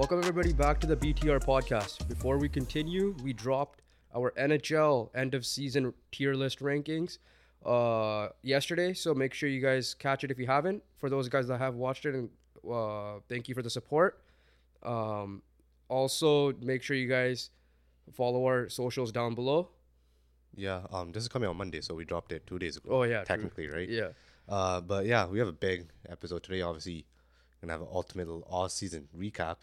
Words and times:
Welcome 0.00 0.20
everybody 0.20 0.54
back 0.54 0.80
to 0.80 0.86
the 0.86 0.96
BTR 0.96 1.44
podcast. 1.44 2.08
Before 2.08 2.38
we 2.38 2.48
continue, 2.48 3.14
we 3.22 3.34
dropped 3.34 3.82
our 4.16 4.30
NHL 4.30 5.10
end 5.14 5.34
of 5.34 5.44
season 5.44 5.92
tier 6.10 6.32
list 6.32 6.60
rankings 6.60 7.18
uh 7.66 8.28
yesterday, 8.40 8.94
so 8.94 9.12
make 9.12 9.34
sure 9.34 9.50
you 9.50 9.60
guys 9.60 9.92
catch 9.92 10.24
it 10.24 10.30
if 10.30 10.38
you 10.38 10.46
haven't. 10.46 10.82
For 10.96 11.10
those 11.10 11.28
guys 11.28 11.48
that 11.48 11.58
have 11.58 11.74
watched 11.74 12.06
it, 12.06 12.14
and 12.14 12.30
uh, 12.66 13.20
thank 13.28 13.46
you 13.46 13.54
for 13.54 13.60
the 13.60 13.68
support. 13.68 14.22
Um, 14.82 15.42
also 15.90 16.54
make 16.62 16.82
sure 16.82 16.96
you 16.96 17.06
guys 17.06 17.50
follow 18.10 18.46
our 18.46 18.70
socials 18.70 19.12
down 19.12 19.34
below. 19.34 19.68
Yeah, 20.54 20.80
um, 20.90 21.12
this 21.12 21.24
is 21.24 21.28
coming 21.28 21.50
on 21.50 21.58
Monday, 21.58 21.82
so 21.82 21.94
we 21.94 22.06
dropped 22.06 22.32
it 22.32 22.46
two 22.46 22.58
days 22.58 22.78
ago. 22.78 22.88
Oh, 22.90 23.02
yeah, 23.02 23.18
true. 23.18 23.36
technically, 23.36 23.68
right? 23.68 23.86
Yeah. 23.90 24.08
Uh, 24.48 24.80
but 24.80 25.04
yeah, 25.04 25.26
we 25.26 25.38
have 25.40 25.48
a 25.48 25.52
big 25.52 25.88
episode 26.08 26.42
today. 26.42 26.62
Obviously, 26.62 27.04
gonna 27.60 27.74
have 27.74 27.82
an 27.82 27.88
ultimate 27.92 28.28
offseason 28.28 29.04
recap. 29.14 29.56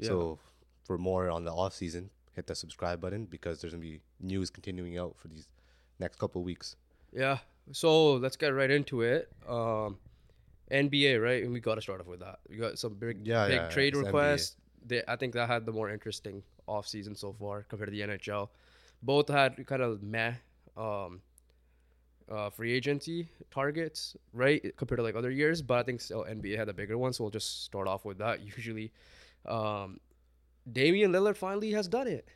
So 0.00 0.38
for 0.84 0.98
more 0.98 1.30
on 1.30 1.44
the 1.44 1.52
off 1.52 1.74
season, 1.74 2.10
hit 2.34 2.46
the 2.46 2.54
subscribe 2.54 3.00
button 3.00 3.26
because 3.26 3.60
there's 3.60 3.72
gonna 3.72 3.82
be 3.82 4.00
news 4.20 4.50
continuing 4.50 4.98
out 4.98 5.16
for 5.16 5.28
these 5.28 5.48
next 5.98 6.18
couple 6.18 6.42
weeks. 6.42 6.76
Yeah. 7.12 7.38
So 7.70 8.14
let's 8.14 8.36
get 8.36 8.48
right 8.48 8.70
into 8.70 9.02
it. 9.02 9.30
Um, 9.48 9.98
NBA, 10.70 11.22
right? 11.22 11.42
And 11.42 11.52
we 11.52 11.60
got 11.60 11.76
to 11.76 11.82
start 11.82 12.00
off 12.00 12.06
with 12.06 12.20
that. 12.20 12.40
We 12.48 12.56
got 12.56 12.78
some 12.78 12.94
big, 12.94 13.26
Yeah, 13.26 13.46
big 13.46 13.56
yeah, 13.56 13.68
trade 13.68 13.94
requests. 13.94 14.56
They, 14.86 15.02
I 15.06 15.16
think 15.16 15.34
that 15.34 15.48
had 15.48 15.66
the 15.66 15.72
more 15.72 15.90
interesting 15.90 16.42
off 16.66 16.88
season 16.88 17.14
so 17.14 17.32
far 17.32 17.64
compared 17.68 17.88
to 17.88 17.92
the 17.92 18.00
NHL. 18.00 18.48
Both 19.02 19.28
had 19.28 19.64
kind 19.66 19.82
of 19.82 20.02
meh 20.02 20.32
um, 20.76 21.20
uh, 22.30 22.50
free 22.50 22.72
agency 22.72 23.28
targets, 23.50 24.16
right? 24.32 24.74
Compared 24.76 24.98
to 24.98 25.02
like 25.02 25.14
other 25.14 25.30
years, 25.30 25.60
but 25.60 25.78
I 25.78 25.82
think 25.82 26.00
still 26.00 26.24
NBA 26.24 26.56
had 26.56 26.68
a 26.68 26.72
bigger 26.72 26.96
one. 26.96 27.12
So 27.12 27.24
we'll 27.24 27.30
just 27.30 27.64
start 27.64 27.86
off 27.86 28.04
with 28.04 28.18
that. 28.18 28.40
Usually, 28.56 28.92
um, 29.46 30.00
Damian 30.70 31.12
Lillard 31.12 31.36
finally 31.36 31.72
has 31.72 31.88
done 31.88 32.06
it. 32.06 32.28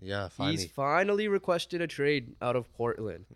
Yeah, 0.00 0.28
finally. 0.28 0.56
He's 0.56 0.70
finally 0.70 1.28
requested 1.28 1.80
a 1.80 1.86
trade 1.86 2.34
out 2.40 2.56
of 2.56 2.72
Portland. 2.72 3.26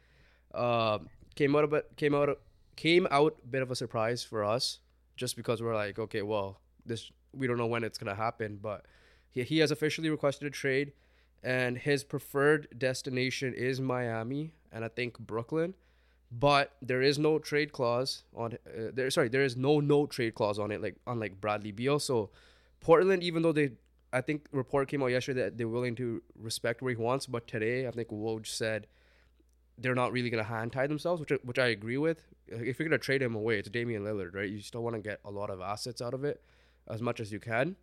Um, 0.55 1.09
came 1.35 1.55
out 1.55 1.65
a 1.65 1.69
bit, 1.69 1.97
came 1.97 2.15
out, 2.15 2.41
came 2.77 3.07
out 3.11 3.37
a 3.45 3.47
bit 3.47 3.63
of 3.63 3.71
a 3.71 3.77
surprise 3.77 4.25
for 4.25 4.45
us, 4.45 4.81
just 5.17 5.37
because 5.37 5.63
we're 5.63 5.75
like, 5.75 5.99
okay, 5.99 6.23
well, 6.23 6.61
this 6.85 7.11
we 7.33 7.47
don't 7.47 7.59
know 7.59 7.67
when 7.67 7.85
it's 7.85 7.99
gonna 7.99 8.15
happen, 8.15 8.59
but 8.61 8.87
he 9.31 9.43
he 9.43 9.59
has 9.59 9.71
officially 9.71 10.11
requested 10.11 10.47
a 10.47 10.51
trade, 10.51 10.93
and 11.43 11.79
his 11.79 12.05
preferred 12.05 12.69
destination 12.77 13.55
is 13.55 13.81
Miami, 13.81 14.53
and 14.73 14.85
I 14.85 14.89
think 14.89 15.19
Brooklyn. 15.19 15.75
But 16.33 16.73
there 16.83 17.03
is 17.03 17.19
no 17.19 17.39
trade 17.39 17.73
clause 17.73 18.25
on 18.35 18.55
uh, 18.55 18.91
there. 18.93 19.11
Sorry, 19.11 19.29
there 19.29 19.45
is 19.45 19.57
no 19.57 19.79
no 19.79 20.07
trade 20.07 20.35
clause 20.35 20.59
on 20.59 20.73
it, 20.73 20.83
like 20.83 20.97
unlike 21.07 21.41
Bradley 21.41 21.71
Beal. 21.71 22.01
So 22.01 22.31
Portland, 22.87 23.23
even 23.25 23.43
though 23.43 23.51
they, 23.53 23.71
I 24.13 24.21
think 24.21 24.47
report 24.53 24.87
came 24.89 25.03
out 25.03 25.07
yesterday 25.09 25.43
that 25.43 25.59
they're 25.59 25.67
willing 25.69 25.97
to 25.97 26.23
respect 26.37 26.83
where 26.83 26.91
he 26.91 26.97
wants, 26.97 27.27
but 27.27 27.49
today 27.49 27.89
I 27.89 27.91
think 27.91 28.09
Woj 28.11 28.47
said 28.47 28.87
they're 29.77 29.97
not 29.97 30.13
really 30.13 30.31
gonna 30.31 30.45
hand 30.45 30.73
tie 30.73 30.87
themselves, 30.87 31.21
which 31.21 31.33
I- 31.33 31.43
which 31.43 31.59
I 31.59 31.67
agree 31.67 31.99
with. 31.99 32.23
If 32.47 32.79
you're 32.79 32.89
gonna 32.89 32.99
trade 32.99 33.23
him 33.23 33.35
away, 33.35 33.59
it's 33.59 33.69
Damian 33.69 34.05
Lillard, 34.05 34.35
right? 34.37 34.49
You 34.49 34.61
still 34.61 34.85
want 34.85 34.95
to 34.95 35.03
get 35.03 35.19
a 35.25 35.31
lot 35.33 35.51
of 35.51 35.61
assets 35.61 36.01
out 36.01 36.15
of 36.15 36.23
it, 36.25 36.41
as 36.87 37.03
much 37.03 37.19
as 37.19 37.33
you 37.33 37.41
can, 37.41 37.75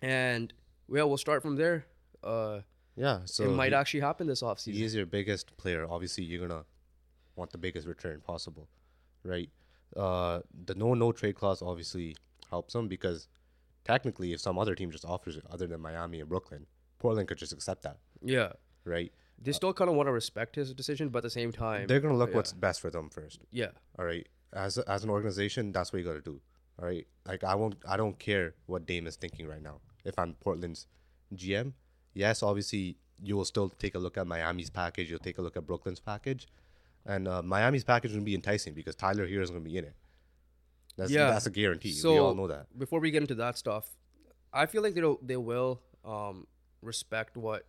and 0.00 0.54
yeah, 0.88 1.02
we'll 1.02 1.18
start 1.18 1.42
from 1.42 1.56
there. 1.56 1.84
Uh, 2.22 2.60
yeah, 2.96 3.20
so 3.26 3.44
it 3.44 3.48
might 3.54 3.72
he, 3.72 3.74
actually 3.74 4.00
happen 4.00 4.26
this 4.26 4.40
offseason. 4.42 4.72
He's 4.74 4.94
your 4.94 5.06
biggest 5.06 5.54
player. 5.58 5.86
Obviously, 5.88 6.24
you're 6.24 6.48
gonna 6.48 6.64
want 7.36 7.50
the 7.52 7.58
biggest 7.58 7.86
return 7.86 8.22
possible, 8.22 8.68
right? 9.22 9.50
Uh, 9.94 10.40
the 10.64 10.74
no 10.74 10.94
no 10.94 11.12
trade 11.12 11.34
clause 11.34 11.60
obviously 11.60 12.16
helps 12.48 12.74
him 12.74 12.88
because 12.88 13.28
technically, 13.84 14.32
if 14.32 14.40
some 14.40 14.58
other 14.58 14.74
team 14.74 14.90
just 14.90 15.04
offers 15.04 15.36
it, 15.36 15.44
other 15.50 15.66
than 15.66 15.80
Miami 15.80 16.20
and 16.20 16.28
Brooklyn, 16.28 16.66
Portland 16.98 17.28
could 17.28 17.38
just 17.38 17.52
accept 17.52 17.82
that, 17.82 17.98
Yeah, 18.22 18.52
right? 18.84 19.12
they 19.42 19.52
still 19.52 19.72
kind 19.74 19.90
of 19.90 19.96
want 19.96 20.06
to 20.06 20.12
respect 20.12 20.54
his 20.56 20.72
decision, 20.72 21.08
but 21.08 21.18
at 21.18 21.22
the 21.24 21.30
same 21.30 21.52
time, 21.52 21.86
They're 21.86 22.00
gonna 22.00 22.16
look 22.16 22.30
yeah. 22.30 22.36
what's 22.36 22.52
best 22.52 22.80
for 22.80 22.90
them 22.90 23.10
first. 23.10 23.40
yeah, 23.50 23.70
All 23.98 24.04
right, 24.04 24.26
as 24.52 24.78
as 24.78 25.04
an 25.04 25.10
organization, 25.10 25.72
that's 25.72 25.92
what 25.92 25.98
you 25.98 26.04
gotta 26.04 26.20
do. 26.22 26.40
All 26.78 26.86
right, 26.86 27.06
like 27.26 27.44
I 27.44 27.54
won't, 27.54 27.76
I 27.88 27.96
don't 27.96 28.18
care 28.18 28.54
what 28.66 28.86
Dame 28.86 29.06
is 29.06 29.16
thinking 29.16 29.46
right 29.46 29.62
now. 29.62 29.80
If 30.04 30.18
I'm 30.18 30.34
Portland's 30.34 30.86
GM, 31.34 31.72
yes, 32.14 32.42
obviously 32.42 32.96
you 33.22 33.36
will 33.36 33.44
still 33.44 33.68
take 33.70 33.94
a 33.94 33.98
look 33.98 34.16
at 34.18 34.26
Miami's 34.26 34.70
package. 34.70 35.08
You'll 35.10 35.18
take 35.20 35.38
a 35.38 35.42
look 35.42 35.56
at 35.56 35.66
Brooklyn's 35.66 36.00
package, 36.00 36.46
and 37.06 37.26
uh, 37.28 37.42
Miami's 37.42 37.84
package 37.84 38.12
will 38.12 38.22
be 38.22 38.34
enticing 38.34 38.72
because 38.74 38.94
Tyler 38.96 39.26
Herro 39.26 39.42
is 39.42 39.50
gonna 39.50 39.60
be 39.62 39.76
in 39.76 39.84
it. 39.84 39.94
That's 40.96 41.10
Yeah. 41.10 41.30
that's 41.30 41.46
a 41.46 41.50
guarantee. 41.50 41.92
So 41.92 42.12
we 42.12 42.18
all 42.18 42.34
know 42.34 42.46
that. 42.48 42.76
Before 42.78 43.00
we 43.00 43.10
get 43.10 43.22
into 43.22 43.34
that 43.36 43.58
stuff, 43.58 43.90
I 44.52 44.66
feel 44.66 44.82
like 44.82 44.94
they 44.94 45.02
they 45.22 45.36
will 45.36 45.80
um, 46.04 46.46
respect 46.82 47.36
what 47.36 47.66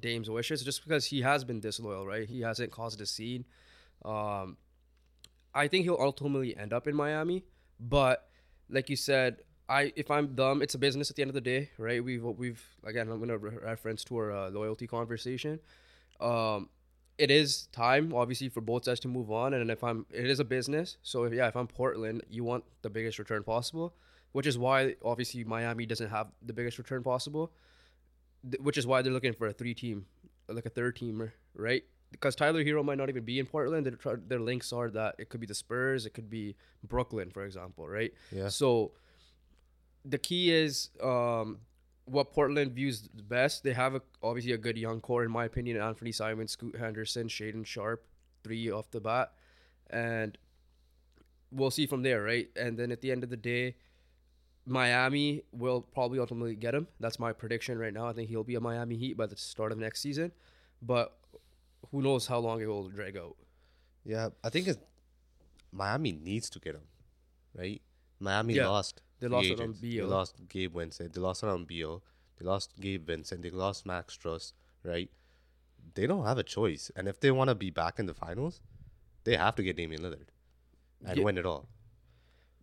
Dame's 0.00 0.30
wishes, 0.30 0.62
just 0.62 0.82
because 0.84 1.06
he 1.06 1.22
has 1.22 1.44
been 1.44 1.60
disloyal, 1.60 2.06
right? 2.06 2.28
He 2.28 2.40
hasn't 2.40 2.70
caused 2.70 3.00
a 3.00 3.06
scene. 3.06 3.44
Um, 4.04 4.56
I 5.54 5.68
think 5.68 5.84
he'll 5.84 5.98
ultimately 6.00 6.56
end 6.56 6.72
up 6.72 6.86
in 6.88 6.94
Miami, 6.94 7.44
but 7.78 8.28
like 8.68 8.88
you 8.90 8.96
said, 8.96 9.42
I 9.68 9.92
if 9.96 10.10
I'm 10.10 10.34
dumb, 10.34 10.62
it's 10.62 10.74
a 10.74 10.78
business 10.78 11.10
at 11.10 11.16
the 11.16 11.22
end 11.22 11.30
of 11.30 11.34
the 11.34 11.40
day, 11.40 11.70
right? 11.78 12.02
We've 12.02 12.24
we've 12.24 12.62
again, 12.84 13.08
I'm 13.10 13.18
gonna 13.20 13.38
re- 13.38 13.56
reference 13.62 14.04
to 14.04 14.16
our 14.16 14.32
uh, 14.32 14.50
loyalty 14.50 14.86
conversation. 14.86 15.60
Um, 16.20 16.68
it 17.16 17.30
is 17.30 17.66
time, 17.72 18.12
obviously, 18.12 18.48
for 18.48 18.60
both 18.60 18.84
sides 18.84 19.00
to 19.00 19.08
move 19.08 19.30
on. 19.30 19.54
And 19.54 19.70
if 19.70 19.84
I'm, 19.84 20.06
it 20.10 20.26
is 20.26 20.40
a 20.40 20.44
business. 20.44 20.96
So 21.02 21.24
if, 21.24 21.32
yeah, 21.32 21.48
if 21.48 21.56
I'm 21.56 21.66
Portland, 21.66 22.22
you 22.28 22.44
want 22.44 22.64
the 22.82 22.90
biggest 22.90 23.18
return 23.18 23.42
possible, 23.44 23.94
which 24.32 24.46
is 24.46 24.58
why 24.58 24.96
obviously 25.04 25.44
Miami 25.44 25.86
doesn't 25.86 26.10
have 26.10 26.28
the 26.42 26.52
biggest 26.52 26.78
return 26.78 27.02
possible, 27.02 27.52
th- 28.50 28.60
which 28.60 28.76
is 28.76 28.86
why 28.86 29.02
they're 29.02 29.12
looking 29.12 29.32
for 29.32 29.46
a 29.46 29.52
three 29.52 29.74
team, 29.74 30.06
like 30.48 30.66
a 30.66 30.70
third 30.70 30.96
teamer, 30.96 31.32
right? 31.54 31.84
Because 32.10 32.34
Tyler 32.34 32.64
Herro 32.64 32.84
might 32.84 32.98
not 32.98 33.08
even 33.08 33.24
be 33.24 33.38
in 33.38 33.46
Portland. 33.46 33.86
Their, 33.86 34.16
their 34.16 34.40
links 34.40 34.72
are 34.72 34.90
that 34.90 35.16
it 35.18 35.28
could 35.28 35.40
be 35.40 35.46
the 35.46 35.54
Spurs, 35.54 36.06
it 36.06 36.14
could 36.14 36.30
be 36.30 36.56
Brooklyn, 36.82 37.30
for 37.30 37.44
example, 37.44 37.88
right? 37.88 38.12
Yeah. 38.32 38.48
So 38.48 38.92
the 40.04 40.18
key 40.18 40.52
is 40.52 40.90
um, 41.02 41.58
what 42.06 42.32
Portland 42.32 42.72
views 42.72 43.08
best. 43.08 43.64
They 43.64 43.72
have 43.72 43.94
a, 43.94 44.02
obviously 44.22 44.52
a 44.52 44.58
good 44.58 44.76
young 44.76 45.00
core, 45.00 45.24
in 45.24 45.30
my 45.30 45.44
opinion. 45.44 45.80
Anthony 45.80 46.12
Simon, 46.12 46.48
Scoot 46.48 46.76
Henderson, 46.76 47.28
Shaedon 47.28 47.64
Sharpe, 47.66 48.04
three 48.42 48.70
off 48.70 48.90
the 48.90 49.00
bat, 49.00 49.32
and 49.90 50.36
we'll 51.50 51.70
see 51.70 51.86
from 51.86 52.02
there, 52.02 52.22
right? 52.22 52.48
And 52.56 52.78
then 52.78 52.92
at 52.92 53.00
the 53.00 53.10
end 53.10 53.24
of 53.24 53.30
the 53.30 53.36
day, 53.36 53.76
Miami 54.66 55.42
will 55.52 55.82
probably 55.82 56.18
ultimately 56.18 56.54
get 56.54 56.74
him. 56.74 56.88
That's 57.00 57.18
my 57.18 57.32
prediction 57.32 57.78
right 57.78 57.92
now. 57.92 58.06
I 58.06 58.12
think 58.12 58.28
he'll 58.28 58.44
be 58.44 58.54
a 58.54 58.60
Miami 58.60 58.96
Heat 58.96 59.16
by 59.16 59.26
the 59.26 59.36
start 59.36 59.72
of 59.72 59.78
next 59.78 60.00
season, 60.00 60.32
but 60.82 61.16
who 61.90 62.02
knows 62.02 62.26
how 62.26 62.38
long 62.38 62.60
it 62.60 62.66
will 62.66 62.88
drag 62.88 63.16
out. 63.16 63.36
Yeah, 64.04 64.30
I 64.42 64.50
think 64.50 64.68
Miami 65.72 66.12
needs 66.12 66.50
to 66.50 66.58
get 66.58 66.74
him, 66.74 66.82
right? 67.54 67.80
Miami 68.20 68.54
Yeah, 68.54 68.68
lost. 68.68 69.02
They 69.24 69.28
lost 69.36 69.46
it 69.46 69.60
on 69.60 69.64
agents. 69.64 69.80
They 69.80 70.00
lost 70.02 70.34
Gabe 70.48 70.74
Vincent. 70.76 71.12
They 71.12 71.20
lost 71.20 71.42
it 71.42 71.48
on 71.48 71.64
Beal. 71.64 72.02
They 72.38 72.44
lost 72.46 72.72
Gabe 72.80 73.06
Vincent. 73.06 73.42
They 73.42 73.50
lost 73.50 73.86
Max 73.86 74.16
Strus, 74.16 74.52
right? 74.82 75.10
They 75.94 76.06
don't 76.06 76.24
have 76.24 76.38
a 76.38 76.42
choice. 76.42 76.90
And 76.96 77.08
if 77.08 77.20
they 77.20 77.30
want 77.30 77.48
to 77.48 77.54
be 77.54 77.70
back 77.70 77.98
in 77.98 78.06
the 78.06 78.14
finals, 78.14 78.60
they 79.24 79.36
have 79.36 79.54
to 79.56 79.62
get 79.62 79.76
Damian 79.76 80.02
Lillard 80.02 80.28
and 81.06 81.18
Yeah. 81.18 81.24
win 81.24 81.38
it 81.38 81.46
all. 81.46 81.68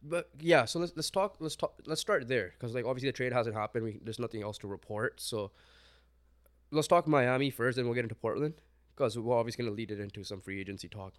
But 0.03 0.29
yeah, 0.39 0.65
so 0.65 0.79
let's 0.79 0.93
let's 0.95 1.11
talk 1.11 1.35
let's 1.39 1.55
talk 1.55 1.73
let's 1.85 2.01
start 2.01 2.27
there 2.27 2.53
because 2.57 2.73
like 2.73 2.85
obviously 2.85 3.09
the 3.09 3.13
trade 3.13 3.33
hasn't 3.33 3.55
happened. 3.55 3.83
We, 3.85 3.99
there's 4.03 4.17
nothing 4.19 4.41
else 4.41 4.57
to 4.59 4.67
report. 4.67 5.21
So 5.21 5.51
let's 6.71 6.87
talk 6.87 7.07
Miami 7.07 7.51
first, 7.51 7.75
then 7.75 7.85
we'll 7.85 7.93
get 7.93 8.05
into 8.05 8.15
Portland 8.15 8.55
because 8.95 9.17
we're 9.17 9.37
obviously 9.37 9.63
gonna 9.63 9.75
lead 9.75 9.91
it 9.91 9.99
into 9.99 10.23
some 10.23 10.41
free 10.41 10.59
agency 10.59 10.87
talk 10.87 11.13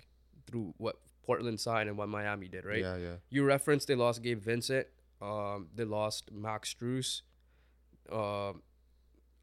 through 0.47 0.75
what 0.79 0.97
Portland 1.25 1.61
signed 1.61 1.89
and 1.89 1.97
what 1.97 2.09
Miami 2.09 2.49
did, 2.49 2.65
right? 2.65 2.81
Yeah, 2.81 2.97
yeah. 2.97 3.15
You 3.31 3.45
referenced 3.45 3.87
they 3.87 3.95
lost 3.95 4.21
Gabe 4.23 4.43
Vincent. 4.43 4.89
Um, 5.23 5.69
they 5.75 5.85
lost 5.85 6.31
Max 6.33 6.75
Strus. 6.75 7.23
Um, 8.11 8.63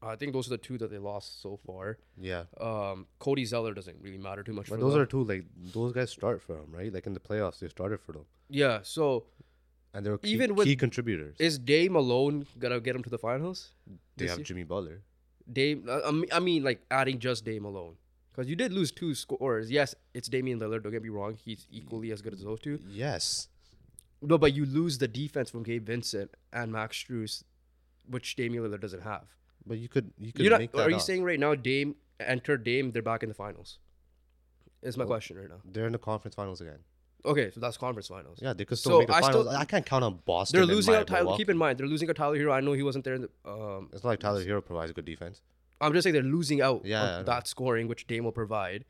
I 0.02 0.16
think 0.16 0.32
those 0.32 0.46
are 0.46 0.50
the 0.50 0.58
two 0.58 0.78
that 0.78 0.90
they 0.90 0.98
lost 0.98 1.40
so 1.42 1.58
far. 1.66 1.98
Yeah. 2.18 2.44
Um, 2.60 3.06
Cody 3.18 3.44
Zeller 3.44 3.74
doesn't 3.74 3.96
really 4.00 4.18
matter 4.18 4.42
too 4.42 4.52
much. 4.52 4.68
But 4.68 4.80
those 4.80 4.92
them. 4.94 5.02
are 5.02 5.06
two, 5.06 5.24
like, 5.24 5.44
those 5.72 5.92
guys 5.92 6.10
start 6.10 6.40
for 6.40 6.54
them, 6.54 6.66
right? 6.72 6.92
Like 6.92 7.06
in 7.06 7.12
the 7.14 7.20
playoffs, 7.20 7.58
they 7.60 7.68
started 7.68 8.00
for 8.00 8.12
them. 8.12 8.24
yeah. 8.48 8.80
So 8.82 9.26
And 9.92 10.06
they're 10.06 10.18
key, 10.18 10.30
Even 10.30 10.54
with- 10.54 10.66
key 10.66 10.76
contributors. 10.76 11.36
is 11.40 11.58
Dame 11.58 11.96
alone 11.96 12.46
gonna 12.58 12.80
get 12.80 12.94
him 12.94 13.02
to 13.02 13.10
the 13.10 13.18
finals? 13.18 13.72
They 14.16 14.26
have 14.28 14.38
year? 14.38 14.44
Jimmy 14.44 14.64
Butler. 14.64 15.02
Dame, 15.52 15.88
I 15.90 16.10
mean- 16.12 16.28
I 16.32 16.38
mean, 16.40 16.62
like 16.62 16.82
adding 16.90 17.18
just 17.18 17.44
Dame 17.44 17.64
alone, 17.64 17.96
because 18.30 18.48
you 18.48 18.54
did 18.54 18.72
lose 18.72 18.92
two 18.92 19.14
scorers. 19.16 19.68
Yes, 19.70 19.94
it's 20.14 20.28
Damian 20.28 20.60
Lillard. 20.60 20.84
Don't 20.84 20.92
get 20.92 21.02
me 21.02 21.08
wrong; 21.08 21.34
he's 21.34 21.66
equally 21.72 22.12
as 22.12 22.22
good 22.22 22.32
as 22.34 22.42
those 22.44 22.60
two. 22.60 22.78
Yes. 22.88 23.48
No, 24.22 24.36
but 24.38 24.52
you 24.54 24.66
lose 24.66 24.98
the 24.98 25.08
defense 25.08 25.50
from 25.50 25.62
Gabe 25.62 25.86
Vincent 25.86 26.30
and 26.52 26.72
Max 26.72 26.96
Strus, 27.02 27.42
which 28.08 28.36
Dame 28.36 28.52
Lillard 28.54 28.80
doesn't 28.80 29.02
have. 29.02 29.24
But 29.66 29.78
you 29.78 29.88
could 29.88 30.12
you 30.18 30.32
could 30.32 30.42
You're 30.42 30.50
not, 30.50 30.60
make 30.60 30.72
that 30.72 30.86
are 30.86 30.90
you 30.90 30.96
up. 30.96 31.02
saying 31.02 31.22
right 31.24 31.38
now 31.40 31.54
Dame 31.54 31.94
enter 32.18 32.56
Dame? 32.56 32.92
They're 32.92 33.02
back 33.02 33.22
in 33.22 33.28
the 33.28 33.34
finals. 33.34 33.78
Is 34.82 34.96
my 34.96 35.02
Well, 35.04 35.08
question 35.08 35.36
right 35.38 35.48
now. 35.48 35.60
they're 35.64 35.86
in 35.86 35.92
the 35.92 35.98
conference 35.98 36.34
finals 36.34 36.60
again? 36.60 36.78
Okay, 37.24 37.50
so 37.50 37.60
that's 37.60 37.76
conference 37.76 38.08
finals. 38.08 38.38
Yeah, 38.40 38.54
they 38.54 38.64
could 38.64 38.78
still 38.78 38.92
So 38.92 38.98
make 39.00 39.08
the 39.08 39.14
I 39.14 39.20
finals. 39.20 39.46
still- 39.46 39.56
I 39.58 39.64
can't 39.66 39.84
count 39.84 40.04
on 40.04 40.20
Boston. 40.24 40.58
They're 40.58 40.66
losing 40.66 40.94
out 40.94 41.06
Tyler. 41.06 41.36
Keep 41.36 41.50
in 41.50 41.58
mind, 41.58 41.78
they're 41.78 41.86
losing 41.86 42.08
out 42.08 42.16
Tyler 42.16 42.38
Herro. 42.38 42.52
I 42.54 42.60
know 42.60 42.72
he 42.72 42.82
wasn't 42.82 43.04
there. 43.04 43.14
In 43.14 43.22
the, 43.22 43.50
um, 43.50 43.90
It's 43.92 44.02
not 44.02 44.10
like 44.10 44.20
Tyler 44.20 44.42
Herro 44.42 44.64
provides 44.64 44.90
a 44.90 44.94
good 44.94 45.04
defense. 45.04 45.42
I'm 45.82 45.92
just 45.92 46.04
saying 46.04 46.14
they're 46.14 46.22
losing 46.22 46.62
out 46.62 46.84
Yeah, 46.86 47.22
that 47.22 47.46
scoring, 47.46 47.88
which 47.88 48.06
Dame 48.06 48.24
will 48.24 48.32
provide. 48.32 48.86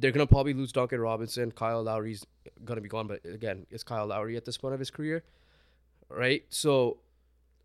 They're 0.00 0.12
gonna 0.12 0.26
probably 0.26 0.54
lose 0.54 0.72
Duncan 0.72 1.00
Robinson. 1.00 1.50
Kyle 1.52 1.82
Lowry's 1.82 2.24
gonna 2.64 2.80
be 2.80 2.88
gone, 2.88 3.06
but 3.08 3.20
again, 3.24 3.66
it's 3.70 3.82
Kyle 3.82 4.06
Lowry 4.06 4.36
at 4.36 4.44
this 4.44 4.56
point 4.56 4.72
of 4.74 4.78
his 4.80 4.90
career, 4.90 5.24
right? 6.08 6.44
So, 6.50 6.98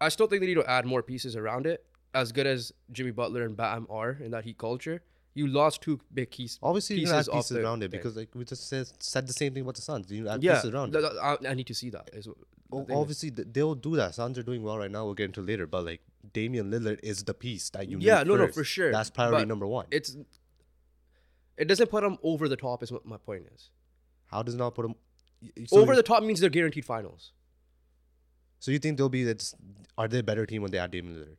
I 0.02 0.10
still 0.10 0.28
think 0.28 0.42
they 0.42 0.48
need 0.48 0.56
to 0.56 0.70
add 0.70 0.86
more 0.86 1.04
pieces 1.04 1.36
around 1.36 1.66
it. 1.68 1.86
As 2.14 2.32
good 2.32 2.46
as 2.48 2.72
Jimmy 2.92 3.12
Butler 3.12 3.44
and 3.44 3.56
Bam 3.58 3.88
are 3.90 4.12
in 4.20 4.32
that 4.32 4.44
Heat 4.46 4.58
culture, 4.58 5.02
you 5.34 5.48
lost 5.48 5.82
two 5.82 6.00
big 6.14 6.30
keys. 6.32 6.60
Obviously, 6.62 6.98
you 6.98 7.02
pieces 7.04 7.28
can 7.28 7.34
add 7.36 7.38
pieces 7.40 7.58
around 7.58 7.84
it 7.84 7.90
because, 7.92 8.16
like 8.16 8.30
we 8.36 8.46
just 8.46 8.68
said, 8.68 8.88
said 9.00 9.28
the 9.28 9.34
same 9.34 9.54
thing 9.54 9.64
about 9.64 9.76
the 9.76 9.82
Suns. 9.82 10.12
You 10.12 10.28
add 10.30 10.44
Yeah, 10.44 10.56
pieces 10.56 10.70
around 10.72 10.92
th- 10.94 11.04
it. 11.04 11.10
th- 11.10 11.22
I, 11.22 11.50
I 11.50 11.54
need 11.56 11.68
to 11.68 11.74
see 11.74 11.90
that. 11.92 12.10
Is, 12.14 12.26
the 12.26 12.34
O- 12.72 12.84
thing 12.84 12.96
is- 12.96 13.02
Obviously, 13.02 13.32
th- 13.32 13.48
they'll 13.52 13.74
do 13.76 13.96
that. 13.96 14.14
Suns 14.16 14.38
are 14.38 14.44
doing 14.44 14.62
well 14.64 14.78
right 14.78 14.92
now. 14.92 15.06
We'll 15.06 15.14
get 15.16 15.26
into 15.26 15.42
later, 15.42 15.66
but 15.66 15.86
like 15.86 16.02
Damian 16.34 16.70
Lillard 16.72 17.00
is 17.02 17.24
the 17.24 17.34
piece 17.34 17.70
that 17.72 17.90
you. 17.90 17.98
Yeah, 18.00 18.20
need 18.20 18.28
no, 18.28 18.36
no, 18.38 18.46
first. 18.46 18.56
for 18.58 18.64
sure. 18.64 18.92
That's 18.92 19.10
priority 19.10 19.42
But 19.42 19.48
number 19.48 19.66
one. 19.68 19.86
it's 19.92 20.16
it 21.58 21.66
doesn't 21.68 21.88
put 21.88 22.04
them 22.04 22.18
over 22.24 22.48
the 22.48 22.58
top. 22.58 22.84
Is 22.84 22.92
what 22.92 23.06
my 23.06 23.18
point 23.18 23.46
is. 23.54 23.70
How 24.28 24.44
does 24.44 24.56
it 24.56 24.58
not 24.58 24.76
put 24.76 24.84
them 24.84 24.96
over 25.72 25.96
the 25.96 26.04
top 26.04 26.24
means 26.24 26.40
they're 26.40 26.50
guaranteed 26.50 26.86
finals. 26.86 27.32
So 28.60 28.72
you 28.72 28.80
think 28.80 28.98
they'll 28.98 29.10
be 29.10 29.24
that's 29.24 29.54
are 29.98 30.08
they 30.08 30.20
a 30.20 30.24
better 30.24 30.46
team 30.46 30.62
when 30.62 30.72
they 30.72 30.78
add 30.78 30.92
Damian 30.92 31.16
Lillard? 31.16 31.38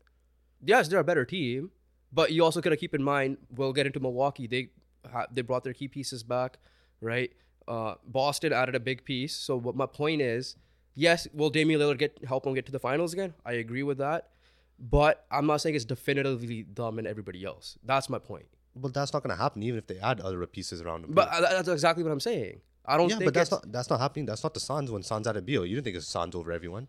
yes, 0.66 0.88
they're 0.88 1.00
a 1.00 1.04
better 1.04 1.24
team, 1.24 1.70
but 2.12 2.32
you 2.32 2.44
also 2.44 2.60
gotta 2.60 2.76
keep 2.76 2.94
in 2.94 3.02
mind. 3.02 3.38
We'll 3.54 3.72
get 3.72 3.86
into 3.86 4.00
Milwaukee. 4.00 4.46
They 4.46 4.70
ha- 5.10 5.26
they 5.30 5.42
brought 5.42 5.64
their 5.64 5.72
key 5.72 5.88
pieces 5.88 6.22
back, 6.22 6.58
right? 7.00 7.32
Uh, 7.66 7.94
Boston 8.06 8.52
added 8.52 8.74
a 8.74 8.80
big 8.80 9.04
piece. 9.04 9.34
So 9.34 9.56
what 9.56 9.74
my 9.74 9.86
point 9.86 10.20
is, 10.20 10.56
yes, 10.94 11.26
will 11.32 11.50
Damian 11.50 11.80
Lillard 11.80 11.98
get 11.98 12.18
help 12.26 12.44
them 12.44 12.54
get 12.54 12.66
to 12.66 12.72
the 12.72 12.78
finals 12.78 13.12
again? 13.12 13.34
I 13.44 13.52
agree 13.52 13.82
with 13.82 13.98
that, 13.98 14.30
but 14.78 15.26
I'm 15.30 15.46
not 15.46 15.60
saying 15.60 15.74
it's 15.74 15.84
definitively 15.84 16.62
them 16.62 16.98
and 16.98 17.06
everybody 17.06 17.44
else. 17.44 17.78
That's 17.84 18.08
my 18.08 18.18
point. 18.18 18.46
But 18.76 18.92
that's 18.92 19.12
not 19.12 19.22
gonna 19.22 19.36
happen 19.36 19.62
even 19.62 19.78
if 19.78 19.86
they 19.86 19.98
add 19.98 20.20
other 20.20 20.44
pieces 20.46 20.82
around 20.82 21.02
them. 21.02 21.12
But 21.12 21.28
uh, 21.28 21.40
that's 21.40 21.68
exactly 21.68 22.02
what 22.02 22.12
I'm 22.12 22.20
saying. 22.20 22.60
I 22.86 22.96
don't 22.96 23.08
yeah, 23.08 23.16
think 23.16 23.28
but 23.28 23.34
that's 23.34 23.50
not 23.50 23.70
that's 23.70 23.88
not 23.88 24.00
happening. 24.00 24.26
That's 24.26 24.42
not 24.42 24.54
the 24.54 24.60
Suns 24.60 24.90
when 24.90 25.02
Suns 25.02 25.26
added 25.26 25.46
Beal. 25.46 25.64
You 25.64 25.76
didn't 25.76 25.84
think 25.84 25.96
it's 25.96 26.06
Suns 26.06 26.34
over 26.34 26.52
everyone. 26.52 26.88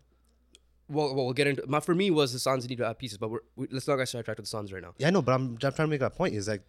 well, 0.88 1.14
well, 1.14 1.24
we'll 1.24 1.32
get 1.32 1.46
into. 1.46 1.64
My 1.66 1.80
for 1.80 1.94
me 1.94 2.10
was 2.10 2.32
the 2.32 2.38
Suns 2.38 2.68
need 2.68 2.78
to 2.78 2.86
add 2.86 2.98
pieces, 2.98 3.18
but 3.18 3.30
we're, 3.30 3.40
we, 3.56 3.66
let's 3.70 3.88
not 3.88 3.96
get 3.96 4.08
sidetracked 4.08 4.38
with 4.38 4.46
the 4.46 4.50
Suns 4.50 4.72
right 4.72 4.82
now. 4.82 4.94
Yeah, 4.98 5.08
I 5.08 5.10
know, 5.10 5.22
but 5.22 5.32
I'm, 5.32 5.52
I'm 5.52 5.56
trying 5.58 5.72
to 5.72 5.86
make 5.86 6.02
a 6.02 6.10
point. 6.10 6.34
Is 6.34 6.48
like 6.48 6.62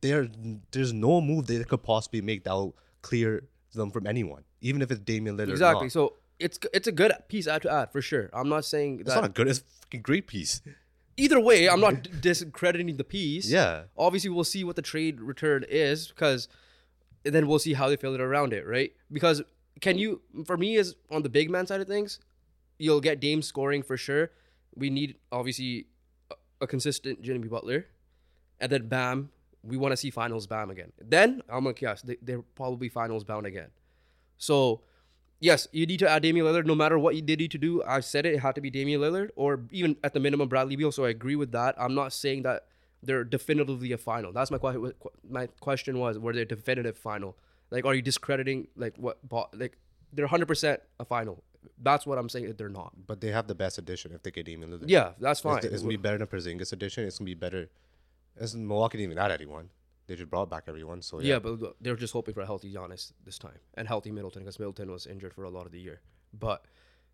there 0.00 0.28
there's 0.72 0.92
no 0.92 1.20
move 1.20 1.46
they 1.46 1.62
could 1.64 1.82
possibly 1.82 2.22
make 2.22 2.44
that 2.44 2.52
will 2.52 2.76
clear 3.02 3.44
them 3.74 3.90
from 3.90 4.06
anyone, 4.06 4.44
even 4.60 4.82
if 4.82 4.90
it's 4.90 5.00
Damian 5.00 5.36
Lillard. 5.36 5.50
Exactly. 5.50 5.88
So 5.88 6.16
it's 6.40 6.58
it's 6.72 6.88
a 6.88 6.92
good 6.92 7.12
piece 7.28 7.44
to 7.44 7.70
add 7.70 7.92
for 7.92 8.02
sure. 8.02 8.30
I'm 8.32 8.48
not 8.48 8.64
saying 8.64 9.00
It's 9.00 9.14
not 9.14 9.24
a 9.24 9.28
good. 9.28 9.46
It's 9.46 9.60
a 9.60 9.64
fucking 9.82 10.02
great 10.02 10.26
piece. 10.26 10.60
Either 11.20 11.40
way. 11.40 11.68
I'm 11.68 11.80
not 11.80 12.20
discrediting 12.20 12.96
the 12.96 13.04
piece. 13.04 13.48
Yeah. 13.48 13.84
Obviously, 13.96 14.30
we'll 14.30 14.44
see 14.44 14.64
what 14.64 14.76
the 14.76 14.82
trade 14.82 15.20
return 15.20 15.64
is 15.68 16.08
because 16.08 16.48
and 17.24 17.34
then 17.34 17.46
we'll 17.46 17.58
see 17.58 17.74
how 17.74 17.88
they 17.88 17.96
fill 17.96 18.14
it 18.14 18.20
around 18.20 18.52
it, 18.52 18.66
right? 18.66 18.92
Because 19.12 19.42
can 19.80 19.98
you, 19.98 20.22
for 20.44 20.56
me, 20.56 20.76
is 20.76 20.96
on 21.10 21.22
the 21.22 21.28
big 21.28 21.50
man 21.50 21.66
side 21.66 21.80
of 21.80 21.88
things, 21.88 22.18
you'll 22.78 23.00
get 23.00 23.20
Dame 23.20 23.42
scoring 23.42 23.82
for 23.82 23.96
sure. 23.96 24.30
We 24.74 24.90
need 24.90 25.16
obviously 25.30 25.86
a, 26.30 26.34
a 26.62 26.66
consistent 26.66 27.22
Jimmy 27.22 27.48
Butler, 27.48 27.86
and 28.58 28.70
then 28.70 28.88
Bam. 28.88 29.30
We 29.62 29.76
want 29.76 29.92
to 29.92 29.96
see 29.96 30.10
finals 30.10 30.46
Bam 30.46 30.70
again. 30.70 30.92
Then 30.98 31.42
I'm 31.48 31.66
like, 31.66 31.82
yes, 31.82 32.00
they, 32.00 32.16
they're 32.22 32.42
probably 32.54 32.88
finals 32.88 33.24
bound 33.24 33.44
again. 33.44 33.68
So, 34.38 34.80
yes, 35.40 35.66
you 35.72 35.86
need 35.86 35.98
to 35.98 36.08
add 36.08 36.22
Damian 36.22 36.46
Lillard 36.46 36.66
no 36.66 36.74
matter 36.74 36.98
what 36.98 37.16
you 37.16 37.22
did 37.22 37.38
need 37.38 37.50
to 37.50 37.58
do. 37.58 37.82
I 37.82 38.00
said 38.00 38.26
it, 38.26 38.34
it 38.34 38.40
had 38.40 38.54
to 38.54 38.60
be 38.60 38.70
Damian 38.70 39.00
Lillard 39.00 39.30
or 39.34 39.60
even 39.70 39.96
at 40.04 40.14
the 40.14 40.20
minimum 40.20 40.48
Bradley 40.48 40.76
Beal. 40.76 40.92
So 40.92 41.04
I 41.04 41.10
agree 41.10 41.36
with 41.36 41.52
that. 41.52 41.74
I'm 41.78 41.94
not 41.94 42.12
saying 42.12 42.42
that 42.42 42.66
they're 43.02 43.24
definitively 43.24 43.92
a 43.92 43.98
final. 43.98 44.32
That's 44.32 44.50
my 44.50 44.58
question. 44.58 44.92
My 45.28 45.46
question 45.60 45.98
was, 45.98 46.18
were 46.18 46.32
they 46.32 46.42
a 46.42 46.44
definitive 46.44 46.96
final? 46.96 47.36
Like, 47.70 47.84
are 47.84 47.94
you 47.94 48.02
discrediting 48.02 48.68
like 48.76 48.94
what? 48.96 49.18
Like, 49.52 49.78
they're 50.12 50.26
100 50.26 50.46
percent 50.46 50.80
a 50.98 51.04
final. 51.04 51.42
That's 51.82 52.06
what 52.06 52.18
I'm 52.18 52.28
saying. 52.28 52.46
That 52.46 52.58
they're 52.58 52.68
not. 52.68 52.92
But 53.06 53.20
they 53.20 53.30
have 53.30 53.46
the 53.46 53.54
best 53.54 53.78
edition 53.78 54.12
if 54.12 54.22
they 54.22 54.30
get 54.30 54.46
Damian 54.46 54.70
Lillard. 54.70 54.84
Yeah, 54.88 55.12
that's 55.18 55.40
fine. 55.40 55.58
It's, 55.58 55.66
it's 55.66 55.82
gonna 55.82 55.90
be 55.90 55.96
better 55.96 56.18
than 56.18 56.26
Porzingis 56.26 56.72
edition. 56.72 57.04
It's 57.04 57.18
gonna 57.18 57.26
be 57.26 57.34
better. 57.34 57.68
It's 58.36 58.54
Milwaukee 58.54 58.98
didn't 58.98 59.12
even 59.12 59.22
add 59.22 59.32
anyone. 59.32 59.70
They 60.10 60.16
just 60.16 60.28
brought 60.28 60.50
back 60.50 60.64
everyone. 60.66 61.02
So 61.02 61.20
Yeah, 61.20 61.34
yeah, 61.34 61.38
but 61.38 61.76
they're 61.80 61.94
just 61.94 62.12
hoping 62.12 62.34
for 62.34 62.40
a 62.40 62.46
healthy 62.46 62.74
Giannis 62.74 63.12
this 63.24 63.38
time 63.38 63.60
and 63.74 63.86
healthy 63.86 64.10
Middleton 64.10 64.42
because 64.42 64.58
Middleton 64.58 64.90
was 64.90 65.06
injured 65.06 65.32
for 65.32 65.44
a 65.44 65.50
lot 65.50 65.66
of 65.66 65.72
the 65.72 65.78
year. 65.78 66.00
But 66.36 66.64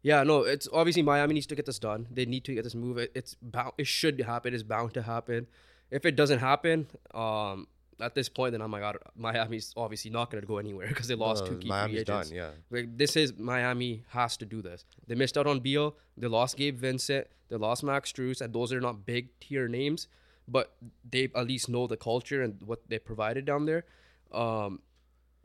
yeah, 0.01 0.23
no, 0.23 0.45
it's 0.45 0.67
obviously 0.73 1.03
Miami 1.03 1.35
needs 1.35 1.47
to 1.49 1.55
get 1.55 1.67
this 1.67 1.79
done. 1.79 2.09
They 2.11 2.25
need 2.25 2.45
to 2.45 2.55
get 2.55 2.65
this 2.65 2.75
move. 2.75 2.97
It, 2.97 3.13
it's 3.15 3.35
bound. 3.43 3.73
It 3.77 3.87
should 3.87 4.19
happen. 4.23 4.55
It's 4.55 4.63
bound 4.63 4.95
to 4.95 5.03
happen. 5.03 5.47
If 5.91 6.07
it 6.07 6.17
doesn't 6.17 6.39
happen, 6.39 6.87
um, 7.13 7.67
at 8.01 8.15
this 8.15 8.31
point, 8.31 8.53
then 8.53 8.63
I'm 8.63 8.71
like, 8.71 8.81
God, 8.81 8.97
Miami's 9.15 9.75
obviously 9.77 10.11
not 10.11 10.31
going 10.31 10.41
to 10.41 10.47
go 10.47 10.57
anywhere 10.57 10.89
because 10.89 11.09
they 11.09 11.15
lost 11.15 11.45
two 11.45 11.59
key 11.59 11.69
Miami's 11.69 11.93
free 11.93 12.01
agents. 12.01 12.31
done. 12.31 12.37
Yeah, 12.37 12.51
Like 12.71 12.97
this 12.97 13.15
is 13.17 13.37
Miami 13.37 14.05
has 14.09 14.39
to 14.39 14.47
do 14.47 14.63
this. 14.63 14.87
They 15.07 15.15
missed 15.15 15.37
out 15.37 15.47
on 15.47 15.61
Beal. 15.61 15.97
They 16.17 16.29
lost 16.29 16.57
Gabe 16.57 16.79
Vincent. 16.79 17.27
They 17.51 17.57
lost 17.57 17.85
Max 17.85 18.11
Strus, 18.11 18.41
and 18.41 18.55
those 18.55 18.73
are 18.73 18.81
not 18.81 19.05
big 19.05 19.39
tier 19.39 19.69
names, 19.69 20.09
but 20.49 20.75
they 21.09 21.29
at 21.35 21.47
least 21.47 21.69
know 21.69 21.87
the 21.87 21.97
culture 21.97 22.43
and 22.43 22.63
what 22.63 22.89
they 22.89 22.99
provided 22.99 23.45
down 23.45 23.67
there. 23.67 23.85
Um, 24.33 24.81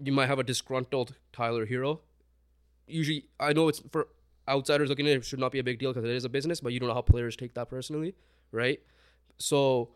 you 0.03 0.12
might 0.12 0.27
have 0.27 0.39
a 0.39 0.44
disgruntled 0.44 1.15
Tyler 1.33 1.65
Herro. 1.65 2.00
Usually, 2.88 3.25
I 3.39 3.53
know 3.53 3.68
it's 3.68 3.81
for 3.92 4.07
outsiders 4.48 4.89
looking 4.89 5.06
at 5.07 5.13
it, 5.13 5.18
it 5.18 5.25
should 5.25 5.39
not 5.39 5.51
be 5.51 5.59
a 5.59 5.63
big 5.63 5.80
deal 5.80 5.94
because 5.94 6.09
it 6.09 6.15
is 6.15 6.25
a 6.25 6.30
business, 6.30 6.59
but 6.59 6.74
you 6.74 6.80
don't 6.80 6.89
know 6.89 6.95
how 6.95 7.01
players 7.01 7.36
take 7.36 7.53
that 7.53 7.69
personally, 7.69 8.15
right? 8.51 8.81
So, 9.38 9.89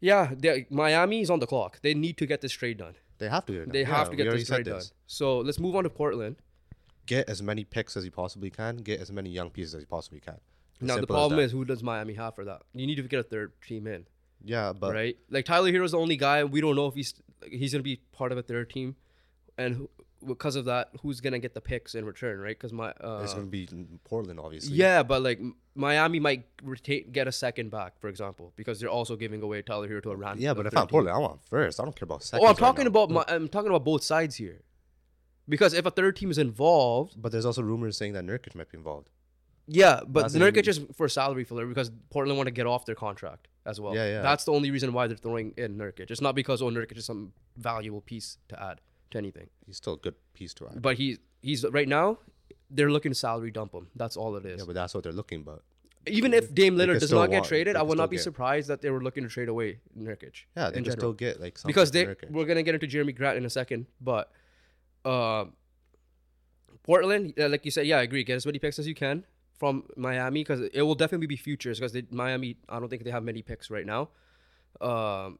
yeah, 0.00 0.32
Miami 0.70 1.20
is 1.22 1.30
on 1.30 1.40
the 1.40 1.46
clock. 1.46 1.80
They 1.82 1.94
need 1.94 2.16
to 2.18 2.26
get 2.26 2.40
this 2.40 2.52
trade 2.52 2.78
done. 2.78 2.94
they 3.18 3.28
have 3.28 3.46
to. 3.46 3.66
They 3.66 3.80
Yeah, 3.80 3.86
have 3.96 4.10
to 4.10 4.16
get 4.16 4.30
this 4.30 4.48
trade 4.48 4.66
done. 4.66 4.82
So 5.06 5.38
let's 5.40 5.58
move 5.58 5.76
on 5.76 5.84
to 5.84 5.90
Portland. 5.90 6.36
Get 7.06 7.28
as 7.28 7.42
many 7.42 7.64
picks 7.64 7.96
as 7.96 8.04
you 8.04 8.10
possibly 8.10 8.50
can. 8.50 8.78
Get 8.78 9.00
as 9.00 9.10
many 9.10 9.30
young 9.30 9.50
pieces 9.50 9.74
as 9.74 9.80
you 9.82 9.86
possibly 9.86 10.20
can. 10.20 10.38
As 10.80 10.88
Now 10.88 10.96
the 10.98 11.06
problem 11.06 11.40
is 11.40 11.52
who 11.52 11.64
does 11.64 11.82
Miami 11.82 12.14
have 12.14 12.34
for 12.34 12.44
that? 12.44 12.62
You 12.72 12.86
need 12.86 12.96
to 12.96 13.02
get 13.02 13.20
a 13.20 13.22
third 13.22 13.52
team 13.60 13.86
in, 13.86 14.06
yeah, 14.44 14.72
but 14.72 14.94
right? 14.94 15.16
Like 15.30 15.44
Tyler 15.44 15.70
Herro's 15.70 15.92
the 15.92 15.98
only 15.98 16.16
guy 16.16 16.44
we 16.44 16.60
don't 16.60 16.76
know 16.76 16.86
if 16.86 16.94
he's 16.94 17.14
like, 17.42 17.52
he's 17.52 17.72
gonna 17.72 17.82
be 17.82 18.00
part 18.12 18.32
of 18.32 18.38
a 18.38 18.42
third 18.42 18.70
team, 18.70 18.96
and 19.58 19.76
who, 19.76 19.90
because 20.26 20.54
of 20.56 20.66
that, 20.66 20.90
who's 21.02 21.20
gonna 21.20 21.38
get 21.38 21.54
the 21.54 21.60
picks 21.60 21.94
in 21.94 22.04
return, 22.04 22.40
right? 22.40 22.56
Because 22.58 22.72
my 22.72 22.90
uh, 23.00 23.20
it's 23.22 23.34
gonna 23.34 23.46
be 23.46 23.68
Portland, 24.04 24.38
obviously. 24.38 24.74
yeah, 24.74 25.02
but 25.02 25.22
like 25.22 25.40
Miami 25.74 26.20
might 26.20 26.44
retain 26.62 27.10
get 27.10 27.26
a 27.28 27.32
second 27.32 27.70
back, 27.70 27.98
for 28.00 28.08
example, 28.08 28.52
because 28.56 28.80
they're 28.80 28.90
also 28.90 29.16
giving 29.16 29.40
away 29.42 29.62
Tyler 29.62 29.88
Herro 29.88 30.02
to 30.02 30.10
a 30.10 30.16
random. 30.16 30.42
Yeah, 30.42 30.54
but 30.54 30.66
if 30.66 30.76
I'm 30.76 30.86
Portland, 30.86 31.16
I 31.16 31.18
want 31.18 31.42
first. 31.44 31.80
I 31.80 31.84
don't 31.84 31.96
care 31.96 32.04
about 32.04 32.22
second. 32.22 32.44
oh, 32.44 32.48
I'm 32.50 32.56
talking 32.56 32.86
about 32.86 33.10
my, 33.10 33.24
I'm 33.28 33.48
talking 33.48 33.70
about 33.70 33.84
both 33.84 34.02
sides 34.02 34.36
here, 34.36 34.60
because 35.48 35.72
if 35.74 35.86
a 35.86 35.90
third 35.90 36.16
team 36.16 36.30
is 36.30 36.38
involved, 36.38 37.20
But 37.20 37.32
there's 37.32 37.46
also 37.46 37.62
rumors 37.62 37.96
saying 37.96 38.12
that 38.14 38.24
Nurkic 38.24 38.54
might 38.54 38.70
be 38.70 38.76
involved. 38.78 39.08
Yeah, 39.72 40.00
but 40.06 40.22
That's 40.32 40.34
Nurkic 40.34 40.66
is 40.66 40.80
for 40.96 41.08
salary 41.08 41.44
filler 41.44 41.64
because 41.64 41.92
Portland 42.10 42.36
want 42.36 42.48
to 42.48 42.50
get 42.50 42.66
off 42.66 42.86
their 42.86 42.96
contract 42.96 43.46
as 43.64 43.80
well. 43.80 43.94
Yeah, 43.94 44.06
yeah. 44.08 44.22
That's 44.22 44.44
the 44.44 44.52
only 44.52 44.72
reason 44.72 44.92
why 44.92 45.06
they're 45.06 45.16
throwing 45.16 45.54
in 45.56 45.78
Nurkic. 45.78 46.10
It's 46.10 46.20
not 46.20 46.34
because 46.34 46.60
oh 46.60 46.70
Nurkic 46.70 46.96
is 46.98 47.04
some 47.04 47.32
valuable 47.56 48.00
piece 48.00 48.38
to 48.48 48.60
add 48.60 48.80
to 49.12 49.18
anything. 49.18 49.48
He's 49.64 49.76
still 49.76 49.92
a 49.94 49.98
good 49.98 50.16
piece 50.34 50.54
to 50.54 50.66
add. 50.68 50.82
But 50.82 50.96
he 50.96 51.18
he's 51.40 51.64
right 51.70 51.86
now 51.88 52.18
they're 52.68 52.90
looking 52.90 53.12
to 53.12 53.14
salary 53.18 53.52
dump 53.52 53.72
him. 53.72 53.86
That's 53.94 54.16
all 54.16 54.34
it 54.36 54.44
is. 54.44 54.58
Yeah, 54.58 54.64
but 54.66 54.74
that's 54.74 54.92
what 54.92 55.04
they're 55.04 55.12
looking. 55.12 55.44
But 55.44 55.62
Even 56.06 56.34
if 56.34 56.52
Dame 56.52 56.74
Lillard 56.76 56.98
does 56.98 57.12
not 57.12 57.30
get 57.30 57.36
want- 57.36 57.46
traded, 57.46 57.76
I 57.76 57.82
would 57.82 57.98
not 57.98 58.10
be 58.10 58.16
get- 58.16 58.24
surprised 58.24 58.68
that 58.68 58.80
they 58.82 58.90
were 58.90 59.02
looking 59.02 59.22
to 59.22 59.28
trade 59.28 59.48
away 59.48 59.78
Nurkic. 59.96 60.46
yeah, 60.56 60.66
they 60.70 60.74
can 60.74 60.84
general. 60.84 60.98
still 60.98 61.12
get 61.12 61.40
like 61.40 61.58
something 61.58 61.68
because 61.72 61.92
they 61.92 62.06
Nurkic. 62.06 62.30
we're 62.32 62.44
gonna 62.44 62.64
get 62.64 62.74
into 62.74 62.88
Jerami 62.88 63.14
Grant 63.14 63.36
in 63.38 63.44
a 63.44 63.50
second, 63.50 63.86
but 64.00 64.32
um, 65.04 65.52
Portland, 66.82 67.34
uh, 67.38 67.48
like 67.48 67.64
you 67.64 67.70
said, 67.70 67.86
yeah, 67.86 67.98
I 67.98 68.02
agree. 68.02 68.24
Get 68.24 68.34
as 68.34 68.46
many 68.46 68.58
picks 68.58 68.78
as 68.80 68.88
you 68.88 68.94
can 68.96 69.24
from 69.60 69.84
Miami 69.94 70.40
because 70.40 70.62
it 70.72 70.80
will 70.80 70.94
definitely 70.94 71.26
be 71.26 71.36
futures 71.36 71.78
because 71.78 71.94
Miami, 72.10 72.56
I 72.66 72.80
don't 72.80 72.88
think 72.88 73.04
they 73.04 73.10
have 73.10 73.22
many 73.22 73.42
picks 73.42 73.70
right 73.70 73.84
now. 73.84 74.08
Um, 74.80 75.38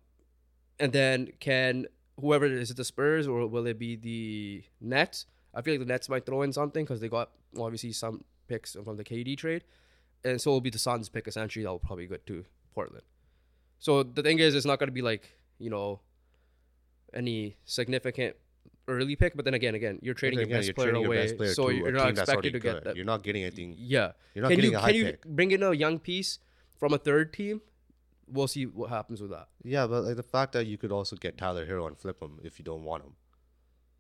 and 0.79 0.93
then 0.93 1.33
can 1.41 1.87
whoever 2.21 2.45
is 2.45 2.71
it 2.71 2.77
the 2.77 2.85
Spurs 2.85 3.27
or 3.27 3.47
will 3.47 3.67
it 3.67 3.79
be 3.79 3.97
the 3.97 4.63
Nets? 4.79 5.25
I 5.55 5.63
feel 5.63 5.73
like 5.73 5.81
the 5.81 5.87
Nets 5.87 6.11
might 6.11 6.27
throw 6.27 6.43
in 6.43 6.53
something 6.53 6.85
because 6.85 7.01
they 7.01 7.09
got 7.09 7.31
obviously 7.59 7.93
some 7.93 8.23
picks 8.47 8.77
from 8.85 8.99
the 8.99 9.05
KD 9.05 9.39
trade, 9.39 9.65
and 10.23 10.39
so 10.39 10.51
it'll 10.51 10.61
be 10.61 10.71
the 10.71 10.79
Suns 10.79 11.09
pick 11.09 11.27
essentially. 11.27 11.65
That 11.65 11.71
will 11.71 11.79
probably 11.79 12.07
go 12.07 12.19
to 12.27 12.45
Portland. 12.75 13.05
So 13.79 14.03
the 14.03 14.23
thing 14.23 14.39
is, 14.39 14.55
it's 14.55 14.67
not 14.67 14.79
going 14.79 14.89
to 14.89 14.93
be 14.93 15.03
like 15.03 15.31
you 15.59 15.71
know 15.71 16.01
any 17.15 17.57
significant 17.65 18.37
early 18.91 19.17
pick, 19.17 19.35
but 19.37 19.45
then 19.45 19.55
again, 19.55 19.75
again, 19.75 19.99
you're 20.03 20.15
trading 20.15 20.39
Then 20.41 20.49
your 20.49 20.59
best 20.59 20.67
you're 20.69 20.75
player 20.75 20.87
trading 20.91 21.03
your 21.03 21.13
away, 21.13 21.23
best 21.27 21.37
player 21.37 21.55
so 21.55 21.69
you're 21.69 21.93
not 21.93 22.11
expected 22.11 22.53
to 22.53 22.59
get 22.61 22.75
good. 22.75 22.85
that. 22.85 22.97
You're 22.97 23.05
not 23.05 23.23
getting 23.23 23.43
anything. 23.43 23.75
Yeah, 23.79 24.13
You're 24.35 24.43
not 24.43 24.49
can 24.49 24.57
getting 24.57 24.73
you 24.73 24.77
a 24.77 24.81
can 24.81 24.89
high 24.91 24.97
you 24.97 25.17
bring 25.27 25.51
in 25.53 25.63
a 25.63 25.73
young 25.73 25.99
piece 25.99 26.39
from 26.79 26.93
a 26.93 26.99
third 26.99 27.33
team? 27.33 27.61
We'll 28.27 28.49
see 28.49 28.65
what 28.67 28.91
happens 28.91 29.21
with 29.21 29.31
that. 29.31 29.49
Yeah, 29.65 29.87
but 29.87 30.05
like 30.05 30.17
the 30.17 30.23
fact 30.23 30.53
that 30.53 30.67
you 30.67 30.79
could 30.79 30.93
also 30.93 31.17
get 31.17 31.37
Tyler 31.37 31.67
Herro 31.67 31.87
and 31.89 31.99
flip 31.99 32.23
him 32.23 32.39
if 32.45 32.59
you 32.59 32.65
don't 32.65 32.85
want 32.85 33.03
him. 33.05 33.13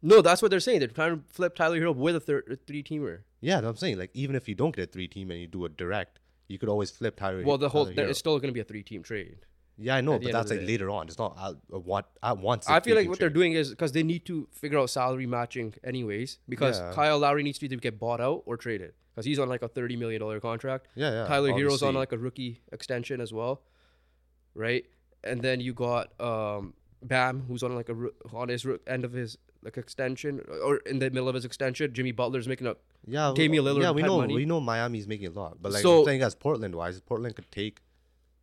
No, 0.02 0.22
that's 0.22 0.40
what 0.40 0.50
they're 0.50 0.60
saying. 0.60 0.78
They're 0.78 0.88
trying 0.88 1.16
to 1.18 1.24
flip 1.32 1.54
Tyler 1.56 1.78
Herro 1.80 1.94
with 1.94 2.16
a 2.16 2.20
third, 2.20 2.44
a 2.50 2.56
three 2.56 2.82
teamer. 2.82 3.20
Yeah, 3.40 3.58
I'm 3.58 3.76
saying 3.76 3.98
like 3.98 4.10
even 4.14 4.36
if 4.36 4.48
you 4.48 4.54
don't 4.54 4.74
get 4.74 4.88
a 4.88 4.92
three 4.92 5.08
team 5.08 5.30
and 5.30 5.40
you 5.40 5.46
do 5.46 5.64
a 5.64 5.68
direct, 5.68 6.20
you 6.48 6.58
could 6.58 6.68
always 6.68 6.90
flip 6.90 7.16
Tyler. 7.16 7.42
Well, 7.44 7.58
the 7.58 7.68
whole 7.68 7.84
Tyler 7.86 7.94
there- 7.96 8.08
it's 8.08 8.18
still 8.18 8.38
going 8.38 8.48
to 8.48 8.54
be 8.54 8.60
a 8.60 8.64
three 8.64 8.82
team 8.82 9.02
trade. 9.02 9.38
Yeah, 9.80 9.96
I 9.96 10.00
know, 10.02 10.18
but 10.18 10.32
that's 10.32 10.50
like 10.50 10.60
later 10.60 10.90
on. 10.90 11.08
It's 11.08 11.18
not 11.18 11.36
at, 11.40 11.54
at, 12.22 12.38
once. 12.38 12.68
I 12.68 12.80
feel 12.80 12.96
like 12.96 13.08
what 13.08 13.18
they're 13.18 13.30
doing 13.30 13.54
is 13.54 13.70
because 13.70 13.92
they 13.92 14.02
need 14.02 14.26
to 14.26 14.46
figure 14.52 14.78
out 14.78 14.90
salary 14.90 15.26
matching 15.26 15.74
anyways. 15.82 16.38
Because 16.48 16.78
Yeah. 16.78 16.92
Kyle 16.92 17.18
Lowry 17.18 17.42
needs 17.42 17.58
to 17.60 17.64
either 17.64 17.76
get 17.76 17.98
bought 17.98 18.20
out 18.20 18.42
or 18.46 18.56
traded 18.56 18.92
because 19.14 19.24
he's 19.24 19.38
on 19.38 19.48
like 19.48 19.62
a 19.62 19.68
thirty 19.68 19.96
million 19.96 20.20
dollar 20.20 20.38
contract. 20.40 20.88
Yeah, 20.94 21.10
yeah. 21.12 21.26
Tyler 21.26 21.52
Herro's 21.52 21.82
on 21.82 21.94
like 21.94 22.12
a 22.12 22.18
rookie 22.18 22.60
extension 22.72 23.20
as 23.20 23.32
well, 23.32 23.62
right? 24.54 24.84
And 25.24 25.40
then 25.42 25.60
you 25.60 25.72
got 25.74 26.18
um, 26.20 26.74
Bam, 27.02 27.44
who's 27.48 27.62
on 27.62 27.74
like 27.74 27.88
a 27.88 27.96
on 28.32 28.48
his 28.48 28.66
end 28.86 29.04
of 29.04 29.12
his 29.12 29.38
like 29.62 29.76
extension 29.76 30.40
or 30.64 30.76
in 30.78 30.98
the 30.98 31.10
middle 31.10 31.28
of 31.28 31.34
his 31.34 31.44
extension. 31.44 31.92
Jimmy 31.92 32.12
Butler's 32.12 32.48
making 32.48 32.66
a 32.66 32.76
Yeah, 33.06 33.32
Damian 33.34 33.64
Lillard 33.64 33.82
Yeah, 33.82 33.90
we 33.90 34.02
know 34.02 34.18
money. 34.18 34.34
we 34.34 34.44
know 34.44 34.60
Miami's 34.60 35.06
making 35.06 35.28
a 35.28 35.30
lot, 35.30 35.58
but 35.60 35.72
like 35.72 35.82
So- 35.82 36.00
I'm 36.00 36.04
saying, 36.04 36.22
as 36.22 36.34
Portland 36.34 36.74
wise, 36.74 37.00
Portland 37.00 37.34
could 37.36 37.50
take 37.50 37.80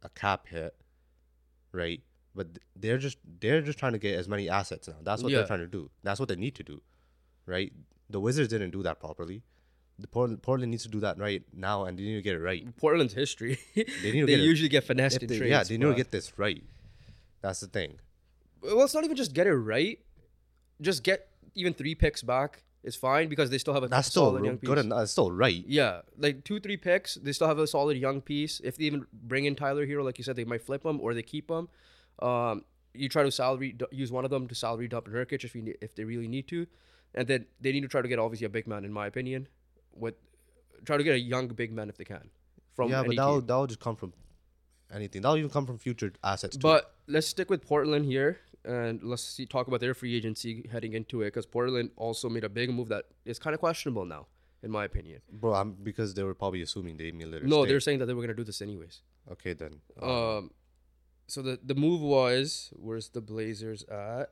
a 0.04 0.10
cap 0.10 0.48
hit, 0.48 0.76
right? 1.78 2.02
But 2.36 2.48
they're 2.76 2.98
just 2.98 3.18
they're 3.40 3.62
just 3.62 3.80
trying 3.80 3.94
to 3.94 4.00
get 4.00 4.20
as 4.20 4.28
many 4.28 4.50
assets 4.50 4.88
now. 4.88 4.96
That's 5.02 5.24
what 5.24 5.32
Yeah. 5.32 5.38
they're 5.40 5.48
trying 5.48 5.60
to 5.62 5.68
do. 5.68 5.90
That's 6.04 6.20
what 6.20 6.30
they 6.30 6.36
need 6.36 6.56
to 6.56 6.64
do, 6.64 6.82
right? 7.46 7.72
The 8.10 8.20
Wizards 8.20 8.50
didn't 8.50 8.72
do 8.72 8.84
that 8.84 9.00
properly. 9.00 9.42
The 10.00 10.08
Portland, 10.08 10.44
Portland 10.44 10.70
needs 10.72 10.84
to 10.84 10.90
do 10.90 11.00
that 11.00 11.18
right 11.18 11.44
now, 11.54 11.86
and 11.86 11.98
they 11.98 12.04
need 12.04 12.16
to 12.18 12.22
get 12.22 12.36
it 12.36 12.40
right. 12.40 12.64
Portland's 12.78 13.14
history. 13.16 13.58
They, 13.76 14.12
need 14.12 14.22
to 14.22 14.28
get 14.28 14.40
it- 14.40 14.44
usually 14.54 14.70
get 14.70 14.84
finessed 14.84 15.22
in 15.24 15.28
they- 15.28 15.38
trades. 15.40 15.50
yeah, 15.50 15.64
they 15.64 15.78
need 15.78 15.90
to 15.90 15.96
get 15.96 16.12
this 16.12 16.38
right. 16.38 16.64
That's 17.42 17.62
the 17.62 17.68
thing. 17.68 18.00
Well, 18.62 18.84
it's 18.84 18.94
not 18.94 19.04
even 19.06 19.16
just 19.18 19.34
get 19.34 19.48
it 19.48 19.56
right. 19.56 20.00
Just 20.82 21.02
get 21.04 21.30
even 21.56 21.74
three 21.74 21.96
picks 21.96 22.22
back 22.22 22.62
is 22.84 22.96
fine 22.96 23.28
because 23.30 23.50
they 23.50 23.58
still 23.58 23.74
have 23.74 23.84
a 23.84 23.88
That's 23.88 24.08
still 24.08 24.28
solid 24.28 24.40
ro- 24.42 24.46
young 24.46 24.58
piece. 24.58 24.68
good 24.68 24.78
enough. 24.78 25.04
It's 25.04 25.12
still 25.12 25.32
right. 25.32 25.64
Yeah, 25.68 26.02
like 26.18 26.44
two, 26.44 26.60
three 26.60 26.78
picks. 26.78 27.16
They 27.16 27.32
still 27.34 27.48
have 27.48 27.60
a 27.60 27.68
solid 27.68 27.98
young 27.98 28.22
piece. 28.22 28.60
If 28.62 28.78
they 28.78 28.86
even 28.86 29.06
bring 29.12 29.46
in 29.46 29.56
Tyler 29.56 29.86
Herro, 29.86 30.04
like 30.04 30.18
you 30.18 30.24
said, 30.24 30.36
they 30.36 30.46
might 30.46 30.62
flip 30.62 30.86
him 30.86 31.00
or 31.02 31.14
they 31.14 31.24
keep 31.24 31.50
him. 31.50 31.70
Um, 32.20 32.64
you 32.94 33.10
try 33.10 33.24
to 33.24 33.32
salary 33.32 33.76
use 33.92 34.12
one 34.12 34.26
of 34.26 34.32
them 34.32 34.48
to 34.48 34.56
salary 34.56 34.88
dump 34.88 35.08
Nurkic 35.08 35.44
if 35.44 35.54
you 35.56 35.76
if 35.82 35.96
they 35.96 36.04
really 36.04 36.28
need 36.28 36.48
to, 36.48 36.66
and 37.14 37.28
then 37.28 37.46
they 37.62 37.72
need 37.72 37.82
to 37.82 37.88
try 37.88 38.02
to 38.02 38.08
get 38.08 38.20
obviously 38.20 38.46
a 38.46 38.50
big 38.50 38.68
man, 38.68 38.86
in 38.86 38.92
my 38.92 39.08
opinion. 39.08 39.48
With 39.94 40.16
try 40.86 40.98
to 40.98 41.04
get 41.04 41.16
a 41.16 41.20
young 41.20 41.48
big 41.50 41.72
man 41.72 41.90
if 41.90 41.98
they 41.98 42.06
can 42.06 42.30
from 42.76 42.90
yeah, 42.90 43.04
but 43.04 43.16
that'll 43.16 43.42
that'll 43.42 43.68
just 43.68 43.80
come 43.80 43.96
from 43.96 44.14
anything. 44.94 45.22
That'll 45.22 45.38
even 45.38 45.50
come 45.50 45.66
from 45.66 45.78
future 45.78 46.14
assets. 46.24 46.58
Too. 46.58 46.62
But 46.62 46.94
let's 47.08 47.28
stick 47.28 47.50
with 47.50 47.66
Portland 47.66 48.06
here 48.06 48.40
and 48.66 49.02
let's 49.02 49.24
see 49.24 49.46
talk 49.46 49.68
about 49.68 49.80
their 49.80 49.94
free 49.94 50.16
agency 50.16 50.68
heading 50.72 50.94
into 50.94 51.22
it 51.22 51.28
because 51.28 51.46
Portland 51.46 51.92
also 51.96 52.30
made 52.30 52.44
a 52.44 52.50
big 52.50 52.70
move 52.70 52.90
that 52.90 53.06
is 53.26 53.40
kind 53.40 53.54
of 53.54 53.60
questionable 53.60 54.06
now, 54.06 54.28
in 54.62 54.70
my 54.70 54.86
opinion. 54.86 55.22
bro, 55.32 55.54
I'm 55.54 55.72
because 55.72 56.14
they 56.14 56.24
were 56.24 56.34
probably 56.36 56.62
assuming 56.62 56.98
Damian 56.98 57.32
Lillard. 57.32 57.44
No, 57.44 57.66
they're 57.66 57.80
saying 57.80 58.00
that 58.00 58.06
they 58.06 58.14
were 58.14 58.22
gonna 58.22 58.34
do 58.34 58.44
this 58.44 58.62
anyways. 58.62 59.02
okay 59.32 59.54
then. 59.54 59.80
Um, 60.02 60.52
so 61.28 61.42
the 61.42 61.60
the 61.64 61.76
move 61.76 62.02
was 62.02 62.72
where's 62.76 63.10
the 63.10 63.22
Blazers 63.22 63.84
at? 63.84 64.30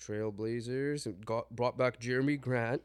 Trailblazers 0.00 1.24
got 1.26 1.50
brought 1.50 1.76
back 1.76 2.00
Jerami 2.00 2.40
Grant. 2.40 2.82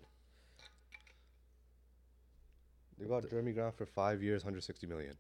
They 3.00 3.06
got 3.06 3.24
Jerami 3.24 3.54
Grant 3.54 3.78
for 3.78 3.86
five 3.86 4.22
years, 4.22 4.44
160 4.44 4.88
million. 4.88 5.16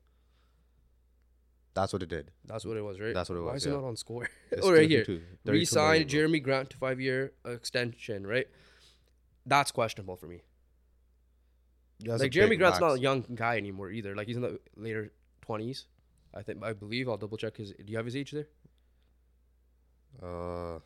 That's 1.76 1.92
what 1.94 2.02
it 2.02 2.10
did. 2.10 2.32
That's 2.46 2.66
what 2.66 2.78
it 2.78 2.82
was, 2.82 3.00
right? 3.00 3.14
That's 3.14 3.30
what 3.30 3.38
it 3.38 3.42
was. 3.42 3.50
Why 3.50 3.56
is 3.56 3.66
it 3.66 3.72
not 3.72 3.84
on 3.84 3.96
score? 3.98 4.28
Oh, 4.64 4.72
right 4.72 4.90
here. 4.90 5.04
32 5.04 5.06
32 5.06 5.26
million, 5.46 5.60
Re-signed. 5.60 6.10
Jerami 6.10 6.42
Grant 6.42 6.70
to 6.72 6.78
five 6.78 7.02
year 7.02 7.34
extension, 7.46 8.26
right? 8.26 8.48
That's 9.46 9.72
questionable 9.72 10.16
for 10.16 10.28
me. 10.28 10.42
Yeah, 12.00 12.16
like 12.16 12.32
Jerami 12.32 12.58
Grant's 12.58 12.80
not 12.80 12.94
a 12.96 13.00
young 13.00 13.26
guy 13.36 13.58
anymore 13.58 13.92
either. 13.92 14.16
Like 14.16 14.28
he's 14.28 14.38
in 14.38 14.42
the 14.42 14.60
later 14.76 15.12
twenties. 15.42 15.86
I 16.34 16.42
think 16.42 16.64
I 16.64 16.74
believe 16.74 17.08
I'll 17.10 17.18
double 17.18 17.38
check 17.38 17.58
his. 17.58 17.72
Do 17.72 17.84
you 17.92 17.98
have 17.98 18.06
his 18.06 18.16
age 18.16 18.32
there? 18.32 18.48
Uh, 20.22 20.80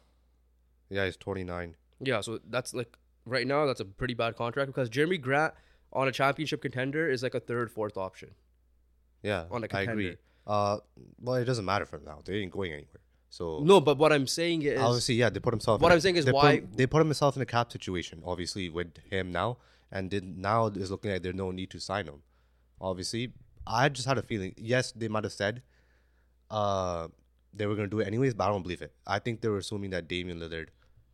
yeah, 0.89 1.05
he's 1.05 1.17
29. 1.17 1.75
Yeah, 2.01 2.22
so 2.22 2.39
that's 2.50 2.74
like 2.74 2.98
right 3.25 3.46
now 3.46 3.65
that's 3.65 3.79
a 3.79 3.86
pretty 3.86 4.15
bad 4.15 4.36
contract 4.36 4.67
because 4.67 4.89
Jerami 4.89 5.22
Grant 5.22 5.53
on 5.93 6.08
a 6.08 6.12
championship 6.12 6.62
contender 6.62 7.10
is 7.10 7.22
like 7.24 7.36
a 7.36 7.39
third, 7.39 7.72
fourth 7.72 7.98
option. 7.98 8.31
Yeah, 9.22 9.46
On 9.51 9.63
a 9.63 9.67
I 9.74 9.81
agree. 9.81 10.17
Uh, 10.50 10.77
well, 11.22 11.36
it 11.36 11.46
doesn't 11.46 11.65
matter 11.65 11.86
for 11.86 11.98
him 11.98 12.06
now. 12.06 12.20
They 12.25 12.38
ain't 12.38 12.51
going 12.51 12.72
anywhere. 12.72 13.01
So 13.29 13.60
No, 13.72 13.79
but 13.79 14.00
what 14.00 14.12
I'm 14.12 14.25
saying 14.25 14.63
is 14.63 14.79
obviously, 14.79 15.15
yeah, 15.15 15.29
they 15.29 15.39
put 15.39 15.53
himself. 15.53 15.79
What 15.82 15.89
in 15.89 15.91
a- 15.91 15.96
I'm 15.98 16.01
saying 16.01 16.15
is 16.15 16.25
they 16.25 16.32
why- 16.32 16.53
him- 16.56 16.72
they 16.75 16.88
put 16.88 17.00
himself 17.06 17.36
in 17.36 17.44
a 17.44 17.46
cap 17.46 17.72
situation. 17.72 18.24
Obviously, 18.25 18.70
with 18.70 18.98
him 19.12 19.32
now, 19.32 19.58
and 19.91 20.10
did 20.10 20.24
now 20.50 20.65
is 20.68 20.89
looking 20.89 21.12
like 21.12 21.22
there's 21.22 21.36
no 21.36 21.51
need 21.51 21.70
to 21.75 21.79
sign 21.79 22.06
him. 22.08 22.24
Obviously, 22.82 23.34
I 23.68 23.89
just 23.89 24.08
had 24.08 24.18
a 24.18 24.24
feeling. 24.24 24.56
Yes, 24.58 24.91
they 24.94 25.08
might 25.08 25.24
have 25.25 25.34
said, 25.34 25.62
uh, 26.50 27.10
they 27.53 27.68
were 27.68 27.75
gonna 27.75 27.88
do 27.88 28.00
it 28.00 28.08
anyways, 28.08 28.34
but 28.34 28.46
I 28.46 28.48
don't 28.48 28.63
believe 28.63 28.82
it. 28.82 28.94
I 29.06 29.20
think 29.20 29.41
they 29.41 29.50
were 29.50 29.60
assuming 29.60 29.91
that 29.91 30.08
Damian 30.08 30.39
Lillard 30.39 30.70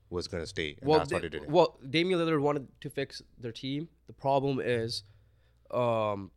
was 0.10 0.27
gonna 0.30 0.46
stay, 0.46 0.77
and 0.80 0.88
well, 0.89 1.00
that's 1.00 1.10
they- 1.10 1.15
why 1.18 1.22
they 1.22 1.30
did 1.30 1.44
it. 1.44 1.50
well, 1.50 1.77
Damian 1.89 2.20
Lillard 2.20 2.39
wanted 2.42 2.68
to 2.82 2.89
fix 2.89 3.22
their 3.38 3.51
team. 3.51 3.89
The 4.08 4.13
problem 4.13 4.62
is, 4.62 5.04
um, 5.72 6.32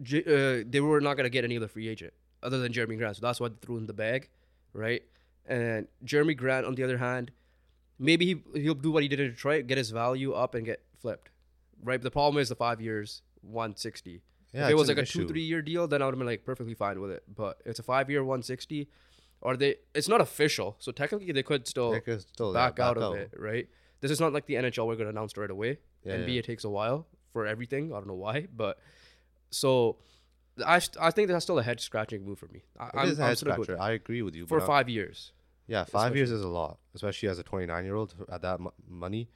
J- 0.00 0.24
uh, 0.24 0.64
they 0.68 0.80
were 0.80 1.00
not 1.00 1.16
gonna 1.16 1.30
get 1.30 1.44
any 1.44 1.56
other 1.56 1.68
free 1.68 1.88
agent 1.88 2.12
other 2.42 2.58
than 2.58 2.72
Jerami 2.72 2.98
Grant, 2.98 3.16
so 3.16 3.20
that's 3.20 3.40
why 3.40 3.48
they 3.48 3.54
threw 3.60 3.76
in 3.76 3.86
the 3.86 3.92
bag, 3.92 4.28
right? 4.72 5.02
And 5.46 5.88
Jerami 6.04 6.36
Grant, 6.36 6.66
on 6.66 6.74
the 6.74 6.82
other 6.82 6.98
hand, 6.98 7.30
maybe 7.98 8.26
he 8.26 8.60
he'll 8.60 8.74
do 8.74 8.90
what 8.90 9.02
he 9.02 9.08
did 9.08 9.20
in 9.20 9.30
Detroit, 9.30 9.66
get 9.66 9.78
his 9.78 9.90
value 9.90 10.32
up 10.32 10.54
and 10.54 10.64
get 10.64 10.82
flipped, 10.98 11.30
right? 11.82 11.98
But 11.98 12.04
the 12.04 12.10
problem 12.10 12.40
is 12.40 12.48
the 12.48 12.54
five 12.54 12.80
years, 12.80 13.22
one 13.42 13.76
sixty. 13.76 14.22
Yeah, 14.52 14.66
if 14.66 14.72
it 14.72 14.74
was 14.74 14.88
like 14.88 14.98
a 14.98 15.06
two 15.06 15.26
three 15.26 15.42
year 15.42 15.62
deal, 15.62 15.88
then 15.88 16.02
I 16.02 16.06
would 16.06 16.14
have 16.14 16.18
been 16.18 16.26
like 16.26 16.44
perfectly 16.44 16.74
fine 16.74 17.00
with 17.00 17.10
it. 17.10 17.22
But 17.34 17.60
it's 17.64 17.78
a 17.78 17.82
five 17.82 18.10
year, 18.10 18.22
one 18.24 18.42
sixty. 18.42 18.88
Or 19.40 19.56
they, 19.56 19.74
it's 19.92 20.06
not 20.06 20.20
official, 20.20 20.76
so 20.78 20.92
technically 20.92 21.32
they 21.32 21.42
could 21.42 21.66
still 21.66 21.90
They 21.90 22.00
could 22.00 22.20
still 22.22 22.52
yeah, 22.52 22.68
back 22.68 22.78
out 22.78 22.96
of 22.96 23.16
it, 23.16 23.32
right? 23.36 23.68
This 24.00 24.12
is 24.12 24.20
not 24.20 24.32
like 24.32 24.46
the 24.46 24.54
NHL 24.54 24.86
we're 24.86 24.94
gonna 24.94 25.10
announce 25.10 25.36
right 25.36 25.50
away. 25.50 25.78
Yeah, 26.04 26.18
NBA 26.18 26.36
yeah. 26.36 26.42
takes 26.42 26.62
a 26.62 26.70
while 26.70 27.06
for 27.32 27.46
everything. 27.46 27.92
I 27.92 27.96
don't 27.96 28.06
know 28.06 28.14
why, 28.14 28.46
but 28.54 28.78
so 29.52 29.98
I 30.66 30.80
I 31.00 31.10
think 31.12 31.28
that's 31.28 31.44
still 31.44 31.58
a 31.58 31.62
head 31.62 31.80
scratching 31.80 32.24
move 32.24 32.38
for 32.38 32.48
me. 32.48 32.64
I, 32.78 32.86
It 32.86 32.90
I'm, 32.94 33.08
is 33.08 33.18
head 33.18 33.36
still 33.38 33.46
gonna 33.46 33.58
go 33.58 33.62
scratcher. 33.64 33.80
I 33.80 33.92
agree 33.92 34.22
with 34.22 34.34
you. 34.34 34.46
for 34.46 34.60
uh, 34.60 34.66
five 34.66 34.88
years. 34.88 35.32
Yeah, 35.68 35.84
five 35.84 36.16
years 36.16 36.30
is 36.30 36.42
a 36.42 36.48
lot, 36.48 36.78
especially 36.94 37.28
as 37.28 37.38
a 37.38 37.42
29 37.44 37.84
year 37.84 37.94
old 37.94 38.14
at 38.30 38.42
that 38.42 38.58
mo- 38.60 38.74
money. 38.88 39.30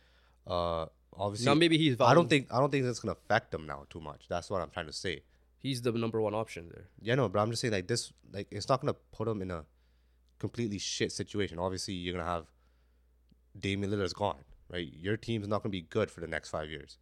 Uh, 0.46 0.86
obviously, 1.16 1.46
Now 1.46 1.54
maybe 1.54 1.78
he's. 1.78 2.00
I 2.00 2.12
don't 2.14 2.28
think 2.28 2.48
I 2.52 2.58
don't 2.58 2.70
think 2.70 2.84
that's 2.84 2.98
gonna 3.00 3.12
affect 3.12 3.52
them 3.52 3.66
now 3.66 3.86
too 3.88 4.00
much. 4.00 4.26
That's 4.28 4.50
what 4.50 4.60
I'm 4.60 4.70
trying 4.70 4.86
to 4.86 4.92
say. 4.92 5.22
he's 5.58 5.80
the 5.82 5.92
number 5.92 6.20
one 6.20 6.34
option 6.34 6.68
there. 6.72 6.86
Yeah, 7.00 7.14
no, 7.14 7.28
but 7.28 7.38
I'm 7.40 7.50
just 7.50 7.60
saying 7.62 7.72
like 7.72 7.86
this, 7.88 8.12
like 8.32 8.48
it's 8.50 8.68
not 8.68 8.80
gonna 8.80 8.94
put 9.12 9.26
them 9.26 9.40
in 9.42 9.50
a 9.50 9.64
completely 10.38 10.78
shit 10.78 11.10
situation. 11.12 11.58
Obviously, 11.58 11.94
you're 11.94 12.12
gonna 12.16 12.28
have 12.36 12.46
Damian 13.58 13.90
Lillard's 13.90 14.12
gone, 14.12 14.44
right? 14.68 14.86
Your 14.92 15.16
team's 15.16 15.48
not 15.48 15.62
gonna 15.62 15.70
be 15.70 15.82
good 15.82 16.10
for 16.10 16.20
the 16.20 16.26
next 16.26 16.50
five 16.50 16.68
years, 16.70 16.98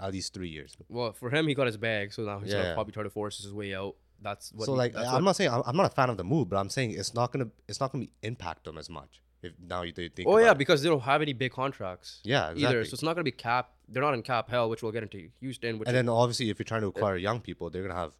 at 0.00 0.12
least 0.12 0.34
three 0.34 0.48
years. 0.48 0.76
Well, 0.88 1.12
for 1.12 1.30
him, 1.30 1.46
he 1.46 1.54
got 1.54 1.66
his 1.66 1.76
bag, 1.76 2.12
so 2.12 2.22
now 2.22 2.38
he's 2.38 2.52
gonna 2.52 2.74
probably 2.74 2.92
try 2.92 3.02
to 3.02 3.10
force 3.10 3.38
his 3.38 3.52
way 3.52 3.74
out. 3.74 3.96
That's 4.22 4.52
what. 4.52 4.66
so 4.66 4.72
he- 4.72 4.78
like, 4.78 4.96
I'm 4.96 5.12
what- 5.12 5.24
not 5.24 5.36
saying 5.36 5.50
I'm, 5.50 5.62
I'm 5.66 5.76
not 5.76 5.86
a 5.86 5.94
fan 5.94 6.10
of 6.10 6.16
the 6.16 6.24
move, 6.24 6.48
but 6.48 6.56
I'm 6.56 6.68
saying 6.68 6.92
it's 6.92 7.14
not 7.14 7.32
gonna 7.32 7.48
it's 7.68 7.80
not 7.80 7.92
gonna 7.92 8.06
impact 8.22 8.64
them 8.64 8.76
as 8.78 8.90
much 8.90 9.22
if 9.42 9.52
now 9.66 9.82
you 9.82 9.92
they 9.92 10.08
think. 10.08 10.28
Oh 10.28 10.38
yeah, 10.38 10.52
it. 10.52 10.58
because 10.58 10.82
they 10.82 10.88
don't 10.88 11.00
have 11.00 11.22
any 11.22 11.32
big 11.32 11.52
contracts. 11.52 12.20
Yeah, 12.24 12.52
Either, 12.56 12.84
so 12.84 12.94
it's 12.94 13.02
not 13.02 13.14
gonna 13.14 13.24
be 13.24 13.32
cap. 13.32 13.70
They're 13.88 14.02
not 14.02 14.14
in 14.14 14.22
cap 14.22 14.50
hell, 14.50 14.68
which 14.68 14.82
we'll 14.82 14.92
get 14.92 15.02
into 15.02 15.28
Houston. 15.40 15.78
Which 15.78 15.88
and 15.88 15.96
then 15.96 16.08
obviously 16.08 16.50
if 16.50 16.58
you're 16.58 16.64
trying 16.64 16.82
to 16.82 16.88
acquire 16.88 17.16
young 17.16 17.40
people, 17.40 17.70
they're 17.70 17.82
gonna 17.82 17.94
have 17.94 18.12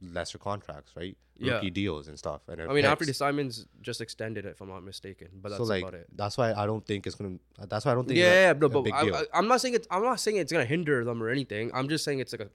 lesser 0.00 0.38
contracts, 0.38 0.92
right? 0.96 1.16
Yeah. 1.36 1.54
Rookie 1.54 1.70
deals 1.70 2.06
and 2.08 2.18
stuff. 2.18 2.42
And 2.48 2.62
I 2.62 2.72
mean, 2.72 2.84
after 2.84 3.04
the. 3.04 3.12
Simons 3.12 3.66
just 3.82 4.00
extended 4.00 4.46
it, 4.46 4.50
if 4.50 4.60
I'm 4.60 4.68
not 4.68 4.84
mistaken, 4.84 5.28
but 5.42 5.48
that's 5.48 5.58
so 5.58 5.64
like 5.64 5.82
about 5.82 5.94
it. 5.94 6.06
that's 6.14 6.38
why 6.38 6.52
I 6.52 6.64
don't 6.66 6.86
think 6.86 7.06
it's 7.06 7.16
gonna. 7.16 7.38
That's 7.68 7.84
why 7.84 7.92
I 7.92 7.94
don't 7.94 8.06
think. 8.06 8.18
Yeah, 8.18 8.26
it's 8.26 8.34
yeah, 8.34 8.50
a, 8.50 8.54
no, 8.54 8.66
a 8.66 8.68
but 8.68 8.82
big 8.82 8.94
I, 8.94 9.04
deal. 9.04 9.14
I, 9.16 9.24
I'm 9.34 9.48
not 9.48 9.60
saying 9.60 9.74
it's. 9.74 9.88
I'm 9.90 10.02
not 10.02 10.20
saying 10.20 10.36
it's 10.36 10.52
gonna 10.52 10.64
hinder 10.64 11.04
them 11.04 11.22
or 11.22 11.28
anything. 11.28 11.70
I'm 11.74 11.88
just 11.88 12.04
saying 12.04 12.20
it's 12.20 12.32
like 12.32 12.42
a. 12.42 12.50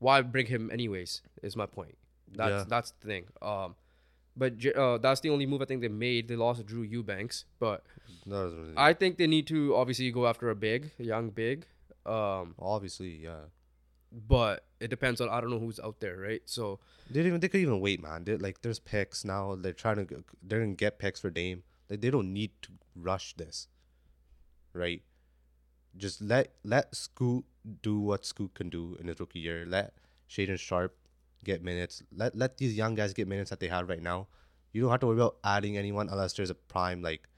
Why 0.00 0.20
bring 0.22 0.46
him 0.46 0.68
anyways? 0.72 1.22
Is 1.42 1.54
my 1.54 1.66
point. 1.66 1.96
That's 2.34 2.50
Yeah. 2.50 2.64
that's 2.68 2.90
the 3.00 3.06
thing. 3.06 3.24
Um, 3.40 3.76
but 4.36 4.54
uh, 4.74 4.98
that's 4.98 5.20
the 5.20 5.30
only 5.30 5.46
move 5.46 5.62
I 5.62 5.66
think 5.66 5.82
they 5.82 5.88
made. 5.88 6.28
They 6.28 6.36
lost 6.36 6.64
Drew 6.66 6.82
Eubanks, 6.82 7.44
but 7.60 7.84
really- 8.26 8.72
I 8.76 8.94
think 8.94 9.18
they 9.18 9.26
need 9.26 9.46
to 9.48 9.76
obviously 9.76 10.10
go 10.10 10.26
after 10.26 10.50
a 10.50 10.54
big, 10.54 10.90
a 10.98 11.04
young 11.04 11.30
big. 11.30 11.66
Um, 12.06 12.54
obviously, 12.58 13.10
yeah. 13.10 13.44
But 14.12 14.66
it 14.78 14.88
depends 14.88 15.20
on 15.20 15.30
I 15.30 15.40
don't 15.40 15.50
know 15.50 15.58
who's 15.58 15.80
out 15.80 16.00
there, 16.00 16.18
right? 16.18 16.42
So 16.44 16.80
They 17.10 17.20
even. 17.20 17.40
They 17.40 17.48
could 17.48 17.60
even 17.60 17.80
wait, 17.80 18.02
man. 18.02 18.24
They 18.24 18.36
like 18.36 18.60
there's 18.60 18.78
picks 18.78 19.24
now. 19.24 19.56
They're 19.56 19.72
trying 19.72 20.06
to. 20.06 20.24
They're 20.42 20.60
gonna 20.60 20.74
get 20.74 20.98
picks 20.98 21.20
for 21.20 21.30
Dame. 21.30 21.62
Like 21.88 22.00
they 22.02 22.10
don't 22.10 22.32
need 22.32 22.50
to 22.62 22.70
rush 22.94 23.34
this, 23.34 23.68
right? 24.74 25.02
Just 25.96 26.20
let 26.20 26.52
let 26.64 26.94
Scoot 26.94 27.44
do 27.82 27.98
what 28.00 28.26
Scoot 28.26 28.54
can 28.54 28.68
do 28.68 28.96
in 29.00 29.08
his 29.08 29.18
rookie 29.20 29.40
year. 29.40 29.64
Let 29.66 29.94
Shaedon 30.28 30.58
Sharpe 30.58 30.96
get 31.44 31.62
minutes. 31.62 32.02
Let 32.14 32.36
let 32.36 32.58
these 32.58 32.74
young 32.76 32.94
guys 32.94 33.14
get 33.14 33.28
minutes 33.28 33.50
that 33.50 33.60
they 33.60 33.68
have 33.68 33.88
right 33.88 34.02
now. 34.02 34.28
You 34.72 34.82
don't 34.82 34.90
have 34.90 35.00
to 35.00 35.06
worry 35.06 35.16
about 35.16 35.36
adding 35.44 35.76
anyone 35.76 36.08
unless 36.08 36.32
there's 36.34 36.50
a 36.50 36.54
prime 36.54 37.02
like 37.02 37.28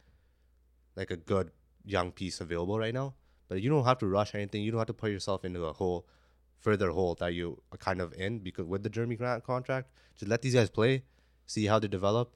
like 0.96 1.10
a 1.10 1.16
good 1.16 1.50
young 1.84 2.12
piece 2.12 2.40
available 2.40 2.78
right 2.78 2.94
now. 2.94 3.14
But 3.48 3.60
you 3.60 3.70
don't 3.70 3.84
have 3.84 3.98
to 3.98 4.06
rush 4.06 4.34
anything. 4.34 4.62
You 4.62 4.70
don't 4.70 4.78
have 4.78 4.86
to 4.86 4.94
put 4.94 5.10
yourself 5.10 5.44
into 5.44 5.64
a 5.64 5.72
hole 5.72 6.06
further 6.66 6.88
hole 6.98 7.14
that 7.22 7.32
you 7.38 7.46
are 7.72 7.78
kind 7.88 8.00
of 8.04 8.12
in 8.26 8.38
because 8.48 8.66
with 8.72 8.82
the 8.86 8.90
Jerami 8.94 9.16
Grant 9.18 9.44
contract, 9.52 9.86
just 10.18 10.28
let 10.32 10.40
these 10.42 10.54
guys 10.58 10.70
play, 10.78 10.92
see 11.54 11.64
how 11.70 11.78
they 11.78 11.88
develop. 11.98 12.26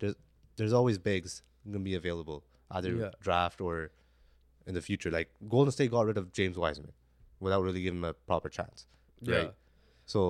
There's 0.00 0.14
there's 0.56 0.74
always 0.80 0.98
bigs 1.10 1.42
gonna 1.66 1.84
be 1.92 1.94
available 2.02 2.38
either 2.78 2.92
Yeah. 3.02 3.10
draft 3.28 3.60
or 3.66 3.90
in 4.66 4.74
the 4.78 4.82
future. 4.88 5.10
Like 5.18 5.28
Golden 5.54 5.72
State 5.72 5.90
got 5.96 6.04
rid 6.10 6.18
of 6.22 6.32
James 6.38 6.56
Wiseman 6.64 6.92
without 7.40 7.62
really 7.66 7.82
giving 7.82 7.98
him 8.00 8.04
a 8.04 8.14
proper 8.30 8.48
chance. 8.58 8.86
Right. 9.22 9.42
Yeah. 9.44 9.50
So 10.14 10.20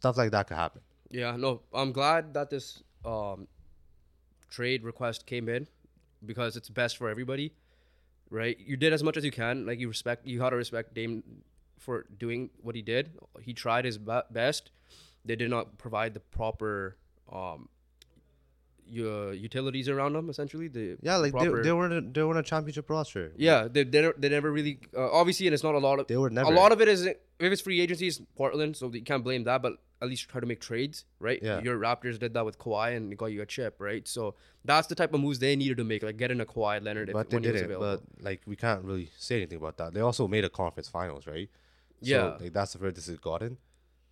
stuff 0.00 0.16
like 0.22 0.30
that 0.36 0.46
could 0.48 0.56
happen. 0.64 0.82
Yeah, 1.10 1.36
no, 1.36 1.62
I'm 1.72 1.92
glad 1.92 2.34
that 2.34 2.50
this 2.50 2.66
um, 3.04 3.48
trade 4.48 4.84
request 4.84 5.26
came 5.26 5.48
in 5.48 5.66
because 6.24 6.56
it's 6.56 6.68
best 6.68 6.96
for 6.98 7.08
everybody, 7.08 7.52
right? 8.30 8.56
You 8.72 8.76
did 8.76 8.92
as 8.92 9.02
much 9.02 9.16
as 9.16 9.24
you 9.24 9.32
can. 9.32 9.66
Like 9.66 9.78
you 9.80 9.88
respect, 9.88 10.26
you 10.26 10.40
had 10.42 10.50
to 10.50 10.56
respect 10.56 10.94
Dame 10.94 11.22
for 11.80 12.06
doing 12.18 12.50
what 12.62 12.74
he 12.76 12.82
did. 12.82 13.10
He 13.40 13.52
tried 13.52 13.84
his 13.84 13.98
be- 13.98 14.28
best. 14.30 14.70
They 15.24 15.36
did 15.36 15.50
not 15.50 15.76
provide 15.78 16.14
the 16.14 16.20
proper 16.20 16.96
um, 17.32 17.68
u- 18.86 19.30
utilities 19.32 19.88
around 19.88 20.12
them 20.14 20.28
Essentially, 20.30 20.68
the 20.68 20.96
Yeah, 21.02 21.16
like 21.16 21.32
proper, 21.32 21.56
they, 21.58 21.68
they 21.68 21.72
were 21.72 21.86
a, 21.86 22.00
they 22.00 22.22
were 22.22 22.38
a 22.38 22.42
championship 22.42 22.88
roster. 22.90 23.32
yeah, 23.36 23.68
they 23.70 23.84
they, 23.84 24.00
never- 24.02 24.14
they 24.18 24.28
never 24.28 24.50
really 24.50 24.80
uh, 24.96 25.10
obviously, 25.10 25.46
and 25.46 25.54
it's 25.54 25.62
not 25.62 25.74
a 25.74 25.78
lot 25.78 25.98
of 26.00 26.06
They 26.06 26.16
were 26.16 26.30
never 26.30 26.50
a 26.52 26.54
lot 26.54 26.72
of 26.72 26.80
it 26.80 26.88
is 26.88 27.06
if 27.06 27.16
it's 27.40 27.62
free 27.62 27.80
agency, 27.80 28.08
it's 28.08 28.20
Portland, 28.36 28.76
so 28.76 28.90
you 28.92 29.02
can't 29.02 29.24
blame 29.24 29.44
that. 29.44 29.62
But 29.62 29.74
at 30.02 30.08
least 30.08 30.28
try 30.30 30.40
to 30.40 30.46
make 30.46 30.60
trades, 30.60 31.04
right? 31.18 31.38
Yeah. 31.42 31.60
Your 31.62 31.78
Raptors 31.78 32.18
did 32.18 32.32
that 32.34 32.44
with 32.46 32.58
Kawhi 32.58 32.96
and 32.96 33.12
they 33.12 33.16
got 33.16 33.26
you 33.26 33.42
a 33.42 33.46
chip, 33.46 33.76
right? 33.78 34.08
So 34.08 34.34
that's 34.64 34.86
the 34.86 34.94
type 34.94 35.12
of 35.12 35.20
moves 35.20 35.38
they 35.38 35.54
needed 35.56 35.76
to 35.76 35.84
make, 35.84 36.02
like 36.02 36.16
getting 36.16 36.40
a 36.40 36.46
Kawhi 36.46 36.82
Leonard 36.82 37.10
if, 37.10 37.12
but 37.12 37.28
they 37.28 37.36
when 37.36 37.44
he 37.44 37.50
was 37.50 37.60
didn't. 37.60 37.76
available. 37.76 38.02
But 38.18 38.24
like 38.24 38.40
we 38.46 38.56
can't 38.56 38.82
really 38.82 39.10
say 39.18 39.36
anything 39.36 39.58
about 39.58 39.76
that. 39.76 39.92
They 39.94 40.00
also 40.00 40.26
made 40.26 40.44
a 40.44 40.50
conference 40.50 40.88
finals, 40.88 41.26
right? 41.26 41.50
Yeah. 42.00 42.36
So, 42.38 42.44
like 42.44 42.52
that's 42.52 42.72
the 42.72 42.78
furthest 42.78 43.08
it's 43.08 43.18
gotten. 43.20 43.58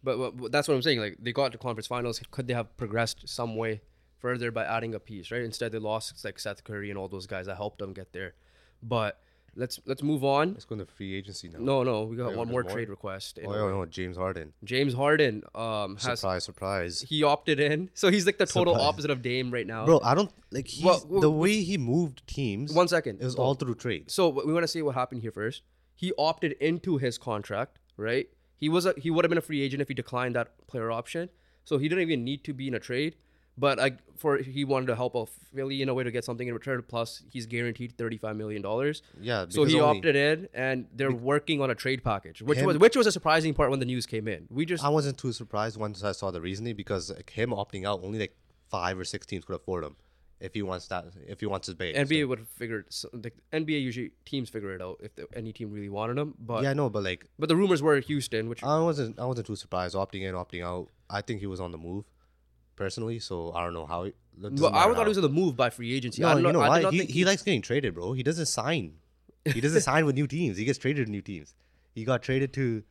But, 0.03 0.17
but, 0.19 0.37
but 0.37 0.53
that's 0.53 0.69
what 0.69 0.75
I'm 0.75 0.83
saying. 0.83 1.01
Like 1.01 1.17
they 1.21 1.33
got 1.33 1.53
to 1.53 1.59
conference 1.59 1.87
finals. 1.87 2.21
Could 2.31 2.47
they 2.47 2.55
have 2.55 2.77
progressed 2.77 3.29
some 3.29 3.57
way 3.57 3.81
further 4.19 4.51
by 4.51 4.65
adding 4.65 4.95
a 4.95 5.01
piece, 5.01 5.31
right? 5.31 5.43
Instead, 5.43 5.73
they 5.73 5.79
lost 5.79 6.25
like 6.25 6.39
Seth 6.39 6.65
Curry 6.65 6.91
and 6.91 6.99
all 6.99 7.09
those 7.09 7.27
guys 7.27 7.47
that 7.47 7.57
helped 7.57 7.79
them 7.79 7.93
get 7.93 8.13
there. 8.13 8.35
But 8.83 9.21
let's 9.57 9.81
let's 9.87 10.03
move 10.05 10.23
on. 10.23 10.53
Let's 10.53 10.65
go 10.65 10.75
into 10.75 10.87
free 10.87 11.17
agency 11.17 11.49
now. 11.49 11.59
No, 11.59 11.83
no, 11.83 12.05
we 12.05 12.17
got 12.17 12.29
Wait, 12.29 12.37
one 12.37 12.49
more 12.49 12.63
more? 12.63 12.71
trade 12.71 12.89
request. 12.89 13.41
Oh, 13.45 13.53
yeah, 13.53 13.65
way. 13.67 13.73
no, 13.73 13.85
James 13.87 14.17
Harden. 14.17 14.53
James 14.63 14.95
Harden 14.95 15.43
um, 15.55 15.97
has 15.97 16.21
Surprise, 16.21 16.45
surprise. 16.45 17.01
he 17.09 17.25
opted 17.25 17.59
in, 17.59 17.91
so 17.95 18.11
he's 18.11 18.25
like 18.25 18.39
the 18.39 18.47
total 18.47 18.75
Surprise. 18.75 18.89
opposite 18.89 19.11
of 19.11 19.21
Dame 19.23 19.51
right 19.51 19.67
now. 19.67 19.85
Bro, 19.85 20.01
I 20.05 20.15
don't 20.15 20.31
like 20.53 20.71
Well, 20.83 21.05
well, 21.09 21.21
the 21.21 21.31
way 21.31 21.63
he 21.63 21.77
moved 21.77 22.25
teams. 22.29 22.73
One 22.73 22.87
second. 22.87 23.21
It 23.21 23.25
was 23.25 23.35
So- 23.35 23.43
all 23.43 23.55
through 23.55 23.75
trade. 23.75 24.11
So 24.13 24.29
we 24.29 24.53
want 24.53 24.63
to 24.63 24.69
see 24.69 24.81
what 24.83 24.95
happened 24.95 25.23
here 25.23 25.33
first. 25.33 25.63
He 25.99 26.13
opted 26.17 26.53
into 26.61 26.99
his 26.99 27.19
contract, 27.19 27.81
right? 27.97 28.29
He 28.57 28.69
was 28.69 28.87
a, 28.87 28.95
he 28.97 29.11
would 29.11 29.25
have 29.25 29.31
been 29.31 29.39
a 29.45 29.49
free 29.51 29.63
agent 29.63 29.83
if 29.83 29.89
he 29.89 29.95
declined 29.95 30.37
that 30.37 30.49
player 30.69 30.93
option. 30.93 31.29
So 31.65 31.77
he 31.79 31.89
didn't 31.89 32.03
even 32.03 32.23
need 32.25 32.45
to 32.45 32.53
be 32.55 32.69
in 32.69 32.75
a 32.75 32.79
trade. 32.79 33.17
But 33.57 33.79
like 33.79 33.99
for 34.17 34.37
he 34.37 34.65
wanted 34.65 34.87
to 34.87 34.95
help 34.95 35.17
out 35.17 35.29
Philly 35.53 35.83
in 35.83 35.89
a 35.89 35.95
way 35.95 36.05
to 36.05 36.13
get 36.13 36.25
something 36.25 36.47
in 36.47 36.55
return. 36.55 36.81
Plus, 36.87 37.25
he's 37.33 37.47
guaranteed 37.47 37.99
thirty 37.99 38.17
five 38.17 38.37
million 38.37 38.63
dollars. 38.63 39.03
Yeah, 39.21 39.47
So 39.49 39.65
he 39.65 39.81
only- 39.81 39.99
opted 39.99 40.15
in, 40.15 40.49
and 40.55 40.87
they're 40.95 41.11
working 41.33 41.61
on 41.61 41.69
a 41.69 41.75
trade 41.75 42.05
package, 42.05 42.43
which 42.43 42.61
Him- 42.61 42.67
was 42.67 42.79
which 42.79 42.95
was 42.95 43.09
a 43.09 43.13
surprising 43.19 43.55
part 43.55 43.71
when 43.71 43.81
the 43.81 43.91
news 43.95 44.07
came 44.07 44.29
in. 44.29 44.47
We 44.51 44.67
just 44.67 44.85
I 44.85 44.91
wasn't 44.91 45.19
too 45.19 45.33
surprised 45.33 45.77
once 45.77 46.05
I 46.05 46.13
saw 46.13 46.31
the 46.31 46.41
reasoning 46.41 46.77
because 46.77 47.11
like, 47.11 47.31
him 47.31 47.51
opting 47.51 47.85
out, 47.85 48.05
only 48.05 48.21
like 48.21 48.37
five 48.71 48.97
or 48.97 49.05
six 49.05 49.27
teams 49.27 49.45
could 49.45 49.57
afford 49.57 49.83
him 49.83 49.97
if 50.41 50.55
he 50.55 50.63
wants 50.63 50.87
that. 50.89 51.07
If 51.27 51.41
he 51.41 51.47
wants 51.47 51.67
his 51.67 51.75
base. 51.75 51.97
NBA 51.97 52.27
would 52.29 52.39
have 52.39 52.49
figured 52.49 52.87
so- 52.91 53.11
the 53.13 53.33
NBA 53.53 53.83
usually 53.83 54.13
teams 54.25 54.49
figure 54.49 54.75
it 54.75 54.81
out 54.83 55.01
if 55.03 55.15
the, 55.17 55.27
any 55.35 55.53
team 55.53 55.71
really 55.73 55.89
wanted 55.89 56.19
him. 56.19 56.35
But 56.39 56.63
yeah, 56.63 56.71
I 56.71 56.75
know, 56.75 56.89
but 56.91 57.03
like 57.03 57.27
but 57.39 57.49
the 57.49 57.57
rumors 57.57 57.83
were 57.83 57.99
Houston, 58.01 58.49
which 58.49 58.63
I 58.63 58.79
wasn't 58.81 59.19
I 59.19 59.25
wasn't 59.27 59.47
too 59.47 59.57
surprised 59.57 59.95
opting 59.95 60.23
in, 60.23 60.35
opting 60.35 60.65
out. 60.65 60.89
I 61.11 61.23
think 61.23 61.41
he 61.41 61.47
was 61.47 61.61
on 61.61 61.73
the 61.73 61.79
move, 61.79 62.05
personally. 62.77 63.19
So 63.19 63.53
I 63.53 63.65
don't 63.65 63.75
know 63.75 63.87
how. 63.87 64.05
He, 64.05 64.13
well, 64.41 64.75
I 64.75 64.85
thought 64.93 65.07
it 65.07 65.09
was 65.09 65.19
how. 65.19 65.25
a 65.25 65.29
move 65.29 65.57
by 65.57 65.71
free 65.71 65.93
agency. 65.95 66.23
No, 66.23 66.29
I 66.29 66.37
you 66.37 66.43
don't 66.43 66.53
know 66.53 66.61
I 66.61 66.69
why? 66.69 66.83
not 66.83 66.93
He, 66.93 67.05
he 67.05 67.25
likes 67.25 67.43
getting 67.43 67.63
traded, 67.63 67.95
bro. 67.95 68.13
He 68.13 68.23
doesn't 68.23 68.47
sign. 68.47 68.95
He 69.45 69.61
doesn't 69.61 69.81
sign 69.81 70.05
with 70.07 70.15
new 70.15 70.27
teams. 70.27 70.57
He 70.57 70.65
gets 70.65 70.79
traded 70.79 71.07
to 71.07 71.11
new 71.11 71.23
teams. 71.23 71.55
He 71.95 72.05
got 72.05 72.23
traded 72.23 72.53
to, 72.53 72.85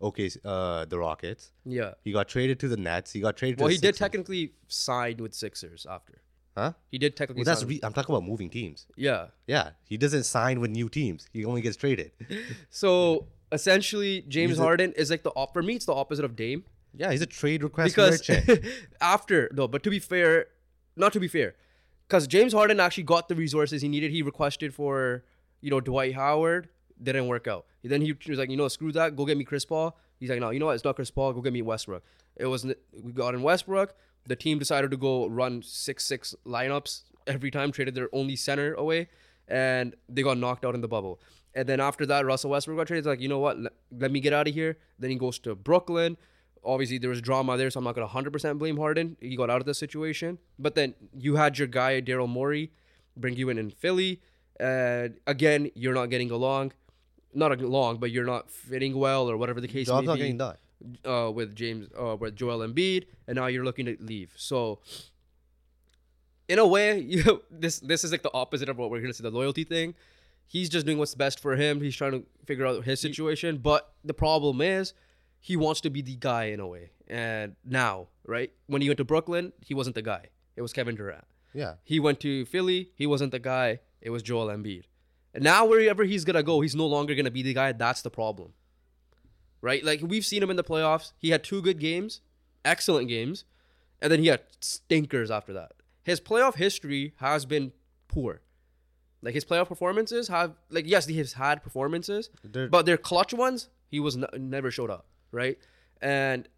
okay, 0.00 0.30
uh, 0.44 0.84
the 0.84 0.98
Rockets. 0.98 1.50
yeah. 1.64 1.92
He 2.04 2.12
got 2.12 2.28
traded 2.28 2.60
to 2.60 2.68
the 2.68 2.76
Nets. 2.76 3.12
He 3.12 3.20
got 3.20 3.36
traded. 3.36 3.58
To 3.58 3.64
Well, 3.64 3.70
he 3.70 3.76
the 3.76 3.88
did 3.88 3.96
technically 3.96 4.52
sign 4.68 5.16
with 5.16 5.34
Sixers 5.34 5.86
after. 5.88 6.20
Huh? 6.56 6.72
He 6.90 6.98
did 6.98 7.16
technically. 7.16 7.40
Well, 7.40 7.44
that's 7.46 7.60
sign- 7.60 7.68
re- 7.70 7.80
I'm 7.82 7.92
talking 7.92 8.14
about 8.14 8.26
moving 8.28 8.50
teams. 8.50 8.86
yeah. 8.96 9.28
Yeah, 9.46 9.70
he 9.84 9.96
doesn't 9.96 10.24
sign 10.24 10.60
with 10.60 10.70
new 10.70 10.88
teams. 10.88 11.28
He 11.32 11.44
only 11.44 11.62
gets 11.62 11.76
traded. 11.76 12.12
So 12.70 13.26
essentially, 13.50 14.24
James 14.28 14.50
He's 14.52 14.58
a- 14.58 14.62
Harden 14.62 14.92
is 14.92 15.10
like 15.10 15.22
the 15.22 15.30
op- 15.30 15.52
for 15.52 15.62
me. 15.62 15.74
It's 15.76 15.86
the 15.86 15.94
opposite 15.94 16.24
of 16.24 16.36
Dame 16.36 16.64
Yeah, 16.94 17.10
he's 17.10 17.22
a 17.22 17.26
trade 17.26 17.62
request 17.62 17.94
because 17.94 18.28
merchant. 18.28 18.64
after 19.00 19.50
no, 19.54 19.66
but 19.68 19.82
to 19.84 19.90
be 19.90 19.98
fair, 19.98 20.46
not 20.96 21.12
to 21.14 21.20
be 21.20 21.28
fair, 21.28 21.54
because 22.08 22.26
James 22.26 22.52
Harden 22.52 22.80
actually 22.80 23.04
got 23.04 23.28
the 23.28 23.34
resources 23.34 23.80
he 23.82 23.88
needed. 23.88 24.10
He 24.10 24.22
requested 24.22 24.74
for 24.74 25.24
you 25.62 25.70
know 25.70 25.80
Dwight 25.80 26.14
Howard, 26.14 26.68
didn't 27.02 27.28
work 27.28 27.46
out. 27.46 27.64
Then 27.84 28.00
he 28.02 28.12
was 28.28 28.38
like, 28.38 28.50
you 28.50 28.56
know, 28.56 28.68
screw 28.68 28.92
that, 28.92 29.16
go 29.16 29.24
get 29.24 29.36
me 29.36 29.44
Chris 29.44 29.64
Paul. 29.64 29.96
He's 30.20 30.30
like, 30.30 30.38
no, 30.38 30.50
you 30.50 30.60
know 30.60 30.66
what? 30.66 30.74
It's 30.76 30.84
not 30.84 30.94
Chris 30.96 31.10
Paul. 31.10 31.32
Go 31.32 31.40
get 31.40 31.52
me 31.52 31.62
Westbrook. 31.62 32.04
It 32.36 32.46
was 32.46 32.64
we 32.64 33.12
got 33.12 33.34
in 33.34 33.42
Westbrook. 33.42 33.94
The 34.26 34.36
team 34.36 34.58
decided 34.58 34.90
to 34.90 34.96
go 34.96 35.26
run 35.26 35.62
six 35.62 36.04
six 36.04 36.34
lineups 36.46 37.02
every 37.26 37.50
time, 37.50 37.72
traded 37.72 37.94
their 37.94 38.08
only 38.12 38.36
center 38.36 38.74
away, 38.74 39.08
and 39.48 39.94
they 40.08 40.22
got 40.22 40.38
knocked 40.38 40.64
out 40.64 40.74
in 40.74 40.80
the 40.80 40.88
bubble. 40.88 41.20
And 41.54 41.68
then 41.68 41.80
after 41.80 42.06
that, 42.06 42.24
Russell 42.24 42.50
Westbrook 42.50 42.78
got 42.78 42.86
traded. 42.86 43.04
He's 43.04 43.08
like, 43.08 43.20
you 43.20 43.28
know 43.28 43.38
what? 43.38 43.58
Let, 43.58 43.72
let 43.98 44.10
me 44.10 44.20
get 44.20 44.32
out 44.32 44.48
of 44.48 44.54
here. 44.54 44.78
Then 44.98 45.10
he 45.10 45.16
goes 45.16 45.38
to 45.40 45.54
Brooklyn. 45.54 46.16
Obviously, 46.64 46.98
there 46.98 47.10
was 47.10 47.20
drama 47.20 47.56
there, 47.56 47.70
so 47.70 47.78
I'm 47.78 47.84
not 47.84 47.94
going 47.94 48.08
to 48.08 48.30
100% 48.30 48.58
blame 48.58 48.76
Harden. 48.76 49.16
He 49.20 49.36
got 49.36 49.50
out 49.50 49.60
of 49.60 49.66
the 49.66 49.74
situation. 49.74 50.38
But 50.58 50.76
then 50.76 50.94
you 51.18 51.36
had 51.36 51.58
your 51.58 51.66
guy, 51.66 52.00
Daryl 52.00 52.28
Morey, 52.28 52.70
bring 53.16 53.36
you 53.36 53.48
in 53.50 53.58
in 53.58 53.70
Philly. 53.70 54.22
And 54.60 55.18
again, 55.26 55.70
you're 55.74 55.94
not 55.94 56.06
getting 56.06 56.30
along. 56.30 56.72
Not 57.34 57.60
along, 57.60 57.98
but 57.98 58.10
you're 58.10 58.24
not 58.26 58.50
fitting 58.50 58.96
well 58.96 59.28
or 59.28 59.36
whatever 59.36 59.60
the 59.60 59.68
case 59.68 59.88
Job's 59.88 60.02
may 60.02 60.06
not 60.06 60.14
be 60.14 60.20
getting 60.20 60.38
done. 60.38 60.56
Uh, 61.04 61.30
with 61.32 61.54
James, 61.54 61.88
uh, 61.98 62.16
with 62.16 62.36
Joel 62.36 62.58
Embiid, 62.66 63.06
and 63.26 63.36
now 63.36 63.46
you're 63.46 63.64
looking 63.64 63.86
to 63.86 63.96
leave. 64.00 64.32
So, 64.36 64.80
in 66.48 66.58
a 66.58 66.66
way, 66.66 66.98
you 67.14 67.42
this 67.50 67.80
this 67.80 68.04
is 68.04 68.12
like 68.12 68.22
the 68.22 68.32
opposite 68.34 68.68
of 68.68 68.78
what 68.78 68.90
we're 68.90 69.00
gonna 69.00 69.12
say 69.14 69.22
the 69.22 69.30
loyalty 69.30 69.64
thing. 69.64 69.94
He's 70.46 70.68
just 70.68 70.84
doing 70.84 70.98
what's 70.98 71.14
best 71.14 71.40
for 71.40 71.56
him. 71.56 71.80
He's 71.80 71.96
trying 71.96 72.12
to 72.12 72.24
figure 72.44 72.66
out 72.66 72.84
his 72.84 73.00
situation, 73.00 73.58
but 73.58 73.92
the 74.04 74.12
problem 74.12 74.60
is 74.60 74.92
he 75.40 75.56
wants 75.56 75.80
to 75.82 75.90
be 75.90 76.02
the 76.02 76.16
guy 76.16 76.44
in 76.44 76.60
a 76.60 76.66
way. 76.66 76.90
And 77.08 77.56
now, 77.64 78.08
right 78.26 78.52
when 78.66 78.82
he 78.82 78.88
went 78.88 78.98
to 78.98 79.04
Brooklyn, 79.04 79.52
he 79.60 79.72
wasn't 79.74 79.94
the 79.94 80.02
guy. 80.02 80.26
It 80.54 80.62
was 80.62 80.72
Kevin 80.72 80.94
Durant. 80.94 81.24
Yeah, 81.54 81.74
He 81.84 82.00
went 82.00 82.20
to 82.20 82.44
Philly. 82.46 82.90
He 82.94 83.06
wasn't 83.06 83.30
the 83.32 83.38
guy. 83.38 83.80
It 84.00 84.10
was 84.10 84.22
Joel 84.22 84.46
Embiid. 84.48 84.84
And 85.34 85.44
now 85.44 85.66
wherever 85.66 86.04
he's 86.04 86.24
gonna 86.24 86.42
go, 86.42 86.60
he's 86.60 86.74
no 86.74 86.86
longer 86.86 87.14
gonna 87.14 87.30
be 87.30 87.42
the 87.42 87.54
guy. 87.54 87.72
That's 87.72 88.02
the 88.02 88.10
problem, 88.10 88.52
right? 89.62 89.82
Like 89.82 90.02
we've 90.02 90.24
seen 90.26 90.42
him 90.42 90.50
in 90.50 90.56
the 90.56 90.64
playoffs. 90.64 91.12
He 91.16 91.30
had 91.30 91.42
two 91.42 91.62
good 91.62 91.78
games, 91.78 92.20
excellent 92.64 93.08
games, 93.08 93.44
and 94.02 94.12
then 94.12 94.20
he 94.20 94.26
had 94.26 94.42
stinkers 94.60 95.30
after 95.30 95.54
that. 95.54 95.72
His 96.02 96.20
playoff 96.20 96.56
history 96.56 97.14
has 97.16 97.46
been 97.46 97.72
poor. 98.08 98.42
Like 99.22 99.34
his 99.34 99.44
playoff 99.44 99.68
performances 99.68 100.28
have, 100.28 100.54
like 100.68 100.84
yes, 100.86 101.06
he 101.06 101.16
has 101.18 101.34
had 101.34 101.62
performances, 101.62 102.28
They're- 102.42 102.68
but 102.68 102.84
their 102.86 102.96
clutch 102.98 103.32
ones, 103.32 103.68
he 103.88 104.00
was 104.00 104.16
n- 104.16 104.26
never 104.36 104.70
showed 104.70 104.90
up, 104.90 105.06
right? 105.30 105.56
And 106.00 106.48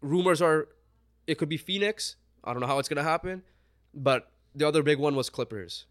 rumors 0.00 0.42
are, 0.42 0.68
it 1.28 1.36
could 1.38 1.48
be 1.48 1.56
Phoenix. 1.56 2.16
I 2.42 2.52
don't 2.52 2.60
know 2.60 2.66
how 2.66 2.80
it's 2.80 2.88
gonna 2.88 3.04
happen, 3.04 3.44
but 3.94 4.32
the 4.56 4.66
other 4.66 4.82
big 4.82 4.98
one 4.98 5.14
was 5.14 5.30
Clippers. 5.30 5.86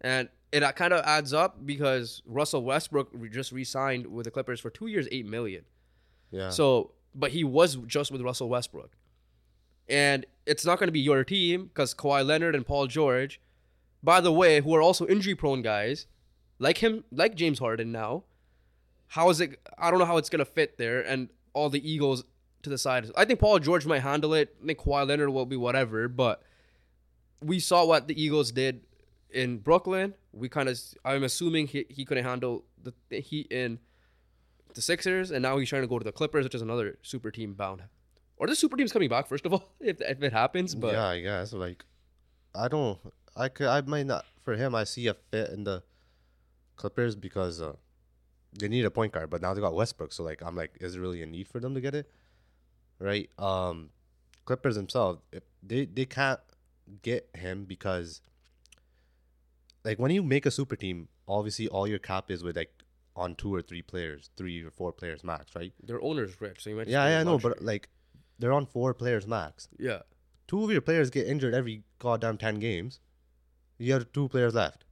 And 0.00 0.30
it 0.52 0.76
kind 0.76 0.92
of 0.92 1.04
adds 1.04 1.32
up 1.32 1.64
because 1.66 2.22
Russell 2.26 2.62
Westbrook 2.64 3.10
just 3.30 3.52
re-signed 3.52 4.06
with 4.06 4.24
the 4.24 4.30
Clippers 4.30 4.60
for 4.60 4.70
two 4.70 4.86
years, 4.86 5.06
eight 5.12 5.26
million. 5.26 5.64
yeah. 6.30 6.50
So, 6.50 6.92
but 7.14 7.32
he 7.32 7.44
was 7.44 7.76
just 7.86 8.10
with 8.10 8.20
Russell 8.20 8.48
Westbrook, 8.48 8.92
and 9.88 10.24
it's 10.46 10.64
not 10.64 10.78
going 10.78 10.88
to 10.88 10.92
be 10.92 11.00
your 11.00 11.24
team 11.24 11.66
because 11.66 11.94
Kawhi 11.94 12.24
Leonard 12.24 12.54
and 12.54 12.66
Paul 12.66 12.86
George, 12.86 13.40
by 14.02 14.20
the 14.20 14.32
way, 14.32 14.60
who 14.60 14.74
are 14.74 14.82
also 14.82 15.06
injury-prone 15.06 15.62
guys, 15.62 16.06
like 16.58 16.78
him, 16.78 17.04
like 17.10 17.34
James 17.34 17.58
Harden 17.58 17.92
now. 17.92 18.24
How 19.08 19.30
is 19.30 19.40
it? 19.40 19.58
I 19.78 19.90
don't 19.90 19.98
know 19.98 20.04
how 20.04 20.18
it's 20.18 20.28
going 20.28 20.40
to 20.40 20.50
fit 20.50 20.78
there, 20.78 21.00
and 21.00 21.28
all 21.54 21.70
the 21.70 21.90
egos 21.90 22.24
to 22.62 22.70
the 22.70 22.78
side. 22.78 23.10
I 23.16 23.24
think 23.24 23.40
Paul 23.40 23.58
George 23.58 23.86
might 23.86 24.00
handle 24.00 24.34
it. 24.34 24.54
I 24.62 24.66
think 24.66 24.78
Kawhi 24.78 25.06
Leonard 25.06 25.30
will 25.30 25.46
be 25.46 25.56
whatever, 25.56 26.08
but 26.08 26.42
we 27.42 27.58
saw 27.60 27.84
what 27.84 28.08
the 28.08 28.20
Eagles 28.20 28.52
did 28.52 28.82
in 29.30 29.58
Brooklyn. 29.58 30.14
We 30.32 30.48
kind 30.48 30.68
of, 30.68 30.78
I'm 31.04 31.24
assuming 31.24 31.66
he, 31.66 31.86
he 31.88 32.04
couldn't 32.04 32.24
handle 32.24 32.64
the, 32.82 33.20
Heat 33.20 33.50
in 33.50 33.78
the 34.74 34.82
Sixers, 34.82 35.30
and 35.30 35.42
now 35.42 35.58
he's 35.58 35.68
trying 35.68 35.82
to 35.82 35.88
go 35.88 35.98
to 35.98 36.04
the 36.04 36.12
Clippers, 36.12 36.44
which 36.44 36.54
is 36.54 36.62
another 36.62 36.98
super 37.02 37.30
team 37.30 37.54
bound 37.54 37.82
or 38.38 38.46
the 38.46 38.56
super 38.56 38.76
team's 38.76 38.92
coming 38.92 39.08
back 39.08 39.26
first 39.26 39.44
of 39.44 39.52
all, 39.52 39.72
if, 39.80 40.00
if 40.00 40.22
it 40.22 40.32
happens. 40.32 40.74
But 40.74 40.94
yeah, 40.94 41.06
I 41.06 41.20
guess 41.20 41.52
like 41.52 41.84
I 42.54 42.68
don't. 42.68 42.98
I 43.36 43.48
could. 43.48 43.66
I 43.66 43.80
might 43.82 44.06
not. 44.06 44.24
For 44.42 44.56
him, 44.56 44.74
I 44.74 44.84
see 44.84 45.06
a 45.06 45.14
fit 45.14 45.50
in 45.50 45.64
the 45.64 45.82
Clippers 46.76 47.14
because 47.14 47.60
uh, 47.60 47.74
they 48.58 48.68
need 48.68 48.84
a 48.84 48.90
point 48.90 49.12
guard, 49.12 49.30
but 49.30 49.42
now 49.42 49.54
they 49.54 49.60
got 49.60 49.74
Westbrook. 49.74 50.12
So 50.12 50.24
like, 50.24 50.42
I'm 50.42 50.56
like, 50.56 50.78
is 50.80 50.94
there 50.94 51.02
really 51.02 51.22
a 51.22 51.26
need 51.26 51.48
for 51.48 51.60
them 51.60 51.74
to 51.74 51.80
get 51.80 51.94
it? 51.94 52.10
Right. 52.98 53.28
Um, 53.38 53.90
Clippers 54.44 54.76
themselves, 54.76 55.20
they 55.62 55.84
they 55.84 56.06
can't 56.06 56.40
get 57.02 57.28
him 57.34 57.64
because 57.64 58.22
like 59.84 59.98
when 59.98 60.10
you 60.10 60.22
make 60.22 60.46
a 60.46 60.50
super 60.50 60.76
team, 60.76 61.08
obviously 61.26 61.68
all 61.68 61.86
your 61.86 61.98
cap 61.98 62.30
is 62.30 62.42
with 62.42 62.56
like 62.56 62.72
on 63.16 63.34
two 63.34 63.52
or 63.54 63.62
three 63.62 63.82
players, 63.82 64.30
three 64.36 64.62
or 64.62 64.70
four 64.70 64.92
players 64.92 65.24
max, 65.24 65.54
right? 65.56 65.72
their 65.82 66.00
owner's 66.02 66.40
rich, 66.40 66.62
so 66.62 66.70
you 66.70 66.76
might. 66.76 66.86
Yeah, 66.88 67.08
yeah, 67.08 67.20
I 67.20 67.22
know, 67.24 67.38
but 67.38 67.62
like 67.62 67.88
they're 68.38 68.52
on 68.52 68.66
four 68.66 68.94
players 68.94 69.26
max. 69.26 69.68
yeah, 69.78 70.00
Two 70.46 70.64
of 70.64 70.70
your 70.70 70.80
players 70.80 71.10
get 71.10 71.26
injured 71.26 71.54
every 71.54 71.82
goddamn 71.98 72.38
ten 72.38 72.58
games. 72.60 73.00
You 73.78 73.92
have 73.92 74.12
two 74.12 74.28
players 74.28 74.54
left. 74.54 74.84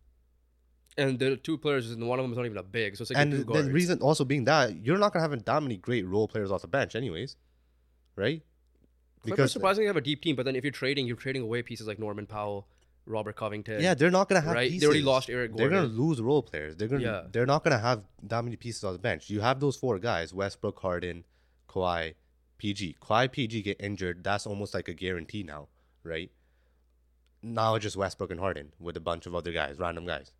and 0.99 1.19
the 1.19 1.37
two 1.37 1.59
players, 1.59 1.91
and 1.91 2.07
one 2.09 2.19
of 2.19 2.25
them 2.25 2.33
is 2.33 2.37
not 2.37 2.47
even 2.47 2.59
a 2.59 2.63
big, 2.63 2.97
so 2.97 3.03
it's 3.03 3.11
like 3.11 3.19
and 3.19 3.33
the 3.33 3.45
guards. 3.45 3.69
reason 3.71 4.01
also 4.01 4.25
being 4.25 4.45
that 4.45 4.85
you're 4.85 4.99
not 4.99 5.13
gonna 5.13 5.29
have 5.29 5.45
that 5.45 5.63
many 5.63 5.77
great 5.77 6.07
role 6.07 6.27
players 6.29 6.51
off 6.51 6.63
the 6.63 6.69
bench, 6.69 6.95
anyways, 6.95 7.37
right? 8.17 8.43
Clippers 9.23 9.53
surprisingly 9.53 9.87
have 9.89 9.97
a 9.97 10.01
deep 10.01 10.23
team, 10.23 10.37
but 10.37 10.45
then 10.45 10.55
if 10.57 10.63
you're 10.65 10.71
trading, 10.71 11.07
you're 11.07 11.17
trading 11.17 11.43
away 11.43 11.63
pieces 11.63 11.87
like 11.87 11.99
Norman 11.99 12.27
Powell, 12.27 12.69
Robert 13.07 13.37
Covington. 13.37 13.81
yeah, 13.81 13.95
they're 13.95 14.11
not 14.11 14.29
gonna 14.29 14.41
have 14.41 14.55
right? 14.55 14.69
pieces. 14.69 14.81
They 14.81 14.87
already 14.87 15.03
lost 15.03 15.31
Eric 15.31 15.53
Gordon. 15.53 15.71
They're 15.71 15.81
gonna 15.83 15.93
lose 15.93 16.21
role 16.21 16.43
players. 16.43 16.77
They're 16.77 16.89
gonna. 16.89 17.03
Yeah. 17.03 17.23
They're 17.31 17.47
not 17.47 17.63
gonna 17.65 17.79
have 17.79 18.03
that 18.25 18.43
many 18.45 18.57
pieces 18.57 18.83
on 18.85 18.93
the 18.93 18.99
bench. 18.99 19.31
You 19.31 19.41
have 19.41 19.61
those 19.61 19.77
four 19.77 19.99
guys: 19.99 20.35
Westbrook, 20.35 20.79
Harden, 20.81 21.25
Kawhi, 21.69 22.15
PG. 22.59 22.97
Kawhi, 23.01 23.31
PG 23.31 23.63
get 23.63 23.81
injured. 23.81 24.25
That's 24.25 24.47
almost 24.47 24.75
like 24.75 24.89
a 24.89 24.95
guarantee 24.95 25.43
now, 25.45 25.69
right? 26.03 26.31
Now 27.43 27.75
it's 27.77 27.83
just 27.85 27.97
Westbrook 27.97 28.31
and 28.31 28.41
Harden 28.41 28.73
with 28.81 28.97
a 28.97 29.01
bunch 29.01 29.27
of 29.27 29.35
other 29.35 29.53
guys, 29.53 29.79
random 29.79 30.07
guys. 30.07 30.33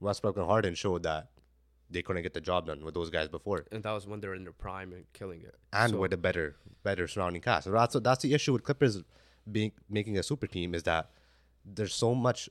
Westbrook 0.00 0.36
and 0.36 0.46
Harden 0.46 0.74
showed 0.74 1.02
that 1.02 1.28
they 1.90 2.02
couldn't 2.02 2.22
get 2.22 2.32
the 2.32 2.40
job 2.40 2.66
done 2.66 2.84
with 2.84 2.94
those 2.94 3.10
guys 3.10 3.28
before. 3.28 3.66
and 3.70 3.82
that 3.82 3.92
was 3.92 4.06
when 4.06 4.20
they 4.20 4.28
were 4.28 4.34
in 4.34 4.44
their 4.44 4.52
prime 4.52 4.92
and 4.92 5.04
killing 5.12 5.42
it. 5.42 5.54
and 5.72 5.90
So- 5.92 5.98
with 5.98 6.12
a 6.12 6.16
better 6.16 6.56
better 6.82 7.06
surrounding 7.06 7.42
cast. 7.42 7.64
So 7.64 7.70
that's 7.72 7.94
that's 8.00 8.22
the 8.22 8.32
issue 8.34 8.52
with 8.52 8.62
Clippers 8.62 9.02
being 9.50 9.72
making 9.90 10.16
a 10.16 10.22
super 10.22 10.46
team 10.46 10.74
is 10.74 10.84
that 10.84 11.10
there's 11.64 11.94
so 11.94 12.14
much 12.14 12.48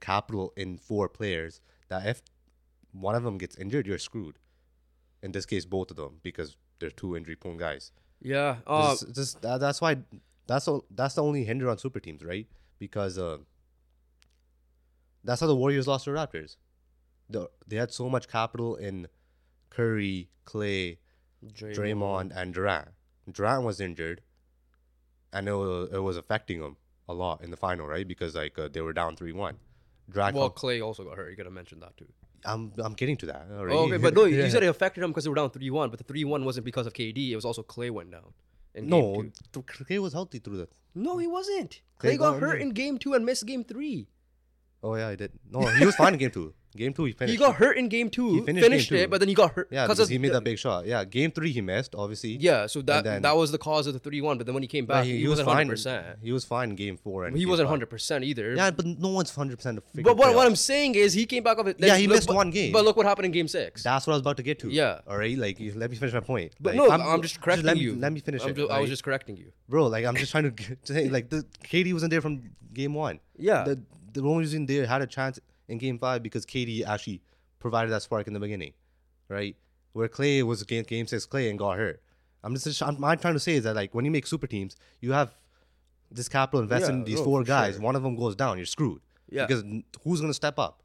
capital 0.00 0.52
in 0.56 0.76
four 0.78 1.08
players 1.08 1.60
that 1.88 2.06
if 2.06 2.22
one 2.92 3.14
of 3.14 3.22
them 3.22 3.38
gets 3.38 3.56
injured, 3.56 3.86
you're 3.86 3.98
screwed. 3.98 4.38
In 5.22 5.32
this 5.32 5.46
case, 5.46 5.64
both 5.64 5.90
of 5.90 5.96
them 5.96 6.20
because 6.22 6.56
they're 6.78 6.90
two 6.90 7.16
injury 7.16 7.36
prone 7.36 7.56
guys. 7.58 7.92
yeah, 8.22 8.56
uh, 8.66 8.90
This- 8.92 9.00
this- 9.00 9.34
that- 9.34 9.60
that's 9.60 9.80
why 9.80 9.96
that's 10.46 10.64
the, 10.64 10.80
that's 10.90 11.14
the 11.14 11.22
only 11.22 11.44
hinder 11.44 11.68
on 11.70 11.78
super 11.78 12.00
teams, 12.00 12.24
right? 12.24 12.46
Because 12.78 13.18
uh, 13.18 13.38
that's 15.22 15.40
how 15.40 15.46
the 15.46 15.54
Warriors 15.56 15.86
lost 15.86 16.04
to 16.04 16.10
the 16.12 16.16
Raptors. 16.18 16.56
The, 17.28 17.48
they 17.66 17.76
had 17.76 17.92
so 17.92 18.08
much 18.08 18.26
capital 18.28 18.74
in 18.76 19.06
Curry, 19.68 20.28
Clay, 20.44 20.98
Draymond 21.74 22.32
and 22.34 22.52
Durant. 22.54 22.88
Durant 23.30 23.64
was 23.64 23.80
injured, 23.80 24.22
and 25.32 25.48
it 25.48 25.52
was, 25.52 25.90
it 25.92 25.98
was 25.98 26.16
affecting 26.16 26.60
him 26.60 26.76
a 27.10 27.12
lot 27.12 27.42
in 27.42 27.50
the 27.50 27.56
final, 27.56 27.86
right? 27.86 28.06
Because 28.06 28.34
like 28.34 28.58
uh, 28.58 28.68
they 28.72 28.80
were 28.80 28.92
down 28.92 29.16
three 29.16 29.32
one. 29.32 29.56
Durant, 30.10 30.34
Well, 30.36 30.50
Clay 30.50 30.80
also 30.80 31.04
got 31.04 31.16
hurt. 31.16 31.30
You 31.30 31.36
gotta 31.36 31.50
mention 31.50 31.80
that 31.80 31.96
too. 31.96 32.06
I'm 32.44 32.72
I'm 32.78 32.94
getting 32.94 33.16
to 33.18 33.26
that. 33.26 33.46
Already. 33.52 33.76
Oh, 33.76 33.84
okay, 33.86 33.96
but 33.98 34.14
no, 34.14 34.24
Yeah. 34.30 34.44
you 34.44 34.50
said 34.50 34.62
it 34.62 34.66
affected 34.66 35.04
him 35.04 35.10
because 35.10 35.24
they 35.24 35.30
were 35.30 35.36
down 35.36 35.50
three 35.50 35.70
one, 35.70 35.90
but 35.90 35.98
the 35.98 36.04
three 36.04 36.24
one 36.24 36.44
wasn't 36.44 36.64
because 36.64 36.86
of 36.86 36.92
KD. 36.94 37.30
It 37.30 37.36
was 37.36 37.44
also 37.44 37.62
Clay 37.62 37.90
went 37.90 38.10
down. 38.10 38.32
No, 38.74 39.24
Clay 39.66 39.98
was 39.98 40.12
healthy 40.12 40.38
through 40.38 40.58
that. 40.58 40.70
no, 40.94 41.18
he 41.18 41.26
wasn't. 41.26 41.80
Clay 41.98 42.10
Clay 42.10 42.16
got 42.16 42.32
got 42.34 42.40
hurt 42.40 42.60
in 42.62 42.70
game 42.70 42.98
two 42.98 43.14
and 43.14 43.26
missed 43.26 43.44
game 43.46 43.64
three. 43.64 44.08
Oh 44.82 44.94
yeah, 44.94 45.08
I 45.08 45.14
did. 45.16 45.32
No, 45.50 45.60
he 45.66 45.84
was 45.84 45.94
fine 45.96 46.14
in 46.14 46.18
game 46.18 46.30
two. 46.30 46.54
Game 46.76 46.92
two, 46.94 47.04
he 47.04 47.10
finished. 47.12 47.32
He 47.32 47.36
got 47.44 47.56
hurt 47.56 47.76
in 47.76 47.88
game 47.88 48.08
two, 48.08 48.34
He 48.34 48.40
finished, 48.42 48.64
finished 48.64 48.92
it, 48.92 49.04
two. 49.06 49.08
but 49.10 49.18
then 49.18 49.28
he 49.28 49.34
got 49.34 49.50
hurt. 49.54 49.66
Yeah, 49.72 49.88
'cause 49.88 49.96
because 49.96 50.08
he 50.08 50.18
made 50.18 50.32
that 50.32 50.44
big 50.44 50.56
shot. 50.56 50.86
Yeah, 50.86 51.04
game 51.04 51.32
three 51.32 51.50
he 51.50 51.60
missed, 51.60 51.96
obviously. 51.96 52.36
Yeah, 52.36 52.66
so 52.68 52.80
that 52.82 53.02
then- 53.02 53.22
that 53.22 53.36
was 53.36 53.50
the 53.50 53.58
cause 53.58 53.88
of 53.88 53.92
the 53.92 53.98
three 53.98 54.20
one. 54.20 54.38
But 54.38 54.46
then 54.46 54.54
when 54.54 54.62
he 54.62 54.68
came 54.68 54.86
back, 54.86 55.04
he, 55.04 55.10
he, 55.10 55.16
he 55.18 55.22
was 55.24 55.30
wasn't 55.32 55.46
fine. 55.48 55.56
hundred 55.56 55.70
percent. 55.72 56.06
He 56.22 56.30
was 56.30 56.44
fine 56.44 56.70
in 56.70 56.76
game 56.76 56.96
four 56.96 57.24
and 57.24 57.36
He 57.36 57.44
wasn't 57.44 57.68
hundred 57.68 57.90
percent 57.90 58.22
either. 58.22 58.54
Yeah, 58.54 58.70
but 58.70 58.86
no 58.86 59.08
one's 59.08 59.34
hundred 59.34 59.56
percent. 59.56 59.80
but 59.96 60.16
what, 60.16 60.32
what 60.36 60.46
I'm 60.46 60.54
saying 60.54 60.94
is 60.94 61.12
he 61.12 61.26
came 61.26 61.42
back 61.42 61.58
off 61.58 61.66
it. 61.66 61.76
Yeah, 61.80 61.96
he 61.96 62.06
look- 62.06 62.18
missed 62.18 62.28
but- 62.28 62.36
one 62.36 62.50
game. 62.52 62.70
But 62.72 62.84
look 62.84 62.96
what 62.96 63.04
happened 63.04 63.26
in 63.26 63.32
game 63.32 63.48
six. 63.48 63.82
That's 63.82 64.06
what 64.06 64.12
I 64.12 64.16
was 64.16 64.20
about 64.20 64.36
to 64.36 64.44
get 64.44 64.60
to. 64.60 64.68
Yeah. 64.70 65.00
All 65.08 65.18
right. 65.18 65.36
Like, 65.36 65.58
let 65.74 65.90
me 65.90 65.96
finish 65.96 66.14
my 66.14 66.20
point. 66.20 66.52
but 66.60 66.76
Like, 66.76 66.88
no, 66.88 66.94
I'm, 66.94 67.20
just 67.20 67.40
correcting 67.40 67.66
let 67.66 67.76
me, 67.78 67.82
you. 67.82 67.96
Let 67.96 68.12
me 68.12 68.20
finish 68.20 68.44
I'm 68.44 68.50
it. 68.50 68.54
ju- 68.56 68.68
I 68.70 68.78
was 68.78 68.88
just 68.88 69.02
correcting 69.02 69.36
you. 69.36 69.50
bro. 69.68 69.88
Like, 69.88 70.04
I'm 70.04 70.14
just 70.14 70.30
trying 70.30 70.54
to, 70.54 70.76
to 70.76 70.76
say, 70.94 71.08
like, 71.08 71.30
the 71.30 71.44
KD 71.64 71.92
wasn't 71.92 72.12
there 72.12 72.20
from 72.20 72.42
game 72.72 72.94
one. 72.94 73.18
Yeah. 73.36 73.64
The 73.64 73.82
the 74.12 74.22
only 74.22 74.40
reason 74.40 74.66
they 74.66 74.76
had 74.86 75.02
a 75.02 75.06
chance 75.06 75.38
in 75.68 75.78
game 75.78 75.98
five 75.98 76.22
because 76.22 76.44
KD 76.46 76.84
actually 76.86 77.22
provided 77.58 77.90
that 77.92 78.02
spark 78.02 78.26
in 78.26 78.32
the 78.32 78.40
beginning, 78.40 78.72
right? 79.28 79.56
Where 79.92 80.08
Clay 80.08 80.42
was 80.42 80.62
game 80.64 80.84
game 80.84 81.06
six 81.06 81.26
Clay 81.26 81.50
and 81.50 81.58
got 81.58 81.76
hurt. 81.78 82.02
I'm 82.42 82.54
just 82.54 82.82
I'm, 82.82 83.02
I'm 83.04 83.18
trying 83.18 83.34
to 83.34 83.40
say 83.40 83.54
is 83.56 83.64
that 83.64 83.74
like 83.76 83.94
when 83.94 84.04
you 84.04 84.10
make 84.10 84.26
super 84.26 84.46
teams, 84.46 84.76
you 85.00 85.12
have 85.12 85.34
this 86.10 86.28
capital 86.28 86.60
invested 86.60 86.88
Yeah, 86.88 86.94
in 86.94 87.04
these 87.04 87.18
no, 87.18 87.24
four 87.24 87.44
guys. 87.44 87.74
sure. 87.74 87.82
One 87.82 87.94
of 87.96 88.02
them 88.02 88.16
goes 88.16 88.34
down, 88.36 88.56
you're 88.56 88.66
screwed. 88.66 89.00
Yeah. 89.28 89.46
Because 89.46 89.62
who's 90.02 90.20
gonna 90.20 90.34
step 90.34 90.58
up? 90.58 90.82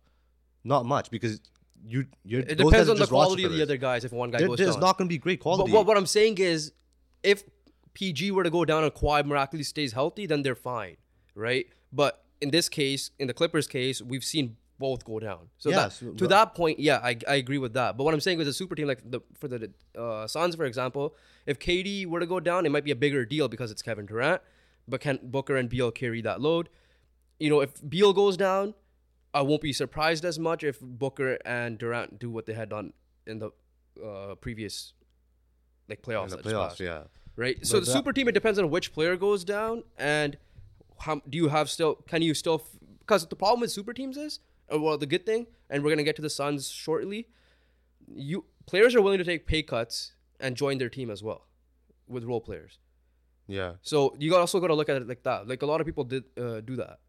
Not 0.63 0.85
much 0.85 1.09
because 1.11 1.39
you 1.87 2.05
you're. 2.23 2.41
It 2.41 2.57
depends 2.57 2.89
on 2.89 2.97
the 2.97 3.07
quality 3.07 3.43
of 3.45 3.53
the 3.53 3.61
other 3.61 3.77
guys. 3.77 4.03
If 4.03 4.11
one 4.11 4.31
guy 4.31 4.39
There- 4.39 4.47
goes 4.47 4.57
there's 4.57 4.71
down, 4.75 4.81
not 4.81 4.97
gonna 4.97 5.07
be 5.07 5.17
great 5.17 5.39
But 5.39 5.43
quality. 5.43 5.71
what, 5.71 5.85
what 5.85 5.97
I'm 5.97 6.05
saying 6.07 6.39
is, 6.39 6.73
if 7.23 7.43
PG 7.93 8.31
were 8.31 8.43
to 8.43 8.49
go 8.49 8.65
down 8.65 8.83
and 8.83 8.93
Kawhi 8.93 9.23
miraculously 9.25 9.63
stays 9.63 9.93
healthy, 9.93 10.25
then 10.25 10.41
they're 10.41 10.55
fine, 10.55 10.97
right? 11.35 11.67
But 11.93 12.24
in 12.41 12.51
this 12.51 12.69
case, 12.69 13.11
in 13.19 13.27
the 13.27 13.33
Clippers 13.33 13.67
case, 13.67 14.01
we've 14.01 14.23
seen 14.23 14.57
both 14.77 15.05
go 15.05 15.19
down. 15.19 15.49
So, 15.57 15.69
Yeah, 15.69 15.87
that, 15.87 16.17
to 16.17 16.27
that 16.27 16.53
point, 16.53 16.79
yeah, 16.79 16.99
I, 17.01 17.17
I 17.27 17.35
agree 17.35 17.57
with 17.57 17.73
that. 17.73 17.97
But 17.97 18.03
what 18.03 18.13
I'm 18.13 18.19
saying 18.19 18.41
is 18.41 18.47
a 18.47 18.53
super 18.53 18.75
team 18.75 18.87
like 18.87 19.09
the 19.09 19.21
for 19.33 19.47
the 19.47 19.71
uh, 19.97 20.27
Suns, 20.27 20.55
for 20.55 20.65
example, 20.65 21.15
if 21.45 21.59
KD 21.59 22.05
were 22.05 22.19
to 22.19 22.25
go 22.25 22.39
down, 22.39 22.65
it 22.65 22.69
might 22.69 22.83
be 22.83 22.91
a 22.91 22.95
bigger 22.95 23.25
deal 23.25 23.47
because 23.47 23.71
it's 23.71 23.81
Kevin 23.81 24.05
Durant. 24.05 24.41
But 24.87 25.01
can 25.01 25.19
Booker 25.23 25.55
and 25.55 25.69
Beal 25.69 25.91
carry 25.91 26.21
that 26.21 26.41
load? 26.41 26.69
You 27.39 27.49
know, 27.49 27.61
if 27.61 27.71
Beal 27.87 28.13
goes 28.13 28.37
down, 28.37 28.75
I 29.33 29.41
won't 29.41 29.61
be 29.61 29.73
surprised 29.73 30.23
as 30.23 30.37
much 30.37 30.63
if 30.63 30.79
Booker 30.79 31.37
and 31.45 31.77
Durant 31.77 32.19
do 32.19 32.29
what 32.29 32.45
they 32.45 32.53
had 32.53 32.69
done 32.69 32.93
in 33.25 33.39
the 33.39 33.51
uh, 34.03 34.35
previous 34.35 34.93
like 35.89 36.01
playoffs. 36.01 36.31
in 36.31 36.41
the 36.41 36.49
playoffs, 36.49 36.79
yeah. 36.79 37.03
Right. 37.35 37.65
So 37.65 37.79
the 37.79 37.85
that- 37.85 37.91
super 37.91 38.13
team 38.13 38.27
it 38.27 38.33
depends 38.33 38.59
on 38.59 38.69
which 38.69 38.93
player 38.93 39.15
goes 39.17 39.43
down 39.43 39.83
and 39.97 40.37
how 40.99 41.21
do 41.29 41.37
you 41.37 41.49
have 41.49 41.69
still 41.69 41.95
can 42.07 42.21
you 42.21 42.33
still 42.33 42.65
because 42.99 43.25
the 43.27 43.35
problem 43.35 43.61
with 43.61 43.71
super 43.71 43.93
teams 43.93 44.17
is 44.17 44.39
uh, 44.73 44.79
well 44.79 44.97
the 44.97 45.05
good 45.05 45.25
thing 45.25 45.47
and 45.69 45.83
we're 45.83 45.89
gonna 45.91 46.03
get 46.03 46.15
to 46.15 46.21
the 46.21 46.29
Suns 46.29 46.69
shortly. 46.69 47.27
You 48.07 48.45
players 48.65 48.95
are 48.95 49.01
willing 49.01 49.17
to 49.19 49.23
take 49.23 49.47
pay 49.47 49.63
cuts 49.63 50.13
and 50.39 50.55
join 50.55 50.77
their 50.77 50.89
team 50.89 51.09
as 51.09 51.23
well 51.23 51.45
with 52.07 52.23
role 52.23 52.41
players. 52.41 52.79
Yeah. 53.47 53.73
So 53.81 54.15
you 54.19 54.29
got- 54.31 54.39
also 54.39 54.59
got 54.59 54.67
to 54.67 54.73
look 54.75 54.89
at 54.89 54.95
it 55.01 55.07
like 55.07 55.23
that. 55.23 55.47
Like 55.47 55.61
a 55.61 55.65
lot 55.65 55.79
of 55.81 55.85
people 55.87 56.03
did 56.03 56.23
uh, 56.37 56.61
do 56.61 56.75
that, 56.77 56.99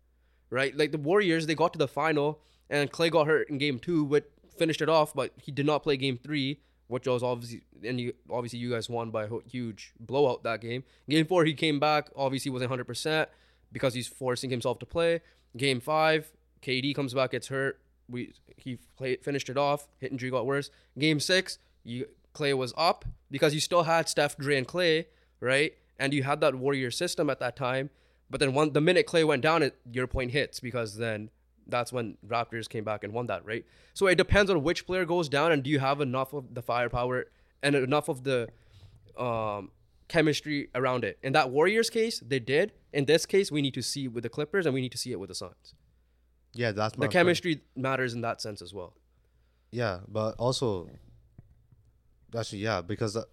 right? 0.50 0.76
Like 0.76 0.92
the 0.92 0.98
Warriors, 0.98 1.46
they 1.46 1.54
got 1.54 1.72
to 1.72 1.78
the 1.78 1.88
final 1.88 2.40
and 2.68 2.90
Clay 2.90 3.10
got 3.10 3.26
hurt 3.26 3.48
in 3.48 3.58
game 3.58 3.78
two, 3.78 4.06
but 4.06 4.30
finished 4.58 4.80
it 4.82 4.88
off. 4.88 5.14
But 5.14 5.32
he 5.42 5.50
did 5.52 5.66
not 5.66 5.82
play 5.82 5.96
game 5.96 6.18
three, 6.22 6.60
which 6.88 7.06
was 7.06 7.22
obviously 7.22 7.62
and 7.84 8.00
you 8.00 8.12
obviously 8.30 8.58
you 8.58 8.70
guys 8.70 8.88
won 8.88 9.10
by 9.10 9.24
a 9.24 9.28
huge 9.50 9.92
blowout 9.98 10.42
that 10.44 10.60
game. 10.60 10.84
Game 11.08 11.26
four, 11.26 11.44
he 11.44 11.54
came 11.54 11.78
back. 11.80 12.10
Obviously, 12.16 12.50
wasn't 12.50 12.70
hundred 12.70 12.86
percent 12.86 13.28
because 13.72 13.94
he's 13.94 14.08
forcing 14.08 14.50
himself 14.50 14.78
to 14.80 14.86
play. 14.86 15.20
Game 15.56 15.80
five, 15.80 16.32
KD 16.62 16.94
comes 16.94 17.14
back, 17.14 17.32
gets 17.32 17.48
hurt. 17.48 17.80
We 18.08 18.32
he 18.56 18.78
finished 19.22 19.48
it 19.48 19.56
off. 19.56 19.88
Hit 19.98 20.12
injury 20.12 20.30
got 20.30 20.46
worse. 20.46 20.70
Game 20.98 21.20
six, 21.20 21.58
you 21.84 22.06
Clay 22.32 22.54
was 22.54 22.74
up 22.76 23.04
because 23.30 23.54
you 23.54 23.60
still 23.60 23.84
had 23.84 24.08
Steph, 24.08 24.36
Dre, 24.36 24.56
and 24.56 24.66
Clay, 24.66 25.06
right? 25.40 25.72
And 25.98 26.12
you 26.12 26.22
had 26.22 26.40
that 26.40 26.54
warrior 26.54 26.90
system 26.90 27.30
at 27.30 27.40
that 27.40 27.56
time. 27.56 27.90
But 28.28 28.40
then 28.40 28.52
one 28.54 28.72
the 28.72 28.80
minute 28.80 29.06
Clay 29.06 29.24
went 29.24 29.42
down, 29.42 29.62
it 29.62 29.76
your 29.90 30.06
point 30.06 30.32
hits 30.32 30.60
because 30.60 30.96
then 30.96 31.30
that's 31.66 31.92
when 31.92 32.16
Raptors 32.26 32.68
came 32.68 32.84
back 32.84 33.02
and 33.04 33.12
won 33.12 33.26
that, 33.26 33.44
right? 33.44 33.64
So 33.94 34.06
it 34.06 34.16
depends 34.16 34.50
on 34.50 34.62
which 34.62 34.86
player 34.86 35.04
goes 35.04 35.28
down 35.28 35.52
and 35.52 35.62
do 35.62 35.70
you 35.70 35.78
have 35.78 36.00
enough 36.00 36.32
of 36.32 36.54
the 36.54 36.62
firepower 36.62 37.26
and 37.62 37.74
enough 37.74 38.08
of 38.08 38.24
the 38.24 38.48
um, 39.16 39.70
chemistry 40.08 40.68
around 40.74 41.04
it. 41.04 41.18
In 41.22 41.32
that 41.32 41.50
Warriors 41.50 41.90
case, 41.90 42.20
they 42.20 42.38
did. 42.38 42.72
In 42.92 43.04
this 43.06 43.26
case, 43.26 43.50
we 43.50 43.62
need 43.62 43.74
to 43.74 43.82
see 43.82 44.08
with 44.08 44.22
the 44.22 44.28
Clippers 44.28 44.66
and 44.66 44.74
we 44.74 44.80
need 44.80 44.92
to 44.92 44.98
see 44.98 45.12
it 45.12 45.20
with 45.20 45.28
the 45.28 45.34
Suns. 45.34 45.74
Yeah, 46.52 46.72
that's 46.72 46.94
The 46.94 47.00
my 47.00 47.06
point. 47.06 47.12
chemistry 47.12 47.60
matters 47.74 48.14
in 48.14 48.20
that 48.22 48.40
sense 48.40 48.62
as 48.62 48.72
well. 48.72 48.94
Yeah, 49.70 50.00
but 50.08 50.36
also, 50.38 50.88
actually, 52.36 52.60
yeah, 52.60 52.80
because 52.80 53.16
uh, 53.16 53.24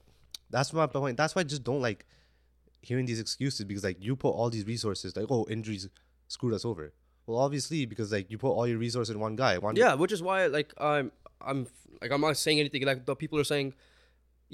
that's 0.49 0.73
my 0.73 0.87
point. 0.87 1.17
That's 1.17 1.35
why 1.35 1.41
I 1.41 1.43
just 1.43 1.63
don't 1.63 1.81
like 1.81 2.05
hearing 2.81 3.05
these 3.05 3.19
excuses 3.19 3.65
because 3.65 3.83
like 3.83 3.97
you 4.03 4.15
put 4.15 4.31
all 4.31 4.49
these 4.49 4.65
resources, 4.65 5.15
like 5.15 5.27
oh 5.29 5.45
injuries 5.49 5.87
screwed 6.27 6.53
us 6.53 6.65
over. 6.65 6.91
Well, 7.25 7.37
obviously 7.37 7.85
because 7.85 8.11
like 8.11 8.29
you 8.29 8.37
put 8.37 8.49
all 8.51 8.67
your 8.67 8.77
resources 8.77 9.13
in 9.15 9.21
one 9.21 9.35
guy. 9.37 9.57
One 9.57 9.75
Yeah, 9.75 9.93
which 9.93 10.11
is 10.11 10.21
why 10.21 10.47
like 10.47 10.73
I'm 10.77 11.11
I'm 11.39 11.67
like 12.01 12.11
I'm 12.11 12.19
not 12.19 12.35
saying 12.35 12.59
anything 12.59 12.83
like 12.85 13.05
the 13.05 13.15
people 13.15 13.39
are 13.39 13.45
saying 13.45 13.73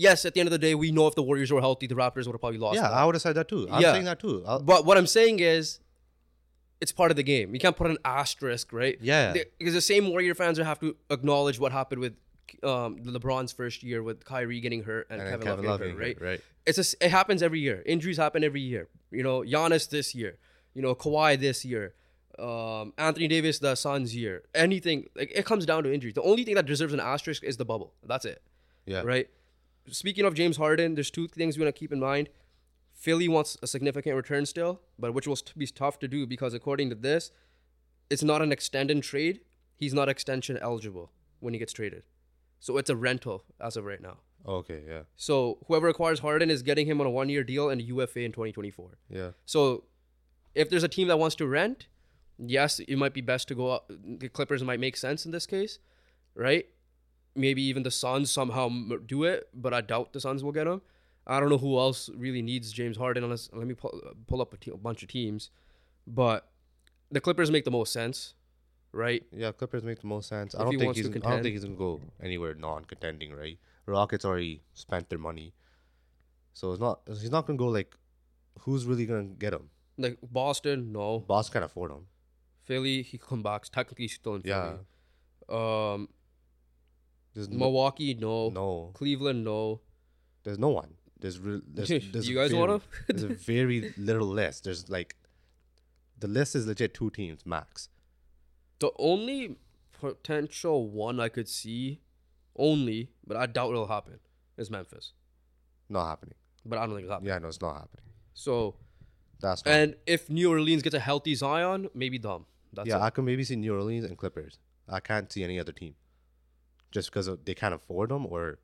yes, 0.08 0.26
at 0.26 0.34
the 0.34 0.40
end 0.40 0.48
of 0.48 0.52
the 0.52 0.58
day, 0.68 0.74
we 0.76 0.92
know 0.92 1.06
if 1.08 1.16
the 1.16 1.24
Warriors 1.24 1.52
were 1.52 1.62
healthy, 1.62 1.86
the 1.88 1.96
Raptors 1.96 2.26
would 2.26 2.34
have 2.38 2.40
probably 2.46 2.58
lost. 2.60 2.76
Yeah, 2.76 2.84
that. 2.84 2.94
I 2.94 3.06
would 3.06 3.16
have 3.16 3.22
said 3.22 3.36
that 3.36 3.48
too. 3.48 3.68
I'm 3.72 3.82
Yeah. 3.82 3.92
saying 3.94 4.06
that 4.06 4.20
too. 4.20 4.44
I'll- 4.48 4.62
But 4.62 4.86
what 4.86 4.98
I'm 4.98 5.08
saying 5.08 5.40
is, 5.40 5.80
it's 6.82 6.94
part 6.94 7.12
of 7.12 7.18
the 7.18 7.24
game. 7.24 7.54
You 7.54 7.60
can't 7.60 7.76
put 7.76 7.88
an 7.92 7.98
asterisk, 8.06 8.72
right? 8.72 8.98
Yeah. 9.02 9.34
Because 9.58 9.74
the 9.74 9.82
same 9.82 10.08
Warrior 10.10 10.34
fans 10.34 10.58
will 10.58 10.66
have 10.66 10.80
to 10.80 10.96
acknowledge 11.10 11.60
what 11.60 11.72
happened 11.74 12.00
with 12.02 12.14
um, 12.64 12.98
LeBron's 13.04 13.52
first 13.52 13.84
year 13.84 14.02
with 14.02 14.26
Kyrie 14.26 14.60
getting 14.60 14.82
hurt 14.84 15.06
and, 15.12 15.22
and 15.22 15.30
then 15.34 15.40
Kevin, 15.42 15.66
Love 15.66 15.80
getting 15.82 15.96
hurt, 15.98 16.02
right? 16.02 16.22
right? 16.22 16.42
It's 16.66 16.80
a 16.80 17.06
it 17.06 17.12
happens 17.12 17.44
every 17.44 17.60
year. 17.60 17.84
Injuries 17.86 18.18
happen 18.18 18.44
every 18.44 18.62
year. 18.62 18.88
You 19.12 19.22
know, 19.24 19.42
Giannis 19.42 19.88
this 19.90 20.16
year. 20.16 20.38
You 20.74 20.82
know, 20.82 20.96
Kawhi 20.96 21.40
this 21.40 21.64
year. 21.64 21.94
Um, 22.40 22.94
Anthony 22.98 23.28
Davis 23.28 23.60
the 23.60 23.76
Suns 23.76 24.16
year. 24.16 24.44
Anything 24.56 25.10
like 25.16 25.32
it 25.36 25.46
comes 25.46 25.66
down 25.66 25.84
to 25.84 25.94
injuries. 25.94 26.14
The 26.16 26.22
only 26.24 26.44
thing 26.46 26.56
that 26.56 26.66
deserves 26.66 26.94
an 26.94 27.00
asterisk 27.02 27.44
is 27.44 27.58
the 27.58 27.66
bubble. 27.66 27.94
That's 28.04 28.26
it 28.26 28.42
Yeah. 28.86 29.02
right? 29.04 29.28
Speaking 29.88 30.26
of 30.26 30.34
James 30.34 30.58
Harden, 30.58 30.96
there's 30.96 31.12
two 31.12 31.28
things 31.28 31.58
we 31.58 31.64
want 31.64 31.76
to 31.76 31.80
keep 31.80 31.92
in 31.92 32.00
mind. 32.00 32.30
Philly 32.94 33.28
wants 33.28 33.58
a 33.62 33.68
significant 33.68 34.16
return 34.16 34.46
still, 34.46 34.82
but 34.98 35.14
which 35.14 35.28
will 35.28 35.38
be 35.58 35.68
tough 35.68 36.00
to 36.00 36.08
do 36.08 36.28
because 36.28 36.54
according 36.54 36.90
to 36.90 36.96
this, 36.96 37.32
it's 38.10 38.24
not 38.24 38.42
an 38.42 38.52
extended 38.52 39.02
trade. 39.04 39.42
He's 39.76 39.94
not 39.94 40.10
extension 40.10 40.58
eligible 40.58 41.12
when 41.40 41.54
he 41.54 41.60
gets 41.60 41.72
traded. 41.72 42.04
So 42.60 42.78
it's 42.78 42.90
a 42.90 42.96
rental 42.96 43.46
as 43.62 43.78
of 43.78 43.86
right 43.86 44.02
now. 44.02 44.18
Okay, 44.46 44.82
yeah. 44.88 45.02
So 45.16 45.60
whoever 45.68 45.88
acquires 45.88 46.20
Harden 46.20 46.50
is 46.50 46.62
getting 46.62 46.88
him 46.88 47.00
on 47.00 47.08
a 47.08 47.10
one-year 47.10 47.44
deal 47.44 47.70
and 47.70 47.80
a 47.80 47.84
UFA 47.86 48.22
in 48.22 48.32
2024. 48.32 48.98
Yeah. 49.10 49.30
So 49.46 49.86
if 50.56 50.70
there's 50.70 50.84
a 50.84 50.90
team 50.90 51.08
that 51.08 51.18
wants 51.18 51.36
to 51.38 51.48
rent, 51.48 51.88
yes, 52.38 52.80
it 52.80 52.98
might 52.98 53.14
be 53.14 53.22
best 53.22 53.48
to 53.50 53.56
go 53.56 53.74
out. 53.74 53.86
The 53.90 54.30
Clippers 54.30 54.64
might 54.64 54.80
make 54.80 54.98
sense 54.98 55.26
in 55.26 55.32
this 55.32 55.46
case, 55.46 55.80
right? 56.36 56.66
Maybe 57.36 57.62
even 57.64 57.84
the 57.84 57.92
Suns 57.92 58.32
somehow 58.32 58.70
do 59.06 59.24
it, 59.24 59.50
but 59.54 59.74
I 59.74 59.82
doubt 59.82 60.14
the 60.14 60.20
Suns 60.20 60.44
will 60.44 60.52
get 60.52 60.68
him. 60.68 60.82
I 61.28 61.40
don't 61.40 61.50
know 61.50 61.58
who 61.60 61.78
else 61.78 62.10
really 62.16 62.42
needs 62.42 62.72
James 62.72 62.98
Harden 62.98 63.24
unless 63.24 63.50
let 63.54 63.68
me 63.68 63.76
pull, 63.76 64.02
pull 64.28 64.42
up 64.42 64.54
a, 64.54 64.58
te- 64.58 64.72
a 64.72 64.78
bunch 64.78 65.04
of 65.04 65.10
teams, 65.10 65.52
but 66.08 66.50
the 67.12 67.22
Clippers 67.22 67.52
make 67.52 67.66
the 67.66 67.72
most 67.72 67.94
sense, 67.94 68.34
right? 68.92 69.24
Yeah, 69.32 69.52
Clippers 69.52 69.84
make 69.84 70.00
the 70.02 70.08
most 70.08 70.28
sense. 70.28 70.56
I 70.56 70.64
don't 70.64 70.78
think 70.80 70.96
he's 70.96 71.08
to 71.10 71.18
I 71.18 71.30
don't 71.32 71.44
think 71.44 71.54
he's 71.54 71.64
gonna 71.64 71.76
go 71.76 72.02
anywhere 72.22 72.56
non-contending, 72.56 73.34
right? 73.36 73.60
Rockets 73.86 74.26
already 74.26 74.62
spent 74.74 75.10
their 75.10 75.20
money, 75.20 75.54
so 76.54 76.72
it's 76.72 76.82
not. 76.82 77.02
He's 77.08 77.32
not 77.32 77.46
gonna 77.46 77.58
go 77.58 77.68
like. 77.68 77.96
Who's 78.62 78.86
really 78.86 79.06
gonna 79.06 79.24
get 79.24 79.54
him? 79.54 79.70
Like 79.98 80.18
Boston, 80.32 80.92
no. 80.92 81.20
Boston 81.20 81.54
can't 81.54 81.66
afford 81.66 81.92
him. 81.92 82.08
Philly, 82.64 83.02
he 83.04 83.18
come 83.18 83.42
back. 83.42 83.66
Technically, 83.66 84.06
he's 84.06 84.14
still 84.14 84.36
in 84.36 84.42
Yeah. 84.46 84.78
Philly. 85.48 85.94
Um, 85.94 86.10
There's 87.34 87.50
Milwaukee, 87.50 88.14
no. 88.14 88.50
no. 88.50 88.92
Cleveland, 88.94 89.44
no. 89.44 89.82
There's 90.44 90.60
no 90.60 90.70
one. 90.70 90.96
There's 91.20 91.40
real. 91.40 91.62
There's, 91.68 91.90
there's 92.12 92.28
You 92.28 92.36
guys 92.36 92.52
very, 92.52 92.60
wanna? 92.60 92.82
there's 93.08 93.24
a 93.24 93.28
very 93.30 93.94
little 93.98 94.28
list. 94.28 94.64
There's 94.64 94.90
like, 94.90 95.16
the 96.18 96.28
list 96.28 96.56
is 96.56 96.66
legit 96.66 96.94
two 96.94 97.10
teams 97.10 97.46
max. 97.46 97.90
The 98.80 98.92
only 98.98 99.58
potential 100.00 100.90
one 100.90 101.20
I 101.20 101.30
could 101.30 101.50
see, 101.50 102.02
only, 102.58 103.12
but 103.28 103.38
I 103.38 103.46
doubt 103.46 103.72
it'll 103.72 103.88
happen, 103.88 104.20
is 104.58 104.72
Memphis. 104.72 105.14
Not 105.90 106.08
happening. 106.08 106.36
But 106.66 106.80
I 106.80 106.86
don't 106.86 106.96
think 106.96 107.04
it'll 107.04 107.16
happen. 107.16 107.28
Yeah, 107.28 107.40
no, 107.40 107.48
it's 107.48 107.62
not 107.62 107.74
happening. 107.74 108.06
So, 108.34 108.76
That's 109.42 109.66
not. 109.66 109.72
and 109.74 109.96
if 110.06 110.30
New 110.30 110.50
Orleans 110.50 110.82
gets 110.82 110.96
a 110.96 111.00
healthy 111.00 111.36
Zion, 111.36 111.90
maybe 111.94 112.18
them. 112.18 112.46
That's 112.74 112.88
yeah, 112.88 112.98
it. 112.98 113.02
I 113.02 113.10
can 113.10 113.26
maybe 113.26 113.44
see 113.44 113.56
New 113.56 113.74
Orleans 113.74 114.06
and 114.06 114.18
Clippers. 114.18 114.60
I 114.88 115.00
can't 115.00 115.32
see 115.32 115.44
any 115.44 115.60
other 115.60 115.72
team, 115.72 115.96
just 116.92 117.10
because 117.10 117.28
of, 117.28 117.44
they 117.46 117.54
can't 117.54 117.74
afford 117.74 118.10
them 118.10 118.26
or 118.26 118.58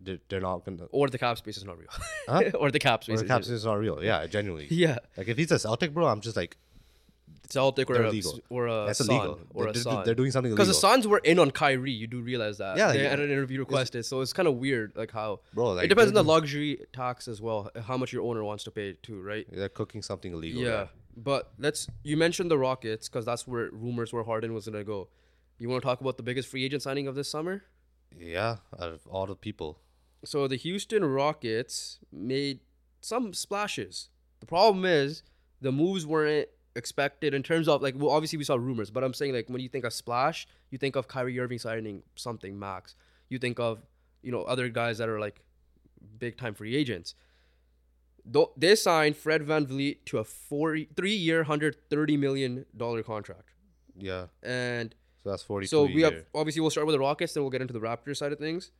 they're, 0.00 0.18
they're 0.28 0.40
not 0.40 0.64
gonna. 0.64 0.84
or 0.90 1.08
the 1.08 1.18
cap 1.18 1.38
space 1.38 1.56
is 1.56 1.64
not 1.64 1.78
real. 1.78 1.88
Huh? 2.28 2.50
or 2.58 2.70
the 2.70 2.78
cap 2.78 3.00
Or 3.00 3.04
space. 3.04 3.18
the 3.20 3.24
is 3.24 3.30
cap 3.30 3.40
just- 3.40 3.50
is 3.50 3.64
not 3.64 3.74
real. 3.78 4.02
Yeah, 4.02 4.26
genuinely. 4.26 4.66
Yeah, 4.70 4.98
Like 5.16 5.28
if 5.28 5.36
he's 5.38 5.50
a 5.52 5.58
Celtic, 5.58 5.92
bro, 5.94 6.06
I'm 6.06 6.20
just 6.20 6.36
like 6.36 6.56
Celtic 7.48 7.88
or 7.90 7.94
a, 8.02 8.22
or 8.50 8.66
a 8.66 8.86
that's 8.86 9.00
illegal. 9.00 9.38
or 9.54 9.64
they're, 9.72 9.80
a 9.80 9.84
they're- 9.84 10.04
they're 10.06 10.14
doing 10.14 10.30
something 10.30 10.50
illegal. 10.50 10.64
because 10.64 10.68
the 10.74 10.80
Suns 10.80 11.06
were 11.06 11.18
in 11.18 11.38
on 11.38 11.50
Kyrie. 11.50 11.92
You 11.92 12.06
do 12.06 12.20
realize 12.20 12.58
that. 12.58 12.76
Yeah, 12.76 12.92
they 12.92 13.02
yeah. 13.02 13.10
had 13.10 13.20
an 13.20 13.30
interview 13.30 13.58
requested, 13.60 14.04
so 14.06 14.20
it's 14.22 14.32
kind 14.32 14.48
of 14.48 14.54
weird, 14.56 14.92
like 14.96 15.10
how 15.12 15.40
bro. 15.54 15.72
Like 15.72 15.84
it 15.84 15.88
depends 15.88 16.08
on 16.10 16.14
the 16.14 16.24
luxury 16.24 16.78
tax 16.92 17.28
as 17.28 17.40
well, 17.42 17.70
how 17.86 17.96
much 17.96 18.12
your 18.12 18.22
owner 18.22 18.42
wants 18.42 18.64
to 18.64 18.70
pay 18.70 18.94
too, 19.02 19.20
right? 19.20 19.46
They're 19.52 19.68
cooking 19.68 20.02
something 20.02 20.32
illegal. 20.32 20.62
Yeah, 20.62 20.86
but 21.16 21.52
let's. 21.58 21.88
You 22.02 22.16
mentioned 22.16 22.50
the 22.50 22.58
Rockets 22.58 23.08
because 23.08 23.24
that's 23.24 23.46
where 23.46 23.68
rumors 23.70 24.12
were 24.12 24.24
Harden 24.24 24.52
was 24.54 24.64
gonna 24.66 24.82
go. 24.84 25.08
You 25.62 25.68
want 25.68 25.80
to 25.80 25.86
talk 25.86 26.00
about 26.00 26.16
the 26.16 26.24
biggest 26.24 26.48
free 26.48 26.64
agent 26.64 26.82
signing 26.82 27.06
of 27.06 27.14
this 27.14 27.28
summer? 27.28 27.62
Yeah, 28.18 28.56
out 28.80 28.90
of 28.90 29.06
all 29.06 29.26
the 29.26 29.36
people. 29.36 29.78
So 30.24 30.48
the 30.48 30.56
Houston 30.56 31.04
Rockets 31.04 32.00
made 32.10 32.58
some 33.00 33.32
splashes. 33.32 34.08
The 34.40 34.46
problem 34.46 34.84
is 34.84 35.22
the 35.60 35.70
moves 35.70 36.04
weren't 36.04 36.48
expected 36.74 37.32
in 37.32 37.44
terms 37.44 37.68
of 37.68 37.80
like 37.80 37.94
well 37.96 38.10
obviously 38.10 38.38
we 38.38 38.44
saw 38.44 38.56
rumors, 38.56 38.90
but 38.90 39.04
I'm 39.04 39.14
saying 39.14 39.34
like 39.34 39.48
when 39.48 39.60
you 39.60 39.68
think 39.68 39.84
of 39.84 39.92
splash, 39.92 40.48
you 40.70 40.78
think 40.78 40.96
of 40.96 41.06
Kyrie 41.06 41.38
Irving 41.38 41.60
signing 41.60 42.02
something 42.16 42.58
max. 42.58 42.96
You 43.28 43.38
think 43.38 43.60
of 43.60 43.82
you 44.20 44.32
know 44.32 44.42
other 44.42 44.68
guys 44.68 44.98
that 44.98 45.08
are 45.08 45.20
like 45.20 45.42
big 46.18 46.36
time 46.36 46.54
free 46.54 46.74
agents. 46.74 47.14
They 48.56 48.74
signed 48.74 49.16
Fred 49.16 49.46
VanVleet 49.46 50.06
to 50.06 50.18
a 50.18 50.24
four 50.24 50.76
three 50.96 51.14
year, 51.14 51.44
hundred 51.44 51.76
thirty 51.88 52.16
million 52.16 52.66
dollar 52.76 53.04
contract, 53.04 53.50
Yeah, 53.96 54.26
and 54.42 54.92
so 55.22 55.30
that's 55.30 55.42
forty. 55.42 55.66
so 55.66 55.84
we 55.84 56.02
have 56.02 56.14
obviously 56.34 56.60
we'll 56.60 56.70
start 56.70 56.86
with 56.86 56.94
the 56.94 57.00
Rockets, 57.00 57.32
then 57.34 57.42
we'll 57.42 57.50
get 57.50 57.60
into 57.62 57.72
the 57.74 57.80
Raptors 57.80 58.16
side 58.16 58.32
of 58.32 58.38
things. 58.38 58.70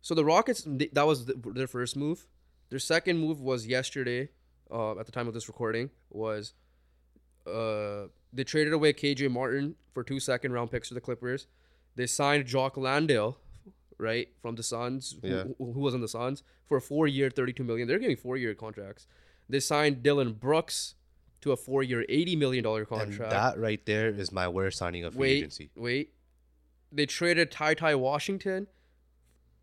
So 0.00 0.14
the 0.14 0.24
Rockets, 0.24 0.62
th- 0.62 0.90
that 0.92 1.06
was 1.06 1.26
the, 1.26 1.34
their 1.54 1.66
first 1.66 1.96
move. 1.96 2.26
Their 2.70 2.78
second 2.78 3.18
move 3.18 3.40
was 3.40 3.66
yesterday, 3.66 4.28
uh, 4.70 4.98
at 4.98 5.06
the 5.06 5.12
time 5.12 5.26
of 5.28 5.34
this 5.34 5.48
recording, 5.48 5.90
was 6.10 6.54
uh, 7.46 8.08
they 8.32 8.44
traded 8.44 8.72
away 8.72 8.92
KJ 8.92 9.30
Martin 9.30 9.74
for 9.94 10.02
two 10.04 10.20
second 10.20 10.52
round 10.52 10.70
picks 10.70 10.88
to 10.88 10.94
the 10.94 11.00
Clippers. 11.00 11.46
They 11.96 12.06
signed 12.06 12.46
Jock 12.46 12.76
Landale, 12.76 13.38
right 13.98 14.28
from 14.40 14.54
the 14.54 14.62
Suns, 14.62 15.16
who, 15.22 15.28
Yeah. 15.28 15.44
who, 15.58 15.72
who 15.72 15.80
was 15.80 15.94
on 15.94 16.00
the 16.00 16.08
Suns 16.08 16.42
for 16.66 16.76
a 16.76 16.80
four 16.80 17.06
year, 17.06 17.30
thirty 17.30 17.52
two 17.52 17.64
million. 17.64 17.88
They're 17.88 17.98
giving 17.98 18.16
four 18.16 18.36
year 18.36 18.54
contracts. 18.54 19.06
They 19.48 19.60
signed 19.60 20.02
Dillon 20.02 20.34
Brooks 20.34 20.94
to 21.42 21.52
a 21.52 21.56
four 21.56 21.82
year, 21.82 22.04
eighty 22.08 22.34
million 22.36 22.64
dollar 22.64 22.80
and 22.80 22.88
contract. 22.88 23.30
that 23.30 23.58
right 23.58 23.84
there 23.86 24.08
is 24.08 24.32
my 24.32 24.48
worst 24.48 24.78
signing 24.78 25.04
of 25.04 25.16
wait, 25.16 25.36
agency. 25.38 25.70
wait. 25.76 26.12
They 26.90 27.06
traded 27.06 27.50
Ty 27.50 27.74
Ty 27.74 27.94
Washington, 27.96 28.66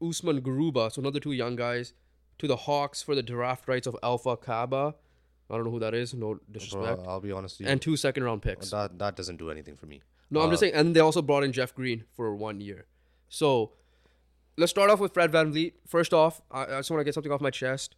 Usman 0.02 0.42
Garuba, 0.42 0.92
so 0.92 1.02
another 1.02 1.20
two 1.20 1.32
young 1.32 1.56
guys, 1.56 1.94
to 2.38 2.48
the 2.48 2.56
Hawks 2.56 3.02
for 3.02 3.16
the 3.16 3.24
draft 3.24 3.68
rights 3.68 3.88
of 3.88 3.96
Alpha 4.04 4.38
Kaba. 4.38 4.96
I 5.50 5.56
don't 5.56 5.66
know 5.66 5.72
who 5.72 5.80
that 5.80 5.94
is. 5.94 6.14
No 6.14 6.36
Bro, 6.36 6.40
disrespect. 6.52 7.02
I'll 7.08 7.20
be 7.22 7.32
honest 7.32 7.60
with 7.60 7.68
you. 7.68 7.72
and 7.72 7.82
two 7.82 7.96
second 7.98 8.24
round 8.24 8.42
picks. 8.42 8.72
that 8.72 8.98
that 9.00 9.16
doesn't 9.16 9.38
do 9.38 9.50
anything 9.52 9.76
for 9.76 9.86
me. 9.86 10.02
No, 10.32 10.42
I'm 10.42 10.50
just 10.50 10.60
Uh, 10.64 10.68
saying. 10.68 10.74
And 10.74 10.96
they 10.96 11.00
also 11.00 11.22
brought 11.22 11.44
in 11.44 11.52
Jeff 11.52 11.74
Green 11.76 12.04
for 12.16 12.36
one 12.36 12.62
year. 12.62 12.86
So 13.30 13.74
let's 14.58 14.72
start 14.72 14.90
off 14.90 15.00
with 15.00 15.14
Fred 15.14 15.32
VanVleet. 15.32 15.74
First 15.86 16.14
off, 16.14 16.42
I, 16.52 16.64
I 16.64 16.78
just 16.80 16.90
want 16.90 17.00
to 17.02 17.04
get 17.04 17.14
something 17.14 17.32
off 17.32 17.42
my 17.42 17.52
chest. 17.52 17.96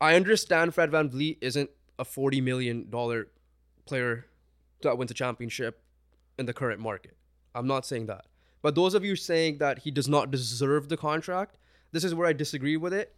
I 0.00 0.14
understand 0.14 0.74
Fred 0.74 0.90
VanVleet 0.90 1.38
isn't 1.40 1.70
a 1.98 2.04
$40 2.04 2.42
million 2.42 2.86
player 3.86 4.26
that 4.82 4.98
wins 4.98 5.10
a 5.10 5.14
championship 5.14 5.82
in 6.38 6.46
the 6.46 6.52
current 6.52 6.80
market. 6.80 7.16
I'm 7.54 7.66
not 7.66 7.86
saying 7.86 8.06
that. 8.06 8.26
But 8.62 8.74
those 8.74 8.94
of 8.94 9.04
you 9.04 9.16
saying 9.16 9.58
that 9.58 9.80
he 9.80 9.90
does 9.90 10.08
not 10.08 10.30
deserve 10.30 10.88
the 10.88 10.96
contract, 10.96 11.56
this 11.92 12.04
is 12.04 12.14
where 12.14 12.26
I 12.26 12.32
disagree 12.32 12.76
with 12.76 12.92
it. 12.92 13.14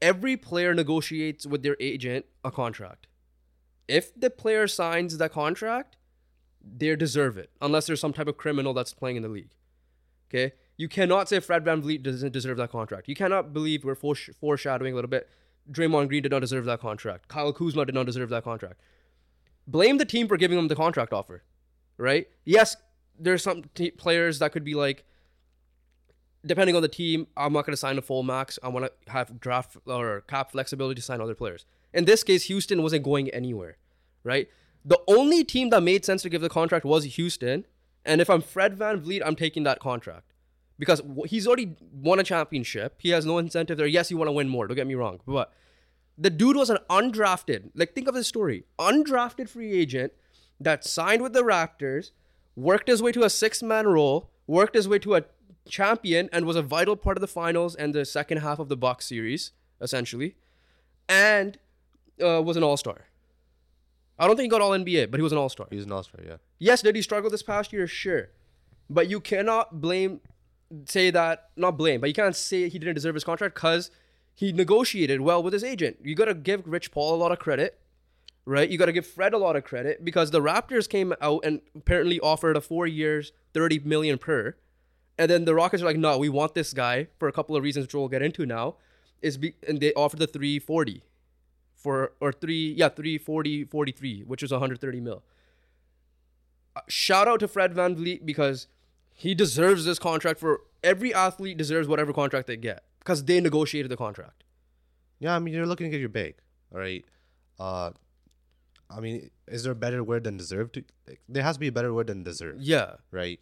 Every 0.00 0.36
player 0.36 0.74
negotiates 0.74 1.46
with 1.46 1.62
their 1.62 1.76
agent 1.80 2.26
a 2.44 2.50
contract. 2.50 3.08
If 3.88 4.14
the 4.14 4.30
player 4.30 4.68
signs 4.68 5.16
that 5.16 5.32
contract, 5.32 5.96
they 6.62 6.94
deserve 6.94 7.38
it, 7.38 7.50
unless 7.60 7.86
there's 7.86 8.00
some 8.00 8.12
type 8.12 8.28
of 8.28 8.36
criminal 8.36 8.74
that's 8.74 8.92
playing 8.92 9.16
in 9.16 9.22
the 9.22 9.28
league. 9.28 9.54
Okay, 10.28 10.52
you 10.76 10.88
cannot 10.88 11.28
say 11.28 11.40
Fred 11.40 11.64
VanVleet 11.64 12.02
doesn't 12.02 12.32
deserve 12.32 12.58
that 12.58 12.70
contract. 12.70 13.08
You 13.08 13.14
cannot 13.14 13.54
believe 13.54 13.84
we're 13.84 13.96
foresh- 13.96 14.34
foreshadowing 14.34 14.92
a 14.92 14.94
little 14.94 15.08
bit. 15.08 15.28
Draymond 15.70 16.08
Green 16.08 16.22
did 16.22 16.32
not 16.32 16.40
deserve 16.40 16.64
that 16.66 16.80
contract. 16.80 17.28
Kyle 17.28 17.52
Kuzma 17.52 17.84
did 17.84 17.94
not 17.94 18.06
deserve 18.06 18.30
that 18.30 18.44
contract. 18.44 18.80
Blame 19.66 19.98
the 19.98 20.04
team 20.04 20.28
for 20.28 20.36
giving 20.36 20.58
him 20.58 20.68
the 20.68 20.76
contract 20.76 21.12
offer, 21.12 21.42
right? 21.96 22.28
Yes, 22.44 22.76
there's 23.18 23.42
some 23.42 23.64
t- 23.74 23.90
players 23.90 24.38
that 24.38 24.52
could 24.52 24.64
be 24.64 24.74
like, 24.74 25.04
depending 26.46 26.74
on 26.74 26.82
the 26.82 26.88
team, 26.88 27.26
I'm 27.36 27.52
not 27.52 27.66
going 27.66 27.72
to 27.72 27.78
sign 27.78 27.98
a 27.98 28.02
full 28.02 28.22
max. 28.22 28.58
I 28.62 28.68
want 28.68 28.86
to 28.86 29.12
have 29.12 29.40
draft 29.40 29.76
or 29.86 30.22
cap 30.22 30.52
flexibility 30.52 30.96
to 30.96 31.02
sign 31.02 31.20
other 31.20 31.34
players. 31.34 31.66
In 31.92 32.06
this 32.06 32.22
case, 32.22 32.44
Houston 32.44 32.82
wasn't 32.82 33.04
going 33.04 33.28
anywhere, 33.30 33.76
right? 34.24 34.48
The 34.84 35.00
only 35.06 35.44
team 35.44 35.70
that 35.70 35.82
made 35.82 36.04
sense 36.04 36.22
to 36.22 36.30
give 36.30 36.40
the 36.40 36.48
contract 36.48 36.84
was 36.84 37.04
Houston. 37.04 37.66
And 38.04 38.20
if 38.22 38.30
I'm 38.30 38.40
Fred 38.40 38.78
VanVleet, 38.78 39.20
I'm 39.24 39.36
taking 39.36 39.64
that 39.64 39.80
contract 39.80 40.32
because 40.78 41.02
he's 41.26 41.46
already 41.46 41.76
won 41.92 42.18
a 42.18 42.24
championship. 42.24 42.96
He 42.98 43.10
has 43.10 43.26
no 43.26 43.38
incentive 43.38 43.76
there. 43.76 43.86
Yes, 43.86 44.10
you 44.10 44.16
want 44.16 44.28
to 44.28 44.32
win 44.32 44.48
more. 44.48 44.66
Don't 44.66 44.76
get 44.76 44.86
me 44.86 44.94
wrong, 44.94 45.20
but 45.26 45.52
the 46.16 46.30
dude 46.30 46.56
was 46.56 46.70
an 46.70 46.78
undrafted. 46.88 47.70
Like 47.74 47.94
think 47.94 48.08
of 48.08 48.14
this 48.14 48.26
story: 48.26 48.64
undrafted 48.78 49.48
free 49.48 49.72
agent 49.72 50.12
that 50.60 50.84
signed 50.84 51.22
with 51.22 51.32
the 51.32 51.42
Raptors, 51.42 52.10
worked 52.56 52.88
his 52.88 53.02
way 53.02 53.12
to 53.12 53.22
a 53.22 53.30
six-man 53.30 53.86
role, 53.86 54.30
worked 54.46 54.74
his 54.74 54.88
way 54.88 54.98
to 55.00 55.16
a 55.16 55.24
champion 55.68 56.28
and 56.32 56.46
was 56.46 56.56
a 56.56 56.62
vital 56.62 56.96
part 56.96 57.16
of 57.16 57.20
the 57.20 57.28
finals 57.28 57.74
and 57.74 57.94
the 57.94 58.04
second 58.04 58.38
half 58.38 58.58
of 58.58 58.68
the 58.68 58.76
Bucks 58.76 59.06
series, 59.06 59.52
essentially, 59.80 60.34
and 61.08 61.58
uh, 62.22 62.42
was 62.42 62.56
an 62.56 62.62
All 62.62 62.76
Star. 62.76 63.04
I 64.18 64.26
don't 64.26 64.36
think 64.36 64.46
he 64.46 64.48
got 64.48 64.60
All 64.60 64.70
NBA, 64.70 65.10
but 65.10 65.18
he 65.18 65.22
was 65.22 65.32
an 65.32 65.38
All 65.38 65.48
Star. 65.48 65.66
He 65.70 65.76
was 65.76 65.86
an 65.86 65.92
All-Star, 65.92 66.20
yeah. 66.26 66.36
Yes, 66.58 66.82
did 66.82 66.96
he 66.96 67.02
struggle 67.02 67.30
this 67.30 67.42
past 67.42 67.72
year? 67.72 67.86
Sure. 67.86 68.30
But 68.90 69.08
you 69.08 69.20
cannot 69.20 69.80
blame, 69.80 70.20
say 70.86 71.10
that, 71.10 71.50
not 71.56 71.76
blame, 71.76 72.00
but 72.00 72.08
you 72.08 72.14
can't 72.14 72.36
say 72.36 72.68
he 72.68 72.78
didn't 72.78 72.94
deserve 72.94 73.14
his 73.14 73.24
contract 73.24 73.54
because 73.54 73.90
he 74.34 74.52
negotiated 74.52 75.20
well 75.20 75.42
with 75.42 75.52
his 75.52 75.64
agent. 75.64 75.98
You 76.02 76.14
got 76.14 76.26
to 76.26 76.34
give 76.34 76.66
Rich 76.66 76.90
Paul 76.90 77.14
a 77.14 77.16
lot 77.16 77.32
of 77.32 77.38
credit, 77.38 77.78
right? 78.44 78.68
You 78.68 78.78
got 78.78 78.86
to 78.86 78.92
give 78.92 79.06
Fred 79.06 79.34
a 79.34 79.38
lot 79.38 79.56
of 79.56 79.64
credit 79.64 80.04
because 80.04 80.30
the 80.30 80.40
Raptors 80.40 80.88
came 80.88 81.14
out 81.20 81.44
and 81.44 81.60
apparently 81.74 82.20
offered 82.20 82.56
a 82.56 82.60
four 82.60 82.86
years, 82.86 83.32
30 83.54 83.80
million 83.80 84.18
per. 84.18 84.56
And 85.18 85.30
then 85.30 85.44
the 85.44 85.54
Rockets 85.54 85.82
are 85.82 85.86
like, 85.86 85.96
no, 85.96 86.16
we 86.18 86.28
want 86.28 86.54
this 86.54 86.72
guy 86.72 87.08
for 87.18 87.26
a 87.28 87.32
couple 87.32 87.56
of 87.56 87.62
reasons, 87.62 87.86
which 87.86 87.94
we'll 87.94 88.08
get 88.08 88.22
into 88.22 88.46
now. 88.46 88.76
Is 89.20 89.36
be, 89.36 89.54
and 89.66 89.80
they 89.80 89.92
offered 89.94 90.20
the 90.20 90.28
340 90.28 91.02
for, 91.74 92.12
or 92.20 92.30
three, 92.30 92.72
yeah, 92.72 92.88
340, 92.88 93.64
43, 93.64 94.22
which 94.22 94.44
is 94.44 94.52
130 94.52 95.00
mil 95.00 95.24
uh, 96.78 96.80
shout 96.88 97.26
out 97.26 97.40
to 97.40 97.48
Fred 97.48 97.74
VanVleet 97.74 98.24
because 98.24 98.68
he 99.20 99.34
deserves 99.34 99.84
this 99.84 99.98
contract 99.98 100.38
for 100.38 100.60
every 100.84 101.12
athlete 101.12 101.56
deserves 101.58 101.88
whatever 101.88 102.12
contract 102.12 102.46
they 102.46 102.56
get 102.56 102.84
because 103.00 103.24
they 103.24 103.40
negotiated 103.40 103.90
the 103.90 103.96
contract. 103.96 104.44
Yeah, 105.18 105.34
I 105.34 105.40
mean, 105.40 105.52
you're 105.54 105.66
looking 105.66 105.92
at 105.92 105.98
your 105.98 106.08
bag, 106.08 106.36
all 106.72 106.78
right? 106.78 107.04
Uh, 107.58 107.90
I 108.88 109.00
mean, 109.00 109.30
is 109.48 109.64
there 109.64 109.72
a 109.72 109.74
better 109.74 110.04
word 110.04 110.22
than 110.22 110.36
deserve? 110.36 110.70
To, 110.72 110.84
there 111.28 111.42
has 111.42 111.56
to 111.56 111.60
be 111.60 111.66
a 111.66 111.72
better 111.72 111.92
word 111.92 112.06
than 112.06 112.22
deserve, 112.22 112.56
Yeah. 112.60 112.92
right? 113.10 113.40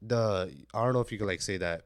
The 0.00 0.50
I 0.72 0.82
don't 0.84 0.94
know 0.94 1.00
if 1.00 1.12
you 1.12 1.18
could 1.18 1.26
like 1.26 1.42
say 1.42 1.58
that 1.58 1.84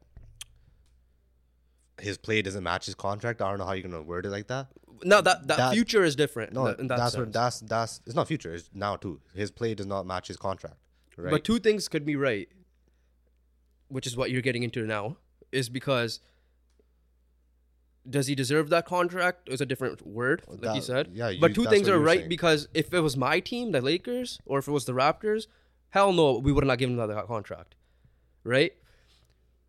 his 1.99 2.17
play 2.17 2.41
doesn't 2.41 2.63
match 2.63 2.85
his 2.85 2.95
contract. 2.95 3.41
I 3.41 3.49
don't 3.49 3.59
know 3.59 3.65
how 3.65 3.73
you're 3.73 3.83
gonna 3.89 4.01
word 4.01 4.25
it 4.25 4.29
like 4.29 4.47
that. 4.47 4.67
Now 5.03 5.19
that 5.21 5.47
that, 5.47 5.57
That- 5.57 5.73
future 5.73 6.03
is 6.05 6.15
different. 6.15 6.53
No, 6.53 6.67
that 6.67 6.87
that's 6.87 7.11
sense. 7.11 7.15
what 7.17 7.33
that's 7.33 7.59
that's 7.59 8.01
it's 8.05 8.15
not 8.15 8.27
future. 8.29 8.53
It's 8.53 8.69
now 8.73 8.95
too. 8.95 9.19
His 9.33 9.51
play 9.51 9.75
does 9.75 9.85
not 9.85 10.05
match 10.05 10.27
his 10.29 10.37
contract, 10.37 10.77
right? 11.17 11.29
But 11.31 11.43
two 11.43 11.59
things 11.59 11.87
could 11.89 12.05
be 12.05 12.15
right, 12.15 12.47
which 13.89 14.07
is 14.07 14.15
what 14.17 14.31
you're 14.31 14.41
getting 14.41 14.63
into 14.63 14.85
now, 14.85 15.17
is 15.51 15.67
because 15.69 16.19
does 18.09 18.27
he 18.27 18.33
deserve 18.35 18.69
that 18.69 18.85
contract? 18.85 19.49
Is 19.49 19.61
a 19.61 19.65
different 19.65 20.05
word, 20.07 20.41
like 20.47 20.75
you 20.75 20.81
said. 20.81 21.09
yeah, 21.13 21.29
you- 21.29 21.39
but 21.41 21.53
two 21.53 21.65
things 21.65 21.87
are 21.89 21.99
right 21.99 22.19
saying. 22.19 22.29
because 22.29 22.67
if 22.73 22.93
it 22.93 23.01
was 23.01 23.15
my 23.17 23.39
team, 23.39 23.71
the 23.71 23.81
Lakers, 23.81 24.39
or 24.45 24.59
if 24.59 24.67
it 24.67 24.71
was 24.71 24.85
the 24.85 24.93
Raptors, 24.93 25.47
hell 25.89 26.11
no, 26.13 26.39
we 26.39 26.51
would 26.51 26.65
not 26.65 26.77
give 26.77 26.89
him 26.89 26.95
that 26.95 27.27
contract, 27.27 27.75
right? 28.43 28.73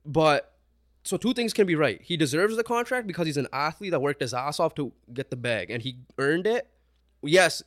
But 0.07 0.55
so 1.03 1.17
two 1.17 1.35
things 1.35 1.53
can 1.53 1.67
be 1.67 1.75
right. 1.75 2.01
He 2.03 2.17
deserves 2.17 2.57
the 2.57 2.65
contract 2.65 3.07
because 3.07 3.27
he's 3.27 3.37
an 3.37 3.49
athlete 3.53 3.91
that 3.91 4.01
worked 4.01 4.21
his 4.21 4.33
ass 4.33 4.61
off 4.61 4.75
to 4.77 4.93
get 5.13 5.31
the 5.31 5.37
bag, 5.37 5.71
and 5.71 5.83
he 5.83 5.97
earned 6.19 6.47
it. 6.47 6.69
Yes, 7.23 7.63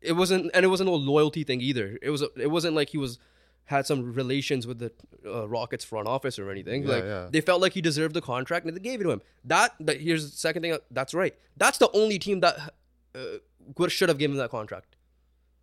it 0.00 0.12
wasn't, 0.12 0.50
and 0.54 0.64
it 0.64 0.68
wasn't 0.68 0.88
a 0.88 0.92
loyalty 0.94 1.42
thing 1.42 1.60
either. 1.60 1.98
It 2.02 2.10
was, 2.10 2.22
it 2.36 2.50
wasn't 2.50 2.76
like 2.76 2.90
he 2.90 2.98
was 2.98 3.18
had 3.66 3.86
some 3.86 4.14
relations 4.14 4.66
with 4.66 4.78
the 4.78 4.92
uh, 5.26 5.46
Rockets 5.48 5.84
front 5.84 6.08
office 6.08 6.38
or 6.38 6.50
anything. 6.50 6.84
Yeah, 6.84 6.88
like 6.88 7.04
yeah. 7.04 7.28
they 7.30 7.40
felt 7.40 7.60
like 7.60 7.72
he 7.72 7.80
deserved 7.80 8.14
the 8.14 8.20
contract, 8.20 8.64
and 8.64 8.74
they 8.74 8.80
gave 8.80 9.00
it 9.00 9.04
to 9.04 9.10
him. 9.10 9.22
That, 9.44 9.74
that 9.80 10.00
here's 10.00 10.30
the 10.30 10.36
second 10.36 10.62
thing. 10.62 10.76
That's 10.90 11.12
right. 11.14 11.34
That's 11.56 11.78
the 11.78 11.90
only 11.92 12.18
team 12.18 12.40
that 12.40 12.72
uh, 13.14 13.88
should 13.88 14.08
have 14.08 14.18
given 14.18 14.36
him 14.36 14.38
that 14.38 14.50
contract 14.50 14.96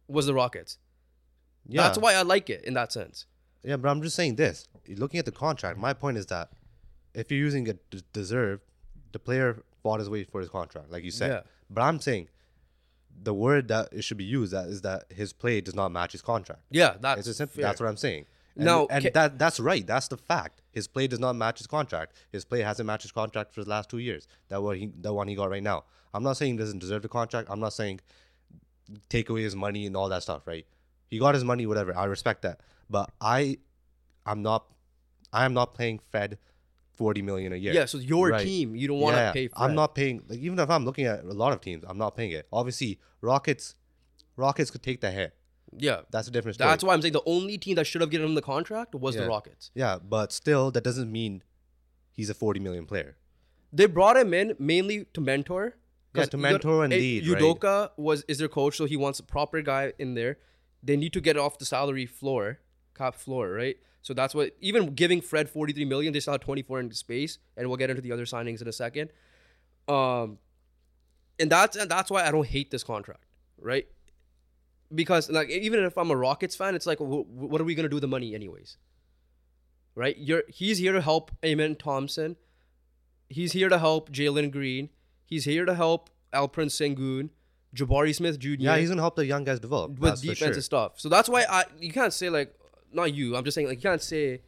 was 0.08 0.26
the 0.26 0.34
Rockets. 0.34 0.78
yeah, 1.68 1.84
That's 1.84 1.98
why 1.98 2.14
I 2.14 2.22
like 2.24 2.50
it 2.50 2.66
in 2.66 2.74
that 2.74 2.92
sense. 2.92 3.26
Yeah, 3.64 3.78
but 3.78 3.90
I'm 3.90 4.02
just 4.02 4.16
saying 4.16 4.36
this. 4.36 4.68
Looking 4.90 5.20
at 5.20 5.26
the 5.26 5.32
contract, 5.32 5.80
my 5.80 5.94
point 5.94 6.18
is 6.18 6.26
that 6.28 6.50
if 7.14 7.32
you're 7.32 7.40
using 7.40 7.70
a 7.70 7.74
d- 7.74 8.04
deserve, 8.12 8.60
the 9.14 9.20
player 9.20 9.64
fought 9.82 10.00
his 10.00 10.10
way 10.10 10.26
for 10.26 10.42
his 10.42 10.50
contract, 10.50 10.92
like 10.92 11.06
you 11.06 11.12
said. 11.12 11.32
Yeah. 11.32 11.42
But 11.70 11.82
I'm 11.84 12.02
saying 12.02 12.28
the 13.22 13.34
word 13.34 13.68
that 13.70 13.90
it 13.92 14.04
should 14.04 14.18
be 14.18 14.24
used 14.24 14.54
that 14.54 14.68
is 14.68 14.82
that 14.82 15.06
his 15.10 15.34
play 15.34 15.62
does 15.62 15.76
not 15.76 15.92
match 15.92 16.12
his 16.12 16.22
contract. 16.22 16.62
Yeah, 16.70 16.96
that's 17.00 17.28
it's 17.28 17.38
simple, 17.38 17.62
that's 17.62 17.80
what 17.80 17.90
I'm 17.90 17.98
saying. 17.98 18.26
And, 18.56 18.66
no, 18.66 18.88
and 18.90 19.04
can, 19.04 19.14
that 19.14 19.40
that's 19.40 19.60
right. 19.60 19.86
That's 19.86 20.08
the 20.08 20.18
fact. 20.18 20.62
His 20.72 20.88
play 20.88 21.08
does 21.08 21.20
not 21.20 21.34
match 21.34 21.58
his 21.58 21.68
contract. 21.68 22.14
His 22.32 22.46
play 22.46 22.62
hasn't 22.62 22.86
matched 22.86 23.04
his 23.04 23.12
contract 23.12 23.54
for 23.54 23.64
the 23.64 23.70
last 23.70 23.90
two 23.90 23.98
years. 23.98 24.28
That 24.50 24.62
what 24.62 24.78
he 24.78 24.92
the 25.00 25.14
one 25.14 25.28
he 25.28 25.36
got 25.36 25.50
right 25.50 25.64
now. 25.64 25.86
I'm 26.14 26.24
not 26.24 26.38
saying 26.38 26.54
he 26.54 26.58
doesn't 26.58 26.80
deserve 26.80 27.02
the 27.02 27.10
contract. 27.10 27.50
I'm 27.50 27.60
not 27.60 27.74
saying 27.74 28.02
take 29.10 29.30
away 29.30 29.42
his 29.42 29.56
money 29.56 29.88
and 29.88 29.98
all 29.98 30.10
that 30.10 30.22
stuff. 30.24 30.46
Right? 30.46 30.68
He 31.08 31.18
got 31.18 31.34
his 31.34 31.44
money. 31.44 31.66
Whatever. 31.66 31.98
I 31.98 32.06
respect 32.06 32.44
that. 32.44 32.60
But 32.90 33.12
I, 33.20 33.58
I'm 34.26 34.44
not. 34.44 34.66
I 35.32 35.46
am 35.46 35.54
not 35.56 35.74
playing 35.74 36.00
Fred 36.12 36.38
40 36.96 37.22
million 37.22 37.54
a 37.54 37.56
year. 37.56 37.74
Yeah, 37.74 37.86
so 37.86 37.98
your 37.98 38.30
right. 38.30 38.42
team, 38.42 38.76
you 38.76 38.88
don't 38.88 39.00
want 39.00 39.16
to 39.16 39.22
yeah, 39.22 39.32
pay 39.32 39.50
I'm 39.56 39.72
that. 39.72 39.76
not 39.76 39.96
paying 39.96 40.24
like 40.28 40.40
even 40.40 40.60
if 40.60 40.70
I'm 40.70 40.86
looking 40.86 41.06
at 41.06 41.24
a 41.24 41.34
lot 41.34 41.54
of 41.54 41.62
teams, 41.62 41.84
I'm 41.88 41.98
not 41.98 42.16
paying 42.16 42.32
it. 42.32 42.48
Obviously, 42.52 43.00
Rockets 43.22 43.76
Rockets 44.36 44.72
could 44.72 44.84
take 44.84 45.02
the 45.02 45.12
hit. 45.12 45.36
Yeah. 45.78 46.02
That's 46.12 46.28
a 46.28 46.32
different 46.32 46.56
story. 46.56 46.70
That's 46.70 46.84
why 46.84 46.94
I'm 46.94 47.02
saying 47.02 47.14
the 47.14 47.24
only 47.26 47.58
team 47.58 47.76
that 47.76 47.86
should 47.86 48.02
have 48.02 48.10
given 48.10 48.28
him 48.28 48.36
the 48.36 48.42
contract 48.42 48.96
was 48.96 49.16
yeah. 49.16 49.22
the 49.22 49.28
Rockets. 49.28 49.72
Yeah, 49.74 49.98
but 49.98 50.32
still 50.32 50.72
that 50.72 50.84
doesn't 50.84 51.12
mean 51.12 51.44
he's 52.12 52.30
a 52.30 52.34
40 52.34 52.60
million 52.60 52.86
player. 52.86 53.18
They 53.72 53.88
brought 53.88 54.18
him 54.18 54.34
in 54.34 54.56
mainly 54.60 55.06
to 55.14 55.22
mentor. 55.22 55.76
Yeah, 56.16 56.26
to 56.26 56.38
mentor 56.38 56.78
got, 56.78 56.82
and 56.82 56.94
lead. 56.94 57.24
Udoka 57.24 57.82
right? 57.82 57.90
was 57.98 58.24
is 58.28 58.38
their 58.38 58.48
coach, 58.48 58.78
so 58.78 58.86
he 58.86 58.96
wants 58.96 59.20
a 59.20 59.24
proper 59.24 59.64
guy 59.64 59.94
in 59.98 60.14
there. 60.14 60.38
They 60.84 60.96
need 60.96 61.12
to 61.14 61.22
get 61.22 61.38
off 61.38 61.58
the 61.58 61.66
salary 61.66 62.06
floor, 62.06 62.60
cap 62.96 63.16
floor, 63.16 63.50
right? 63.50 63.78
So 64.04 64.14
that's 64.14 64.36
what 64.36 64.52
even 64.60 64.94
giving 64.94 65.22
Fred 65.22 65.50
43 65.50 65.86
million, 65.86 66.14
they 66.14 66.20
still 66.20 66.34
have 66.34 66.42
24 66.42 66.82
in 66.82 66.92
space, 66.92 67.40
and 67.56 67.68
we'll 67.68 67.78
get 67.78 67.90
into 67.90 68.02
the 68.02 68.12
other 68.12 68.26
signings 68.26 68.62
in 68.62 68.68
a 68.68 68.74
second. 68.74 69.10
Um, 69.88 70.38
and 71.40 71.50
that's 71.50 71.78
and 71.78 71.90
that's 71.90 72.12
why 72.12 72.28
I 72.28 72.32
don't 72.32 72.46
hate 72.46 72.70
this 72.70 72.84
contract, 72.84 73.24
right? 73.58 73.88
Because 74.94 75.32
like 75.32 75.50
even 75.50 75.80
if 75.84 75.98
I'm 75.98 76.12
a 76.12 76.18
Rockets 76.18 76.56
fan, 76.56 76.76
it's 76.76 76.86
like 76.86 77.00
wh- 77.00 77.24
wh- 77.24 77.50
what 77.50 77.62
are 77.62 77.64
we 77.64 77.76
gonna 77.76 77.90
do 77.90 77.96
with 77.96 78.02
the 78.02 78.10
money 78.10 78.36
anyways? 78.36 78.78
Right? 79.96 80.18
You're 80.18 80.44
he's 80.50 80.80
here 80.80 80.92
to 80.92 81.02
help 81.02 81.32
Amen 81.44 81.76
Thompson. 81.76 82.36
He's 83.30 83.54
here 83.54 83.70
to 83.70 83.80
help 83.80 84.12
Jalen 84.12 84.52
Green. 84.52 84.90
He's 85.26 85.46
here 85.46 85.64
to 85.66 85.76
help 85.76 86.10
Alperen 86.34 86.68
Sengun, 86.68 87.30
Jabari 87.74 88.14
Smith 88.14 88.38
Jr. 88.38 88.56
Yeah, 88.60 88.78
he's 88.78 88.90
gonna 88.90 89.02
help 89.02 89.16
the 89.16 89.26
young 89.26 89.46
guys 89.46 89.62
develop. 89.62 89.98
with 89.98 90.22
defense 90.22 90.56
sure. 90.56 90.62
stuff. 90.62 91.00
So 91.00 91.08
that's 91.08 91.30
why 91.30 91.46
I 91.50 91.64
you 91.80 91.94
can't 91.94 92.12
say 92.14 92.30
like 92.30 92.54
not 92.94 93.14
you. 93.14 93.36
I'm 93.36 93.44
just 93.44 93.56
saying 93.56 93.68
like 93.68 93.78
you 93.78 93.90
can't 93.90 94.02
say 94.02 94.42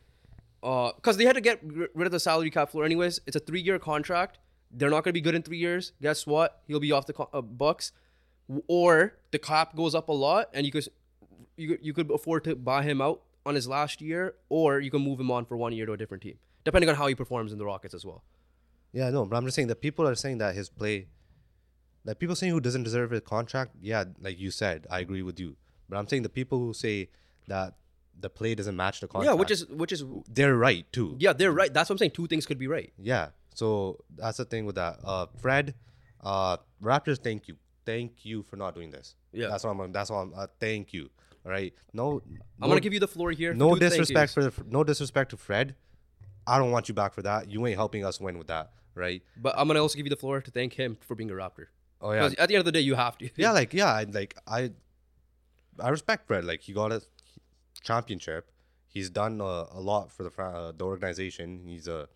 uh 0.63 0.91
because 0.95 1.17
they 1.17 1.25
had 1.25 1.35
to 1.35 1.41
get 1.41 1.59
ri- 1.63 1.87
rid 1.93 2.05
of 2.05 2.11
the 2.11 2.19
salary 2.19 2.49
cap 2.49 2.69
floor 2.69 2.85
anyways. 2.85 3.19
It's 3.25 3.35
a 3.35 3.39
three 3.39 3.61
year 3.61 3.79
contract. 3.79 4.39
They're 4.71 4.89
not 4.89 5.03
gonna 5.03 5.13
be 5.13 5.21
good 5.21 5.35
in 5.35 5.41
three 5.41 5.57
years. 5.57 5.93
Guess 6.01 6.25
what? 6.27 6.61
He'll 6.67 6.79
be 6.79 6.91
off 6.91 7.05
the 7.05 7.13
co- 7.13 7.29
uh, 7.33 7.41
Bucks, 7.41 7.91
or 8.67 9.13
the 9.31 9.39
cap 9.39 9.75
goes 9.75 9.95
up 9.95 10.09
a 10.09 10.13
lot, 10.13 10.49
and 10.53 10.65
you 10.65 10.71
could 10.71 10.87
you 11.57 11.77
you 11.81 11.93
could 11.93 12.11
afford 12.11 12.43
to 12.45 12.55
buy 12.55 12.83
him 12.83 13.01
out 13.01 13.21
on 13.45 13.55
his 13.55 13.67
last 13.67 14.01
year, 14.01 14.35
or 14.49 14.79
you 14.79 14.89
can 14.89 15.01
move 15.01 15.19
him 15.19 15.31
on 15.31 15.45
for 15.45 15.55
one 15.55 15.71
year 15.71 15.85
to 15.85 15.93
a 15.93 15.97
different 15.97 16.23
team, 16.23 16.37
depending 16.63 16.89
on 16.89 16.95
how 16.95 17.07
he 17.07 17.15
performs 17.15 17.51
in 17.51 17.57
the 17.57 17.65
Rockets 17.65 17.93
as 17.93 18.03
well. 18.05 18.23
Yeah, 18.91 19.09
no, 19.09 19.25
but 19.25 19.35
I'm 19.35 19.45
just 19.45 19.55
saying 19.55 19.67
that 19.67 19.81
people 19.81 20.07
are 20.07 20.15
saying 20.15 20.39
that 20.39 20.55
his 20.55 20.69
play, 20.69 21.07
that 22.05 22.17
people 22.17 22.35
saying 22.35 22.53
who 22.53 22.59
doesn't 22.59 22.83
deserve 22.83 23.11
a 23.11 23.21
contract. 23.21 23.75
Yeah, 23.81 24.05
like 24.19 24.39
you 24.39 24.51
said, 24.51 24.87
I 24.89 24.99
agree 24.99 25.21
with 25.21 25.39
you. 25.39 25.57
But 25.89 25.97
I'm 25.97 26.07
saying 26.07 26.23
the 26.23 26.29
people 26.29 26.59
who 26.59 26.73
say 26.73 27.09
that 27.47 27.75
the 28.19 28.29
play 28.29 28.55
doesn't 28.55 28.75
match 28.75 29.01
the 29.01 29.07
contract. 29.07 29.29
Yeah, 29.33 29.39
which 29.39 29.51
is 29.51 29.67
which 29.67 29.91
is 29.91 30.03
they're 30.29 30.55
right 30.55 30.85
too. 30.91 31.15
yeah, 31.19 31.33
they're 31.33 31.51
right. 31.51 31.73
That's 31.73 31.89
what 31.89 31.95
I'm 31.95 31.97
saying. 31.99 32.11
Two 32.11 32.27
things 32.27 32.45
could 32.45 32.57
be 32.59 32.67
right. 32.67 32.91
Yeah. 32.97 33.29
So 33.53 34.03
that's 34.15 34.37
the 34.37 34.45
thing 34.45 34.65
with 34.65 34.75
that. 34.75 34.99
Uh, 35.03 35.27
Fred, 35.41 35.75
uh, 36.21 36.57
Raptors, 36.83 37.19
thank 37.23 37.47
you, 37.47 37.55
thank 37.85 38.25
you 38.25 38.43
for 38.43 38.57
not 38.57 38.75
doing 38.75 38.91
this. 38.91 39.15
Yeah. 39.31 39.47
That's 39.47 39.63
what 39.63 39.71
I'm. 39.79 39.91
That's 39.91 40.09
what 40.09 40.17
I'm. 40.17 40.33
Uh, 40.35 40.47
thank 40.59 40.91
you. 40.93 41.09
All 41.45 41.51
right. 41.51 41.73
No. 41.93 42.21
I'm 42.61 42.69
gonna 42.69 42.81
give 42.81 42.93
you 42.93 42.99
the 42.99 43.07
floor 43.07 43.31
here. 43.31 43.53
no 43.53 43.75
disrespect 43.75 44.33
for 44.33 44.43
the 44.43 44.53
no 44.69 44.83
disrespect 44.83 45.29
to 45.31 45.37
Fred. 45.37 45.75
I 46.47 46.57
don't 46.57 46.71
want 46.71 46.87
you 46.89 46.93
back 46.95 47.13
for 47.13 47.21
that. 47.23 47.49
You 47.49 47.65
ain't 47.67 47.75
helping 47.77 48.05
us 48.05 48.19
win 48.19 48.37
with 48.37 48.47
that, 48.47 48.71
right? 48.93 49.21
But 49.37 49.55
I'm 49.57 49.67
gonna 49.67 49.81
also 49.81 49.95
give 49.97 50.05
you 50.05 50.09
the 50.09 50.15
floor 50.15 50.41
to 50.41 50.51
thank 50.51 50.73
him 50.73 50.97
for 51.01 51.15
being 51.15 51.31
a 51.31 51.33
Raptor. 51.33 51.67
Oh 52.01 52.11
yeah, 52.11 52.25
at 52.37 52.49
the 52.49 52.55
end 52.55 52.59
of 52.59 52.65
the 52.65 52.71
day, 52.71 52.81
you 52.81 52.95
have 52.95 53.17
to. 53.19 53.29
yeah. 53.35 53.51
Like 53.59 53.73
yeah, 53.73 54.03
like 54.11 54.35
I, 54.47 54.71
I 55.79 55.89
respect 55.89 56.27
Fred. 56.27 56.45
Like 56.45 56.61
he 56.61 56.73
got 56.73 56.91
a 56.91 57.01
championship. 57.85 58.51
He's 58.87 59.09
done 59.09 59.39
a, 59.41 59.53
a 59.79 59.81
lot 59.91 60.11
for 60.11 60.23
the 60.23 60.31
uh, 60.41 60.71
the 60.75 60.85
organization. 60.85 61.47
He's 61.67 61.87
a 61.87 62.07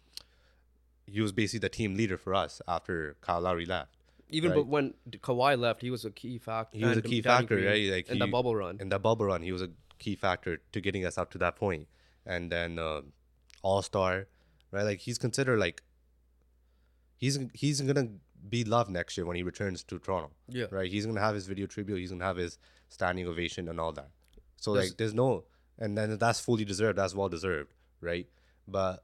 he 1.06 1.22
was 1.22 1.32
basically 1.32 1.60
the 1.68 1.70
team 1.80 1.96
leader 1.96 2.18
for 2.18 2.34
us 2.36 2.62
after 2.68 3.16
Kyle 3.22 3.42
Lowry 3.42 3.66
left. 3.66 3.96
Even 4.32 4.52
Right. 4.52 4.58
but 4.58 4.68
when 4.68 4.94
Kawhi 5.28 5.58
left, 5.58 5.82
he 5.82 5.90
was 5.90 6.06
a 6.06 6.12
key 6.12 6.38
factor. 6.38 6.78
He 6.78 6.86
was 6.86 6.98
a 6.98 7.02
key 7.02 7.22
factor, 7.22 7.56
Green 7.56 7.68
right? 7.68 7.92
Like 7.96 8.10
in 8.10 8.20
the 8.20 8.28
bubble 8.28 8.56
run. 8.56 8.78
In 8.80 8.90
the 8.90 9.00
bubble 9.00 9.26
run, 9.26 9.42
he 9.42 9.52
was 9.52 9.64
a 9.64 9.72
key 9.98 10.16
factor 10.16 10.58
to 10.72 10.82
getting 10.82 11.04
us 11.06 11.18
up 11.18 11.32
to 11.32 11.38
that 11.40 11.56
point. 11.56 11.88
And 12.26 12.52
then 12.52 12.78
uh, 12.78 13.02
All 13.64 13.82
Star, 13.82 14.28
right? 14.72 14.84
Like 14.84 15.00
he's 15.00 15.18
considered 15.18 15.60
like 15.60 15.82
he's 17.18 17.40
he's 17.54 17.82
gonna 17.82 18.08
be 18.48 18.64
loved 18.64 18.90
next 18.90 19.18
year 19.18 19.26
when 19.26 19.36
he 19.36 19.44
returns 19.44 19.84
to 19.84 20.00
Toronto. 20.00 20.32
Yeah. 20.48 20.68
Right. 20.72 20.90
He's 20.92 21.06
gonna 21.06 21.20
have 21.28 21.36
his 21.36 21.48
video 21.48 21.66
tribute. 21.66 21.98
He's 21.98 22.12
gonna 22.12 22.24
have 22.26 22.38
his 22.38 22.58
standing 22.88 23.28
ovation 23.28 23.68
and 23.68 23.80
all 23.80 23.92
that. 23.94 24.10
So 24.58 24.76
Does- 24.76 24.90
like, 24.90 24.98
there's 24.98 25.14
no, 25.14 25.44
and 25.80 25.98
then 25.98 26.18
that's 26.18 26.40
fully 26.40 26.66
deserved. 26.66 26.98
That's 26.98 27.16
well 27.16 27.30
deserved, 27.30 27.74
right? 28.02 28.28
But 28.68 29.04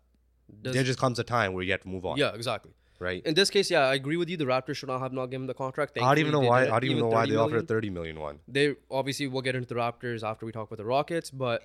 Does- 0.62 0.74
there 0.76 0.84
just 0.84 1.00
comes 1.00 1.18
a 1.20 1.24
time 1.24 1.54
where 1.54 1.64
you 1.64 1.72
have 1.72 1.82
to 1.82 1.88
move 1.88 2.06
on, 2.06 2.18
yeah, 2.18 2.34
exactly. 2.36 2.74
right? 3.00 3.26
In 3.26 3.34
this 3.34 3.50
case, 3.50 3.72
yeah, 3.72 3.82
I 3.88 3.96
agree 3.96 4.18
with 4.18 4.30
you. 4.30 4.38
The 4.38 4.46
Raptors 4.46 4.76
should 4.78 4.90
not 4.90 5.00
have 5.00 5.14
not 5.14 5.28
given 5.28 5.48
the 5.48 5.54
contract. 5.54 5.98
I 5.98 6.02
don't 6.02 6.20
even 6.20 6.32
know 6.32 6.42
why. 6.42 6.66
they 6.66 6.70
I 6.70 6.80
don't 6.80 6.86
even 6.92 7.00
know 7.00 7.08
why 7.08 7.22
30 7.22 7.32
they 7.32 7.38
offered 7.38 7.64
a 7.64 7.66
thirty 7.66 7.90
million 7.90 8.20
one. 8.20 8.40
They 8.48 8.76
obviously 8.92 9.28
we'll 9.28 9.42
get 9.42 9.56
into 9.56 9.68
the 9.68 9.76
Raptors 9.76 10.22
after 10.24 10.46
we 10.46 10.52
talk 10.52 10.68
about 10.68 10.78
the 10.78 10.86
Rockets. 10.86 11.32
But 11.32 11.64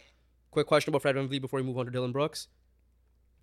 quick 0.50 0.66
question 0.66 0.90
about 0.90 1.02
Fred 1.02 1.16
VanVleet 1.16 1.40
before 1.40 1.58
we 1.60 1.66
move 1.66 1.78
on 1.78 1.84
to 1.86 1.90
Dillon 1.92 2.12
Brooks. 2.12 2.48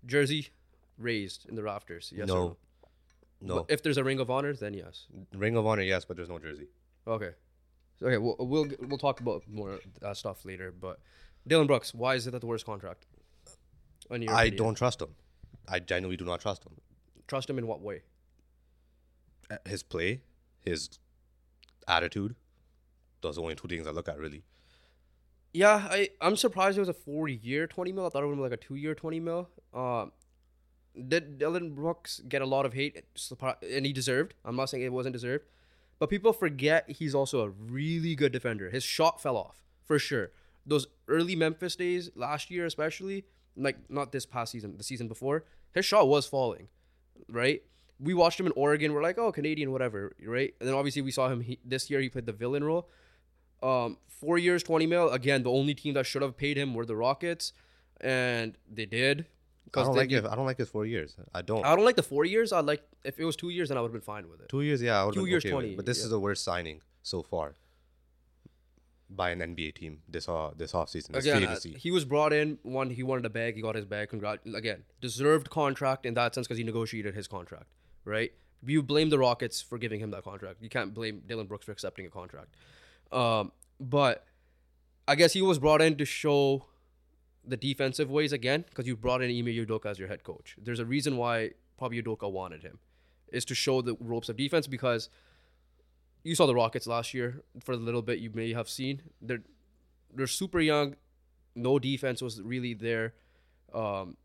Jersey 0.06 0.48
raised 0.96 1.48
in 1.48 1.54
the 1.54 1.62
rafters. 1.62 2.12
Yes. 2.14 2.28
or 2.30 2.34
no, 2.36 2.56
no. 3.40 3.54
But 3.56 3.66
If 3.72 3.82
there's 3.82 3.98
a 3.98 4.04
ring 4.04 4.20
of 4.20 4.30
honor, 4.30 4.54
then 4.54 4.74
yes. 4.74 5.06
Ring 5.34 5.56
of 5.56 5.66
Honor, 5.66 5.82
yes, 5.82 6.04
but 6.04 6.16
there's 6.16 6.28
no 6.28 6.38
jersey. 6.38 6.68
Okay. 7.06 7.30
Okay. 8.02 8.18
We'll 8.18 8.36
we'll 8.38 8.68
we'll 8.80 8.98
talk 8.98 9.20
about 9.20 9.42
more 9.48 9.78
that 10.00 10.16
stuff 10.16 10.44
later. 10.44 10.72
But 10.72 11.00
Dillon 11.48 11.66
Brooks, 11.66 11.94
why 11.94 12.14
is 12.14 12.26
it 12.26 12.30
that 12.32 12.40
the 12.40 12.46
worst 12.46 12.66
contract? 12.66 13.06
In 14.10 14.22
your 14.22 14.32
I 14.32 14.42
opinion? 14.44 14.64
don't 14.64 14.74
trust 14.74 15.02
him. 15.02 15.14
I 15.68 15.78
genuinely 15.80 16.16
do 16.16 16.24
not 16.24 16.40
trust 16.40 16.64
him. 16.64 16.72
trust 17.26 17.48
him 17.50 17.58
in 17.58 17.66
what 17.66 17.80
way. 17.80 18.02
Uh, 19.50 19.56
His 19.66 19.82
play, 19.82 20.22
his 20.60 20.98
attitude, 21.86 22.34
those 23.20 23.34
are 23.34 23.40
the 23.40 23.42
only 23.42 23.54
two 23.54 23.68
things 23.68 23.86
I 23.86 23.90
look 23.90 24.08
at 24.08 24.18
really. 24.18 24.44
Yeah, 25.52 25.86
I 25.90 26.10
I'm 26.20 26.36
surprised 26.36 26.76
it 26.76 26.80
was 26.80 26.88
a 26.88 26.94
four 26.94 27.28
year 27.28 27.66
twenty 27.66 27.92
mil. 27.92 28.06
I 28.06 28.10
thought 28.10 28.22
it 28.22 28.26
would 28.26 28.36
be 28.36 28.42
like 28.42 28.52
a 28.52 28.56
two 28.58 28.74
year 28.76 28.94
twenty 28.94 29.18
mil. 29.20 29.48
Um, 29.74 30.12
did 31.08 31.38
Dillon 31.38 31.74
Brooks 31.74 32.20
get 32.28 32.42
a 32.42 32.46
lot 32.46 32.66
of 32.66 32.74
hate, 32.74 33.04
and 33.62 33.86
he 33.86 33.92
deserved. 33.92 34.34
I'm 34.44 34.56
not 34.56 34.68
saying 34.70 34.82
it 34.84 34.92
wasn't 34.92 35.14
deserved, 35.14 35.44
but 35.98 36.10
people 36.10 36.32
forget 36.32 36.90
he's 36.90 37.14
also 37.14 37.40
a 37.42 37.48
really 37.50 38.14
good 38.14 38.32
defender. 38.32 38.68
His 38.70 38.84
shot 38.84 39.20
fell 39.22 39.36
off 39.36 39.58
for 39.84 39.98
sure. 39.98 40.32
Those 40.66 40.86
early 41.08 41.34
Memphis 41.34 41.76
days, 41.76 42.10
last 42.14 42.50
year 42.50 42.66
especially, 42.66 43.24
like 43.56 43.78
not 43.88 44.12
this 44.12 44.26
past 44.26 44.52
season, 44.52 44.76
the 44.76 44.84
season 44.84 45.08
before, 45.08 45.44
his 45.72 45.84
shot 45.84 46.08
was 46.08 46.26
falling, 46.26 46.68
right? 47.28 47.62
We 48.00 48.14
watched 48.14 48.38
him 48.38 48.46
in 48.46 48.52
Oregon. 48.54 48.92
We're 48.92 49.02
like, 49.02 49.18
oh, 49.18 49.32
Canadian, 49.32 49.72
whatever, 49.72 50.14
right? 50.24 50.54
And 50.60 50.68
then 50.68 50.76
obviously 50.76 51.02
we 51.02 51.10
saw 51.10 51.28
him 51.28 51.40
he, 51.40 51.58
this 51.64 51.90
year. 51.90 52.00
He 52.00 52.08
played 52.08 52.26
the 52.26 52.32
villain 52.32 52.62
role. 52.62 52.88
Um, 53.60 53.98
four 54.08 54.38
years, 54.38 54.62
twenty 54.62 54.86
mil. 54.86 55.10
Again, 55.10 55.42
the 55.42 55.50
only 55.50 55.74
team 55.74 55.94
that 55.94 56.06
should 56.06 56.22
have 56.22 56.36
paid 56.36 56.56
him 56.56 56.74
were 56.74 56.86
the 56.86 56.94
Rockets, 56.94 57.52
and 58.00 58.56
they 58.70 58.86
did. 58.86 59.26
I 59.74 59.82
don't 59.82 59.96
like 59.96 60.12
it. 60.12 60.24
I 60.24 60.34
don't 60.36 60.46
like 60.46 60.58
his 60.58 60.68
four 60.68 60.86
years. 60.86 61.16
I 61.34 61.42
don't. 61.42 61.64
I 61.64 61.74
don't 61.74 61.84
like 61.84 61.96
the 61.96 62.02
four 62.02 62.24
years. 62.24 62.52
I 62.52 62.60
like 62.60 62.82
if 63.04 63.18
it 63.18 63.24
was 63.24 63.34
two 63.34 63.50
years, 63.50 63.68
then 63.68 63.76
I 63.76 63.80
would 63.80 63.88
have 63.88 63.92
been 63.92 64.00
fine 64.00 64.28
with 64.28 64.40
it. 64.40 64.48
Two 64.48 64.62
years, 64.62 64.80
yeah, 64.80 65.02
I 65.02 65.04
would 65.04 65.14
Two 65.14 65.22
been 65.22 65.30
years, 65.30 65.44
okay 65.44 65.54
with 65.54 65.64
it. 65.64 65.68
20, 65.68 65.76
But 65.76 65.86
this 65.86 65.98
yeah. 65.98 66.04
is 66.04 66.10
the 66.10 66.20
worst 66.20 66.44
signing 66.44 66.80
so 67.02 67.22
far 67.22 67.54
by 69.10 69.30
an 69.30 69.40
NBA 69.40 69.74
team 69.74 70.00
this 70.08 70.28
uh, 70.28 70.50
this 70.56 70.72
offseason. 70.72 71.16
Again, 71.16 71.44
uh, 71.44 71.56
he 71.76 71.90
was 71.90 72.04
brought 72.04 72.32
in. 72.32 72.58
One, 72.62 72.90
he 72.90 73.02
wanted 73.02 73.24
a 73.24 73.30
bag. 73.30 73.54
He 73.54 73.62
got 73.62 73.74
his 73.74 73.84
bag. 73.84 74.10
Congrat. 74.10 74.40
Again, 74.54 74.84
deserved 75.00 75.50
contract 75.50 76.06
in 76.06 76.14
that 76.14 76.34
sense 76.34 76.46
because 76.46 76.58
he 76.58 76.64
negotiated 76.64 77.14
his 77.14 77.26
contract, 77.26 77.66
right? 78.04 78.32
You 78.64 78.82
blame 78.82 79.08
the 79.10 79.18
Rockets 79.18 79.62
for 79.62 79.78
giving 79.78 80.00
him 80.00 80.10
that 80.10 80.24
contract. 80.24 80.62
You 80.62 80.68
can't 80.68 80.92
blame 80.92 81.22
Dillon 81.26 81.46
Brooks 81.46 81.64
for 81.64 81.72
accepting 81.72 82.06
a 82.06 82.10
contract. 82.10 82.54
Um, 83.12 83.52
but 83.80 84.26
I 85.06 85.14
guess 85.14 85.32
he 85.32 85.42
was 85.42 85.58
brought 85.58 85.80
in 85.80 85.96
to 85.96 86.04
show 86.04 86.66
the 87.46 87.56
defensive 87.56 88.10
ways 88.10 88.32
again 88.32 88.64
because 88.68 88.86
you 88.86 88.96
brought 88.96 89.22
in 89.22 89.30
Ime 89.30 89.46
Udoka 89.46 89.86
as 89.86 89.98
your 89.98 90.08
head 90.08 90.22
coach. 90.22 90.56
There's 90.60 90.80
a 90.80 90.84
reason 90.84 91.16
why 91.16 91.52
probably 91.78 92.02
Udoka 92.02 92.30
wanted 92.30 92.62
him, 92.62 92.78
is 93.32 93.44
to 93.46 93.54
show 93.54 93.80
the 93.80 93.96
ropes 94.00 94.28
of 94.28 94.36
defense 94.36 94.66
because 94.66 95.08
you 96.24 96.34
saw 96.34 96.46
the 96.46 96.54
Rockets 96.54 96.86
last 96.86 97.14
year 97.14 97.42
for 97.64 97.76
the 97.76 97.82
little 97.82 98.02
bit 98.02 98.18
you 98.18 98.30
may 98.34 98.52
have 98.52 98.68
seen. 98.68 99.02
They're 99.22 99.42
they're 100.14 100.26
super 100.26 100.60
young. 100.60 100.96
No 101.54 101.78
defense 101.78 102.22
was 102.22 102.40
really 102.40 102.74
there. 102.74 103.14
Um, 103.74 104.16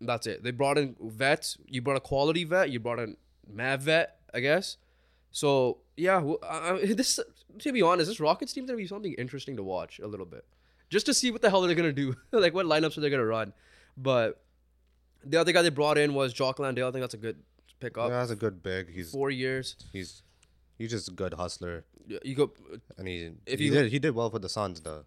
that's 0.00 0.26
it. 0.26 0.42
They 0.42 0.50
brought 0.50 0.78
in 0.78 0.96
vets. 1.00 1.58
You 1.66 1.82
brought 1.82 1.96
a 1.96 2.00
quality 2.00 2.44
vet. 2.44 2.70
You 2.70 2.80
brought 2.80 2.98
in 2.98 3.16
Mav 3.52 3.82
vet, 3.82 4.18
I 4.34 4.40
guess. 4.40 4.76
So 5.30 5.78
yeah, 5.96 6.18
well, 6.20 6.38
I, 6.42 6.70
I- 6.72 6.86
this 6.94 7.18
to 7.60 7.72
be 7.72 7.82
honest, 7.82 8.08
this 8.08 8.20
Rockets 8.20 8.52
team's 8.52 8.68
gonna 8.68 8.76
be 8.78 8.86
something 8.86 9.12
interesting 9.14 9.56
to 9.56 9.62
watch 9.62 9.98
a 9.98 10.06
little 10.06 10.26
bit, 10.26 10.44
just 10.90 11.06
to 11.06 11.14
see 11.14 11.30
what 11.30 11.42
the 11.42 11.50
hell 11.50 11.60
they're 11.62 11.74
gonna 11.74 11.92
do, 11.92 12.16
like 12.32 12.54
what 12.54 12.66
lineups 12.66 12.96
are 12.96 13.00
they 13.00 13.10
gonna 13.10 13.24
run. 13.24 13.52
But 13.96 14.42
the 15.24 15.36
other 15.38 15.52
guy 15.52 15.62
they 15.62 15.68
brought 15.70 15.98
in 15.98 16.14
was 16.14 16.32
Jock 16.32 16.58
Landale. 16.58 16.88
I 16.88 16.90
think 16.90 17.02
that's 17.02 17.14
a 17.14 17.18
good 17.18 17.36
pickup. 17.80 18.10
yeah, 18.10 18.18
that's 18.18 18.30
a 18.32 18.36
good 18.36 18.62
big. 18.62 18.90
He's 18.92 19.10
Four 19.12 19.30
years. 19.30 19.76
he's 19.92 20.22
he's 20.78 20.90
just 20.90 21.08
a 21.08 21.12
good 21.12 21.34
hustler, 21.34 21.84
You 22.24 22.34
go, 22.34 22.52
and 22.98 23.06
he 23.08 23.30
If 23.46 23.58
he 23.60 23.66
you- 23.66 23.72
did 23.72 23.92
he 23.92 23.98
did 23.98 24.14
well 24.14 24.30
for 24.30 24.38
the 24.38 24.48
Suns. 24.48 24.80
The 24.80 25.04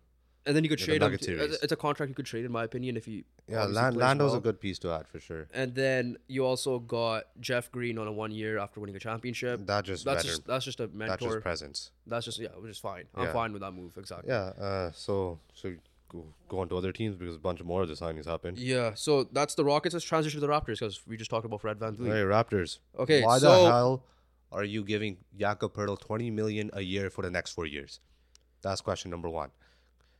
and 0.48 0.56
then 0.56 0.64
you 0.64 0.70
could 0.70 0.80
Yeah, 0.80 0.86
the 0.86 0.92
trade 0.92 1.02
him. 1.02 1.06
Nuggets 1.08 1.26
series. 1.26 1.56
It's 1.64 1.72
a 1.72 1.76
contract 1.76 2.08
you 2.10 2.14
could 2.16 2.28
trade, 2.28 2.46
in 2.46 2.52
my 2.52 2.64
opinion, 2.64 2.98
if 2.98 3.08
you 3.08 3.24
yeah, 3.48 3.64
obviously 3.64 3.82
plays 3.82 3.96
Landale's 3.96 4.32
well. 4.34 4.38
a 4.38 4.42
good 4.42 4.62
piece 4.62 4.78
to 4.80 4.92
add 4.92 5.08
for 5.08 5.20
sure. 5.20 5.48
And 5.52 5.74
then 5.74 6.18
you 6.28 6.46
also 6.46 6.78
got 6.78 7.24
Jeff 7.40 7.72
Green 7.72 7.98
on 7.98 8.08
a 8.08 8.12
one 8.12 8.30
year 8.32 8.60
after 8.60 8.80
winning 8.80 8.96
a 8.96 9.00
championship. 9.00 9.66
That 9.66 9.86
just 9.86 10.06
That's 10.06 10.18
better. 10.24 10.28
just 10.36 10.46
that's 10.46 10.66
just 10.66 10.80
a 10.80 10.86
That's 10.86 10.96
mentor. 10.96 11.30
just 11.30 11.42
presence. 11.42 11.90
That's 12.06 12.26
just 12.26 12.38
yeah, 12.40 12.50
which 12.60 12.70
is 12.70 12.78
fine. 12.78 13.06
I'm 13.16 13.26
Yeah. 13.26 13.34
fine 13.34 13.54
with 13.54 13.62
that 13.64 13.72
move. 13.72 13.98
Exactly. 13.98 14.30
Yeah. 14.30 14.54
Uh. 14.68 14.92
So 14.92 15.40
so 15.56 15.74
go, 16.10 16.24
go 16.48 16.60
on 16.60 16.70
to 16.70 16.78
other 16.78 16.92
teams 16.92 17.16
because 17.16 17.36
a 17.36 17.40
bunch 17.40 17.64
more 17.64 17.82
of 17.82 17.88
the 17.88 17.96
signings 17.96 18.26
happened. 18.26 18.60
Yeah. 18.60 18.94
So 18.94 19.24
that's 19.24 19.56
the 19.56 19.66
Rockets. 19.66 19.94
Let's 19.96 20.06
transition 20.06 20.40
to 20.42 20.46
the 20.46 20.52
Raptors 20.54 20.78
because 20.80 21.02
we 21.08 21.18
just 21.18 21.32
talked 21.32 21.46
about 21.48 21.62
Fred 21.62 21.80
VanVleet. 21.80 22.06
Hey 22.06 22.22
Raptors. 22.22 22.78
Okay, 23.00 23.24
Why 23.24 23.40
so- 23.40 23.64
the 23.64 23.72
hell 23.72 24.04
are 24.56 24.64
you 24.64 24.84
giving 24.84 25.18
Jakob 25.38 25.74
Poeltl 25.76 26.00
twenty 26.00 26.32
million 26.32 26.70
a 26.74 26.82
year 26.82 27.10
for 27.10 27.22
the 27.28 27.32
next 27.38 27.52
four 27.52 27.66
years? 27.66 28.00
That's 28.62 28.82
question 28.82 29.12
number 29.12 29.30
one. 29.30 29.52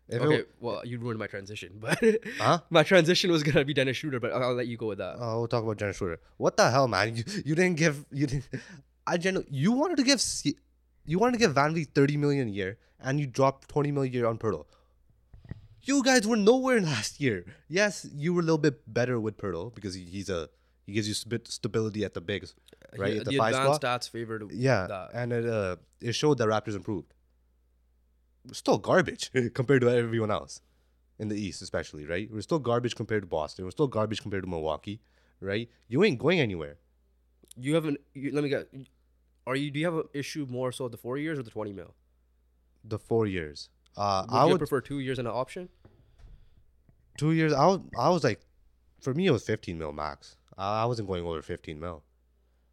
If 0.08 0.22
Okay. 0.22 0.26
w- 0.26 0.46
well, 0.60 0.82
you 0.86 1.00
ruined 1.00 1.18
my 1.20 1.28
transition, 1.28 1.78
but 1.86 1.98
Huh? 2.40 2.60
my 2.70 2.84
transition 2.84 3.32
was 3.32 3.42
gonna 3.48 3.66
be 3.66 3.74
Dennis 3.74 3.98
Schroeder, 3.98 4.20
but 4.20 4.32
I'll, 4.34 4.44
I'll 4.50 4.54
let 4.62 4.68
you 4.68 4.78
go 4.78 4.88
with 4.94 5.00
that. 5.00 5.16
Oh, 5.20 5.40
we'll 5.40 5.48
talk 5.48 5.64
about 5.64 5.78
Dennis 5.78 5.98
Schroeder. 5.98 6.20
What 6.38 6.58
the 6.58 6.70
hell, 6.70 6.88
man? 6.88 7.16
You, 7.16 7.24
you 7.46 7.56
didn't 7.56 7.78
give 7.78 8.06
you 8.12 8.28
didn't. 8.28 8.48
I 9.08 9.18
genu- 9.18 9.46
you 9.50 9.72
wanted 9.72 9.98
to 9.98 10.04
give 10.12 10.22
you 11.06 11.18
wanted 11.20 11.34
to 11.40 11.40
give 11.46 11.54
VanVleet 11.56 11.90
thirty 11.96 12.18
million 12.18 12.48
a 12.50 12.52
year, 12.52 12.78
and 13.00 13.20
you 13.20 13.28
dropped 13.28 13.68
twenty 13.70 13.92
million 13.92 14.14
a 14.14 14.18
year 14.18 14.28
on 14.28 14.38
Poeltl. 14.38 14.66
You 15.84 16.04
guys 16.04 16.28
were 16.28 16.36
nowhere 16.38 16.82
last 16.94 17.20
year. 17.22 17.46
Yes, 17.68 18.08
you 18.14 18.34
were 18.34 18.42
a 18.42 18.44
little 18.44 18.58
bit 18.70 18.82
better 18.92 19.20
with 19.20 19.38
Poeltl 19.38 19.74
because 19.74 19.94
he, 19.96 20.04
he's 20.04 20.30
a 20.30 20.50
he 20.86 20.94
gives 20.94 21.08
you 21.08 21.16
a 21.26 21.30
bit 21.30 21.48
stability 21.48 22.04
at 22.06 22.14
the 22.14 22.22
bigs, 22.22 22.54
right? 22.98 23.14
He- 23.14 23.20
at 23.20 23.26
the, 23.26 23.32
the 23.32 23.38
five 23.38 23.54
advanced 23.56 23.82
spot. 23.82 24.02
stats 24.02 24.10
favored. 24.10 24.52
Yeah, 24.52 24.88
that. 24.88 25.10
and 25.14 25.32
it 25.34 25.46
uh 25.46 25.76
it 26.02 26.14
showed 26.14 26.38
that 26.38 26.48
Raptors 26.48 26.76
improved. 26.76 27.14
Still 28.52 28.78
garbage 28.78 29.32
compared 29.54 29.82
to 29.82 29.90
everyone 29.90 30.30
else 30.32 30.62
in 31.18 31.30
the 31.30 31.36
East, 31.36 31.62
especially 31.62 32.06
right. 32.06 32.30
We're 32.32 32.42
still 32.42 32.60
garbage 32.60 32.96
compared 32.96 33.24
to 33.24 33.28
Boston. 33.28 33.66
We're 33.66 33.72
still 33.72 33.88
garbage 33.88 34.22
compared 34.22 34.44
to 34.44 34.50
Milwaukee, 34.50 35.02
right? 35.40 35.70
You 35.88 36.04
ain't 36.04 36.20
going 36.20 36.40
anywhere. 36.40 36.78
You 37.58 37.74
have 37.76 37.86
an. 37.86 37.98
You, 38.14 38.32
let 38.32 38.44
me 38.44 38.50
get. 38.50 38.68
Are 39.48 39.56
you? 39.56 39.72
Do 39.72 39.80
you 39.80 39.86
have 39.86 39.96
an 39.96 40.04
issue 40.14 40.46
more 40.50 40.72
so 40.72 40.88
the 40.88 40.98
four 40.98 41.18
years 41.18 41.40
or 41.40 41.44
the 41.44 41.50
twenty 41.52 41.74
mil? 41.74 41.96
The 42.84 43.00
four 43.00 43.26
years. 43.26 43.70
Uh, 43.98 44.26
Would 44.30 44.36
I 44.38 44.44
you 44.46 44.52
would 44.52 44.58
prefer 44.60 44.82
two 44.82 45.00
years 45.00 45.18
and 45.20 45.28
an 45.28 45.34
option? 45.34 45.70
two 47.18 47.32
years. 47.32 47.54
I 47.54 47.66
was 47.66 47.80
I 47.98 48.10
was 48.10 48.24
like, 48.24 48.42
for 49.02 49.14
me 49.14 49.26
it 49.28 49.32
was 49.32 49.44
fifteen 49.44 49.78
mil 49.78 49.94
max. 49.94 50.36
I, 50.58 50.86
wasn't 50.86 51.08
going 51.08 51.26
over 51.26 51.42
fifteen 51.42 51.80
mil, 51.80 52.04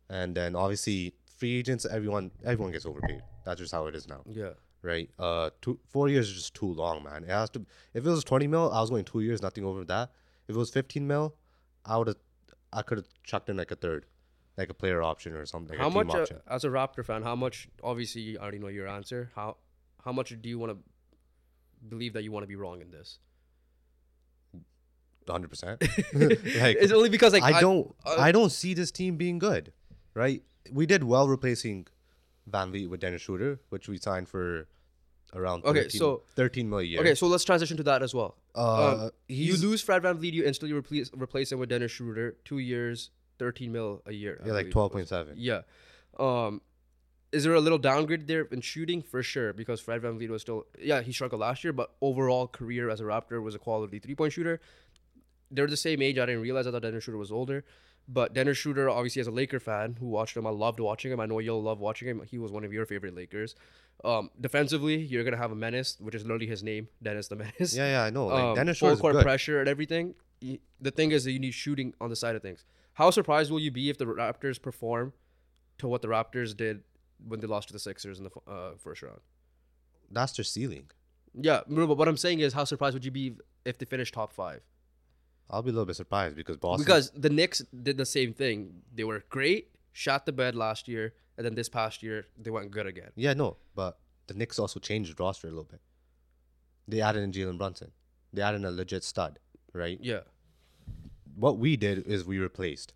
and 0.09 0.35
then 0.37 0.55
obviously 0.57 1.15
free 1.39 1.59
agents. 1.59 1.85
Everyone 1.87 2.31
everyone 2.45 2.73
gets 2.73 2.87
overpaid. 2.87 3.23
That's 3.45 3.61
just 3.61 3.73
how 3.73 3.87
it 3.87 3.95
is 3.95 4.07
now. 4.09 4.23
Yeah. 4.27 4.51
right? 4.83 5.11
Uh, 5.19 5.51
two 5.61 5.79
four 5.89 6.09
years 6.09 6.29
is 6.29 6.35
just 6.35 6.55
too 6.55 6.73
long, 6.73 7.03
man. 7.05 7.25
It 7.25 7.31
has 7.31 7.51
to. 7.51 7.65
If 7.95 8.07
it 8.07 8.11
was 8.11 8.25
twenty 8.25 8.47
mil, 8.47 8.71
I 8.73 8.81
was 8.81 8.91
going 8.91 9.05
two 9.05 9.21
years, 9.21 9.43
nothing 9.43 9.65
over 9.65 9.85
that. 9.85 10.11
If 10.49 10.55
it 10.55 10.59
was 10.59 10.71
fifteen 10.71 11.07
mil, 11.07 11.35
I 11.85 11.97
would 11.97 12.09
have, 12.09 12.17
I 12.73 12.83
could 12.83 12.99
have 12.99 13.07
chucked 13.25 13.49
in 13.49 13.57
like 13.57 13.71
a 13.71 13.77
third, 13.77 14.07
like 14.57 14.71
a 14.71 14.75
player 14.75 15.03
option 15.03 15.33
or 15.35 15.47
something. 15.47 15.79
Like 15.79 15.83
how 15.83 16.03
much, 16.03 16.33
uh, 16.33 16.39
as 16.49 16.65
a 16.65 16.69
Raptor 16.69 17.05
fan, 17.05 17.23
how 17.23 17.37
much? 17.37 17.69
Obviously, 17.83 18.37
I 18.39 18.43
already 18.43 18.59
know 18.59 18.69
your 18.69 18.89
answer. 18.89 19.31
How 19.35 19.57
how 20.05 20.13
much 20.13 20.35
do 20.41 20.49
you 20.49 20.59
want 20.59 20.73
to 20.73 20.79
believe 21.89 22.13
that 22.15 22.23
you 22.23 22.33
want 22.33 22.43
to 22.45 22.49
be 22.49 22.57
wrong 22.57 22.81
in 22.81 22.91
this? 22.91 23.19
Hundred 25.29 25.49
percent. 25.49 25.81
Like 26.15 26.77
it's 26.81 26.93
only 26.93 27.09
because 27.09 27.33
like 27.33 27.43
I 27.43 27.61
don't, 27.61 27.95
uh, 28.05 28.17
I 28.19 28.33
don't 28.33 28.51
see 28.51 28.75
this 28.75 28.91
team 28.91 29.17
being 29.17 29.39
good, 29.39 29.73
right? 30.15 30.43
We 30.71 30.87
did 30.87 31.05
well 31.05 31.29
replacing 31.29 31.87
VanVleet 32.51 32.89
with 32.89 33.01
Dennis 33.01 33.23
Schroeder, 33.23 33.61
which 33.71 33.89
we 33.89 33.99
signed 33.99 34.29
for 34.29 34.67
around 35.35 35.63
13, 35.63 35.81
Okay, 35.83 35.89
so- 35.89 36.23
13 36.37 36.69
million 36.69 36.87
a 36.87 36.91
year. 36.91 37.01
Okay, 37.01 37.15
so 37.15 37.27
let's 37.27 37.45
transition 37.45 37.77
to 37.79 37.83
that 37.85 38.03
as 38.03 38.15
well. 38.15 38.37
uh, 38.55 39.05
um, 39.07 39.11
you 39.29 39.57
lose 39.57 39.81
Fred 39.81 40.03
VanVleet, 40.03 40.33
you 40.33 40.45
instantly 40.45 40.77
replace 40.77 41.11
replace 41.17 41.51
him 41.53 41.59
with 41.59 41.69
Dennis 41.71 41.93
Schroeder, 41.93 42.37
two 42.45 42.59
years, 42.59 43.11
thirteen 43.39 43.73
mil 43.73 44.03
a 44.07 44.13
year. 44.13 44.39
I 44.43 44.47
yeah, 44.49 44.53
like 44.53 44.65
believe 44.65 44.67
it 44.67 44.73
twelve 44.73 44.91
was. 44.93 44.99
point 44.99 45.09
seven. 45.09 45.35
Yeah. 45.39 45.63
Um, 46.19 46.61
is 47.33 47.45
there 47.45 47.55
a 47.55 47.61
little 47.61 47.79
downgrade 47.79 48.27
there 48.27 48.43
in 48.51 48.61
shooting 48.61 49.01
for 49.01 49.23
sure? 49.23 49.55
Because 49.55 49.81
Fred 49.81 50.03
VanVleet 50.03 50.29
was 50.29 50.43
still 50.43 50.67
yeah 50.79 51.01
he 51.01 51.13
struggled 51.13 51.41
last 51.41 51.65
year, 51.65 51.73
but 51.73 51.93
overall 52.03 52.47
career 52.47 52.91
as 52.91 53.01
a 53.01 53.05
Raptor 53.05 53.43
was 53.43 53.55
a 53.55 53.59
quality 53.59 53.99
three 53.99 54.15
point 54.15 54.35
shooter. 54.35 54.61
They're 55.53 55.67
the 55.67 55.77
same 55.77 56.03
age. 56.03 56.19
I 56.19 56.27
didn't 56.27 56.43
realize 56.43 56.67
I 56.67 56.71
thought 56.71 56.83
Dennis 56.83 57.05
Schroeder 57.05 57.19
was 57.19 57.31
older. 57.31 57.65
But 58.09 58.35
Dennis 58.35 58.59
Schroeder, 58.59 58.91
obviously, 58.91 59.21
as 59.21 59.29
a 59.29 59.31
Laker 59.31 59.61
fan 59.61 59.97
who 60.01 60.07
watched 60.07 60.37
him, 60.37 60.47
I 60.47 60.51
loved 60.51 60.81
watching 60.81 61.13
him. 61.13 61.21
I 61.21 61.27
know 61.27 61.39
you'll 61.39 61.63
love 61.63 61.79
watching 61.79 62.09
him. 62.09 62.23
He 62.29 62.39
was 62.39 62.51
one 62.51 62.65
of 62.65 62.73
your 62.73 62.85
favorite 62.85 63.15
Lakers. 63.15 63.55
Um, 64.05 64.31
defensively, 64.41 64.97
you're 64.97 65.23
gonna 65.23 65.37
have 65.37 65.53
a 65.53 65.57
menace, 65.57 65.97
which 66.01 66.15
is 66.15 66.23
literally 66.23 66.47
his 66.47 66.63
name, 66.65 66.89
Dennis 67.03 67.29
the 67.29 67.37
Menace. 67.37 67.77
Yeah, 67.77 67.87
yeah, 67.87 68.03
I 68.03 68.11
know. 68.11 68.27
Like 68.27 68.43
um, 68.43 68.55
Dennis 68.57 68.79
full 68.79 68.89
Schroeder's 68.89 69.01
court 69.01 69.23
pressure 69.23 69.61
and 69.61 69.69
everything. 69.69 70.15
the 70.81 70.91
thing 70.91 71.13
is 71.13 71.25
that 71.25 71.33
you 71.33 71.39
need 71.39 71.53
shooting 71.55 71.95
on 72.01 72.11
the 72.11 72.17
side 72.17 72.35
of 72.35 72.43
things. 72.43 72.65
How 72.95 73.11
surprised 73.11 73.51
will 73.51 73.61
you 73.61 73.71
be 73.71 73.89
if 73.89 73.99
the 73.99 74.07
Raptors 74.07 74.61
perform 74.61 75.13
to 75.79 75.87
what 75.87 76.03
the 76.03 76.09
Raptors 76.09 76.57
did 76.57 76.83
when 77.27 77.41
they 77.41 77.47
lost 77.47 77.69
to 77.69 77.73
the 77.73 77.79
Sixers 77.79 78.19
in 78.19 78.25
the 78.25 78.51
uh, 78.51 78.73
first 78.77 79.03
round? 79.03 79.21
That's 80.11 80.33
their 80.33 80.45
ceiling. 80.45 80.91
Yeah, 81.35 81.61
but 81.67 81.97
what 81.97 82.09
I'm 82.09 82.17
saying 82.17 82.41
is, 82.41 82.53
how 82.53 82.65
surprised 82.65 82.95
would 82.95 83.05
you 83.05 83.11
be 83.11 83.37
if 83.65 83.79
they 83.79 83.87
finish 83.87 84.13
top 84.13 84.33
five? 84.33 84.61
I'll 85.51 85.63
be 85.63 85.71
a 85.71 85.73
little 85.73 85.87
bit 85.87 85.97
surprised 85.97 86.37
because 86.37 86.57
Boston. 86.57 86.85
Because 86.85 87.11
the 87.15 87.29
Knicks 87.31 87.61
did 87.83 87.97
the 87.99 88.07
same 88.07 88.33
thing. 88.33 88.83
They 88.95 89.05
were 89.05 89.23
great, 89.29 89.69
shot 89.93 90.25
the 90.27 90.33
bed 90.33 90.55
last 90.55 90.89
year, 90.89 91.15
and 91.37 91.45
then 91.45 91.55
this 91.55 91.69
past 91.69 92.03
year 92.03 92.27
they 92.39 92.51
went 92.51 92.71
good 92.71 92.87
again. 92.87 93.11
yeah, 93.17 93.35
no, 93.35 93.57
but 93.75 93.99
the 94.29 94.35
Knicks 94.35 94.59
also 94.59 94.81
changed 94.81 95.17
the 95.17 95.23
roster 95.23 95.47
a 95.49 95.51
little 95.51 95.65
bit. 95.65 95.81
They 96.89 97.01
added 97.01 97.23
in 97.23 97.33
Jalen 97.33 97.59
Brunson. 97.59 97.93
They 98.33 98.43
added 98.43 98.59
in 98.59 98.65
a 98.65 98.71
legit 98.71 99.05
stud, 99.05 99.39
right? 99.75 99.99
Yeah, 100.01 100.21
What 101.37 101.59
we 101.59 101.77
did 101.77 102.07
is 102.07 102.25
we 102.25 102.39
replaced. 102.39 102.95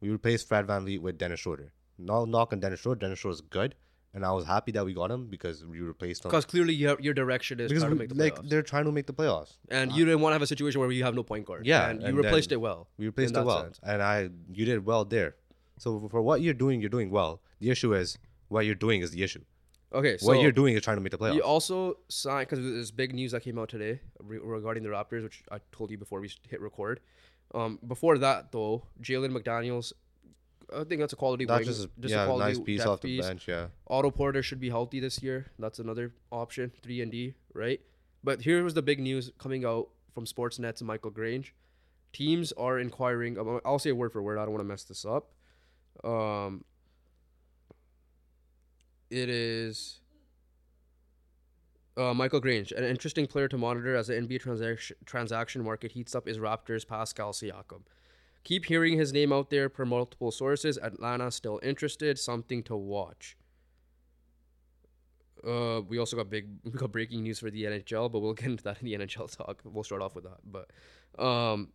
We 0.00 0.10
replaced 0.10 0.46
Fred 0.46 0.66
VanVleet 0.66 1.00
with 1.00 1.18
Dennis 1.18 1.40
Schroeder. 1.40 1.72
No 1.98 2.24
knock 2.24 2.52
on 2.52 2.60
Dennis 2.60 2.80
Schroeder. 2.80 3.00
Dennis 3.00 3.18
Schroeder 3.18 3.34
is 3.34 3.40
good, 3.40 3.74
and 4.16 4.24
I 4.24 4.32
was 4.32 4.46
happy 4.46 4.72
that 4.72 4.84
we 4.84 4.94
got 4.94 5.10
him 5.10 5.26
because 5.26 5.64
we 5.64 5.80
replaced 5.80 6.24
him. 6.24 6.30
because 6.30 6.46
clearly 6.46 6.74
your 6.74 6.96
your 7.00 7.14
direction 7.14 7.60
is 7.60 7.68
Because 7.68 7.82
trying 7.84 7.92
to 7.92 7.98
make 7.98 8.08
the 8.08 8.14
like 8.16 8.34
playoffs, 8.34 8.48
they're 8.50 8.62
trying 8.62 8.86
to 8.86 8.92
make 8.92 9.06
the 9.06 9.12
playoffs. 9.12 9.52
and 9.70 9.92
you 9.92 10.04
didn't 10.06 10.20
want 10.22 10.30
to 10.32 10.34
have 10.36 10.42
a 10.42 10.46
situation 10.46 10.80
where 10.80 10.90
you 10.90 11.04
have 11.04 11.14
no 11.14 11.22
point 11.22 11.44
guard. 11.46 11.66
Yeah, 11.66 11.88
and 11.90 12.00
you 12.00 12.08
and 12.08 12.16
replaced 12.16 12.50
it 12.50 12.60
well. 12.66 12.88
We 12.96 13.06
replaced 13.06 13.36
it 13.36 13.44
well, 13.44 13.62
sense. 13.64 13.78
and 13.82 14.02
I 14.02 14.30
you 14.50 14.64
did 14.64 14.84
well 14.86 15.04
there. 15.04 15.36
So 15.78 16.08
for 16.10 16.22
what 16.22 16.40
you're 16.40 16.54
doing, 16.64 16.80
you're 16.80 16.94
doing 16.98 17.10
well. 17.10 17.42
The 17.60 17.70
issue 17.70 17.92
is 17.94 18.16
what 18.48 18.64
you're 18.64 18.74
doing 18.86 19.02
is 19.02 19.10
the 19.10 19.22
issue. 19.22 19.44
Okay, 19.92 20.16
so 20.16 20.26
what 20.26 20.40
you're 20.40 20.52
doing 20.52 20.74
is 20.74 20.82
trying 20.82 20.96
to 20.96 21.02
make 21.02 21.12
the 21.12 21.18
playoffs. 21.18 21.34
You 21.34 21.42
also 21.42 21.98
signed 22.08 22.48
because 22.48 22.64
there's 22.64 22.90
big 22.90 23.14
news 23.14 23.32
that 23.32 23.42
came 23.42 23.58
out 23.58 23.68
today 23.68 24.00
re- 24.18 24.38
regarding 24.38 24.82
the 24.82 24.88
Raptors, 24.88 25.22
which 25.22 25.42
I 25.52 25.58
told 25.72 25.90
you 25.90 25.98
before 25.98 26.20
we 26.20 26.30
hit 26.48 26.60
record. 26.60 27.00
Um, 27.54 27.78
before 27.86 28.18
that, 28.18 28.50
though, 28.50 28.82
Jalen 29.00 29.30
McDaniels, 29.36 29.92
I 30.74 30.84
think 30.84 31.00
that's 31.00 31.12
a 31.12 31.16
quality 31.16 31.44
Not 31.44 31.58
wing, 31.60 31.64
just, 31.66 31.84
a 31.84 31.90
yeah, 32.08 32.26
quality 32.26 32.52
nice 32.52 32.60
piece 32.60 32.84
off 32.84 33.00
the 33.00 33.16
piece. 33.16 33.26
bench. 33.26 33.46
Yeah, 33.48 33.68
Otto 33.88 34.10
Porter 34.10 34.42
should 34.42 34.60
be 34.60 34.68
healthy 34.70 35.00
this 35.00 35.22
year. 35.22 35.46
That's 35.58 35.78
another 35.78 36.12
option, 36.30 36.72
three 36.82 37.00
and 37.00 37.10
D, 37.12 37.34
right? 37.54 37.80
But 38.24 38.42
here 38.42 38.62
was 38.64 38.74
the 38.74 38.82
big 38.82 38.98
news 39.00 39.30
coming 39.38 39.64
out 39.64 39.88
from 40.12 40.24
Sportsnet's 40.24 40.82
Michael 40.82 41.10
Grange. 41.10 41.54
Teams 42.12 42.52
are 42.52 42.78
inquiring. 42.78 43.60
I'll 43.64 43.78
say 43.78 43.92
word 43.92 44.12
for 44.12 44.22
word. 44.22 44.38
I 44.38 44.42
don't 44.42 44.52
want 44.52 44.60
to 44.60 44.68
mess 44.68 44.84
this 44.84 45.04
up. 45.04 45.30
Um, 46.02 46.64
it 49.10 49.28
is 49.28 50.00
uh, 51.96 52.12
Michael 52.12 52.40
Grange, 52.40 52.72
an 52.72 52.84
interesting 52.84 53.26
player 53.26 53.48
to 53.48 53.56
monitor 53.56 53.94
as 53.96 54.08
the 54.08 54.14
NBA 54.14 54.40
transaction 54.40 54.96
transaction 55.06 55.64
market 55.64 55.92
heats 55.92 56.14
up 56.14 56.28
is 56.28 56.38
Raptors 56.38 56.86
Pascal 56.86 57.32
Siakam. 57.32 57.82
Keep 58.46 58.66
hearing 58.66 58.96
his 58.96 59.12
name 59.12 59.32
out 59.32 59.50
there 59.50 59.68
per 59.68 59.84
multiple 59.84 60.30
sources. 60.30 60.78
Atlanta 60.78 61.32
still 61.32 61.58
interested. 61.64 62.16
Something 62.16 62.62
to 62.62 62.76
watch. 62.76 63.36
Uh, 65.44 65.80
we 65.88 65.98
also 65.98 66.16
got 66.16 66.30
big, 66.30 66.46
we 66.64 66.70
got 66.70 66.92
breaking 66.92 67.24
news 67.24 67.40
for 67.40 67.50
the 67.50 67.64
NHL, 67.64 68.08
but 68.12 68.20
we'll 68.20 68.34
get 68.34 68.46
into 68.46 68.62
that 68.62 68.80
in 68.80 68.84
the 68.84 68.94
NHL 68.94 69.36
talk. 69.36 69.62
We'll 69.64 69.82
start 69.82 70.00
off 70.00 70.14
with 70.14 70.22
that, 70.22 70.38
but 70.44 70.70
um, 71.20 71.70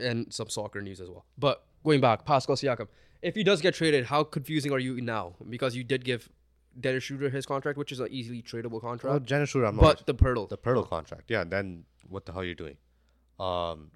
and 0.00 0.32
some 0.32 0.48
soccer 0.48 0.80
news 0.80 1.02
as 1.02 1.10
well. 1.10 1.26
But 1.36 1.62
going 1.84 2.00
back, 2.00 2.24
Pascal 2.24 2.56
Siakam, 2.56 2.88
if 3.20 3.34
he 3.34 3.44
does 3.44 3.60
get 3.60 3.74
traded, 3.74 4.06
how 4.06 4.24
confusing 4.24 4.72
are 4.72 4.78
you 4.78 5.02
now? 5.02 5.34
Because 5.50 5.76
you 5.76 5.84
did 5.84 6.02
give 6.02 6.30
Dennis 6.80 7.04
Schroeder 7.04 7.28
his 7.28 7.44
contract, 7.44 7.76
which 7.76 7.92
is 7.92 8.00
an 8.00 8.08
easily 8.10 8.40
tradable 8.40 8.70
well, 8.70 8.80
contract, 8.80 9.26
Dennis 9.26 9.50
Schroeder, 9.50 9.66
I'm 9.66 9.76
not 9.76 9.82
but 9.82 10.06
the 10.06 10.14
Poeltl, 10.14 10.48
the 10.48 10.56
Poeltl 10.56 10.88
contract. 10.88 11.24
Yeah, 11.30 11.44
then 11.44 11.84
what 12.08 12.24
the 12.24 12.32
hell 12.32 12.40
are 12.40 12.46
you 12.46 12.54
doing? 12.54 12.78
Um, 13.38 13.90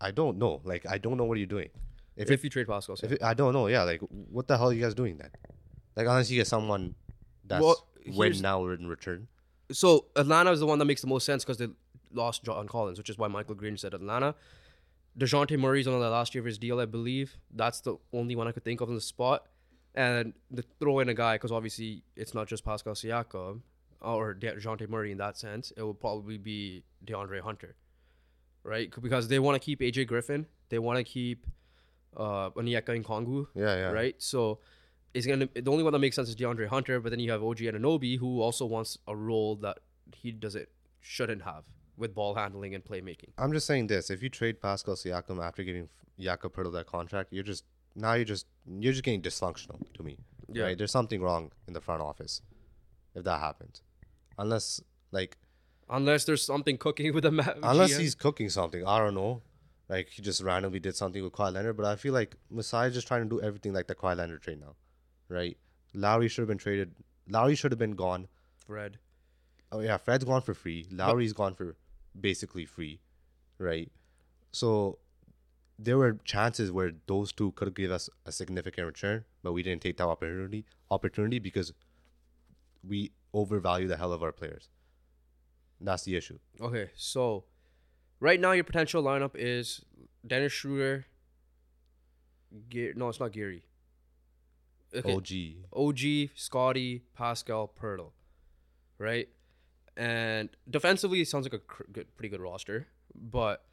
I 0.00 0.10
don't 0.10 0.38
know. 0.38 0.60
Like 0.64 0.86
I 0.88 0.98
don't 0.98 1.16
know 1.16 1.24
what 1.24 1.38
you're 1.38 1.46
doing. 1.46 1.70
If, 2.16 2.30
if, 2.30 2.40
it, 2.40 2.44
you 2.44 2.50
trade 2.50 2.66
Pascal 2.66 2.96
if 3.02 3.12
it, 3.12 3.22
I 3.22 3.32
don't 3.34 3.52
know, 3.52 3.68
yeah. 3.68 3.84
Like 3.84 4.00
what 4.00 4.48
the 4.48 4.58
hell 4.58 4.70
are 4.70 4.72
you 4.72 4.82
guys 4.82 4.94
doing 4.94 5.18
then? 5.18 5.30
Like 5.96 6.06
unless 6.06 6.30
you 6.30 6.36
get 6.38 6.46
someone 6.46 6.94
that's 7.44 7.62
Well, 7.62 7.86
win 8.06 8.40
now 8.40 8.60
or 8.64 8.74
in 8.74 8.86
return. 8.88 9.28
so 9.70 10.06
Atlanta 10.16 10.50
is 10.50 10.60
the 10.60 10.66
one 10.66 10.78
that 10.80 10.84
makes 10.84 11.00
the 11.00 11.06
most 11.06 11.24
sense 11.26 11.44
because 11.44 11.58
they 11.58 11.68
lost 12.12 12.44
John 12.44 12.66
Collins, 12.66 12.98
which 12.98 13.10
is 13.10 13.18
why 13.18 13.28
Michael 13.28 13.54
Green 13.54 13.76
said 13.76 13.94
Atlanta. 13.94 14.34
Dejounte 15.18 15.58
Murray's 15.58 15.86
on 15.88 15.98
the 15.98 16.08
last 16.10 16.34
year 16.34 16.40
of 16.42 16.46
his 16.46 16.58
deal, 16.58 16.78
I 16.80 16.84
believe. 16.86 17.36
That's 17.54 17.80
the 17.80 17.96
only 18.12 18.36
one 18.36 18.46
I 18.46 18.52
could 18.52 18.64
think 18.64 18.80
of 18.80 18.88
on 18.88 18.94
the 18.94 19.00
spot. 19.00 19.46
And 19.94 20.32
the 20.50 20.62
throw 20.78 21.00
in 21.00 21.08
a 21.08 21.14
guy 21.14 21.34
because 21.36 21.50
obviously 21.50 22.02
it's 22.16 22.34
not 22.34 22.46
just 22.46 22.64
Pascal 22.64 22.94
Siakam 22.94 23.62
uh, 24.02 24.14
or 24.14 24.34
De- 24.34 24.54
Dejounte 24.54 24.88
Murray 24.88 25.10
in 25.12 25.18
that 25.18 25.36
sense. 25.36 25.72
It 25.76 25.82
will 25.82 25.94
probably 25.94 26.38
be 26.38 26.84
DeAndre 27.04 27.40
Hunter, 27.40 27.74
right? 28.64 28.92
Because 29.00 29.28
they 29.28 29.38
want 29.38 29.60
to 29.60 29.64
keep 29.64 29.80
AJ 29.80 30.06
Griffin, 30.06 30.46
they 30.68 30.78
want 30.78 30.98
to 30.98 31.04
keep 31.04 31.46
uh, 32.16 32.50
Onyeka 32.50 33.02
Okongwu, 33.02 33.46
Yeah, 33.54 33.76
yeah. 33.76 33.90
right? 33.90 34.14
So 34.18 34.58
it's 35.14 35.26
gonna 35.26 35.48
the 35.54 35.70
only 35.70 35.84
one 35.84 35.92
that 35.92 35.98
makes 35.98 36.16
sense 36.16 36.28
is 36.28 36.36
DeAndre 36.36 36.66
Hunter, 36.68 37.00
but 37.00 37.10
then 37.10 37.20
you 37.20 37.30
have 37.30 37.42
OG 37.42 37.58
Anunoby 37.58 38.18
who 38.18 38.40
also 38.40 38.66
wants 38.66 38.98
a 39.06 39.14
role 39.16 39.56
that 39.56 39.78
he 40.14 40.32
doesn't 40.32 40.68
shouldn't 41.00 41.42
have 41.42 41.64
with 41.96 42.14
ball 42.14 42.34
handling 42.34 42.74
and 42.74 42.84
playmaking. 42.84 43.30
I'm 43.38 43.52
just 43.52 43.66
saying 43.66 43.86
this: 43.88 44.10
if 44.10 44.22
you 44.22 44.28
trade 44.28 44.60
Pascal 44.60 44.94
Siakam 44.94 45.42
after 45.42 45.62
giving 45.62 45.88
Jakob 46.18 46.54
Poeltl 46.54 46.72
that 46.74 46.86
contract, 46.86 47.32
you're 47.32 47.42
just 47.44 47.64
now 47.96 48.14
you're 48.14 48.24
just 48.24 48.46
you're 48.66 48.92
just 48.92 49.04
getting 49.04 49.22
dysfunctional 49.22 49.80
to 49.94 50.02
me. 50.02 50.18
Yeah. 50.52 50.64
Right? 50.64 50.78
There's 50.78 50.92
something 50.92 51.20
wrong 51.22 51.52
in 51.66 51.74
the 51.74 51.80
front 51.80 52.00
office 52.02 52.42
if 53.14 53.24
that 53.24 53.40
happens, 53.40 53.82
unless 54.38 54.80
like 55.12 55.36
Unless 55.90 56.24
there's 56.24 56.44
something 56.44 56.76
cooking 56.76 57.14
with 57.14 57.24
the 57.24 57.30
ma- 57.30 57.54
unless 57.62 57.94
GM. 57.94 58.00
he's 58.00 58.14
cooking 58.14 58.50
something. 58.50 58.86
I 58.86 58.98
don't 58.98 59.14
know. 59.14 59.42
Like 59.88 60.08
he 60.10 60.22
just 60.22 60.42
randomly 60.42 60.80
did 60.80 60.96
something 60.96 61.22
with 61.22 61.32
Kawhi 61.32 61.52
Leonard, 61.52 61.76
but 61.76 61.86
I 61.86 61.96
feel 61.96 62.12
like 62.12 62.36
Masai 62.50 62.88
is 62.88 62.94
just 62.94 63.06
trying 63.06 63.22
to 63.22 63.28
do 63.28 63.40
everything 63.40 63.72
like 63.72 63.86
the 63.86 63.94
Kawhi 63.94 64.16
Leonard 64.16 64.42
trade 64.42 64.60
now, 64.60 64.74
right? 65.28 65.56
Lowry 65.94 66.28
should 66.28 66.42
have 66.42 66.48
been 66.48 66.58
traded. 66.58 66.94
Lowry 67.28 67.54
should 67.54 67.72
have 67.72 67.78
been 67.78 67.96
gone. 67.96 68.28
Fred. 68.66 68.98
Oh 69.72 69.80
yeah, 69.80 69.96
Fred's 69.96 70.24
gone 70.24 70.42
for 70.42 70.54
free. 70.54 70.86
Lowry's 70.90 71.32
gone 71.32 71.54
for 71.54 71.76
basically 72.18 72.66
free, 72.66 73.00
right? 73.58 73.90
So 74.52 74.98
there 75.78 75.96
were 75.96 76.18
chances 76.24 76.70
where 76.72 76.92
those 77.06 77.32
two 77.32 77.52
could 77.52 77.74
give 77.74 77.90
us 77.90 78.10
a 78.26 78.32
significant 78.32 78.86
return, 78.86 79.24
but 79.42 79.52
we 79.52 79.62
didn't 79.62 79.82
take 79.82 79.96
that 79.98 80.06
opportunity 80.06 80.64
opportunity 80.90 81.38
because 81.38 81.72
we 82.86 83.12
overvalue 83.32 83.88
the 83.88 83.96
hell 83.96 84.12
of 84.12 84.22
our 84.22 84.32
players. 84.32 84.68
That's 85.80 86.02
the 86.04 86.16
issue. 86.16 86.38
Okay, 86.60 86.90
so 86.96 87.44
right 88.20 88.40
now 88.40 88.52
your 88.52 88.64
potential 88.64 89.02
lineup 89.02 89.32
is 89.34 89.84
Dennis 90.26 90.52
Schroeder. 90.52 91.06
Ge- 92.68 92.94
no, 92.96 93.08
it's 93.08 93.20
not 93.20 93.32
Gary. 93.32 93.64
Okay, 94.94 95.14
OG. 95.14 95.78
OG, 95.78 96.30
Scotty, 96.34 97.02
Pascal, 97.14 97.70
Poeltl, 97.80 98.12
right? 98.96 99.28
And 99.96 100.48
defensively, 100.68 101.20
it 101.20 101.28
sounds 101.28 101.44
like 101.44 101.52
a 101.52 101.58
cr- 101.58 101.82
good, 101.92 102.16
pretty 102.16 102.30
good 102.30 102.40
roster. 102.40 102.86
But 103.14 103.64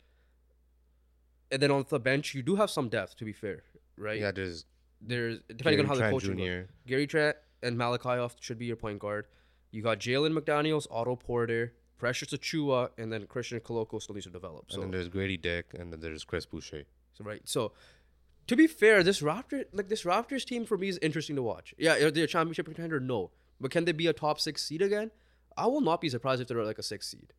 and 1.52 1.62
then 1.62 1.72
on 1.72 1.86
the 1.88 2.00
bench, 2.00 2.34
you 2.34 2.42
do 2.42 2.56
have 2.56 2.70
some 2.70 2.90
depth. 2.90 3.16
To 3.18 3.26
be 3.26 3.32
fair, 3.34 3.64
right? 3.98 4.20
Yeah, 4.20 4.32
there's 4.32 4.66
There's 5.02 5.40
depending 5.48 5.80
on 5.82 5.86
Gary 5.86 5.88
how 5.88 5.94
the 5.94 6.00
Trent 6.00 6.14
coaching 6.14 6.38
goes. 6.38 6.66
Jr.. 6.66 6.72
Gary 6.88 7.08
Trent 7.08 7.38
and 7.64 7.78
Malachi 7.78 8.10
off 8.10 8.36
should 8.40 8.60
be 8.60 8.66
your 8.66 8.76
point 8.76 9.00
guard. 9.00 9.28
You 9.72 9.82
got 9.82 10.00
Jalen 10.00 10.38
McDaniels, 10.38 10.88
Otto 10.90 11.16
Porter, 11.16 11.74
Precious 11.98 12.30
Achiuwa, 12.30 12.90
and 12.98 13.12
then 13.12 13.26
Christian 13.28 13.60
Koloko 13.60 14.02
still 14.02 14.16
needs 14.16 14.26
to 14.26 14.32
develop. 14.32 14.72
So 14.72 14.82
and 14.82 14.84
then 14.84 14.92
there's 14.92 15.10
Gradey 15.10 15.42
Dick, 15.42 15.74
and 15.78 15.92
then 15.92 16.00
there's 16.02 16.24
Chris 16.24 16.46
Boucher. 16.46 16.84
so 17.14 17.24
right. 17.24 17.42
So 17.46 17.72
to 18.48 18.56
be 18.56 18.68
fair, 18.68 19.04
this 19.04 19.22
Raptor 19.22 19.66
like 19.72 19.90
this 19.90 20.04
Raptors 20.04 20.46
team 20.46 20.66
for 20.66 20.78
me 20.78 20.90
is 20.90 21.00
interesting 21.02 21.36
to 21.36 21.44
watch. 21.44 21.74
Yeah, 21.78 21.96
are 21.96 22.12
they 22.12 22.22
a 22.22 22.28
championship 22.28 22.66
contender? 22.66 23.00
No. 23.00 23.32
But 23.60 23.72
can 23.72 23.86
they 23.86 23.94
be 23.94 24.08
a 24.08 24.14
top 24.14 24.40
six 24.40 24.64
seed 24.64 24.82
again? 24.82 25.12
I 25.58 25.68
will 25.68 25.82
not 25.82 26.02
be 26.02 26.10
surprised 26.10 26.42
if 26.42 26.48
they're 26.48 26.64
like 26.64 26.80
a 26.80 26.84
six 26.84 27.08
seed. 27.08 27.34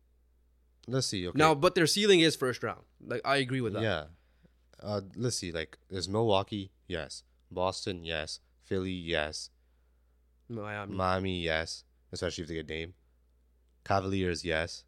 Let's 0.87 1.07
see. 1.07 1.27
Okay. 1.27 1.37
Now, 1.37 1.53
but 1.53 1.75
their 1.75 1.85
ceiling 1.85 2.21
is 2.21 2.35
first 2.35 2.63
round. 2.63 2.81
Like 3.05 3.21
I 3.23 3.37
agree 3.37 3.61
with 3.61 3.73
that. 3.73 3.83
Yeah. 3.83 4.05
Uh, 4.81 5.01
let's 5.15 5.37
see. 5.37 5.51
Like, 5.51 5.77
there's 5.89 6.07
Milwaukee, 6.07 6.71
yes. 6.87 7.23
Boston, 7.51 8.03
yes. 8.03 8.39
Philly, 8.63 8.91
yes. 8.91 9.49
Miami. 10.49 10.95
Miami, 10.95 11.39
yes. 11.39 11.83
Especially 12.11 12.43
if 12.43 12.47
they 12.47 12.55
get 12.55 12.67
Dame. 12.67 12.93
Cavaliers, 13.87 14.43
yes. 14.43 14.83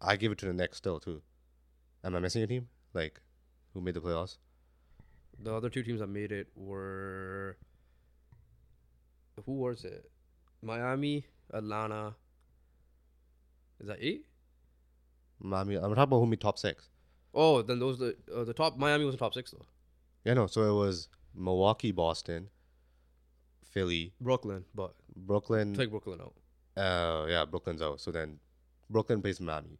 I 0.00 0.16
give 0.16 0.32
it 0.32 0.38
to 0.38 0.46
the 0.46 0.52
Knicks 0.52 0.78
still 0.78 0.98
too. 0.98 1.22
Am 2.02 2.16
I 2.16 2.20
missing 2.20 2.42
a 2.42 2.46
team? 2.46 2.68
Like, 2.94 3.20
who 3.74 3.80
made 3.80 3.94
the 3.94 4.00
playoffs? 4.00 4.38
the 5.42 5.54
other 5.54 5.70
two 5.70 5.82
teams 5.82 6.00
that 6.00 6.06
made 6.08 6.32
it 6.32 6.48
were 6.54 7.56
who 9.46 9.52
was 9.52 9.84
it? 9.84 10.10
Miami, 10.62 11.24
Atlanta. 11.52 12.14
Is 13.80 13.88
that 13.88 13.98
eight? 14.00 14.26
Miami. 15.38 15.76
I'm 15.76 15.82
talking 15.82 16.02
about 16.02 16.18
who 16.18 16.26
made 16.26 16.40
top 16.40 16.58
six. 16.58 16.88
Oh, 17.32 17.62
then 17.62 17.78
those 17.78 17.98
the 17.98 18.16
uh, 18.34 18.44
the 18.44 18.52
top 18.52 18.76
Miami 18.76 19.04
was 19.04 19.14
the 19.14 19.18
top 19.18 19.34
six 19.34 19.50
though. 19.50 19.64
Yeah, 20.24 20.34
no. 20.34 20.46
So 20.46 20.62
it 20.62 20.74
was 20.74 21.08
Milwaukee, 21.34 21.92
Boston, 21.92 22.48
Philly, 23.64 24.12
Brooklyn, 24.20 24.64
but 24.74 24.94
Brooklyn. 25.16 25.74
take 25.74 25.90
Brooklyn 25.90 26.20
out. 26.20 26.34
Uh, 26.76 27.26
yeah, 27.28 27.44
Brooklyn's 27.44 27.82
out. 27.82 28.00
So 28.00 28.10
then 28.10 28.38
Brooklyn 28.88 29.22
plays 29.22 29.40
Miami, 29.40 29.78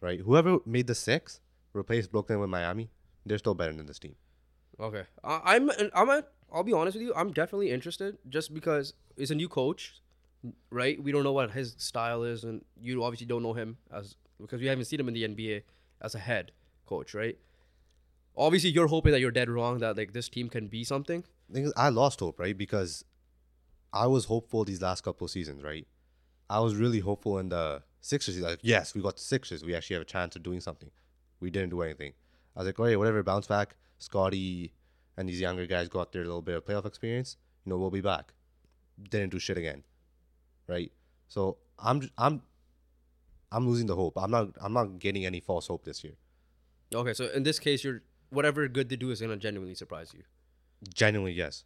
right? 0.00 0.20
Whoever 0.20 0.58
made 0.64 0.86
the 0.86 0.94
six 0.94 1.40
replace 1.72 2.06
Brooklyn 2.06 2.40
with 2.40 2.50
Miami, 2.50 2.90
they're 3.24 3.38
still 3.38 3.54
better 3.54 3.72
than 3.72 3.86
this 3.86 3.98
team. 3.98 4.16
Okay, 4.78 5.04
I, 5.24 5.40
I'm 5.56 5.70
I'm 5.94 6.10
a, 6.10 6.24
I'll 6.52 6.62
be 6.62 6.72
honest 6.72 6.96
with 6.96 7.02
you. 7.02 7.12
I'm 7.14 7.32
definitely 7.32 7.70
interested 7.70 8.18
just 8.28 8.52
because 8.52 8.94
it's 9.16 9.30
a 9.30 9.34
new 9.34 9.48
coach, 9.48 10.00
right? 10.70 11.02
We 11.02 11.12
don't 11.12 11.24
know 11.24 11.32
what 11.32 11.50
his 11.52 11.74
style 11.78 12.22
is, 12.22 12.44
and 12.44 12.64
you 12.80 13.02
obviously 13.02 13.26
don't 13.26 13.42
know 13.42 13.54
him 13.54 13.78
as 13.92 14.16
because 14.40 14.60
we 14.60 14.66
haven't 14.66 14.84
seen 14.84 15.00
him 15.00 15.08
in 15.08 15.14
the 15.14 15.24
NBA 15.24 15.62
as 16.02 16.14
a 16.14 16.18
head 16.18 16.52
coach, 16.84 17.14
right? 17.14 17.38
Obviously, 18.36 18.70
you're 18.70 18.88
hoping 18.88 19.12
that 19.12 19.20
you're 19.20 19.30
dead 19.30 19.48
wrong 19.48 19.78
that 19.78 19.96
like 19.96 20.12
this 20.12 20.28
team 20.28 20.48
can 20.48 20.68
be 20.68 20.84
something. 20.84 21.24
I 21.76 21.88
lost 21.88 22.20
hope, 22.20 22.38
right? 22.38 22.56
Because 22.56 23.04
I 23.92 24.06
was 24.06 24.26
hopeful 24.26 24.64
these 24.64 24.82
last 24.82 25.02
couple 25.02 25.24
of 25.24 25.30
seasons, 25.30 25.62
right? 25.62 25.86
I 26.48 26.60
was 26.60 26.74
really 26.76 27.00
hopeful 27.00 27.38
in 27.38 27.48
the 27.48 27.82
Sixers. 28.00 28.38
Like, 28.40 28.60
yes, 28.62 28.94
we 28.94 29.02
got 29.02 29.16
the 29.16 29.22
Sixers. 29.22 29.64
We 29.64 29.74
actually 29.74 29.94
have 29.94 30.02
a 30.02 30.06
chance 30.06 30.36
of 30.36 30.42
doing 30.42 30.60
something. 30.60 30.90
We 31.40 31.50
didn't 31.50 31.70
do 31.70 31.82
anything. 31.82 32.12
I 32.54 32.60
was 32.60 32.66
like, 32.66 32.78
all 32.78 32.86
right, 32.86 32.98
whatever, 32.98 33.22
bounce 33.22 33.46
back. 33.46 33.76
Scotty 33.98 34.72
and 35.16 35.28
these 35.28 35.40
younger 35.40 35.66
guys 35.66 35.88
got 35.88 36.12
their 36.12 36.24
little 36.24 36.42
bit 36.42 36.56
of 36.56 36.64
playoff 36.64 36.86
experience. 36.86 37.36
You 37.64 37.70
know, 37.70 37.78
we'll 37.78 37.90
be 37.90 38.00
back. 38.00 38.32
Didn't 39.10 39.30
do 39.30 39.38
shit 39.38 39.58
again, 39.58 39.82
right? 40.68 40.92
So 41.28 41.58
I'm, 41.78 42.08
I'm 42.16 42.42
I'm 43.52 43.68
losing 43.68 43.86
the 43.86 43.94
hope. 43.96 44.14
I'm 44.16 44.30
not, 44.30 44.48
I'm 44.60 44.72
not 44.72 44.98
getting 44.98 45.24
any 45.24 45.40
false 45.40 45.66
hope 45.68 45.84
this 45.84 46.02
year. 46.02 46.14
Okay, 46.94 47.14
so 47.14 47.26
in 47.28 47.42
this 47.42 47.58
case, 47.58 47.84
you're 47.84 48.02
whatever 48.30 48.66
good 48.68 48.88
they 48.88 48.96
do 48.96 49.10
is 49.10 49.20
gonna 49.20 49.36
genuinely 49.36 49.74
surprise 49.74 50.12
you. 50.14 50.22
Genuinely, 50.92 51.32
yes. 51.32 51.64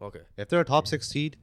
Okay, 0.00 0.20
If 0.36 0.48
they're 0.48 0.60
a 0.60 0.64
top 0.64 0.86
six 0.86 1.08
seed, 1.08 1.36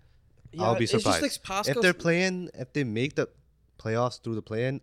I'll 0.59 0.75
be 0.75 0.83
it's 0.83 0.91
just 0.93 1.03
surprised. 1.03 1.21
like 1.47 1.67
if 1.67 1.81
they're 1.81 1.93
playing, 1.93 2.49
if 2.53 2.73
they 2.73 2.83
make 2.83 3.15
the 3.15 3.29
playoffs 3.77 4.21
through 4.21 4.35
the 4.35 4.41
play-in, 4.41 4.81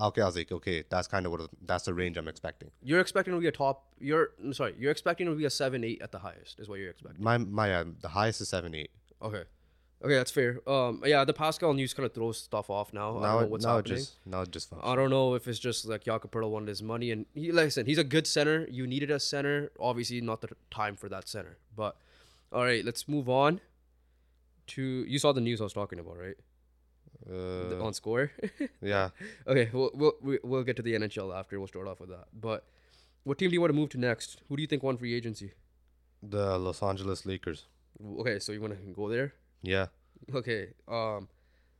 okay, 0.00 0.22
I 0.22 0.26
was 0.26 0.36
like, 0.36 0.52
okay, 0.52 0.84
that's 0.88 1.08
kind 1.08 1.26
of 1.26 1.32
what 1.32 1.48
that's 1.62 1.84
the 1.84 1.94
range 1.94 2.16
I'm 2.16 2.28
expecting. 2.28 2.70
You're 2.82 3.00
expecting 3.00 3.34
to 3.34 3.40
be 3.40 3.46
a 3.46 3.52
top. 3.52 3.84
You're 3.98 4.30
I'm 4.42 4.52
sorry. 4.52 4.74
You're 4.78 4.90
expecting 4.90 5.26
to 5.26 5.34
be 5.34 5.44
a 5.44 5.50
seven 5.50 5.84
eight 5.84 6.00
at 6.02 6.12
the 6.12 6.18
highest. 6.18 6.60
Is 6.60 6.68
what 6.68 6.78
you're 6.78 6.90
expecting. 6.90 7.22
My 7.22 7.38
my 7.38 7.74
uh, 7.74 7.84
the 8.00 8.08
highest 8.08 8.40
is 8.40 8.48
seven 8.48 8.74
eight. 8.74 8.90
Okay. 9.22 9.42
Okay, 10.02 10.14
that's 10.14 10.30
fair. 10.30 10.66
Um, 10.66 11.02
yeah, 11.04 11.26
the 11.26 11.34
Pascal 11.34 11.74
news 11.74 11.92
kind 11.92 12.06
of 12.06 12.14
throws 12.14 12.38
stuff 12.38 12.70
off 12.70 12.90
now. 12.94 13.18
I 13.18 13.20
Now 13.20 13.32
don't 13.32 13.40
know 13.42 13.46
what's 13.48 13.64
now 13.66 13.76
happening. 13.76 13.98
just 13.98 14.14
now 14.24 14.40
it 14.40 14.50
just 14.50 14.70
functions. 14.70 14.90
I 14.90 14.96
don't 14.96 15.10
know 15.10 15.34
if 15.34 15.46
it's 15.46 15.58
just 15.58 15.84
like 15.86 16.04
Jakob 16.04 16.30
Poeltl 16.30 16.48
wanted 16.48 16.68
his 16.68 16.82
money, 16.82 17.10
and 17.10 17.26
he, 17.34 17.52
like 17.52 17.66
I 17.66 17.68
said, 17.68 17.86
he's 17.86 17.98
a 17.98 18.04
good 18.04 18.26
center. 18.26 18.66
You 18.70 18.86
needed 18.86 19.10
a 19.10 19.20
center. 19.20 19.70
Obviously, 19.78 20.22
not 20.22 20.40
the 20.40 20.48
time 20.70 20.96
for 20.96 21.10
that 21.10 21.28
center. 21.28 21.58
But 21.76 21.96
all 22.50 22.64
right, 22.64 22.82
let's 22.82 23.08
move 23.08 23.28
on 23.28 23.60
to. 24.76 24.82
You 25.06 25.18
saw 25.18 25.32
the 25.32 25.40
news 25.40 25.60
I 25.60 25.64
was 25.64 25.72
talking 25.72 25.98
about, 25.98 26.16
right? 26.18 26.36
The- 27.26 27.78
Uh, 27.80 27.84
on 27.86 27.92
score. 27.94 28.30
yeah, 28.82 29.10
okay, 29.46 29.68
we'll, 29.72 29.90
we'll 29.94 30.14
we- 30.22 30.38
we'll 30.42 30.64
get 30.64 30.76
to 30.76 30.82
the 30.82 30.94
NHL 30.94 31.34
after. 31.38 31.58
We'll 31.58 31.68
start 31.68 31.86
off 31.86 32.00
with 32.00 32.08
that. 32.10 32.26
But 32.32 32.64
what 33.24 33.38
team 33.38 33.50
do 33.50 33.54
you 33.54 33.60
want 33.60 33.72
to 33.74 33.78
move 33.80 33.90
to 33.90 33.98
next? 33.98 34.40
Who 34.48 34.56
do 34.56 34.62
you 34.62 34.66
think 34.68 34.82
won 34.82 34.96
free 34.96 35.14
agency? 35.14 35.52
the 36.22 36.58
Los 36.58 36.82
Angeles 36.82 37.24
Lakers. 37.24 37.66
Okay, 38.20 38.38
so 38.38 38.52
you 38.52 38.60
want 38.60 38.74
to 38.74 38.92
go 38.92 39.08
there? 39.08 39.32
Yeah, 39.62 39.86
Okay. 40.34 40.74
Um, 40.86 41.28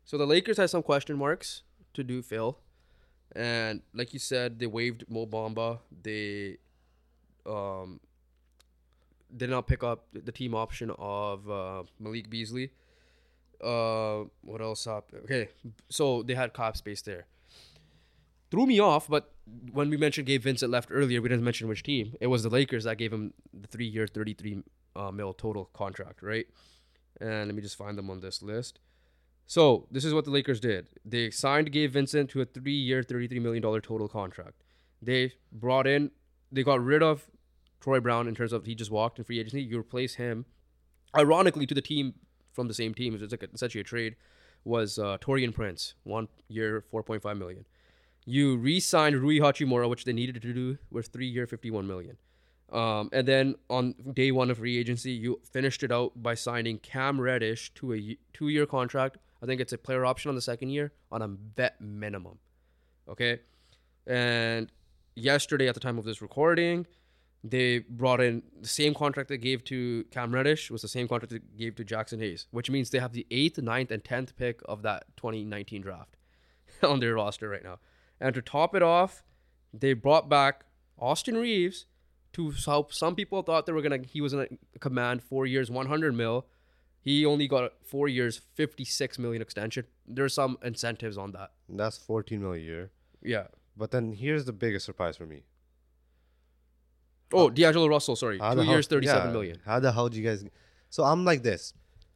so 0.05 0.17
the 0.19 0.27
Lakers 0.27 0.57
had 0.57 0.71
some 0.71 0.83
question 0.83 1.17
marks 1.19 1.63
to 1.95 2.03
do 2.03 2.23
Phil, 2.23 2.59
and 3.37 3.83
like 3.95 4.13
you 4.15 4.19
said, 4.19 4.59
they 4.59 4.67
waived 4.67 5.05
Mo 5.09 5.27
Bamba. 5.27 5.79
They 6.03 6.57
um 7.47 8.01
did 9.37 9.51
not 9.51 9.67
pick 9.67 9.83
up 9.83 10.07
the 10.13 10.33
team 10.33 10.55
option 10.55 10.91
of 10.99 11.51
uh, 11.51 11.83
Malik 11.99 12.31
Beasley. 12.31 12.71
Uh, 13.63 14.25
what 14.43 14.61
else 14.61 14.87
up? 14.87 15.13
Okay, 15.25 15.49
so 15.89 16.23
they 16.23 16.35
had 16.35 16.55
cap 16.55 16.77
space 16.77 17.03
there. 17.03 17.27
Threw 18.51 18.67
me 18.67 18.81
off, 18.81 19.07
but 19.07 19.33
when 19.73 19.91
we 19.91 19.97
mentioned 19.97 20.27
Gabe 20.27 20.43
Vincent 20.43 20.73
left 20.73 20.89
earlier, 20.91 21.23
we 21.23 21.29
didn't 21.29 21.45
mention 21.45 21.69
which 21.69 21.83
team. 21.83 22.15
It 22.21 22.27
was 22.27 22.43
the 22.43 22.49
Lakers 22.49 22.85
that 22.85 22.97
gave 22.97 23.13
him 23.13 23.33
the 23.53 23.69
three-year, 23.69 24.07
thirty-three 24.07 24.63
uh, 24.97 25.11
mil 25.13 25.33
total 25.33 25.67
contract, 25.67 26.23
right? 26.23 26.47
And 27.21 27.47
let 27.47 27.55
me 27.55 27.63
just 27.63 27.77
find 27.77 27.97
them 27.97 28.11
on 28.11 28.21
this 28.21 28.43
list. 28.43 28.81
So 29.47 29.87
this 29.91 30.05
is 30.05 30.15
what 30.15 30.25
the 30.25 30.31
Lakers 30.31 30.59
did. 30.59 30.89
They 31.05 31.31
signed 31.31 31.71
Gabe 31.71 31.93
Vincent 31.93 32.31
to 32.31 32.41
a 32.41 32.45
three-year, 32.45 33.03
thirty-three 33.03 33.41
million 33.41 33.63
dollar 33.63 33.81
total 33.81 34.09
contract. 34.09 34.63
They 35.03 35.35
brought 35.53 35.87
in, 35.87 36.11
they 36.51 36.63
got 36.63 36.83
rid 36.83 37.03
of 37.03 37.29
Troy 37.81 38.01
Brown 38.01 38.29
in 38.29 38.35
terms 38.35 38.53
of 38.53 38.67
he 38.67 38.75
just 38.75 38.91
walked 38.91 39.19
in 39.19 39.25
free 39.25 39.41
agency. 39.41 39.63
You 39.63 39.79
replace 39.79 40.15
him, 40.17 40.45
ironically, 41.17 41.67
to 41.67 41.75
the 41.75 41.83
team 41.83 42.15
from 42.53 42.69
the 42.69 42.75
same 42.75 42.95
team. 42.95 43.15
It's 43.15 43.33
like 43.33 43.49
essentially 43.53 43.81
a 43.81 43.85
trade. 43.85 44.17
Was 44.63 44.99
uh, 44.99 45.17
Taurean 45.19 45.55
Prince, 45.55 45.95
one 46.05 46.29
year, 46.49 46.85
four 46.91 47.03
point 47.03 47.23
five 47.23 47.39
million. 47.39 47.65
You 48.27 48.59
re-signed 48.59 49.17
Rui 49.17 49.39
Hachimura, 49.39 49.89
which 49.89 50.05
they 50.05 50.13
needed 50.13 50.43
to 50.43 50.53
do, 50.53 50.77
with 50.91 51.07
three-year, 51.07 51.47
fifty-one 51.47 51.87
million. 51.87 52.19
Um, 52.71 53.09
and 53.11 53.27
then 53.27 53.55
on 53.71 53.95
day 54.13 54.31
one 54.31 54.51
of 54.51 54.59
free 54.59 54.77
agency, 54.77 55.13
you 55.13 55.41
finished 55.51 55.83
it 55.83 55.91
out 55.91 56.23
by 56.23 56.35
signing 56.35 56.79
Cam 56.79 57.19
Reddish 57.19 57.73
to 57.77 57.95
a 57.95 58.19
two-year 58.35 58.67
contract. 58.67 59.17
I 59.43 59.47
think 59.47 59.63
it's 59.63 59.73
a 59.73 59.79
player 59.79 60.05
option 60.05 60.29
on 60.29 60.35
the 60.35 60.43
second 60.43 60.69
year 60.69 60.93
on 61.11 61.23
a 61.23 61.29
vet 61.29 61.81
minimum. 61.81 62.39
Okay, 63.09 63.41
and 64.07 64.71
yesterday 65.17 65.69
at 65.69 65.75
the 65.75 65.81
time 65.81 65.99
of 65.99 66.05
this 66.05 66.21
recording, 66.21 66.87
they 67.43 67.79
brought 67.79 68.21
in 68.21 68.43
the 68.61 68.69
same 68.69 68.95
contract 68.95 69.29
they 69.29 69.39
gave 69.39 69.65
to 69.65 70.05
Cam 70.11 70.33
Reddish 70.33 70.71
was 70.71 70.83
the 70.83 70.89
same 70.89 71.09
contract 71.09 71.33
they 71.33 71.41
gave 71.57 71.75
to 71.77 71.85
Jaxson 71.85 72.21
Hayes, 72.21 72.47
which 72.51 72.71
means 72.71 72.91
they 72.91 72.99
have 72.99 73.13
the 73.13 73.27
eighth, 73.31 73.59
ninth, 73.59 73.91
and 73.91 74.05
tenth 74.05 74.37
pick 74.37 74.61
of 74.67 74.83
that 74.83 75.05
2019 75.17 75.81
draft 75.83 76.17
on 76.83 77.01
their 77.01 77.15
roster 77.15 77.49
right 77.49 77.65
now. 77.65 77.79
And 78.21 78.35
to 78.35 78.43
top 78.43 78.75
it 78.75 78.83
off, 78.83 79.23
they 79.73 79.95
brought 79.95 80.29
back 80.29 80.65
Austin 80.99 81.37
Reaves 81.37 81.87
to 82.33 82.51
help 82.67 82.93
some 82.93 83.15
people 83.15 83.43
thought 83.43 83.67
they 83.67 83.73
were 83.73 83.83
gonna 83.83 84.01
he 84.07 84.21
was 84.21 84.33
gonna 84.33 84.47
command 84.79 85.23
four 85.23 85.47
years 85.47 85.71
100 85.71 86.15
mil 86.15 86.47
he 87.01 87.25
only 87.27 87.49
got 87.49 87.73
four 87.83 88.07
years 88.07 88.41
56 88.55 89.19
million 89.19 89.43
extension 89.43 89.85
there's 90.07 90.35
some 90.35 90.57
incentives 90.63 91.19
on 91.19 91.33
that 91.33 91.51
that's 91.69 91.99
fourteen 91.99 92.41
million 92.41 92.63
a 92.65 92.69
year. 92.69 92.91
yeah 93.23 93.47
But 93.77 93.91
then 93.91 94.13
here's 94.13 94.45
the 94.45 94.53
biggest 94.53 94.85
surprise 94.87 95.17
for 95.17 95.27
me. 95.27 95.43
Oh 97.33 97.47
uh, 97.47 97.51
d'angelo 97.51 97.87
russell 97.89 98.17
sorry 98.17 98.39
How 98.39 98.51
two 98.51 98.57
the 98.61 98.65
hell- 98.65 98.73
years 98.75 98.87
thirty-seven 98.87 99.29
yeah, 99.29 99.33
million. 99.33 99.59
How 99.65 99.79
the 99.81 99.93
hell 99.93 100.09
do 100.09 100.19
you 100.21 100.27
guys? 100.29 100.45
So 100.89 101.05
I'm 101.05 101.25
like 101.25 101.43
this. 101.43 101.73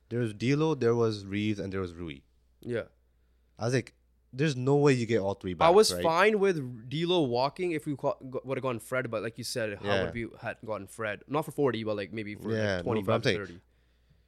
There 0.08 0.20
was 0.20 0.34
D'Lo, 0.34 0.74
there 0.74 0.94
was 0.94 1.24
Reaves, 1.24 1.58
and 1.58 1.72
there 1.72 1.80
was 1.80 1.92
Rui. 1.94 2.18
yeah 2.60 2.82
I 3.58 3.64
was 3.66 3.74
like, 3.74 3.94
there's 4.32 4.56
no 4.56 4.74
way 4.76 4.92
you 4.92 5.06
get 5.06 5.20
all 5.20 5.34
three 5.34 5.54
back. 5.54 5.66
i 5.66 5.70
was 5.70 5.92
right? 5.94 6.02
fine 6.02 6.38
with 6.40 6.56
D'Lo 6.90 7.22
walking 7.22 7.70
if 7.72 7.86
we 7.86 7.94
would 7.94 8.56
have 8.58 8.62
gotten 8.62 8.80
fred 8.80 9.08
but 9.10 9.22
like 9.22 9.38
you 9.38 9.44
said 9.44 9.78
how 9.80 9.86
Yeah. 9.88 10.02
would 10.04 10.14
we 10.14 10.26
had 10.40 10.56
gotten 10.66 10.86
fred 10.88 11.20
not 11.28 11.44
for 11.44 11.52
40 11.52 11.84
but 11.84 11.96
like 11.96 12.12
maybe 12.12 12.34
for 12.34 12.50
Yeah, 12.52 12.76
like 12.76 12.86
no, 12.86 12.92
25 12.94 13.06
but 13.06 13.14
I'm 13.14 13.20
to 13.22 13.28
saying- 13.28 13.38
30 13.46 13.60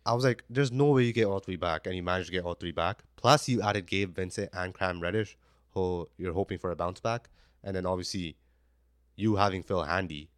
I 0.09 0.15
was 0.15 0.23
like, 0.25 0.45
there's 0.49 0.71
no 0.71 0.87
way 0.93 1.03
you 1.03 1.13
get 1.13 1.25
all 1.25 1.41
three 1.41 1.57
back, 1.57 1.85
and 1.89 1.97
you 1.97 2.01
managed 2.05 2.29
to 2.29 2.33
get 2.33 2.45
all 2.45 2.55
three 2.55 2.71
back. 2.71 3.03
Plus, 3.17 3.49
you 3.49 3.61
added 3.61 3.87
Gabe 3.89 4.15
Vincent 4.15 4.51
and 4.53 4.73
Cam 4.73 5.01
Reddish, 5.01 5.37
who 5.73 6.09
you're 6.17 6.33
hoping 6.33 6.59
for 6.59 6.71
a 6.71 6.77
bounce 6.77 7.01
back, 7.01 7.29
and 7.65 7.75
then 7.75 7.85
obviously, 7.87 8.37
you 9.17 9.35
having 9.35 9.65
Phil 9.65 9.83
Handy. 9.83 10.31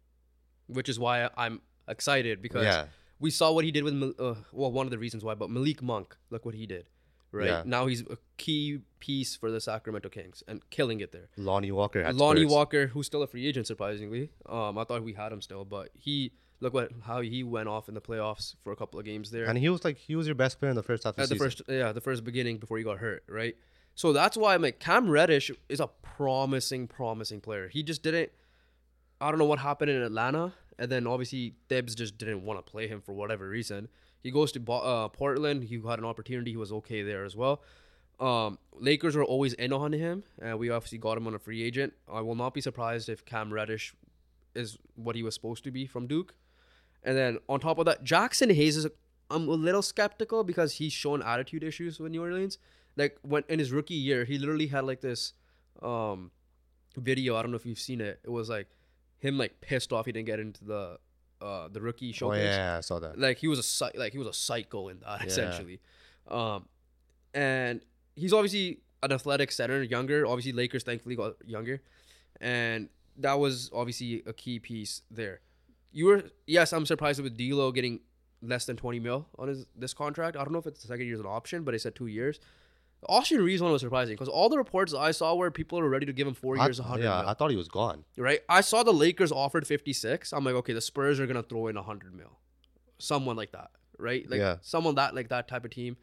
Which 0.77 0.87
is 0.89 0.97
why 0.99 1.29
i'm 1.35 1.61
excited 1.87 2.41
because 2.41 2.63
Yeah, 2.65 2.85
we 3.19 3.31
saw 3.31 3.51
what 3.51 3.65
he 3.65 3.71
did 3.71 3.83
with 3.83 3.93
Mal- 3.93 4.13
uh, 4.19 4.35
well 4.53 4.71
one 4.71 4.85
of 4.87 4.91
the 4.91 4.99
reasons 5.05 5.23
why 5.23 5.33
but 5.35 5.49
malik 5.49 5.81
monk 5.81 6.15
look 6.29 6.45
what 6.45 6.55
he 6.55 6.65
did 6.65 6.85
right? 7.31 7.47
Yeah. 7.47 7.63
now 7.65 7.85
he's 7.87 8.01
a 8.01 8.17
key 8.37 8.79
piece 8.99 9.35
for 9.35 9.51
the 9.51 9.61
sacramento 9.61 10.09
kings 10.09 10.43
and 10.47 10.67
killing 10.71 10.99
it 10.99 11.11
there. 11.11 11.27
Lonnie 11.37 11.71
Walker 11.71 12.03
had 12.03 12.15
lonnie 12.15 12.45
walker 12.45 12.87
who's 12.87 13.05
still 13.05 13.21
a 13.23 13.27
free 13.27 13.45
agent 13.47 13.67
surprisingly. 13.67 14.31
Um 14.47 14.77
i 14.77 14.83
thought 14.83 15.03
we 15.03 15.13
had 15.13 15.31
him 15.31 15.41
still 15.41 15.63
but 15.65 15.89
he 15.93 16.31
look 16.59 16.73
what 16.73 16.91
how 17.09 17.21
he 17.21 17.43
went 17.43 17.69
off 17.69 17.87
in 17.87 17.93
the 17.95 18.01
playoffs 18.01 18.55
for 18.63 18.71
a 18.73 18.75
couple 18.75 18.99
of 18.99 19.05
games 19.05 19.29
there. 19.31 19.45
And 19.45 19.57
he 19.57 19.69
was 19.69 19.83
like 19.85 19.97
he 19.97 20.15
was 20.15 20.25
your 20.27 20.35
best 20.35 20.59
player 20.59 20.71
in 20.71 20.75
the 20.75 20.83
first 20.91 21.03
half 21.03 21.13
of 21.17 21.19
at 21.23 21.29
the 21.29 21.35
season. 21.35 21.45
first 21.45 21.61
yeah 21.67 21.91
the 21.91 22.01
first 22.01 22.23
beginning 22.23 22.57
before 22.57 22.77
he 22.79 22.83
got 22.83 22.97
hurt 22.97 23.23
right? 23.29 23.55
So 23.95 24.11
that's 24.13 24.35
why 24.35 24.55
i'm 24.55 24.61
like 24.61 24.79
cam 24.79 25.09
reddish 25.09 25.51
is 25.69 25.79
a 25.79 25.89
promising 26.01 26.87
promising 26.87 27.41
player. 27.41 27.69
He 27.69 27.81
just 27.83 28.01
didn't 28.03 28.31
i 29.21 29.29
don't 29.29 29.39
know 29.39 29.45
what 29.45 29.59
happened 29.59 29.91
in 29.91 30.01
atlanta 30.01 30.53
and 30.77 30.89
then 30.91 31.05
obviously 31.05 31.55
Thibs 31.67 31.93
just 31.95 32.17
didn't 32.17 32.43
want 32.43 32.63
to 32.63 32.71
play 32.71 32.87
him 32.87 33.01
for 33.01 33.13
whatever 33.13 33.47
reason 33.47 33.87
he 34.21 34.31
goes 34.31 34.51
to 34.53 34.71
uh, 34.71 35.07
portland 35.09 35.63
he 35.63 35.81
had 35.87 35.99
an 35.99 36.05
opportunity 36.05 36.51
he 36.51 36.57
was 36.57 36.71
okay 36.71 37.01
there 37.01 37.25
as 37.25 37.35
well 37.35 37.61
um, 38.19 38.59
Lakers 38.77 39.15
were 39.15 39.23
always 39.23 39.53
in 39.53 39.71
on 39.71 39.93
him, 39.93 40.23
and 40.41 40.59
we 40.59 40.69
obviously 40.69 40.97
got 40.97 41.17
him 41.17 41.25
on 41.27 41.33
a 41.33 41.39
free 41.39 41.63
agent. 41.63 41.93
I 42.11 42.21
will 42.21 42.35
not 42.35 42.53
be 42.53 42.61
surprised 42.61 43.07
if 43.07 43.23
Cam 43.25 43.53
Reddish 43.53 43.93
is 44.55 44.77
what 44.95 45.15
he 45.15 45.23
was 45.23 45.33
supposed 45.33 45.63
to 45.63 45.71
be 45.71 45.85
from 45.85 46.05
Duke. 46.05 46.35
And 47.01 47.17
then 47.17 47.37
on 47.47 47.61
top 47.61 47.77
of 47.77 47.85
that, 47.85 48.03
Jaxson 48.03 48.53
Hayes 48.53 48.77
is. 48.77 48.87
I'm 49.31 49.47
a 49.47 49.51
little 49.51 49.83
skeptical 49.83 50.43
because 50.43 50.73
he's 50.73 50.91
shown 50.91 51.21
attitude 51.21 51.63
issues 51.63 51.99
with 51.99 52.11
New 52.11 52.23
Orleans. 52.23 52.57
Like 52.97 53.19
when 53.21 53.43
in 53.47 53.59
his 53.59 53.71
rookie 53.71 53.93
year, 53.93 54.25
he 54.25 54.39
literally 54.39 54.67
had 54.67 54.85
like 54.85 55.01
this 55.01 55.33
um 55.83 56.31
video. 56.97 57.35
I 57.35 57.43
don't 57.43 57.51
know 57.51 57.57
if 57.57 57.65
you've 57.65 57.79
seen 57.79 58.01
it. 58.01 58.19
It 58.23 58.31
was 58.31 58.49
like 58.49 58.67
him 59.19 59.37
like 59.37 59.61
pissed 59.61 59.91
off 59.93 60.05
he 60.05 60.11
didn't 60.11 60.25
get 60.27 60.39
into 60.39 60.63
the 60.65 60.97
uh 61.41 61.67
the 61.69 61.79
rookie 61.81 62.09
Oh 62.09 62.13
showcase 62.13 62.55
yeah, 62.55 62.77
I 62.77 62.81
saw 62.81 62.99
that. 62.99 63.17
like 63.19 63.37
he 63.37 63.47
was 63.47 63.59
a 63.81 63.97
like 63.97 64.11
he 64.13 64.17
was 64.17 64.27
a 64.27 64.33
psycho 64.33 64.87
in 64.89 64.99
that 65.01 65.21
Yeah. 65.21 65.27
essentially 65.27 65.79
um 66.27 66.67
and 67.33 67.81
he's 68.15 68.33
obviously 68.33 68.79
an 69.03 69.11
athletic 69.13 69.51
center, 69.51 69.81
younger. 69.81 70.25
Obviously, 70.25 70.51
Lakers 70.51 70.83
thankfully 70.83 71.15
got 71.15 71.35
younger, 71.45 71.81
and 72.41 72.89
that 73.17 73.39
was 73.39 73.69
obviously 73.73 74.23
a 74.25 74.33
key 74.33 74.59
piece 74.59 75.03
there. 75.09 75.39
You 75.91 76.05
were 76.07 76.23
yes, 76.47 76.73
I'm 76.73 76.85
surprised 76.85 77.21
with 77.21 77.37
D'Lo 77.37 77.71
getting 77.71 78.01
less 78.41 78.65
than 78.65 78.75
20 78.77 78.99
mil 78.99 79.27
on 79.37 79.47
his 79.47 79.65
this 79.75 79.93
contract. 79.93 80.35
I 80.37 80.43
don't 80.43 80.51
know 80.53 80.59
if 80.59 80.67
it's 80.67 80.81
the 80.81 80.87
second 80.87 81.05
year's 81.07 81.19
an 81.19 81.25
option, 81.27 81.63
but 81.63 81.71
they 81.71 81.77
said 81.77 81.95
two 81.95 82.07
years. 82.07 82.39
Austin 83.07 83.41
Reaves 83.41 83.61
one 83.61 83.71
was 83.71 83.81
surprising 83.81 84.13
because 84.15 84.27
all 84.27 84.49
the 84.49 84.57
reports 84.57 84.93
I 84.93 85.11
saw 85.11 85.33
were 85.35 85.49
people 85.51 85.79
were 85.79 85.89
ready 85.89 86.05
to 86.05 86.13
give 86.13 86.27
him 86.27 86.33
four 86.33 86.59
I- 86.59 86.65
years, 86.65 86.79
100 86.81 87.03
yeah, 87.03 87.21
mil. 87.21 87.29
I 87.29 87.33
thought 87.33 87.49
he 87.49 87.55
was 87.57 87.69
gone. 87.69 88.03
right? 88.17 88.41
I 88.49 88.61
saw 88.61 88.83
the 88.83 88.91
Lakers 88.93 89.31
offered 89.31 89.65
56. 89.65 90.33
I'm 90.33 90.43
like, 90.43 90.55
okay, 90.55 90.73
the 90.73 90.81
Spurs 90.81 91.19
are 91.19 91.25
gonna 91.27 91.43
throw 91.43 91.67
in 91.67 91.75
100 91.77 92.13
mil, 92.13 92.37
someone 92.97 93.35
like 93.37 93.51
that, 93.53 93.71
right? 93.97 94.29
Like 94.29 94.39
Yeah. 94.39 94.57
someone 94.61 94.95
that 94.95 95.15
like 95.15 95.29
that 95.29 95.47
type 95.47 95.63
of 95.65 95.71
team. 95.71 95.95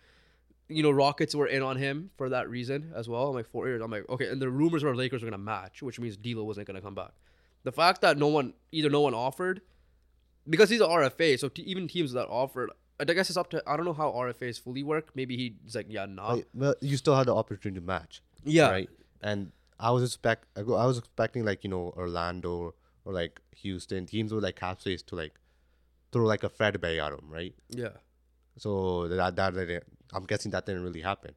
You 0.69 0.83
know, 0.83 0.91
Rockets 0.91 1.35
were 1.35 1.47
in 1.47 1.63
on 1.63 1.77
him 1.77 2.11
for 2.17 2.29
that 2.31 2.49
reason 2.51 2.93
as 2.97 3.09
well. 3.09 3.29
I'm 3.29 3.35
like 3.35 3.47
four 3.47 3.69
years. 3.69 3.81
I'm 3.83 3.91
like, 3.91 4.09
okay, 4.09 4.29
and 4.29 4.41
the 4.43 4.51
rumors 4.51 4.83
were 4.83 4.97
Lakers 4.97 5.23
were 5.23 5.31
gonna 5.31 5.43
match, 5.43 5.83
which 5.83 6.01
means 6.01 6.17
D'Lo 6.17 6.43
wasn't 6.45 6.67
gonna 6.67 6.81
come 6.81 6.95
back. 6.95 7.13
The 7.63 7.73
fact 7.73 8.01
that 8.01 8.17
no 8.17 8.29
one, 8.29 8.55
either 8.73 8.89
no 8.91 9.01
one 9.03 9.15
offered, 9.15 9.61
because 10.49 10.71
he's 10.71 10.81
an 10.81 10.89
RFA, 10.89 11.37
so 11.39 11.49
t- 11.49 11.63
even 11.63 11.87
teams 11.89 12.13
that 12.15 12.27
offered, 12.29 12.71
I 12.99 13.05
guess 13.05 13.29
it's 13.29 13.37
up 13.37 13.51
to. 13.51 13.63
I 13.67 13.77
don't 13.77 13.85
know 13.87 13.93
how 13.93 14.11
RFAs 14.13 14.59
fully 14.61 14.83
work. 14.83 15.11
Maybe 15.15 15.37
he's 15.37 15.75
like, 15.75 15.87
yeah, 15.91 16.07
nah, 16.07 16.39
well, 16.55 16.75
you 16.81 16.97
still 16.97 17.15
had 17.17 17.27
the 17.27 17.35
opportunity 17.35 17.81
to 17.81 17.87
match. 17.87 18.23
yeah, 18.45 18.71
Right. 18.71 18.91
And 19.23 19.53
I 19.79 19.91
was 19.91 20.03
expect 20.03 20.47
I 20.57 20.63
go- 20.63 20.77
I 20.77 20.87
was 20.87 20.99
expecting 20.99 21.45
like 21.45 21.63
you 21.65 21.71
know 21.71 21.93
Orlando 21.97 22.75
or 23.05 23.13
like 23.13 23.41
Houston 23.57 24.07
teams 24.07 24.33
with 24.33 24.43
like 24.45 24.57
cap 24.57 24.81
space 24.81 25.03
to 25.05 25.15
like 25.17 25.35
throw 26.13 26.25
like 26.25 26.43
a 26.45 26.49
Fred 26.49 26.81
Bay 26.81 26.99
at 27.01 27.13
him, 27.13 27.29
right? 27.29 27.55
yeah, 27.71 27.97
So 28.59 29.09
that 29.09 29.37
that 29.37 29.55
didn't, 29.55 29.85
I'm 30.15 30.25
guessing 30.25 30.51
that 30.53 30.65
didn't 30.67 30.83
really 30.83 31.01
happen. 31.03 31.35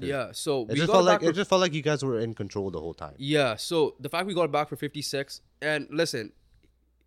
yeah. 0.00 0.30
So 0.32 0.62
It 0.62 0.68
we 0.70 0.74
just 0.76 0.86
got 0.86 0.92
felt 0.94 1.04
like 1.04 1.20
for 1.20 1.28
it 1.30 1.34
just 1.34 1.50
felt 1.50 1.60
like 1.60 1.74
you 1.74 1.82
guys 1.82 2.02
were 2.02 2.18
in 2.18 2.32
control 2.34 2.70
the 2.70 2.80
whole 2.80 2.94
time. 2.94 3.14
Yeah, 3.18 3.56
so 3.56 3.96
the 4.00 4.08
fact 4.08 4.26
we 4.26 4.34
got 4.34 4.50
back 4.50 4.68
for 4.70 4.76
56, 4.76 5.40
and 5.60 5.86
listen, 5.90 6.32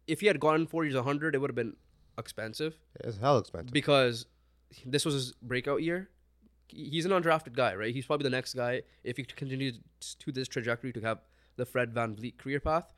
if 0.07 0.19
he 0.21 0.27
had 0.27 0.39
gone 0.39 0.67
four 0.67 0.83
years 0.85 0.95
100, 0.95 1.33
it 1.33 1.39
would 1.39 1.49
have 1.49 1.55
been 1.55 1.75
expensive 2.17 2.77
It's 2.99 3.17
hell 3.17 3.37
expensive. 3.37 3.71
because 3.73 4.25
this 4.85 5.05
was 5.05 5.13
his 5.13 5.31
breakout 5.41 5.81
year. 5.83 6.09
He's 6.67 7.05
an 7.05 7.11
undrafted 7.11 7.53
guy, 7.53 7.75
right? 7.75 7.93
He's 7.93 8.05
probably 8.05 8.23
the 8.23 8.29
next 8.35 8.53
guy, 8.55 8.81
if 9.03 9.17
he 9.17 9.23
continues 9.23 9.79
to 10.19 10.31
this 10.31 10.47
trajectory, 10.47 10.91
to 10.93 11.01
have 11.01 11.19
the 11.57 11.65
Fred 11.65 11.93
VanVleet 11.93 12.37
career 12.37 12.59
path. 12.59 12.91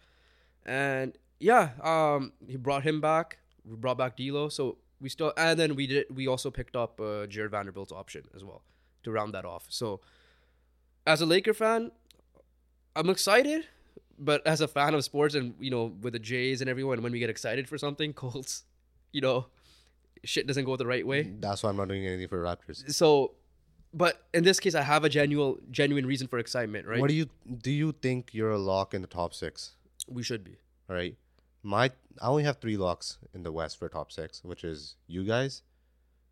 And 0.66 1.18
yeah, 1.40 1.72
um, 1.84 2.32
he 2.48 2.56
brought 2.58 2.84
him 2.84 3.02
back. 3.02 3.40
We 3.66 3.76
brought 3.76 3.98
back 3.98 4.16
D'Lo, 4.16 4.50
so 4.50 4.78
we 5.02 5.10
still, 5.10 5.34
and 5.38 5.60
then 5.60 5.76
we 5.76 5.86
did. 5.88 6.06
We 6.10 6.28
also 6.28 6.50
picked 6.50 6.76
up 6.76 7.00
uh, 7.02 7.28
Jarred 7.28 7.52
Vanderbilt's 7.52 7.92
option 7.92 8.24
as 8.36 8.44
well 8.44 8.64
to 9.04 9.12
round 9.12 9.34
that 9.34 9.46
off. 9.46 9.66
So, 9.70 10.00
as 11.06 11.22
a 11.22 11.26
Laker 11.26 11.54
fan, 11.54 11.92
I'm 12.96 13.10
excited, 13.10 13.68
but 14.18 14.46
as 14.48 14.62
a 14.62 14.68
fan 14.68 14.94
of 14.96 15.04
sports 15.04 15.36
and 15.36 15.54
you 15.60 15.70
know 15.70 15.94
with 16.02 16.14
the 16.14 16.20
Jays 16.20 16.62
and 16.62 16.70
everyone, 16.70 17.02
when 17.04 17.12
we 17.12 17.20
get 17.20 17.30
excited 17.30 17.68
for 17.68 17.78
something, 17.78 18.14
Colts, 18.24 18.64
you 19.18 19.22
know, 19.22 19.48
shit 20.24 20.46
doesn't 20.46 20.66
go 20.66 20.76
the 20.78 20.86
right 20.86 21.06
way. 21.12 21.24
That's 21.40 21.64
why 21.64 21.72
I'm 21.72 21.78
not 21.78 21.88
doing 21.88 22.06
anything 22.06 22.28
for 22.28 22.40
Raptors. 22.44 22.94
So, 22.94 23.32
but 23.94 24.22
in 24.32 24.44
this 24.44 24.60
case, 24.60 24.76
I 24.76 24.84
have 24.84 25.04
a 25.04 25.10
genuine 25.10 25.56
genuine 25.72 26.06
reason 26.06 26.28
for 26.28 26.38
excitement, 26.38 26.86
right? 26.88 27.00
What 27.02 27.10
do 27.10 27.16
you 27.16 27.28
do? 27.68 27.72
You 27.72 27.92
think 27.94 28.34
you're 28.34 28.52
a 28.52 28.60
lock 28.60 28.94
in 28.94 29.02
the 29.02 29.08
top 29.08 29.34
six? 29.34 29.74
we 30.18 30.24
should 30.24 30.44
be. 30.44 30.56
All 30.90 30.96
right. 30.96 31.16
My 31.64 31.86
I 32.22 32.28
only 32.28 32.44
have 32.44 32.58
three 32.60 32.78
locks 32.78 33.18
in 33.34 33.42
the 33.44 33.52
West 33.52 33.78
for 33.80 33.90
top 33.90 34.12
six, 34.12 34.44
which 34.52 34.64
is 34.64 34.96
you 35.08 35.24
guys, 35.26 35.64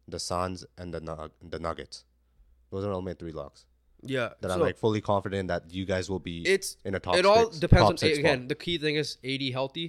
the 0.07 0.19
Suns, 0.19 0.63
and 0.77 0.93
the 0.93 1.01
Nug- 1.01 1.31
the 1.41 1.59
Nuggets. 1.59 2.05
Those 2.71 2.85
are 2.85 2.91
all 2.93 3.01
my 3.01 3.13
three 3.15 3.31
locks 3.31 3.65
Yeah. 4.01 4.29
that 4.41 4.49
so 4.49 4.53
I'm 4.55 4.59
like 4.61 4.77
fully 4.77 5.01
confident 5.01 5.49
that 5.49 5.73
you 5.73 5.85
guys 5.85 6.09
will 6.09 6.19
be 6.31 6.37
it's 6.55 6.77
in 6.85 6.95
a 6.95 6.99
top. 6.99 7.15
it 7.17 7.25
all 7.25 7.45
six, 7.51 7.59
depends 7.59 8.03
on 8.03 8.09
again. 8.09 8.37
spot. 8.39 8.47
The 8.53 8.59
key 8.65 8.77
thing 8.77 8.95
is 8.95 9.17
AD 9.31 9.43
healthy, 9.57 9.87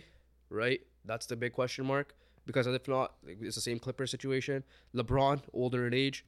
right? 0.51 0.81
That's 1.05 1.27
the 1.27 1.37
big 1.37 1.53
question 1.53 1.87
mark 1.87 2.15
because 2.47 2.67
if 2.67 2.89
not, 2.89 3.15
it's 3.27 3.57
the 3.57 3.61
same 3.61 3.79
Clipper 3.79 4.07
situation. 4.07 4.65
LeBron 4.95 5.43
older 5.53 5.87
in 5.87 5.95
age, 5.95 6.25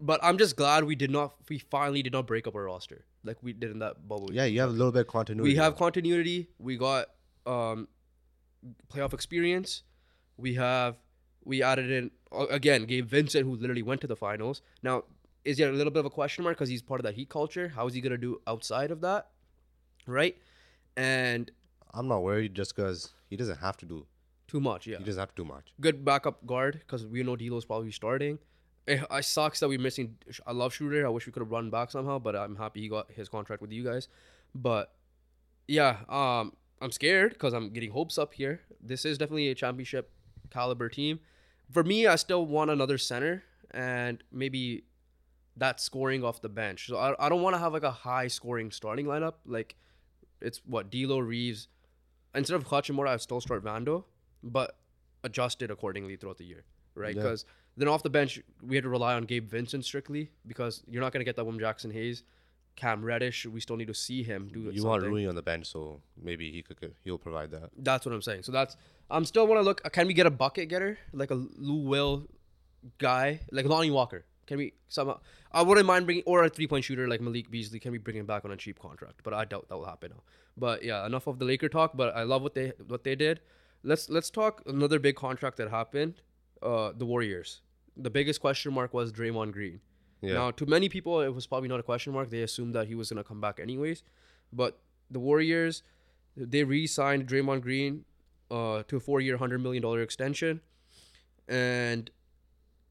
but 0.00 0.20
I'm 0.22 0.38
just 0.38 0.56
glad 0.56 0.84
we 0.84 0.94
did 0.94 1.10
not. 1.10 1.34
We 1.48 1.58
finally 1.58 2.02
did 2.02 2.12
not 2.12 2.26
break 2.26 2.46
up 2.46 2.54
our 2.54 2.64
roster 2.64 3.04
like 3.24 3.38
we 3.42 3.52
did 3.52 3.70
in 3.70 3.78
that 3.80 4.06
bubble. 4.06 4.30
Yeah, 4.32 4.44
you 4.44 4.60
have 4.60 4.68
a 4.70 4.72
little 4.72 4.92
bit 4.92 5.00
of 5.00 5.08
continuity. 5.08 5.50
we 5.50 5.56
have 5.56 5.76
continuity. 5.76 6.48
We 6.58 6.76
got 6.76 7.06
um, 7.46 7.88
playoff 8.92 9.14
experience. 9.14 9.82
We 10.36 10.54
have 10.54 10.96
we 11.44 11.62
added 11.62 11.90
in 11.90 12.10
again 12.50 12.84
Gabe 12.84 13.06
Vincent, 13.08 13.46
who 13.46 13.56
literally 13.56 13.82
went 13.82 14.00
to 14.02 14.06
the 14.06 14.16
finals. 14.16 14.62
Now, 14.82 15.04
is 15.44 15.56
there 15.56 15.70
a 15.70 15.72
little 15.72 15.92
bit 15.92 16.00
of 16.00 16.06
a 16.06 16.10
question 16.10 16.44
mark 16.44 16.56
because 16.56 16.68
he's 16.68 16.82
part 16.82 17.00
of 17.00 17.04
that 17.04 17.14
Heat 17.14 17.28
culture? 17.28 17.68
How 17.68 17.86
is 17.86 17.94
he 17.94 18.00
gonna 18.00 18.18
do 18.18 18.40
outside 18.46 18.90
of 18.90 19.00
that, 19.02 19.28
right? 20.06 20.36
And 20.96 21.50
I'm 21.92 22.08
not 22.08 22.22
worried 22.22 22.54
just 22.54 22.74
because 22.74 23.10
he 23.30 23.36
doesn't 23.36 23.58
have 23.58 23.76
to 23.78 23.86
do. 23.86 24.06
Too 24.54 24.60
much, 24.60 24.86
yeah. 24.86 24.98
He 24.98 25.04
doesn't 25.04 25.18
have 25.18 25.34
to 25.34 25.42
do 25.42 25.44
much. 25.44 25.72
Good 25.80 26.04
backup 26.04 26.46
guard 26.46 26.74
because 26.78 27.04
we 27.04 27.24
know 27.24 27.34
D'Lo's 27.34 27.64
probably 27.64 27.90
starting. 27.90 28.38
It, 28.86 29.04
it 29.10 29.24
sucks 29.24 29.58
that 29.58 29.68
we're 29.68 29.80
missing. 29.80 30.16
I 30.46 30.52
love 30.52 30.72
Schroeder. 30.72 31.04
I 31.04 31.08
wish 31.08 31.26
we 31.26 31.32
could 31.32 31.40
have 31.40 31.50
run 31.50 31.70
back 31.70 31.90
somehow, 31.90 32.20
but 32.20 32.36
I'm 32.36 32.54
happy 32.54 32.82
he 32.82 32.88
got 32.88 33.10
his 33.10 33.28
contract 33.28 33.60
with 33.60 33.72
you 33.72 33.82
guys. 33.82 34.06
But 34.54 34.94
yeah, 35.66 35.96
um, 36.08 36.52
I'm 36.80 36.92
scared 36.92 37.32
because 37.32 37.52
I'm 37.52 37.70
getting 37.70 37.90
hopes 37.90 38.16
up 38.16 38.32
here. 38.32 38.60
This 38.80 39.04
is 39.04 39.18
definitely 39.18 39.48
a 39.48 39.56
championship 39.56 40.12
caliber 40.50 40.88
team. 40.88 41.18
For 41.72 41.82
me, 41.82 42.06
I 42.06 42.14
still 42.14 42.46
want 42.46 42.70
another 42.70 42.96
center 42.96 43.42
and 43.72 44.22
maybe 44.30 44.84
that 45.56 45.80
scoring 45.80 46.22
off 46.22 46.42
the 46.42 46.48
bench. 46.48 46.86
So 46.86 46.96
I, 46.96 47.26
I 47.26 47.28
don't 47.28 47.42
want 47.42 47.54
to 47.54 47.58
have 47.58 47.72
like 47.72 47.82
a 47.82 47.90
high 47.90 48.28
scoring 48.28 48.70
starting 48.70 49.06
lineup. 49.06 49.34
Like 49.44 49.74
it's 50.40 50.60
what 50.64 50.92
D'Lo 50.92 51.18
Reaves. 51.18 51.66
Instead 52.36 52.54
of 52.54 52.68
Hachimura, 52.68 53.08
I 53.08 53.16
still 53.16 53.40
start 53.40 53.64
Vando, 53.64 54.04
but 54.44 54.76
adjusted 55.24 55.70
accordingly 55.70 56.16
throughout 56.16 56.38
the 56.38 56.44
year, 56.44 56.64
right? 56.94 57.14
Yeah. 57.16 57.22
Because 57.22 57.44
then 57.76 57.88
off 57.88 58.02
the 58.02 58.10
bench, 58.10 58.40
we 58.62 58.76
had 58.76 58.84
to 58.84 58.88
rely 58.90 59.14
on 59.14 59.24
Gabe 59.24 59.48
Vincent 59.48 59.84
strictly 59.84 60.30
because 60.46 60.82
you're 60.88 61.00
not 61.02 61.12
gonna 61.12 61.24
get 61.24 61.36
that 61.36 61.44
one 61.44 61.58
Jaxson 61.58 61.92
Hayes, 61.92 62.22
Cam 62.76 63.04
Reddish. 63.04 63.46
We 63.46 63.60
still 63.60 63.76
need 63.76 63.88
to 63.88 63.94
see 63.94 64.22
him 64.22 64.48
do 64.52 64.60
You 64.60 64.66
something. 64.66 64.84
want 64.88 65.02
Rui 65.04 65.26
on 65.26 65.34
the 65.34 65.42
bench, 65.42 65.66
so 65.66 66.00
maybe 66.22 66.52
he 66.52 66.62
could 66.62 66.94
he'll 67.02 67.18
provide 67.18 67.50
that. 67.52 67.70
That's 67.76 68.04
what 68.06 68.14
I'm 68.14 68.22
saying. 68.22 68.42
So 68.42 68.52
that's 68.52 68.76
I'm 69.10 69.24
still 69.24 69.46
want 69.46 69.58
to 69.58 69.62
look. 69.62 69.82
Can 69.92 70.06
we 70.06 70.14
get 70.14 70.26
a 70.26 70.30
bucket 70.30 70.68
getter 70.68 70.98
like 71.12 71.30
a 71.30 71.34
Lou 71.34 71.82
Will 71.88 72.28
guy, 72.98 73.40
like 73.50 73.66
Lonnie 73.66 73.90
Walker? 73.90 74.24
Can 74.46 74.58
we 74.58 74.74
somehow? 74.88 75.20
I 75.52 75.62
wouldn't 75.62 75.86
mind 75.86 76.04
bringing 76.04 76.24
or 76.26 76.44
a 76.44 76.48
three 76.50 76.66
point 76.66 76.84
shooter 76.84 77.08
like 77.08 77.20
Malik 77.20 77.50
Beasley. 77.50 77.80
Can 77.80 77.92
we 77.92 77.98
bring 77.98 78.16
him 78.16 78.26
back 78.26 78.44
on 78.44 78.50
a 78.50 78.56
cheap 78.56 78.78
contract? 78.78 79.20
But 79.22 79.32
I 79.34 79.44
doubt 79.46 79.68
that 79.68 79.76
will 79.76 79.86
happen 79.86 80.10
now. 80.10 80.22
But 80.56 80.84
yeah, 80.84 81.06
enough 81.06 81.26
of 81.26 81.38
the 81.38 81.44
Laker 81.44 81.68
talk. 81.68 81.96
But 81.96 82.14
I 82.14 82.24
love 82.24 82.42
what 82.42 82.54
they 82.54 82.72
what 82.86 83.04
they 83.04 83.14
did. 83.14 83.40
Let's 83.84 84.08
let's 84.08 84.30
talk 84.30 84.62
another 84.66 84.98
big 84.98 85.14
contract 85.14 85.58
that 85.58 85.70
happened. 85.70 86.14
Uh, 86.62 86.92
the 86.96 87.04
Warriors. 87.04 87.60
The 87.96 88.10
biggest 88.10 88.40
question 88.40 88.72
mark 88.72 88.94
was 88.94 89.12
Draymond 89.12 89.52
Green. 89.52 89.80
Yeah. 90.22 90.34
Now, 90.34 90.50
to 90.52 90.66
many 90.66 90.88
people, 90.88 91.20
it 91.20 91.28
was 91.28 91.46
probably 91.46 91.68
not 91.68 91.78
a 91.78 91.82
question 91.82 92.14
mark. 92.14 92.30
They 92.30 92.42
assumed 92.42 92.74
that 92.74 92.88
he 92.88 92.94
was 92.94 93.10
going 93.10 93.22
to 93.22 93.28
come 93.28 93.40
back 93.40 93.60
anyways. 93.60 94.02
But 94.52 94.78
the 95.10 95.20
Warriors, 95.20 95.82
they 96.36 96.64
re-signed 96.64 97.28
Draymond 97.28 97.60
Green 97.60 98.04
uh, 98.50 98.82
to 98.88 98.96
a 98.96 99.00
four-year, 99.00 99.36
hundred 99.36 99.60
million 99.60 99.82
dollar 99.82 100.00
extension. 100.00 100.62
And 101.46 102.10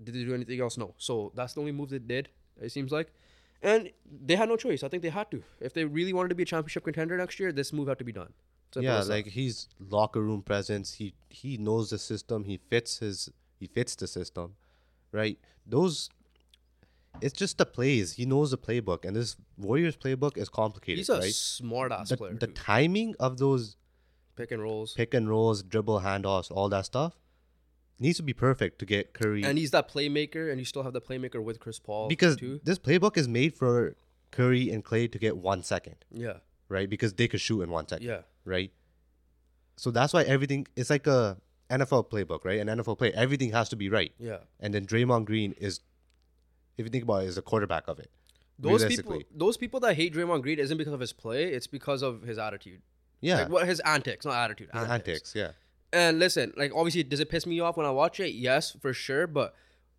did 0.04 0.14
they 0.14 0.24
do 0.24 0.36
anything 0.36 0.62
else? 0.62 0.78
No. 0.78 0.94
So 0.98 1.32
that's 1.36 1.54
the 1.54 1.62
only 1.62 1.72
move 1.72 1.89
they 1.89 1.98
did. 1.98 2.30
It 2.62 2.72
seems 2.72 2.91
like, 2.91 3.12
and 3.64 3.89
they 4.06 4.36
had 4.36 4.48
no 4.48 4.56
choice. 4.56 4.84
I 4.84 4.89
think 4.89 5.02
they 5.02 5.10
had 5.10 5.32
to. 5.32 5.44
If 5.60 5.74
they 5.74 5.86
really 5.86 6.14
wanted 6.14 6.30
to 6.30 6.36
be 6.36 6.44
a 6.44 6.46
championship 6.46 6.84
contender 6.84 7.18
next 7.18 7.39
year, 7.39 7.52
this 7.52 7.74
move 7.74 7.88
had 7.88 7.98
to 7.98 8.04
be 8.04 8.12
done. 8.12 8.34
Yeah, 8.82 9.02
like 9.02 9.28
he's 9.28 9.68
locker 9.80 10.22
room 10.22 10.42
presence. 10.42 10.94
He 10.94 11.14
he 11.30 11.58
knows 11.58 11.90
the 11.92 11.98
system. 12.00 12.44
He 12.46 12.58
fits 12.70 12.98
his 13.00 13.30
he 13.60 13.68
fits 13.68 13.96
the 13.96 14.08
system, 14.08 14.56
right? 15.12 15.38
Those, 15.66 16.10
it's 17.22 17.34
just 17.34 17.58
the 17.58 17.66
plays. 17.66 18.14
He 18.14 18.26
knows 18.26 18.52
the 18.52 18.58
playbook, 18.58 19.06
and 19.06 19.16
this 19.16 19.36
Warriors 19.58 19.96
playbook 19.96 20.38
is 20.38 20.50
complicated, 20.50 20.98
he's 20.98 21.10
a 21.10 21.20
right? 21.20 21.34
smart 21.34 21.92
ass 21.92 22.10
The, 22.10 22.18
player. 22.18 22.34
the 22.34 22.48
timing 22.48 23.16
of 23.20 23.38
those 23.38 23.78
Pick 24.36 24.52
and 24.52 24.62
rolls. 24.64 24.94
pick 24.94 25.14
and 25.14 25.30
rolls, 25.30 25.62
dribble 25.62 26.02
handoffs, 26.02 26.50
all 26.52 26.68
that 26.70 26.86
stuff 26.86 27.14
needs 28.00 28.18
to 28.18 28.24
be 28.24 28.34
perfect 28.34 28.80
to 28.80 28.86
get 28.86 29.14
Curry. 29.14 29.44
And 29.44 29.58
he's 29.58 29.70
that 29.72 29.88
playmaker, 29.90 30.50
and 30.52 30.60
you 30.60 30.66
still 30.66 30.82
have 30.84 30.92
the 30.94 31.00
playmaker 31.02 31.42
with 31.42 31.60
Chris 31.60 31.80
Paul 31.80 32.08
because 32.10 32.36
too. 32.36 32.60
this 32.64 32.80
playbook 32.80 33.16
is 33.16 33.28
made 33.28 33.54
for 33.54 33.96
Curry 34.32 34.72
and 34.72 34.84
Clay 34.84 35.08
to 35.08 35.20
get 35.20 35.38
one 35.38 35.62
second, 35.62 35.98
Yeah, 36.12 36.38
right? 36.68 36.90
Because 36.90 37.14
they 37.14 37.28
could 37.28 37.40
shoot 37.40 37.62
in 37.62 37.70
one 37.70 37.88
second. 37.88 38.08
yeah, 38.08 38.22
right? 38.46 38.72
So 39.78 39.91
that's 39.91 40.14
why 40.14 40.24
everything 40.24 40.68
it's 40.76 40.89
like 40.89 41.08
a 41.08 41.38
NFL 41.70 42.10
playbook, 42.10 42.46
right? 42.46 42.60
An 42.60 42.68
NFL 42.68 42.98
play, 42.98 43.12
everything 43.14 43.52
has 43.52 43.70
to 43.70 43.76
be 43.76 43.89
right. 43.89 44.12
yeah. 44.20 44.38
And 44.60 44.74
then 44.74 44.86
Draymond 44.86 45.26
Green 45.26 45.54
is, 45.58 45.80
if 46.78 46.86
you 46.86 46.89
think 46.91 47.04
about 47.04 47.24
it, 47.24 47.28
is 47.28 47.38
a 47.38 47.41
quarterback 47.41 47.88
of 47.88 48.00
it. 48.00 48.12
Those 48.60 48.86
people, 48.86 49.20
those 49.36 49.58
people 49.58 49.80
that 49.82 49.96
hate 49.96 50.14
Draymond 50.14 50.44
Green 50.44 50.60
isn't 50.60 50.78
because 50.78 50.94
of 50.94 51.00
his 51.00 51.12
play; 51.12 51.46
it's 51.46 51.66
because 51.68 52.02
of 52.04 52.22
his 52.22 52.38
attitude. 52.38 52.82
Yeah, 53.20 53.39
Like 53.44 53.50
what 53.50 53.68
his 53.68 53.80
antics, 53.82 54.26
not 54.26 54.36
attitude. 54.36 54.70
his 54.72 54.84
Antics. 54.84 55.34
antics. 55.34 55.36
Yeah, 55.36 55.52
And 55.91 56.20
listen, 56.20 56.54
like 56.56 56.72
obviously, 56.76 57.04
does 57.04 57.20
it 57.20 57.30
piss 57.30 57.46
me 57.48 57.60
off 57.62 57.78
when 57.78 57.86
I 57.86 57.91
watch 57.91 58.20
it? 58.20 58.34
Yes, 58.36 58.72
for 58.82 58.94
sure. 58.94 59.26
But 59.28 59.56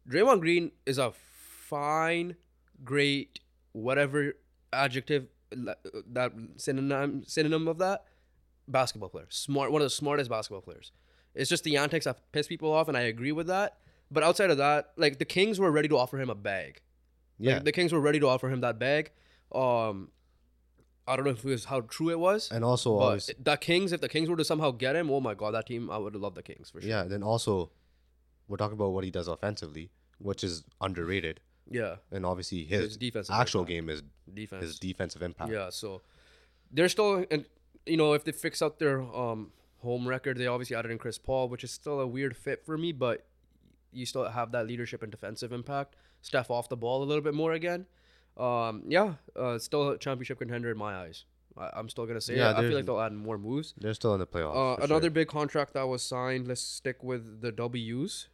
Draymond 0.09 0.41
Green 0.41 0.71
is 0.87 0.99
a 0.99 1.13
fine, 1.13 2.37
great, 2.85 3.41
whatever 3.73 4.35
adjective 4.73 5.27
that 5.51 6.33
synonym 6.57 7.25
synonym 7.27 7.67
of 7.69 7.79
that 7.79 8.05
basketball 8.69 9.09
player 9.09 9.27
smart 9.29 9.71
one 9.73 9.83
of 9.83 9.87
the 9.87 9.91
smartest 9.91 10.31
basketball 10.31 10.63
players. 10.63 10.93
It's 11.35 11.51
just 11.51 11.65
the 11.65 11.77
antics 11.77 12.05
that 12.05 12.19
piss 12.33 12.47
people 12.47 12.73
off 12.73 12.89
and 12.89 12.97
i 12.97 13.01
agree 13.03 13.33
with 13.33 13.47
that. 13.49 13.79
But 14.11 14.23
outside 14.23 14.51
of 14.51 14.59
that 14.59 14.93
like 14.97 15.19
the 15.19 15.25
kings 15.25 15.59
were 15.59 15.71
ready 15.71 15.89
to 15.89 15.97
offer 15.99 16.19
him 16.19 16.31
a 16.31 16.35
bag. 16.35 16.81
Yeah, 17.39 17.55
Like, 17.55 17.65
the 17.65 17.73
kings 17.73 17.93
were 17.93 18.01
ready 18.01 18.21
to 18.21 18.29
offer 18.29 18.49
him 18.49 18.61
that 18.61 18.79
bag. 18.79 19.11
Um 19.55 20.11
i 21.07 21.17
don't 21.17 21.27
know 21.27 21.33
if 21.33 21.45
it 21.45 21.49
was 21.49 21.67
how 21.67 21.83
true 21.83 22.09
it 22.09 22.19
was 22.19 22.51
and 22.51 22.65
also 22.65 22.99
but 22.99 23.05
obviously, 23.05 23.35
the 23.39 23.57
kings 23.59 23.93
if 23.93 24.01
the 24.01 24.09
kings 24.09 24.27
were 24.27 24.37
to 24.37 24.45
somehow 24.45 24.71
get 24.71 24.97
him 24.97 25.11
oh 25.11 25.21
my 25.21 25.35
god 25.35 25.53
that 25.53 25.67
team 25.67 25.91
i 25.91 25.99
would 25.99 26.17
loved 26.17 26.35
the 26.35 26.43
kings 26.43 26.71
for 26.71 26.81
sure. 26.81 26.89
Yeah. 26.89 27.05
Then 27.05 27.23
also, 27.23 27.71
we're 28.49 28.57
talking 28.57 28.73
about 28.73 28.93
what 28.93 29.05
he 29.05 29.11
does 29.11 29.29
offensively, 29.29 29.91
which 30.19 30.43
is 30.43 30.65
underrated, 30.81 31.41
yeah. 31.71 31.97
And 32.11 32.25
obviously 32.27 32.65
his 32.65 32.85
his 32.85 32.97
defensive 32.97 33.35
actual 33.35 33.61
impact. 33.63 33.71
game 33.75 33.89
is 33.91 34.03
defense. 34.33 34.63
his 34.63 34.79
defensive 34.79 35.23
impact. 35.23 35.51
Yeah, 35.51 35.71
so 35.71 36.03
they're 36.71 36.89
still, 36.89 37.25
and 37.31 37.45
you 37.87 37.97
know, 37.97 38.13
if 38.13 38.25
they 38.25 38.33
fix 38.33 38.63
out 38.63 38.79
their 38.79 39.01
um 39.01 39.53
home 39.79 40.09
record, 40.09 40.39
they 40.39 40.47
obviously 40.47 40.77
added 40.77 40.91
in 40.91 40.99
Chris 40.99 41.19
Paul, 41.19 41.49
which 41.49 41.63
is 41.63 41.71
still 41.71 42.01
a 42.01 42.07
weird 42.07 42.37
fit 42.37 42.65
for 42.65 42.77
me, 42.77 42.93
but 42.93 43.27
you 43.93 44.07
still 44.07 44.29
have 44.29 44.53
that 44.53 44.67
leadership 44.67 45.03
and 45.03 45.13
defensive 45.13 45.53
impact. 45.53 45.95
Steph 46.23 46.51
off 46.51 46.69
the 46.69 46.77
ball 46.77 47.03
a 47.03 47.07
little 47.07 47.23
bit 47.23 47.35
more 47.35 47.53
again. 47.53 47.87
Um, 48.37 48.83
yeah, 48.89 49.15
uh, 49.37 49.59
still 49.59 49.91
a 49.91 49.99
championship 49.99 50.39
contender 50.39 50.71
in 50.71 50.79
my 50.79 50.97
eyes. 50.97 51.25
I, 51.57 51.71
I'm 51.75 51.89
still 51.89 52.07
gonna 52.07 52.21
say, 52.21 52.37
Yeah, 52.37 52.51
yeah, 52.51 52.59
I 52.59 52.63
feel 52.63 52.75
like 52.75 52.87
they'll 52.87 53.01
add 53.01 53.13
more 53.13 53.39
moves. 53.39 53.75
They're 53.79 53.95
still 53.95 54.15
in 54.15 54.21
the 54.21 54.27
playoffs. 54.27 54.79
Uh, 54.81 54.83
another 54.83 55.05
sure. 55.05 55.11
big 55.11 55.29
contract 55.29 55.75
that 55.75 55.87
was 55.87 56.03
signed. 56.03 56.49
Let's 56.49 56.63
stick 56.63 57.05
with 57.05 57.43
the 57.43 57.53
W's. 57.53 58.29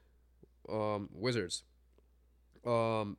Um, 0.68 1.08
Wizards. 1.12 1.64
Um, 2.64 3.16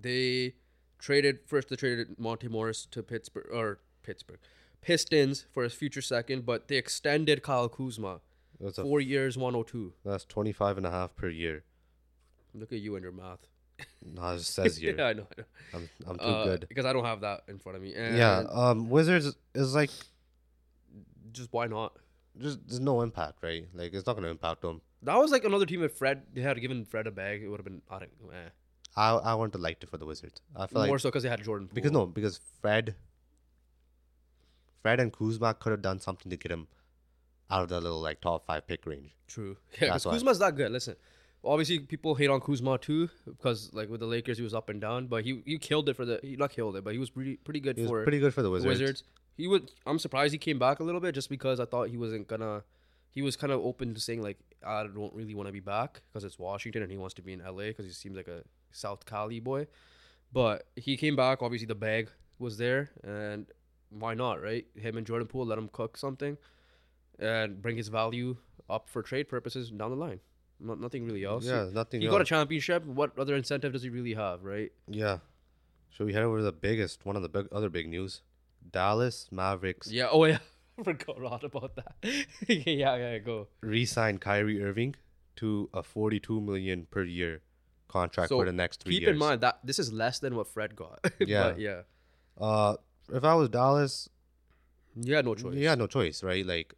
they 0.00 0.54
traded 0.98 1.40
first. 1.46 1.68
They 1.68 1.76
traded 1.76 2.18
Monte 2.18 2.48
Morris 2.48 2.86
to 2.92 3.02
Pittsburgh 3.02 3.46
or 3.52 3.80
Pittsburgh 4.02 4.40
Pistons 4.84 5.46
for 5.52 5.62
his 5.62 5.72
future 5.74 6.02
second, 6.02 6.44
but 6.46 6.68
they 6.68 6.76
extended 6.76 7.42
Kyle 7.42 7.68
Kuzma 7.68 8.20
That's, 8.60 8.78
four 8.78 9.00
years, 9.00 9.36
one 9.38 9.54
hundred 9.54 9.68
two. 9.68 9.92
that's 10.04 10.24
25 10.24 10.78
and 10.78 10.86
a 10.86 10.90
half 10.90 11.14
per 11.16 11.28
year. 11.28 11.64
Look 12.54 12.72
at 12.72 12.78
you 12.80 12.94
and 12.96 13.02
your 13.02 13.12
math. 13.12 13.40
No, 14.04 14.28
it 14.34 14.40
says 14.40 14.76
here. 14.82 14.94
yeah, 14.96 15.06
I 15.06 15.12
know. 15.14 15.26
I 15.36 15.40
know. 15.40 15.46
I'm, 15.74 15.88
I'm 16.06 16.18
too 16.18 16.24
Uh, 16.24 16.44
good. 16.44 16.66
because 16.68 16.84
I 16.84 16.92
don't 16.92 17.04
have 17.04 17.22
that 17.22 17.42
in 17.48 17.58
front 17.58 17.76
of 17.76 17.82
me. 17.82 17.94
And 17.94 18.16
Yeah, 18.16 18.44
um, 18.50 18.88
Wizards 18.90 19.34
is 19.54 19.74
like 19.74 19.90
just 21.32 21.52
why 21.52 21.66
not? 21.66 21.96
just 22.38 22.58
there's 22.66 22.80
no 22.80 23.00
impact, 23.02 23.38
right? 23.42 23.66
Like 23.74 23.92
it's 23.94 24.06
not 24.06 24.14
gonna 24.16 24.28
impact 24.28 24.62
them. 24.62 24.80
That 25.02 25.16
was 25.18 25.30
like 25.30 25.44
another 25.44 25.66
team 25.66 25.82
if 25.82 25.92
Fred 25.92 26.22
they 26.32 26.40
had 26.40 26.60
given 26.60 26.84
Fred 26.84 27.06
a 27.06 27.10
bag, 27.10 27.42
it 27.42 27.48
would 27.48 27.58
have 27.60 27.64
been 27.64 27.82
I 27.90 27.98
don't 28.00 28.10
eh. 28.32 28.48
I 28.96 29.10
I 29.10 29.34
wouldn't 29.34 29.54
have 29.54 29.60
liked 29.62 29.82
it 29.84 29.90
for 29.90 29.98
the 29.98 30.06
Wizards. 30.06 30.40
I 30.56 30.66
feel 30.66 30.80
like 30.80 30.88
more 30.88 30.96
like 30.96 31.02
so 31.02 31.08
because 31.10 31.22
they 31.24 31.28
had 31.28 31.42
Jordan. 31.42 31.68
Poole. 31.68 31.74
because 31.74 31.92
no, 31.92 32.06
because 32.06 32.40
Fred, 32.60 32.94
Fred 34.84 35.00
and 35.00 35.10
Kuzma 35.10 35.54
could 35.54 35.70
have 35.70 35.80
done 35.80 35.98
something 35.98 36.28
to 36.28 36.36
get 36.36 36.52
him 36.52 36.68
out 37.50 37.62
of 37.62 37.70
the 37.70 37.80
little 37.80 38.02
like 38.02 38.20
top 38.20 38.44
five 38.44 38.66
pick 38.66 38.84
range. 38.84 39.12
True. 39.26 39.56
Yeah, 39.80 39.94
because. 39.94 40.04
Kuzma's 40.04 40.38
that 40.40 40.56
good. 40.56 40.70
Listen, 40.70 40.94
obviously 41.42 41.78
people 41.78 42.14
hate 42.14 42.28
on 42.28 42.42
Kuzma 42.42 42.76
too 42.76 43.08
because 43.24 43.70
like 43.72 43.88
with 43.88 44.00
the 44.00 44.06
Lakers 44.06 44.36
he 44.36 44.44
was 44.44 44.52
up 44.52 44.68
and 44.68 44.82
down, 44.82 45.06
but 45.06 45.24
he 45.24 45.42
he 45.46 45.56
killed 45.56 45.88
it 45.88 45.96
for 45.96 46.04
the 46.04 46.20
he 46.22 46.36
not 46.36 46.50
killed 46.50 46.76
it, 46.76 46.84
but 46.84 46.92
he 46.92 46.98
was 46.98 47.08
pretty 47.08 47.36
pretty 47.36 47.60
good 47.60 47.78
He 47.78 47.82
was 47.84 47.90
for 47.90 48.02
pretty 48.02 48.18
good 48.18 48.34
for 48.34 48.42
the 48.42 48.48
the 48.48 48.52
Wizards. 48.52 48.80
Wizards. 48.80 49.04
He 49.38 49.48
would. 49.48 49.70
I'm 49.86 49.98
surprised 49.98 50.32
he 50.32 50.38
came 50.38 50.58
back 50.58 50.80
a 50.80 50.84
little 50.84 51.00
bit 51.00 51.14
just 51.14 51.30
because 51.30 51.60
I 51.60 51.64
thought 51.64 51.88
he 51.88 51.96
wasn't 51.96 52.28
gonna. 52.28 52.62
He 53.08 53.22
was 53.22 53.36
kind 53.36 53.54
of 53.54 53.64
open 53.64 53.94
to 53.94 54.00
saying 54.00 54.20
like 54.20 54.36
I 54.66 54.82
don't 54.82 55.14
really 55.14 55.34
want 55.34 55.48
to 55.48 55.52
be 55.52 55.60
back 55.60 56.02
because 56.12 56.24
it's 56.24 56.38
Washington 56.38 56.82
and 56.82 56.90
he 56.92 56.98
wants 56.98 57.14
to 57.14 57.22
be 57.22 57.32
in 57.32 57.40
LA 57.42 57.68
because 57.68 57.86
he 57.86 57.92
seems 57.92 58.18
like 58.18 58.28
a 58.28 58.42
South 58.70 59.06
Cali 59.06 59.40
boy. 59.40 59.66
But 60.30 60.66
he 60.76 60.98
came 60.98 61.16
back. 61.16 61.40
Obviously 61.40 61.66
the 61.66 61.74
bag 61.74 62.10
was 62.38 62.58
there 62.58 62.90
and 63.02 63.46
why 63.98 64.14
not 64.14 64.42
right? 64.42 64.66
Him 64.74 64.96
and 64.96 65.06
Jordan 65.06 65.28
Poole 65.28 65.46
let 65.46 65.58
him 65.58 65.68
cook 65.72 65.96
something 65.96 66.36
and 67.18 67.60
bring 67.62 67.76
his 67.76 67.88
value 67.88 68.36
up 68.68 68.88
for 68.88 69.02
trade 69.02 69.28
purposes 69.28 69.70
down 69.70 69.90
the 69.90 69.96
line. 69.96 70.20
Not, 70.60 70.80
nothing 70.80 71.04
really 71.04 71.24
else. 71.24 71.44
Yeah, 71.44 71.68
nothing. 71.72 72.00
He 72.00 72.06
else. 72.06 72.12
got 72.12 72.20
a 72.22 72.24
championship. 72.24 72.84
What 72.84 73.18
other 73.18 73.34
incentive 73.34 73.72
does 73.72 73.82
he 73.82 73.88
really 73.90 74.14
have, 74.14 74.42
right? 74.42 74.70
yeah. 74.88 75.18
Should 75.90 76.06
we 76.06 76.12
head 76.12 76.24
over 76.24 76.38
to 76.38 76.42
the 76.42 76.50
biggest 76.50 77.06
one 77.06 77.14
of 77.14 77.22
the 77.22 77.28
big, 77.28 77.46
other 77.52 77.70
big 77.70 77.88
news? 77.88 78.22
Dallas 78.68 79.28
Mavericks 79.30 79.92
Yeah. 79.92 80.08
Oh 80.10 80.24
yeah. 80.24 80.38
I 80.78 80.82
forgot 80.82 81.22
all 81.22 81.40
about 81.40 81.76
that. 81.76 81.94
yeah, 82.48 82.96
yeah, 82.96 83.18
go. 83.18 83.46
re-signed 83.60 84.20
Kyrie 84.20 84.60
Irving 84.60 84.96
to 85.36 85.70
a 85.72 85.84
42 85.84 86.40
million 86.40 86.86
per 86.90 87.04
year 87.04 87.42
contract 87.86 88.30
So, 88.30 88.38
for 88.38 88.44
the 88.44 88.52
next 88.52 88.82
three 88.82 88.94
Keep 88.94 89.02
years. 89.02 89.08
Keep 89.10 89.14
in 89.14 89.18
mind 89.20 89.40
that 89.42 89.60
this 89.62 89.78
is 89.78 89.92
less 89.92 90.18
than 90.18 90.34
what 90.34 90.48
Fred 90.48 90.74
got. 90.74 90.98
Yeah. 91.20 91.42
but 91.44 91.60
yeah. 91.60 91.82
Uh, 92.40 92.74
if 93.12 93.24
I 93.24 93.34
was 93.34 93.48
Dallas, 93.48 94.08
You 94.96 95.14
had 95.14 95.24
no 95.24 95.34
choice. 95.34 95.54
you 95.54 95.68
had 95.68 95.78
no 95.78 95.86
choice, 95.86 96.22
right? 96.22 96.44
Like, 96.46 96.74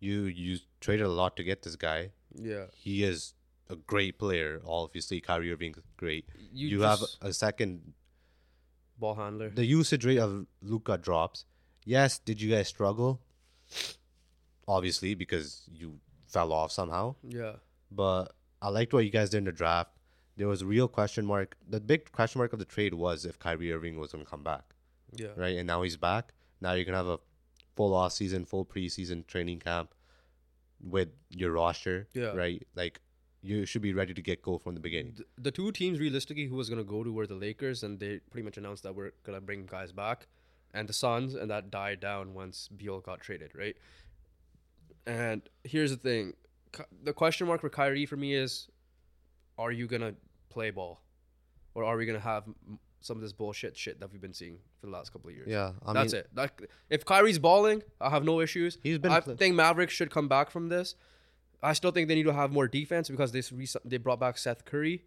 you 0.00 0.22
you 0.22 0.58
traded 0.80 1.06
a 1.06 1.10
lot 1.10 1.36
to 1.36 1.44
get 1.44 1.62
this 1.62 1.76
guy. 1.76 2.10
Yeah. 2.34 2.66
He 2.74 3.02
is 3.04 3.34
a 3.70 3.76
great 3.76 4.18
player. 4.18 4.60
Obviously, 4.66 5.20
Kyrie 5.20 5.52
Irving's 5.52 5.78
great. 5.96 6.26
You, 6.52 6.68
You, 6.68 6.80
have 6.82 7.00
a 7.20 7.32
second. 7.32 7.92
ball 8.98 9.14
handler. 9.14 9.50
The 9.50 9.64
usage 9.64 10.04
rate 10.04 10.18
of 10.18 10.46
Luka 10.62 10.98
drops. 10.98 11.44
Yes, 11.84 12.18
did 12.18 12.40
you 12.40 12.50
guys 12.50 12.68
struggle? 12.68 13.20
Obviously, 14.66 15.14
because 15.14 15.62
you 15.72 15.98
fell 16.26 16.52
off 16.52 16.72
somehow. 16.72 17.14
yeah. 17.22 17.52
But 17.90 18.32
I 18.60 18.68
liked 18.68 18.92
what 18.92 19.04
you 19.04 19.10
guys 19.10 19.30
did 19.30 19.38
in 19.38 19.44
the 19.44 19.52
draft. 19.52 19.90
There 20.36 20.46
was 20.46 20.60
a 20.62 20.66
real 20.66 20.88
question 20.88 21.24
mark. 21.24 21.56
The 21.68 21.80
big 21.80 22.12
question 22.12 22.38
mark 22.40 22.52
of 22.52 22.58
the 22.58 22.64
trade 22.66 22.92
was 22.94 23.24
if 23.24 23.38
Kyrie 23.38 23.72
Irving 23.72 23.98
was 23.98 24.12
going 24.12 24.24
to 24.24 24.30
come 24.30 24.42
back. 24.42 24.74
Yeah. 25.14 25.28
right? 25.36 25.56
And 25.56 25.66
now 25.66 25.82
he's 25.82 25.96
back. 25.96 26.32
Now 26.60 26.72
you 26.72 26.84
can 26.84 26.94
have 26.94 27.06
a 27.06 27.18
full 27.76 27.94
off 27.94 28.12
season, 28.12 28.44
full 28.44 28.64
preseason 28.64 29.26
training 29.26 29.60
camp 29.60 29.94
with 30.80 31.08
your 31.30 31.52
roster, 31.52 32.08
Yeah. 32.14 32.34
right? 32.34 32.66
Like 32.74 33.00
you 33.42 33.64
should 33.66 33.82
be 33.82 33.92
ready 33.94 34.12
to 34.14 34.20
get 34.22 34.42
go 34.42 34.58
from 34.58 34.74
the 34.74 34.80
beginning. 34.80 35.14
The, 35.16 35.24
the 35.42 35.50
two 35.52 35.70
teams 35.72 35.98
realistically 36.00 36.46
who 36.46 36.56
was 36.56 36.68
gonna 36.68 36.84
go 36.84 37.04
to 37.04 37.12
were 37.12 37.26
the 37.26 37.34
Lakers, 37.36 37.82
and 37.84 37.98
they 38.00 38.18
pretty 38.30 38.44
much 38.44 38.58
announced 38.58 38.82
that 38.82 38.94
we're 38.94 39.12
gonna 39.22 39.40
bring 39.40 39.64
guys 39.66 39.92
back, 39.92 40.26
and 40.74 40.88
the 40.88 40.92
Suns, 40.92 41.34
and 41.34 41.50
that 41.50 41.70
died 41.70 42.00
down 42.00 42.34
once 42.34 42.68
Beal 42.68 43.00
got 43.00 43.20
traded, 43.20 43.52
right? 43.54 43.76
And 45.06 45.42
here's 45.64 45.90
the 45.90 45.96
thing, 45.96 46.34
the 47.02 47.12
question 47.12 47.46
mark 47.46 47.60
for 47.60 47.70
Kyrie 47.70 48.06
for 48.06 48.16
me 48.16 48.34
is, 48.34 48.68
are 49.56 49.72
you 49.72 49.86
gonna 49.86 50.14
play 50.50 50.70
ball, 50.70 51.00
or 51.74 51.84
are 51.84 51.96
we 51.96 52.06
gonna 52.06 52.18
have 52.20 52.44
some 53.00 53.16
of 53.16 53.22
this 53.22 53.32
bullshit 53.32 53.76
shit 53.76 54.00
that 54.00 54.12
we've 54.12 54.20
been 54.20 54.34
seeing 54.34 54.58
for 54.80 54.86
the 54.86 54.92
last 54.92 55.12
couple 55.12 55.30
of 55.30 55.36
years? 55.36 55.48
Yeah, 55.48 55.72
I 55.86 55.92
That's 55.92 56.12
mean, 56.12 56.20
it. 56.20 56.30
Like, 56.34 56.68
if 56.90 57.04
Kyrie's 57.04 57.38
balling, 57.38 57.82
I 58.00 58.10
have 58.10 58.24
no 58.24 58.40
issues. 58.40 58.78
He's 58.82 58.98
been 58.98 59.12
I 59.12 59.20
think 59.20 59.54
Mavericks 59.54 59.92
should 59.94 60.10
come 60.10 60.28
back 60.28 60.50
from 60.50 60.68
this. 60.68 60.94
I 61.62 61.72
still 61.72 61.90
think 61.90 62.08
they 62.08 62.14
need 62.14 62.24
to 62.24 62.32
have 62.32 62.52
more 62.52 62.68
defense 62.68 63.08
because 63.08 63.32
they 63.32 63.42
re- 63.52 63.66
they 63.84 63.96
brought 63.96 64.20
back 64.20 64.38
Seth 64.38 64.64
Curry, 64.64 65.04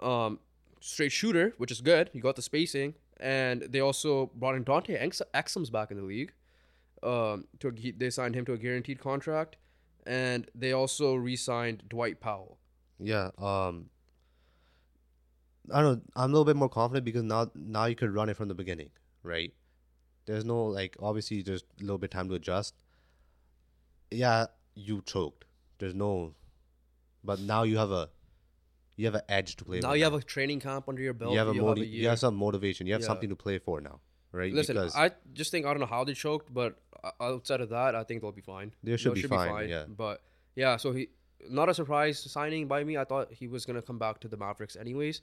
um, 0.00 0.38
straight 0.80 1.12
shooter, 1.12 1.54
which 1.58 1.70
is 1.72 1.80
good. 1.80 2.10
You 2.12 2.20
got 2.20 2.36
the 2.36 2.42
spacing, 2.42 2.94
and 3.18 3.62
they 3.62 3.80
also 3.80 4.30
brought 4.34 4.54
in 4.54 4.62
Dante 4.62 4.94
Ex- 4.94 5.22
Exum's 5.34 5.70
back 5.70 5.90
in 5.90 5.96
the 5.96 6.04
league. 6.04 6.32
Um, 7.02 7.46
to 7.60 7.68
a, 7.68 7.90
they 7.92 8.10
signed 8.10 8.34
him 8.34 8.44
to 8.44 8.52
a 8.52 8.58
guaranteed 8.58 9.00
contract, 9.00 9.56
and 10.06 10.46
they 10.54 10.72
also 10.72 11.14
re-signed 11.14 11.82
Dwight 11.88 12.20
Powell. 12.20 12.58
yeah. 12.98 13.30
Um, 13.38 13.90
I 15.72 15.82
don't 15.82 15.96
know. 15.96 16.02
I'm 16.16 16.30
a 16.30 16.32
little 16.32 16.44
bit 16.44 16.56
more 16.56 16.68
confident 16.68 17.04
because 17.04 17.22
now 17.22 17.50
now 17.54 17.84
you 17.86 17.94
could 17.96 18.12
run 18.14 18.28
it 18.28 18.36
from 18.36 18.48
the 18.48 18.54
beginning, 18.54 18.90
right? 19.22 19.52
There's 20.26 20.44
no 20.44 20.64
like 20.64 20.96
obviously 21.00 21.42
there's 21.42 21.62
a 21.78 21.82
little 21.82 21.98
bit 21.98 22.10
time 22.10 22.28
to 22.28 22.34
adjust. 22.34 22.74
Yeah, 24.10 24.46
you 24.74 25.02
choked. 25.02 25.44
There's 25.78 25.94
no, 25.94 26.34
but 27.24 27.40
now 27.40 27.62
you 27.62 27.78
have 27.78 27.90
a, 27.90 28.10
you 28.96 29.06
have 29.06 29.14
an 29.14 29.22
edge 29.28 29.56
to 29.56 29.64
play. 29.64 29.80
now 29.80 29.92
you 29.92 30.04
have 30.04 30.14
a 30.14 30.20
training 30.22 30.60
camp 30.60 30.88
under 30.88 31.00
your 31.02 31.14
belt. 31.14 31.32
you 31.32 31.38
have 31.38 31.48
a 31.48 31.54
you 31.54 31.62
moti- 31.62 31.80
have 31.82 31.88
a 31.88 31.92
you 31.92 32.08
have 32.08 32.18
some 32.18 32.34
motivation. 32.36 32.86
You 32.86 32.92
have 32.94 33.02
Yeah. 33.02 33.06
something 33.06 33.28
to 33.28 33.36
play 33.36 33.58
for 33.58 33.80
now, 33.80 34.00
right? 34.32 34.52
Listen, 34.52 34.76
because 34.76 34.94
I 34.96 35.10
just 35.32 35.50
think 35.50 35.66
I 35.66 35.70
don't 35.70 35.80
know 35.80 35.86
how 35.86 36.04
they 36.04 36.14
choked, 36.14 36.52
but 36.52 36.76
outside 37.20 37.60
of 37.60 37.68
that, 37.70 37.94
I 37.94 38.02
think 38.04 38.20
they'll 38.22 38.32
be 38.32 38.42
fine. 38.42 38.72
They 38.82 38.96
should 38.96 39.14
They'll 39.14 39.22
be 39.22 39.28
fine, 39.28 39.68
yeah. 39.68 39.84
But 39.88 40.22
yeah, 40.54 40.76
so 40.76 40.92
he 40.92 41.08
not 41.48 41.68
a 41.70 41.74
surprise 41.74 42.18
signing 42.20 42.66
by 42.68 42.84
me. 42.84 42.96
I 42.98 43.04
thought 43.04 43.32
he 43.32 43.48
was 43.48 43.64
gonna 43.64 43.82
come 43.82 43.98
back 43.98 44.20
to 44.20 44.28
the 44.28 44.36
Mavericks 44.36 44.76
anyways, 44.76 45.22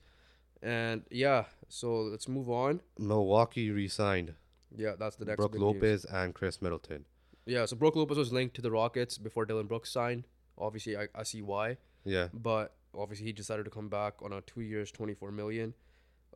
and 0.62 1.03
yeah. 1.12 1.45
So 1.70 2.01
let's 2.01 2.28
move 2.28 2.49
on. 2.49 2.82
Milwaukee 2.97 3.72
re-signed 3.72 4.34
Yeah, 4.76 4.93
that's 4.97 5.16
the 5.16 5.26
next. 5.26 5.38
Brook 5.38 5.53
big 5.53 5.62
news. 5.62 5.74
Lopez 5.74 6.05
and 6.05 6.34
Khris 6.34 6.62
Middleton. 6.62 7.05
Yeah, 7.45 7.66
so 7.66 7.76
Brook 7.76 7.95
Lopez 7.95 8.18
was 8.18 8.34
linked 8.34 8.55
to 8.55 8.62
the 8.62 8.72
Rockets 8.72 9.18
before 9.18 9.45
Dillon 9.45 9.68
Brooks 9.68 9.89
signed. 9.89 10.26
Obviously, 10.58 10.97
I, 10.97 11.08
I 11.16 11.24
see 11.24 11.41
why, 11.41 11.78
Yeah, 12.03 12.28
but 12.34 12.76
obviously 12.97 13.28
he 13.28 13.32
decided 13.32 13.64
to 13.66 13.72
come 13.72 13.89
back 13.89 14.16
on 14.22 14.34
a 14.34 14.41
two 14.41 14.62
years, 14.62 14.91
twenty 14.91 15.14
four 15.14 15.32
million, 15.32 15.74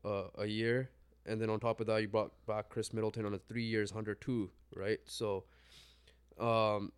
uh, 0.06 0.26
a 0.38 0.46
year, 0.46 0.90
and 1.26 1.42
then 1.42 1.50
on 1.50 1.60
top 1.60 1.82
of 1.82 1.88
that, 1.88 2.02
you 2.02 2.08
brought 2.08 2.32
back 2.46 2.70
Khris 2.70 2.94
Middleton 2.94 3.26
on 3.26 3.34
a 3.34 3.40
three 3.40 3.64
years, 3.64 3.92
hundred 3.92 4.22
two, 4.22 4.52
right? 4.76 5.00
So, 5.06 5.44
um, 6.40 6.92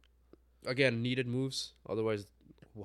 again, 0.66 1.02
needed 1.02 1.28
moves. 1.28 1.74
Otherwise, 1.90 2.28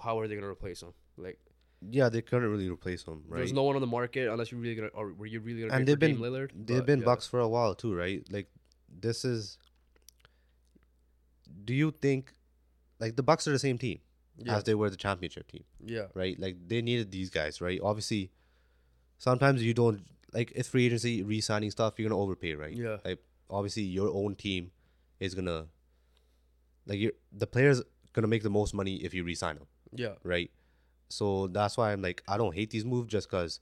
how 0.03 0.19
are 0.19 0.29
they 0.29 0.35
gonna 0.35 0.47
replace 0.49 0.83
him? 0.83 0.95
Like, 1.17 1.39
Yeah, 1.81 2.09
they 2.09 2.23
couldn't 2.23 2.51
really 2.51 2.69
replace 2.69 3.05
him, 3.05 3.23
right? 3.29 3.39
There's 3.39 3.53
no 3.53 3.63
one 3.63 3.77
on 3.77 3.81
the 3.81 3.87
market 3.87 4.29
unless 4.29 4.51
you 4.51 4.59
really 4.59 4.75
gonna 4.75 4.89
or 4.89 5.13
were 5.13 5.27
you 5.27 5.41
really 5.41 5.61
gonna 5.61 5.75
and 5.75 5.87
they've 5.87 5.99
been 5.99 6.19
Lillard? 6.19 6.51
they've 6.55 6.79
But, 6.79 6.87
been 6.87 6.99
yeah. 7.01 7.05
Bucks 7.05 7.27
for 7.27 7.39
a 7.41 7.49
while 7.49 7.75
too, 7.75 7.95
right? 7.95 8.27
Like 8.31 8.49
this 8.89 9.25
is. 9.25 9.59
Do 11.65 11.75
you 11.75 11.91
think, 11.91 12.33
like 12.99 13.17
the 13.17 13.23
Bucks 13.23 13.47
are 13.47 13.53
the 13.53 13.59
same 13.59 13.79
team 13.79 14.01
Yeah, 14.39 14.57
as 14.57 14.65
they 14.65 14.75
were 14.75 14.91
the 14.91 14.97
championship 14.97 15.51
team, 15.51 15.65
yeah, 15.85 16.07
right? 16.15 16.39
Like 16.39 16.57
they 16.67 16.83
needed 16.83 17.11
these 17.11 17.31
guys, 17.31 17.61
right? 17.61 17.81
Obviously, 17.83 18.31
sometimes 19.19 19.63
you 19.63 19.75
don't 19.75 20.03
like 20.33 20.53
if 20.55 20.67
free 20.69 20.87
agency 20.87 21.23
re-signing 21.23 21.71
stuff. 21.71 21.99
You're 21.99 22.09
gonna 22.09 22.21
overpay, 22.21 22.55
right? 22.55 22.75
yeah, 22.75 22.99
Like 23.05 23.21
obviously 23.51 23.83
your 23.85 24.09
own 24.09 24.35
team 24.35 24.71
is 25.21 25.35
gonna, 25.35 25.67
like 26.87 26.99
you 26.99 27.13
the 27.33 27.47
players 27.47 27.83
gonna 28.15 28.29
make 28.29 28.43
the 28.43 28.51
most 28.51 28.75
money 28.75 28.97
if 28.97 29.15
you 29.15 29.25
re-sign 29.25 29.57
them, 29.57 29.67
yeah, 29.95 30.15
right? 30.23 30.51
So 31.09 31.47
that's 31.49 31.77
why 31.77 31.93
I'm 31.93 32.03
like 32.03 32.23
I 32.29 32.37
don't 32.37 32.55
hate 32.55 32.71
these 32.71 32.85
moves 32.85 33.09
just 33.11 33.29
because 33.31 33.61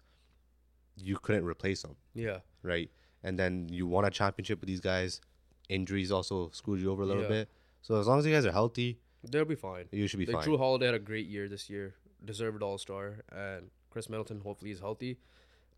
you 0.97 1.17
couldn't 1.19 1.45
replace 1.45 1.83
them. 1.83 1.97
yeah, 2.15 2.39
right? 2.63 2.91
And 3.23 3.39
then 3.39 3.69
you 3.71 3.87
won 3.87 4.05
a 4.05 4.11
championship 4.11 4.61
with 4.61 4.69
these 4.69 4.81
guys. 4.81 5.21
Injuries 5.69 6.11
also 6.13 6.51
screwed 6.53 6.81
you 6.81 6.91
over 6.93 7.03
a 7.03 7.07
little 7.07 7.23
Yeah. 7.23 7.29
bit. 7.29 7.51
So 7.83 7.99
as 8.01 8.07
long 8.07 8.19
as 8.19 8.27
you 8.27 8.33
guys 8.33 8.47
are 8.47 8.53
healthy, 8.53 9.01
they'll 9.25 9.45
be 9.45 9.55
fine. 9.57 9.87
you 9.93 10.07
should 10.07 10.19
be 10.21 10.27
Like 10.27 10.37
fine. 10.37 10.45
Jrue 10.49 10.59
Holiday 10.59 10.87
had 10.87 10.95
a 10.95 10.99
great 11.01 11.27
year 11.27 11.49
this 11.49 11.69
year, 11.69 11.95
deserved 12.25 12.63
All 12.63 12.79
Star, 12.79 13.17
and 13.33 13.71
Khris 13.91 14.09
Middleton 14.09 14.41
hopefully 14.41 14.71
is 14.71 14.81
healthy. 14.81 15.19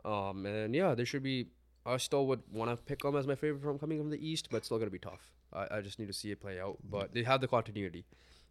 Um, 0.04 0.46
and 0.46 0.74
yeah, 0.74 0.94
they 0.94 1.04
should 1.04 1.22
be. 1.22 1.46
I 1.86 1.96
still 1.96 2.26
would 2.26 2.42
want 2.52 2.70
to 2.70 2.76
pick 2.84 3.00
them 3.00 3.16
as 3.16 3.26
my 3.26 3.34
favorite 3.34 3.62
from 3.62 3.78
coming 3.78 3.98
from 3.98 4.10
the 4.10 4.18
East, 4.26 4.48
but 4.50 4.58
it's 4.58 4.66
still 4.66 4.78
gonna 4.78 4.90
be 4.90 4.98
tough. 4.98 5.32
I, 5.52 5.78
I 5.78 5.80
just 5.80 5.98
need 5.98 6.06
to 6.08 6.12
see 6.12 6.30
it 6.30 6.40
play 6.40 6.60
out. 6.60 6.76
But 6.88 7.12
they 7.14 7.22
have 7.22 7.40
the 7.40 7.48
continuity. 7.48 8.04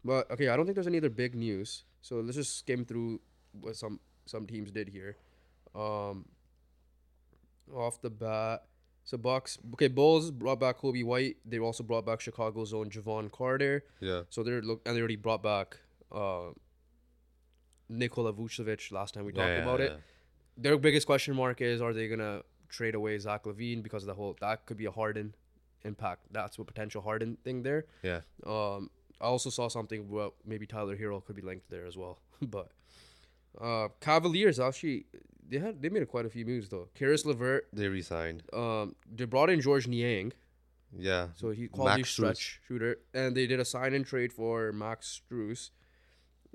But 0.06 0.30
okay, 0.32 0.48
I 0.50 0.56
don't 0.56 0.66
think 0.66 0.76
there's 0.76 0.88
any 0.88 0.98
other 0.98 1.10
big 1.10 1.36
news. 1.36 1.84
So 2.02 2.22
let's 2.22 2.38
just 2.38 2.58
skim 2.60 2.86
through 2.86 3.20
what 3.60 3.76
some 3.76 4.00
some 4.26 4.46
teams 4.48 4.72
did 4.72 4.90
here. 4.90 5.18
Um, 5.76 6.26
off 7.76 8.02
the 8.02 8.10
bat, 8.10 8.64
so 9.04 9.18
Bucks. 9.18 9.58
Okay, 9.74 9.88
Bulls 9.90 10.32
brought 10.32 10.60
back 10.60 10.80
Coby 10.80 11.04
White. 11.04 11.38
They 11.46 11.60
also 11.60 11.84
brought 11.84 12.06
back 12.06 12.22
Chicago's 12.22 12.74
own 12.74 12.90
Jevon 12.90 13.32
Carter. 13.32 13.84
yeah, 14.00 14.22
So 14.30 14.44
they're 14.44 14.62
look 14.62 14.82
and 14.86 14.96
they 14.96 15.00
already 15.00 15.18
brought 15.18 15.44
back 15.44 15.78
uh, 16.12 16.52
Nikola 17.90 18.34
Vucevic 18.34 18.92
last 18.92 19.14
time 19.14 19.26
we 19.26 19.32
talked 19.34 19.50
Yeah, 19.50 19.64
about 19.64 19.80
yeah, 19.80 19.86
it. 19.86 20.00
Their 20.58 20.78
biggest 20.78 21.06
question 21.06 21.36
mark 21.36 21.62
is 21.62 21.82
are 21.82 21.94
they 21.94 22.08
gonna 22.08 22.42
trade 22.70 22.96
away 22.96 23.18
Zach 23.20 23.44
LaVine 23.44 23.82
because 23.84 24.04
of 24.04 24.08
the 24.08 24.14
whole 24.14 24.36
that 24.42 24.66
could 24.66 24.78
be 24.78 24.86
a 24.86 24.92
Harden 24.92 25.36
impact. 25.84 26.24
That's 26.32 26.58
a 26.58 26.64
potential 26.64 27.02
Harden 27.02 27.38
thing 27.44 27.64
there. 27.64 27.86
Yeah, 28.04 28.22
Um, 28.46 28.90
I 29.20 29.26
also 29.26 29.50
saw 29.50 29.68
something 29.68 30.08
about 30.12 30.36
maybe 30.46 30.66
Tyler 30.66 30.96
Herro 30.98 31.24
could 31.24 31.36
be 31.36 31.42
linked 31.42 31.70
there 31.70 31.86
as 31.86 31.98
well. 31.98 32.20
but 32.42 32.72
uh, 33.60 33.88
Cavaliers 34.00 34.60
actually 34.60 35.06
they 35.50 35.58
had 35.60 35.82
they 35.82 35.90
made 35.90 36.08
quite 36.08 36.26
a 36.26 36.30
few 36.30 36.46
moves 36.46 36.70
though. 36.70 36.90
Caris 36.94 37.26
LeVert, 37.26 37.68
they 37.74 37.88
resigned. 37.88 38.44
um, 38.54 38.96
they 39.14 39.26
brought 39.26 39.50
in 39.50 39.62
Georges 39.62 39.88
Niang. 39.88 40.34
Yeah, 40.98 41.28
So 41.36 41.50
he 41.50 41.68
quality 41.68 42.02
Max 42.02 42.12
stretch 42.12 42.62
shooter, 42.66 43.00
and 43.14 43.36
they 43.36 43.46
did 43.46 43.60
a 43.60 43.66
sign 43.66 43.94
and 43.94 44.06
trade 44.06 44.32
for 44.32 44.72
Max 44.72 45.20
Strus, 45.30 45.72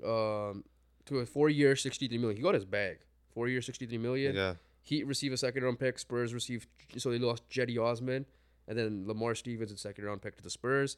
um, 0.03 0.63
to 1.05 1.19
a 1.19 1.25
four 1.25 1.49
year, 1.49 1.75
sixty 1.75 2.07
three 2.07 2.17
million. 2.17 2.37
He 2.37 2.43
got 2.43 2.55
his 2.55 2.65
bag. 2.65 2.99
Four 3.33 3.47
year, 3.47 3.61
sixty 3.61 3.85
three 3.85 3.97
million. 3.99 4.35
yeah, 4.35 4.55
Heat 4.81 5.05
receive 5.05 5.33
a 5.33 5.37
second 5.37 5.63
round 5.63 5.79
pick. 5.79 5.99
Spurs 5.99 6.33
received 6.33 6.67
so 6.97 7.11
they 7.11 7.19
lost 7.19 7.47
Cedi 7.49 7.77
Osman, 7.77 8.25
and 8.67 8.77
then 8.77 9.05
Lamar 9.07 9.35
Stevens 9.35 9.71
a 9.71 9.77
second 9.77 10.05
round 10.05 10.21
pick 10.21 10.35
to 10.37 10.43
the 10.43 10.49
Spurs. 10.49 10.97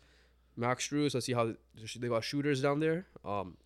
Max 0.58 0.88
Strus. 0.88 1.14
Let's 1.14 1.26
see 1.26 1.34
how 1.34 1.53
they 1.99 2.08
got 2.08 2.24
shooters 2.24 2.62
down 2.62 2.80
there. 2.80 3.08
Um, 3.24 3.58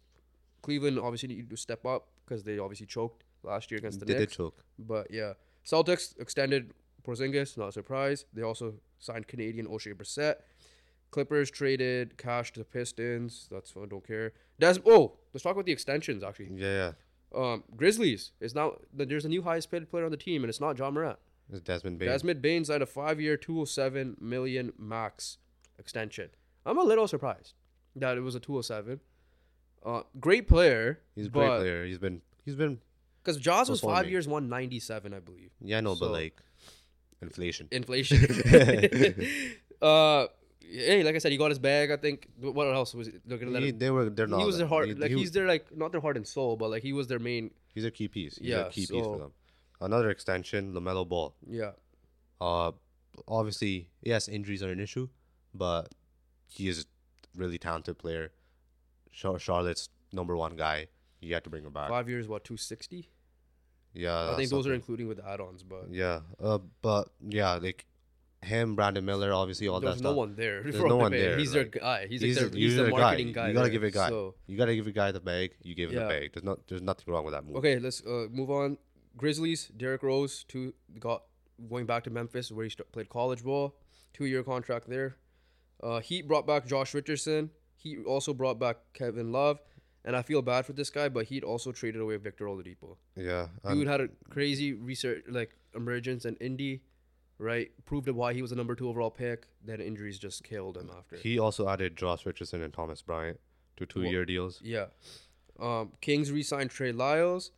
Cleveland 0.61 0.99
obviously 0.99 1.29
need 1.29 1.49
to 1.49 1.55
step 1.57 1.85
up 1.85 2.07
because 2.25 2.43
they 2.43 2.59
obviously 2.59 2.85
choked 2.85 3.23
last 3.43 3.71
year 3.71 3.77
against 3.77 3.99
the 3.99 4.05
they 4.05 4.13
did 4.13 4.19
Knicks. 4.21 4.35
choke. 4.35 4.63
But 4.77 5.11
yeah, 5.11 5.33
Celtics 5.65 6.19
extended 6.19 6.73
Porzingis, 7.05 7.57
not 7.57 7.69
a 7.69 7.71
surprise. 7.71 8.25
They 8.33 8.41
also 8.41 8.75
signed 8.99 9.27
Canadian 9.27 9.67
Oshae 9.67 9.93
Brissett. 9.93 10.35
Clippers 11.11 11.49
traded 11.49 12.17
cash 12.17 12.51
to 12.53 12.59
the 12.59 12.65
Pistons. 12.65 13.47
That's 13.49 13.71
fine, 13.71 13.87
don't 13.87 14.05
care. 14.05 14.33
Des- 14.59 14.81
oh, 14.85 15.13
let's 15.33 15.43
talk 15.43 15.53
about 15.53 15.65
the 15.65 15.71
extensions 15.71 16.23
actually. 16.23 16.49
Yeah, 16.53 16.91
yeah. 16.91 16.91
Um, 17.33 17.63
Grizzlies 17.75 18.31
is 18.39 18.53
now 18.53 18.73
there's 18.93 19.25
a 19.25 19.29
new 19.29 19.41
highest 19.43 19.71
paid 19.71 19.89
player 19.89 20.05
on 20.05 20.11
the 20.11 20.17
team, 20.17 20.43
and 20.43 20.49
it's 20.49 20.59
not 20.59 20.77
Ja 20.77 20.91
Morant. 20.91 21.17
It's 21.51 21.61
Desmond 21.61 21.97
Bane. 21.97 22.09
Desmond 22.09 22.41
Bane 22.41 22.65
signed 22.65 22.83
a 22.83 22.85
five-year, 22.85 23.37
two 23.37 23.53
hundred 23.53 23.67
seven 23.67 24.17
million 24.19 24.73
max 24.77 25.37
extension. 25.79 26.29
I'm 26.69 26.77
a 26.77 26.83
little 26.83 27.07
surprised 27.07 27.53
that 27.95 28.17
it 28.17 28.21
was 28.21 28.35
a 28.35 28.39
two 28.39 28.53
hundred 28.53 28.63
seven. 28.63 28.99
Uh, 29.85 30.01
great 30.19 30.47
player. 30.47 30.99
He's 31.15 31.27
a 31.27 31.29
great 31.29 31.47
but- 31.47 31.59
player. 31.59 31.85
He's 31.85 31.97
been 31.97 32.21
he's 32.45 32.55
been 32.55 32.79
Because 33.23 33.37
Jaws 33.37 33.69
was 33.69 33.79
five 33.81 33.89
Performing. 33.89 34.11
years, 34.11 34.27
one 34.27 34.49
ninety 34.49 34.79
seven, 34.79 35.13
I 35.13 35.19
believe. 35.19 35.51
yeah 35.61 35.79
no, 35.81 35.95
So- 35.95 36.01
but 36.07 36.11
like 36.11 36.35
inflation. 37.21 37.67
inflation. 37.71 38.19
uh, 39.81 40.27
hey, 40.61 41.03
like 41.03 41.15
I 41.15 41.17
said, 41.17 41.31
he 41.31 41.37
got 41.37 41.49
his 41.51 41.59
bag. 41.59 41.91
I 41.91 41.97
think. 41.97 42.27
What 42.39 42.67
else 42.67 42.93
was 42.93 43.07
it? 43.07 43.21
They're 43.25 43.37
gonna 43.37 43.51
let 43.51 43.63
He- 43.63 43.69
him. 43.69 43.79
they 43.79 43.89
were 43.91 44.09
they're 44.09 44.27
not. 44.27 44.39
He 44.39 44.45
was 44.45 44.57
their 44.57 44.67
heart. 44.67 44.87
he- 44.87 44.93
like 44.93 45.11
he- 45.11 45.17
he's 45.17 45.31
their 45.31 45.47
like 45.47 45.75
not 45.75 45.91
their 45.91 46.01
heart 46.01 46.17
and 46.17 46.27
soul, 46.27 46.55
but 46.57 46.69
like 46.69 46.83
he 46.83 46.93
was 46.93 47.07
their 47.07 47.19
main. 47.19 47.51
he's 47.73 47.85
a 47.85 47.91
key 47.91 48.07
piece. 48.07 48.37
He's 48.37 48.49
Yeah, 48.49 48.67
a 48.67 48.69
key 48.69 48.81
piece 48.81 48.89
so- 48.89 49.03
for 49.03 49.17
them. 49.19 49.31
Another 49.81 50.09
extension, 50.09 50.73
LaMelo 50.73 51.07
Ball. 51.07 51.33
Yeah, 51.49 51.71
Uh, 52.41 52.73
obviously, 53.29 53.89
yes, 54.01 54.27
injuries 54.27 54.61
are 54.61 54.71
an 54.71 54.79
issue, 54.81 55.07
but 55.53 55.87
he 56.49 56.67
is 56.67 56.81
a 56.81 57.39
really 57.39 57.57
talented 57.57 57.97
player. 57.97 58.31
Charlotte's 59.11 59.89
number 60.11 60.35
one 60.35 60.55
guy. 60.55 60.87
You 61.21 61.33
have 61.33 61.43
to 61.43 61.49
bring 61.49 61.63
him 61.65 61.73
back. 61.73 61.89
five 61.89 62.07
years. 62.09 62.27
What 62.27 62.43
two 62.43 62.57
sixty? 62.57 63.09
Yeah, 63.93 64.31
I 64.31 64.35
think 64.35 64.49
those 64.51 64.67
are 64.67 64.73
including 64.73 65.07
with 65.07 65.19
add-ons, 65.25 65.63
but 65.63 65.87
Yeah, 65.91 66.19
uh, 66.41 66.59
but 66.83 67.09
yeah, 67.27 67.55
like 67.55 67.85
him, 68.43 68.75
Brandon 68.75 69.03
Miller, 69.03 69.33
obviously 69.33 69.67
all 69.67 69.79
that 69.79 69.87
stuff. 69.87 69.95
there's 69.95 70.01
that 70.01 70.03
no 70.03 70.09
stuff. 70.11 70.17
one 70.17 70.35
there. 70.35 70.61
There's 70.63 70.75
no 70.83 70.95
one 70.95 71.11
there, 71.11 71.37
He's 71.37 71.53
like, 71.55 71.71
their 71.73 71.81
guy. 71.81 72.07
He's, 72.07 72.21
he's 72.21 72.39
like 72.41 72.51
their, 72.51 72.59
he's 72.59 72.75
you're 72.75 72.85
the 72.85 72.91
the 72.91 72.95
guy. 72.95 73.01
marketing 73.01 73.33
guy. 73.33 73.47
You 73.47 73.53
gotta 73.53 73.63
there. 73.63 73.71
give 73.73 73.83
a 73.83 73.91
guy. 73.91 74.09
So 74.09 74.35
You 74.47 74.57
gotta 74.57 74.75
give 74.75 74.87
a 74.87 74.91
guy 74.91 75.11
the 75.11 75.19
bag. 75.19 75.55
You 75.63 75.73
gave 75.75 75.89
him 75.89 75.95
Yeah. 75.97 76.03
the 76.03 76.07
bag. 76.09 76.33
There's 76.33 76.43
not. 76.43 76.59
There's 76.67 76.81
nothing 76.83 77.11
wrong 77.13 77.25
with 77.25 77.33
that 77.33 77.43
move. 77.43 77.57
okay, 77.57 77.79
let's 77.79 78.01
uh, 78.05 78.27
move 78.31 78.51
on. 78.51 78.77
Grizzlies. 79.17 79.69
Derrick 79.75 80.03
Rose 80.03 80.45
two 80.47 80.73
got 80.99 81.23
going 81.67 81.85
back 81.87 82.03
to 82.05 82.09
Memphis 82.11 82.51
where 82.51 82.63
he 82.63 82.69
st- 82.69 82.89
played 82.91 83.09
college 83.09 83.43
ball. 83.43 83.75
Two-year 84.13 84.43
contract 84.43 84.87
there. 84.87 85.17
Uh, 85.81 85.99
Heat 85.99 86.27
brought 86.27 86.45
back 86.47 86.65
Josh 86.67 86.93
Richardson. 86.93 87.49
He 87.75 87.97
also 88.03 88.33
brought 88.33 88.59
back 88.59 88.77
Kevin 88.93 89.31
Love. 89.31 89.59
And 90.05 90.15
I 90.15 90.21
feel 90.21 90.41
bad 90.41 90.65
for 90.65 90.73
this 90.73 90.89
guy, 90.89 91.09
but 91.09 91.25
Heat 91.25 91.43
also 91.43 91.71
traded 91.71 92.01
away 92.01 92.15
Victor 92.17 92.45
Oladipo. 92.45 92.95
Yeah, 93.17 93.47
Dude 93.69 93.85
had 93.87 93.99
a 94.01 94.07
crazy 94.29 94.73
research 94.73 95.23
like 95.27 95.51
emergence 95.75 96.23
in 96.25 96.35
Indy, 96.37 96.81
right? 97.37 97.69
Proved 97.85 98.09
why 98.09 98.33
he 98.33 98.41
was 98.41 98.51
the 98.51 98.55
number 98.55 98.75
two 98.75 98.87
overall 98.87 99.11
pick. 99.11 99.47
Then 99.63 99.81
injuries 99.81 100.17
just 100.17 100.43
killed 100.43 100.77
him 100.77 100.89
after. 100.97 101.17
he 101.17 101.37
also 101.37 101.67
added 101.67 101.97
Josh 101.97 102.25
Richardson 102.25 102.61
and 102.63 102.73
Thomas 102.73 103.01
Bryant 103.01 103.39
to 103.75 103.85
two-year 103.85 104.25
deals. 104.25 104.61
yeah. 104.63 104.85
Um, 105.59 105.91
Kings 105.99 106.31
re-signed 106.31 106.69
Trey 106.69 106.93
Lyles. 106.93 107.51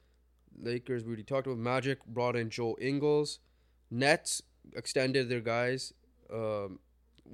Lakers 0.59 1.03
we 1.03 1.09
already 1.09 1.23
talked 1.23 1.45
about. 1.45 1.59
Magic 1.59 2.03
brought 2.07 2.35
in 2.35 2.49
Joe 2.49 2.75
Ingles. 2.81 3.37
Nets 3.91 4.41
extended 4.75 5.29
their 5.29 5.39
guys. 5.41 5.93
Um, 6.33 6.79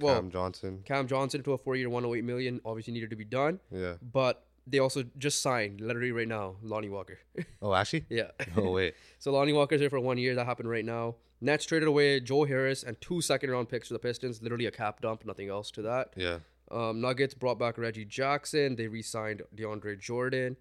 well, 0.00 0.14
Cam 0.16 0.30
Johnson. 0.30 0.82
Cam 0.84 1.06
Johnson 1.06 1.42
to 1.42 1.52
a 1.52 1.58
four-year, 1.58 1.88
108 1.88 2.24
million. 2.24 2.60
Obviously 2.64 2.92
needed 2.92 3.10
to 3.10 3.16
be 3.16 3.24
done, 3.24 3.60
Yeah. 3.70 3.94
but 4.02 4.44
they 4.66 4.78
also 4.80 5.02
just 5.16 5.40
signed 5.40 5.80
literally 5.80 6.12
right 6.12 6.28
now 6.28 6.56
Lonnie 6.62 6.90
Walker. 6.90 7.18
Oh, 7.62 7.74
actually. 7.74 8.04
yeah. 8.10 8.30
Oh 8.56 8.70
wait. 8.72 8.94
So 9.18 9.32
Lonnie 9.32 9.52
Walker's 9.52 9.80
here 9.80 9.90
for 9.90 10.00
one 10.00 10.18
year. 10.18 10.34
That 10.34 10.46
happened 10.46 10.68
right 10.70 10.84
now. 10.84 11.16
Nets 11.40 11.64
traded 11.64 11.88
away 11.88 12.20
Joe 12.20 12.44
Harris 12.44 12.82
and 12.82 13.00
two 13.00 13.20
second 13.20 13.50
round 13.50 13.68
picks 13.68 13.88
to 13.88 13.94
the 13.94 13.98
Pistons. 14.00 14.42
Literally 14.42 14.66
a 14.66 14.70
cap 14.70 15.00
dump, 15.00 15.24
nothing 15.24 15.48
else 15.48 15.70
to 15.72 15.82
that. 15.82 16.12
Yeah. 16.16 16.38
Um, 16.70 17.00
Nuggets 17.00 17.32
brought 17.34 17.58
back 17.58 17.78
Reggie 17.78 18.04
Jackson. 18.04 18.76
They 18.76 18.88
re-signed 18.88 19.42
DeAndre 19.56 19.98
Jordan. 19.98 20.56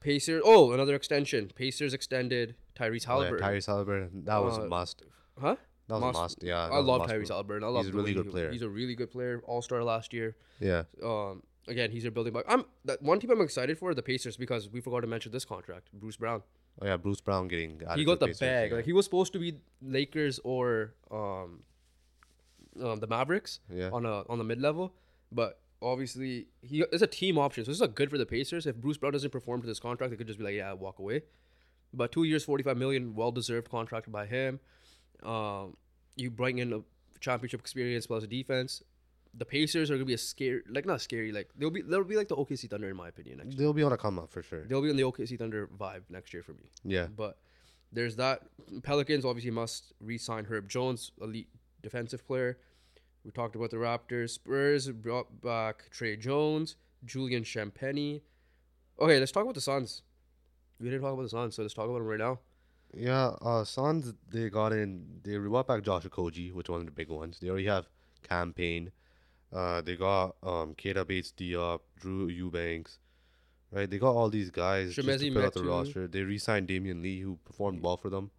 Pacers. 0.00 0.42
Oh, 0.44 0.72
another 0.72 0.94
extension. 0.94 1.50
Pacers 1.54 1.92
extended 1.92 2.54
Tyrese 2.78 3.06
Oh, 3.08 3.20
yeah, 3.20 3.26
Halliburton. 3.26 3.48
Tyrese 3.48 3.66
Halliburton. 3.66 4.24
That 4.24 4.38
was 4.44 4.58
Uh, 4.58 4.62
a 4.62 4.68
must. 4.68 5.02
huh? 5.40 5.56
That 5.90 6.00
was 6.00 6.36
a. 6.42 6.46
Yeah. 6.46 6.68
I 6.68 6.78
love 6.78 7.02
Tyrese. 7.08 7.28
Halliburton. 7.28 7.64
I 7.64 7.68
love 7.70 7.84
He's 7.84 7.94
a 7.94 7.96
really 7.96 8.14
good 8.14 8.26
he- 8.26 8.30
player. 8.32 8.50
He's 8.52 8.62
a 8.62 8.68
really 8.68 8.94
good 8.94 9.10
player. 9.10 9.42
All 9.44 9.62
star 9.62 9.82
last 9.84 10.12
year. 10.12 10.36
Yeah. 10.60 10.84
Um, 11.02 11.42
again, 11.68 11.90
he's 11.90 12.04
a 12.04 12.10
building 12.10 12.32
block. 12.32 12.44
I'm 12.48 12.64
that 12.84 13.02
one 13.02 13.18
team 13.20 13.30
I'm 13.30 13.40
excited 13.40 13.78
for 13.78 13.94
the 13.94 14.02
Pacers 14.02 14.36
because 14.36 14.68
we 14.70 14.80
forgot 14.80 15.00
to 15.00 15.06
mention 15.06 15.32
this 15.32 15.44
contract. 15.44 15.88
Bruce 15.92 16.16
Brown. 16.16 16.42
Oh 16.80 16.86
yeah, 16.86 16.96
Bruce 16.96 17.20
Brown 17.20 17.48
getting. 17.48 17.80
he 17.96 18.04
got 18.04 18.20
the 18.20 18.26
Pacers, 18.28 18.40
bag. 18.40 18.70
yeah. 18.70 18.76
Like 18.76 18.84
he 18.86 18.92
was 18.92 19.04
supposed 19.04 19.32
to 19.34 19.38
be 19.38 19.60
Lakers 19.82 20.38
or 20.44 20.94
um, 21.10 21.62
um 22.82 23.00
the 23.00 23.06
Mavericks 23.06 23.60
Yeah. 23.72 23.90
on 23.92 24.06
a 24.06 24.22
on 24.28 24.38
the 24.38 24.44
mid 24.44 24.60
level, 24.60 24.94
but 25.32 25.60
obviously 25.82 26.46
he 26.62 26.84
it's 26.92 27.02
a 27.02 27.06
team 27.06 27.38
option, 27.38 27.64
so 27.64 27.70
this 27.70 27.76
is 27.76 27.80
not 27.80 27.94
good 27.94 28.10
for 28.10 28.18
the 28.18 28.26
Pacers. 28.26 28.66
If 28.66 28.76
Bruce 28.76 28.96
Brown 28.98 29.12
doesn't 29.12 29.30
perform 29.30 29.60
to 29.62 29.66
this 29.66 29.80
contract, 29.80 30.10
they 30.10 30.16
could 30.16 30.26
just 30.26 30.38
be 30.38 30.44
like, 30.44 30.54
yeah, 30.54 30.72
walk 30.72 30.98
away. 30.98 31.22
But 31.92 32.12
two 32.12 32.22
years, 32.24 32.44
forty 32.44 32.62
five 32.62 32.76
million, 32.76 33.14
well 33.14 33.32
deserved 33.32 33.68
contract 33.68 34.10
by 34.12 34.26
him. 34.26 34.60
Um, 35.24 35.76
you 36.16 36.30
bring 36.30 36.58
in 36.58 36.72
a 36.72 36.80
championship 37.20 37.60
experience 37.60 38.06
plus 38.06 38.24
a 38.24 38.26
defense. 38.26 38.82
the 39.34 39.44
Pacers 39.44 39.90
are 39.90 39.94
gonna 39.94 40.04
be 40.06 40.14
a 40.14 40.18
scary, 40.18 40.62
like 40.68 40.86
not 40.86 41.00
scary, 41.00 41.30
like 41.30 41.48
they'll 41.56 41.70
be 41.70 41.82
they'll 41.82 42.02
be 42.04 42.16
like 42.16 42.28
the 42.28 42.36
OKC 42.36 42.68
Thunder 42.68 42.88
in 42.90 42.96
my 42.96 43.08
opinion. 43.08 43.38
Next 43.38 43.50
year. 43.52 43.58
They'll 43.58 43.72
be 43.72 43.82
on 43.84 43.92
a 43.92 43.96
come 43.96 44.18
up 44.18 44.30
for 44.30 44.42
sure. 44.42 44.64
They'll 44.66 44.82
be 44.82 44.90
in 44.90 44.96
the 44.96 45.04
OKC 45.04 45.38
Thunder 45.38 45.68
vibe 45.78 46.02
next 46.08 46.32
year 46.34 46.42
for 46.42 46.52
me. 46.54 46.70
Yeah. 46.84 47.06
But 47.06 47.38
there's 47.92 48.16
that. 48.16 48.42
Pelicans 48.82 49.24
obviously 49.24 49.50
must 49.52 49.92
re-sign 50.00 50.46
Herb 50.46 50.68
Jones, 50.68 51.12
elite 51.20 51.48
defensive 51.82 52.26
player. 52.26 52.58
We 53.24 53.30
talked 53.30 53.54
about 53.54 53.70
the 53.70 53.76
Raptors. 53.76 54.30
Spurs 54.30 54.88
brought 54.90 55.40
back 55.42 55.90
Tre 55.90 56.16
Jones, 56.16 56.76
Julian 57.04 57.44
Champagnie. 57.44 58.22
Okay, 58.98 59.18
let's 59.20 59.32
talk 59.32 59.42
about 59.42 59.54
the 59.54 59.60
Suns. 59.60 60.02
We 60.80 60.88
didn't 60.88 61.02
talk 61.02 61.12
about 61.12 61.22
the 61.22 61.28
Suns, 61.28 61.54
so 61.54 61.62
let's 61.62 61.74
talk 61.74 61.84
about 61.88 61.98
them 61.98 62.06
right 62.06 62.18
now. 62.18 62.40
Yeah, 62.94 63.28
uh, 63.42 63.64
Suns 63.64 64.12
they 64.30 64.50
got 64.50 64.72
in. 64.72 65.20
They 65.22 65.36
brought 65.36 65.68
back 65.68 65.82
Josh 65.82 66.04
Okogie, 66.04 66.52
which 66.52 66.68
one 66.68 66.80
of 66.80 66.86
the 66.86 66.92
big 66.92 67.08
ones. 67.08 67.38
They 67.40 67.48
already 67.48 67.66
have 67.66 67.88
campaign. 68.28 68.90
Uh, 69.52 69.80
they 69.80 69.96
got 69.96 70.36
um 70.42 70.74
Keita 70.74 71.06
Bates-Diop, 71.06 71.80
Drew 72.00 72.26
Eubanks, 72.28 72.98
right? 73.72 73.88
They 73.90 73.98
got 73.98 74.12
all 74.12 74.28
these 74.28 74.50
guys 74.50 74.94
just 74.94 75.06
to 75.08 75.18
fill 75.32 75.44
out 75.44 75.54
the 75.54 75.64
roster. 75.64 76.06
They 76.08 76.22
re-signed 76.22 76.68
Damion 76.68 77.02
Lee, 77.02 77.20
who 77.20 77.36
performed 77.44 77.82
well 77.82 77.96
for 77.96 78.10
them 78.10 78.30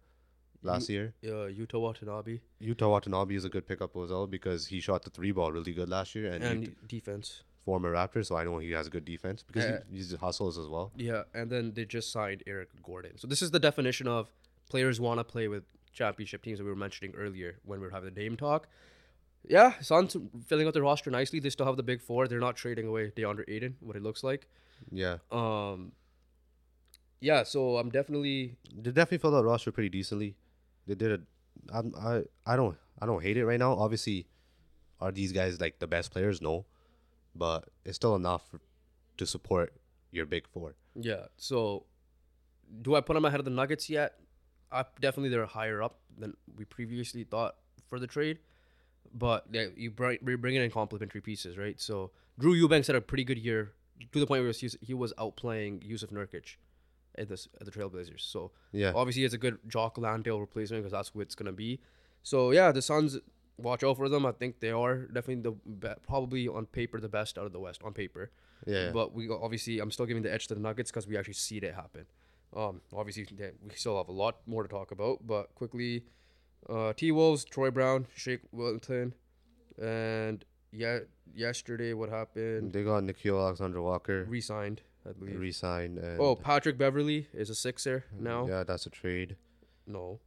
last 0.62 0.88
year. 0.88 1.14
Uh, 1.24 1.48
Yuta 1.58 1.80
Watanabe 1.80 2.40
Yuta 2.62 2.90
Watanabe 2.90 3.34
is 3.34 3.44
a 3.44 3.48
good 3.50 3.66
pickup 3.66 3.96
as 3.96 4.10
well 4.10 4.26
because 4.26 4.66
he 4.66 4.80
shot 4.80 5.02
the 5.02 5.10
three 5.10 5.32
ball 5.32 5.52
really 5.52 5.72
good 5.72 5.88
last 5.88 6.14
year, 6.14 6.30
and, 6.32 6.42
and 6.44 6.62
he 6.64 6.72
defense. 6.86 7.42
former 7.64 7.92
Raptor, 7.92 8.24
so 8.24 8.36
I 8.36 8.44
know 8.44 8.58
he 8.58 8.70
has 8.72 8.88
good 8.88 9.04
defense 9.04 9.42
because 9.42 9.64
Uh, 9.64 9.80
he, 9.90 9.96
he's 9.96 10.12
hustles 10.16 10.56
as 10.58 10.66
well. 10.66 10.92
Yeah, 10.96 11.22
and 11.34 11.50
then 11.50 11.72
they 11.74 11.84
just 11.84 12.10
signed 12.10 12.42
Eric 12.46 12.70
Gordon. 12.82 13.18
So 13.18 13.26
this 13.26 13.42
is 13.42 13.50
the 13.50 13.60
definition 13.60 14.08
of 14.08 14.32
players 14.68 15.00
want 15.00 15.18
to 15.20 15.24
play 15.24 15.48
with 15.48 15.64
championship 15.92 16.42
teams 16.42 16.58
that 16.58 16.64
we 16.64 16.70
were 16.70 16.76
mentioning 16.76 17.14
earlier 17.16 17.58
when 17.64 17.80
we 17.80 17.86
were 17.86 17.92
having 17.92 18.12
the 18.14 18.20
name 18.20 18.36
talk. 18.36 18.68
Yeah, 19.46 19.72
Suns 19.80 20.16
filling 20.46 20.66
out 20.68 20.72
their 20.74 20.82
roster 20.84 21.10
nicely. 21.10 21.40
They 21.40 21.50
still 21.50 21.66
have 21.66 21.76
the 21.76 21.82
big 21.82 22.00
four. 22.00 22.28
They're 22.28 22.38
not 22.38 22.56
trading 22.56 22.86
away 22.86 23.10
Deandre 23.16 23.44
Ayton, 23.48 23.76
what 23.80 23.96
it 23.96 24.02
looks 24.02 24.22
like. 24.22 24.46
Yeah, 24.90 25.18
Um, 25.30 25.92
yeah, 27.20 27.42
so 27.44 27.76
I'm 27.76 27.90
definitely 27.90 28.56
they 28.76 28.90
definitely 28.90 29.18
filled 29.18 29.34
out 29.34 29.44
roster 29.44 29.70
pretty 29.72 29.88
decently. 29.88 30.36
They 30.86 30.94
did 30.94 31.10
it. 31.12 31.20
I'm, 31.72 31.92
I 32.00 32.22
I 32.46 32.56
don't 32.56 32.76
I 33.00 33.06
don't 33.06 33.22
hate 33.22 33.36
it 33.36 33.44
right 33.46 33.58
now. 33.60 33.72
Obviously, 33.74 34.26
are 35.00 35.12
these 35.12 35.32
guys 35.32 35.60
like 35.60 35.78
the 35.78 35.86
best 35.86 36.10
players? 36.10 36.40
No, 36.42 36.64
but 37.34 37.68
it's 37.84 37.96
still 37.96 38.16
enough 38.16 38.52
to 39.18 39.26
support 39.26 39.72
your 40.10 40.26
big 40.26 40.46
four. 40.48 40.74
yeah. 40.94 41.26
So 41.36 41.86
do 42.80 42.94
I 42.96 43.00
put 43.00 43.14
them 43.14 43.24
ahead 43.24 43.38
of 43.40 43.44
the 43.44 43.50
Nuggets 43.50 43.88
yet? 43.90 44.14
Definitely 45.00 45.30
they're 45.30 45.46
higher 45.46 45.82
up 45.82 45.98
than 46.18 46.34
we 46.56 46.64
previously 46.64 47.24
thought 47.24 47.56
for 47.86 47.98
the 47.98 48.06
trade. 48.06 48.38
But 49.14 49.44
yeah, 49.52 49.66
you 49.76 49.90
bring 49.90 50.18
you're 50.26 50.38
bringing 50.38 50.62
in 50.62 50.70
complementary 50.70 51.20
pieces, 51.20 51.58
right? 51.58 51.80
So 51.80 52.10
Drew 52.38 52.54
Eubanks 52.54 52.86
had 52.86 52.96
a 52.96 53.00
pretty 53.00 53.24
good 53.24 53.38
year 53.38 53.72
to 54.12 54.20
the 54.20 54.26
point 54.26 54.42
where 54.42 54.52
he 54.52 54.66
was, 54.66 54.76
he 54.80 54.94
was 54.94 55.12
outplaying 55.18 55.86
Jusuf 55.88 56.10
Nurkic 56.10 56.56
at 57.18 57.28
this 57.28 57.48
at 57.60 57.66
the 57.66 57.70
Trailblazers. 57.70 58.20
So 58.20 58.52
Yeah, 58.72 58.92
obviously 58.94 59.24
it's 59.24 59.34
a 59.34 59.38
good 59.38 59.58
Jock 59.68 59.98
Landale 59.98 60.40
replacement 60.40 60.82
because 60.82 60.92
that's 60.92 61.10
who 61.10 61.20
it's 61.20 61.34
gonna 61.34 61.52
be. 61.52 61.80
So 62.22 62.52
yeah, 62.52 62.72
the 62.72 62.80
Suns 62.82 63.18
watch 63.58 63.84
out 63.84 63.96
for 63.98 64.08
them. 64.08 64.24
I 64.24 64.32
think 64.32 64.60
they 64.60 64.70
are 64.70 64.96
definitely 65.06 65.42
the 65.42 65.52
be- 65.52 66.00
probably 66.06 66.48
on 66.48 66.66
paper 66.66 66.98
the 67.00 67.08
best 67.08 67.38
out 67.38 67.44
of 67.46 67.52
the 67.52 67.60
West 67.60 67.82
on 67.84 67.92
paper. 67.92 68.30
yeah, 68.66 68.90
But 68.92 69.12
we 69.12 69.28
obviously 69.28 69.78
I'm 69.78 69.90
still 69.90 70.06
giving 70.06 70.22
the 70.22 70.32
edge 70.32 70.46
to 70.48 70.54
the 70.54 70.60
Nuggets 70.60 70.90
because 70.90 71.06
we 71.06 71.16
actually 71.18 71.34
see 71.34 71.58
it 71.58 71.74
happen. 71.74 72.06
Um, 72.54 72.80
obviously 72.94 73.26
we 73.62 73.74
still 73.74 73.96
have 73.96 74.08
a 74.08 74.12
lot 74.12 74.36
more 74.46 74.62
to 74.62 74.68
talk 74.68 74.90
about, 74.90 75.26
but 75.26 75.54
quickly, 75.54 76.04
uh, 76.68 76.92
T 76.92 77.10
Wolves, 77.10 77.44
Troy 77.44 77.70
Brown, 77.70 78.06
Shake 78.14 78.40
Milton, 78.52 79.14
and 79.80 80.44
yeah, 80.70 81.00
yesterday 81.34 81.92
what 81.94 82.08
happened? 82.10 82.72
they 82.72 82.84
got 82.84 83.02
Nickeil 83.02 83.38
Alexander-Walker 83.40 84.24
Re-signed, 84.28 84.82
I 85.08 85.12
believe. 85.12 85.40
re-signed. 85.40 85.98
And 85.98 86.20
oh, 86.20 86.36
Patrick 86.36 86.76
Beverley 86.78 87.28
is 87.32 87.50
a 87.50 87.54
Sixer 87.54 88.04
now. 88.18 88.46
yeah, 88.46 88.64
that's 88.64 88.86
a 88.86 88.90
trade. 88.90 89.36
No. 89.86 90.20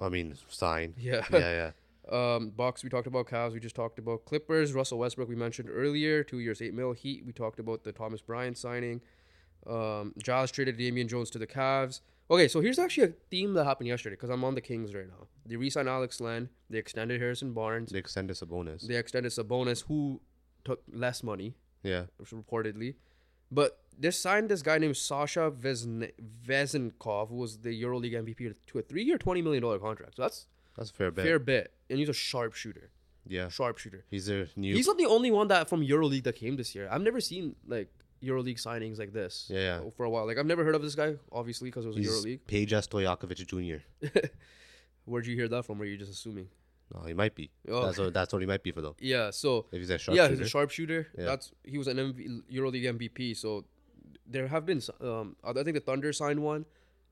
I 0.00 0.08
mean, 0.08 0.34
sign. 0.48 0.94
Yeah. 0.98 1.24
yeah, 1.32 1.70
yeah. 2.10 2.34
Um, 2.34 2.50
Bucks 2.50 2.84
we 2.84 2.90
talked 2.90 3.06
about. 3.06 3.26
Cavs 3.26 3.52
we 3.52 3.60
just 3.60 3.76
talked 3.76 3.98
about. 3.98 4.24
Clippers 4.26 4.72
Russell 4.74 4.98
Westbrook 4.98 5.28
we 5.28 5.36
mentioned 5.36 5.68
earlier. 5.72 6.22
Two 6.22 6.38
years 6.40 6.60
eight 6.60 6.74
mil. 6.74 6.92
Heat 6.92 7.24
we 7.24 7.32
talked 7.32 7.58
about 7.58 7.84
the 7.84 7.92
Thomas 7.92 8.20
Bryant 8.20 8.58
signing. 8.58 9.00
Um, 9.66 10.12
Jazz 10.22 10.50
traded 10.50 10.76
Damian 10.76 11.08
Jones 11.08 11.30
to 11.30 11.38
the 11.38 11.46
Cavs. 11.46 12.00
Okay, 12.30 12.48
so 12.48 12.60
here's 12.60 12.78
actually 12.78 13.04
a 13.08 13.12
theme 13.30 13.52
that 13.54 13.64
happened 13.64 13.88
yesterday 13.88 14.14
because 14.16 14.30
I'm 14.30 14.44
on 14.44 14.54
the 14.54 14.60
Kings 14.60 14.94
right 14.94 15.06
now. 15.06 15.26
They 15.44 15.56
re-signed 15.56 15.88
Alex 15.88 16.20
Len. 16.20 16.48
They 16.70 16.78
extended 16.78 17.20
Harrison 17.20 17.52
Barnes. 17.52 17.90
They 17.90 17.98
extended 17.98 18.34
Sabonis. 18.36 18.86
They 18.86 18.96
extended 18.96 19.30
Sabonis, 19.32 19.84
who 19.86 20.20
took 20.64 20.82
less 20.90 21.22
money 21.22 21.54
Yeah, 21.82 22.04
reportedly. 22.22 22.94
But 23.50 23.78
they 23.98 24.10
signed 24.10 24.48
this 24.48 24.62
guy 24.62 24.78
named 24.78 24.96
Sasha 24.96 25.50
Vezn- 25.50 26.10
Vezenkov, 26.48 27.28
who 27.28 27.36
was 27.36 27.58
the 27.58 27.82
EuroLeague 27.82 28.14
MVP, 28.14 28.54
to 28.68 28.78
a 28.78 28.82
three-year, 28.82 29.18
twenty 29.18 29.42
million 29.42 29.62
dollar 29.62 29.78
contract. 29.78 30.16
So 30.16 30.22
that's 30.22 30.46
that's 30.76 30.90
a 30.90 30.94
fair 30.94 31.10
bet. 31.10 31.24
fair 31.24 31.38
bit, 31.38 31.72
and 31.90 31.98
he's 31.98 32.08
a 32.08 32.12
sharpshooter. 32.14 32.90
Yeah, 33.26 33.48
Sharpshooter. 33.48 34.04
he's 34.10 34.28
a 34.28 34.48
new. 34.56 34.74
He's 34.74 34.86
not 34.86 34.98
the 34.98 35.06
only 35.06 35.30
one 35.30 35.48
that 35.48 35.68
from 35.68 35.80
EuroLeague 35.86 36.24
that 36.24 36.36
came 36.36 36.56
this 36.56 36.74
year. 36.74 36.88
I've 36.90 37.00
never 37.02 37.20
seen 37.20 37.56
like 37.66 37.88
EuroLeague 38.24 38.60
signings 38.60 38.98
like 38.98 39.12
this. 39.12 39.46
Yeah, 39.48 39.60
yeah. 39.60 39.90
For 39.96 40.04
a 40.04 40.10
while, 40.10 40.26
like 40.26 40.38
I've 40.38 40.46
never 40.46 40.64
heard 40.64 40.74
of 40.74 40.82
this 40.82 40.94
guy, 40.94 41.14
obviously, 41.32 41.68
because 41.68 41.84
it 41.84 41.88
was 41.88 41.96
he's 41.96 42.08
EuroLeague. 42.10 42.40
Peja 42.46 42.80
Stojakovic 42.86 43.46
Jr. 43.46 44.18
Where'd 45.04 45.26
you 45.26 45.36
hear 45.36 45.48
that 45.48 45.64
from? 45.64 45.80
Or 45.80 45.84
are 45.84 45.86
you 45.86 45.96
just 45.96 46.12
assuming? 46.12 46.48
No, 46.94 47.02
he 47.06 47.14
might 47.14 47.34
be. 47.34 47.50
Oh. 47.68 47.86
That's 47.86 47.98
what 47.98 48.12
that's 48.14 48.32
what 48.32 48.40
he 48.42 48.46
might 48.46 48.62
be 48.62 48.72
for 48.72 48.82
though. 48.82 48.96
Yeah. 49.00 49.30
So 49.30 49.66
If 49.72 49.78
he's 49.80 49.90
a 49.90 49.98
sharp 49.98 50.16
yeah, 50.16 50.28
he's 50.28 50.40
a 50.40 50.48
sharpshooter. 50.48 51.08
Yeah. 51.16 51.24
That's 51.24 51.52
he 51.64 51.78
was 51.78 51.88
an 51.88 51.96
MV, 51.96 52.42
EuroLeague 52.52 52.98
MVP. 52.98 53.36
So 53.36 53.64
there 54.26 54.48
have 54.48 54.64
been 54.66 54.80
um 55.00 55.36
I 55.42 55.52
think 55.52 55.74
the 55.74 55.80
Thunder 55.80 56.12
signed 56.12 56.40
one. 56.42 56.64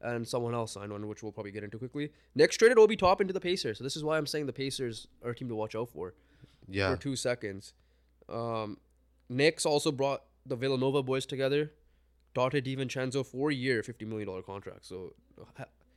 And 0.05 0.27
someone 0.27 0.53
else 0.53 0.73
signed 0.73 0.91
one, 0.91 1.07
which 1.07 1.23
we'll 1.23 1.31
probably 1.31 1.53
get 1.53 1.63
into 1.63 1.79
quickly. 1.79 2.11
Knicks 2.35 2.57
traded 2.57 2.77
Obi 2.77 2.97
Toppin 2.97 3.29
to 3.29 3.33
the 3.33 3.39
Pacers. 3.41 3.79
So 3.79 3.85
this 3.85 3.95
is 3.95 4.03
why 4.03 4.19
I'm 4.19 4.27
saying 4.27 4.47
the 4.47 4.53
Pacers 4.53 5.07
are 5.25 5.31
a 5.31 5.35
team 5.35 5.49
to 5.49 5.55
watch 5.55 5.77
out 5.77 5.91
for. 5.91 6.15
yeah, 6.69 6.93
for 6.93 7.01
two 7.01 7.15
seconds. 7.15 7.73
Um, 8.29 8.79
Knicks 9.29 9.65
also 9.65 9.93
brought 9.93 10.25
the 10.47 10.57
Villanova 10.57 11.03
boys 11.03 11.27
together. 11.27 11.73
Donte 12.35 12.63
DiVincenzo 12.65 13.25
four 13.27 13.51
year, 13.51 13.83
fifty 13.83 14.05
million 14.05 14.27
dollar 14.29 14.43
contract. 14.43 14.87
So 14.87 15.15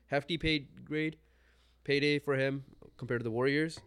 hefty 0.07 0.37
paid 0.37 0.67
grade, 0.85 1.17
payday 1.83 2.19
for 2.19 2.35
him 2.35 2.63
compared 2.97 3.21
to 3.21 3.23
the 3.23 3.31
Warriors. 3.31 3.79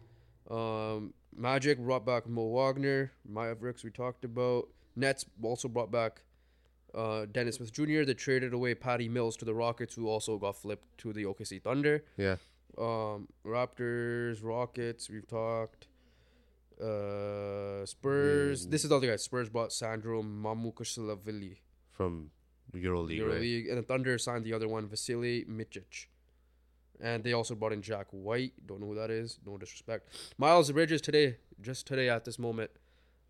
Um, 0.49 1.13
Magic 1.35 1.77
brought 1.77 2.05
back 2.05 2.27
Mo 2.27 2.47
Wagner. 2.47 3.11
Mavericks 3.27 3.83
we 3.83 3.91
talked 3.91 4.25
about. 4.25 4.67
Nets 4.95 5.25
also 5.43 5.67
brought 5.67 5.91
back 5.91 6.23
uh, 6.95 7.25
Dennis 7.31 7.57
Smith 7.57 7.71
Jr. 7.71 8.03
They 8.03 8.15
traded 8.15 8.53
away 8.53 8.73
Patty 8.73 9.07
Mills 9.07 9.37
to 9.37 9.45
the 9.45 9.53
Rockets, 9.53 9.93
who 9.93 10.07
also 10.07 10.37
got 10.39 10.57
flipped 10.57 10.97
to 10.99 11.13
the 11.13 11.25
OKC 11.25 11.61
Thunder. 11.61 12.03
yeah. 12.17 12.37
Um, 12.77 13.27
Raptors, 13.45 14.39
Rockets, 14.43 15.09
we've 15.09 15.27
talked. 15.27 15.87
Uh, 16.79 17.85
Spurs. 17.85 18.67
This 18.67 18.83
is 18.83 18.89
the 18.89 18.95
other 18.95 19.07
guy. 19.07 19.15
Spurs 19.17 19.49
bought 19.49 19.71
Sandro 19.73 20.21
Mamukelashvili, 20.23 21.57
From 21.91 22.31
EuroLeague, 22.73 23.27
right? 23.27 23.69
And 23.69 23.77
the 23.77 23.83
Thunder 23.83 24.17
signed 24.17 24.45
the 24.45 24.53
other 24.53 24.67
one, 24.67 24.87
Vasilije 24.87 25.47
Micic. 25.47 26.07
And 27.01 27.23
they 27.23 27.33
also 27.33 27.55
brought 27.55 27.73
in 27.73 27.81
Jack 27.81 28.07
White. 28.11 28.53
Don't 28.65 28.81
know 28.81 28.87
who 28.87 28.95
that 28.95 29.09
is. 29.09 29.39
No 29.45 29.57
disrespect. 29.57 30.09
Miles 30.37 30.71
Bridges 30.71 31.01
today, 31.01 31.37
just 31.61 31.87
today 31.87 32.09
at 32.09 32.25
this 32.25 32.37
moment, 32.37 32.71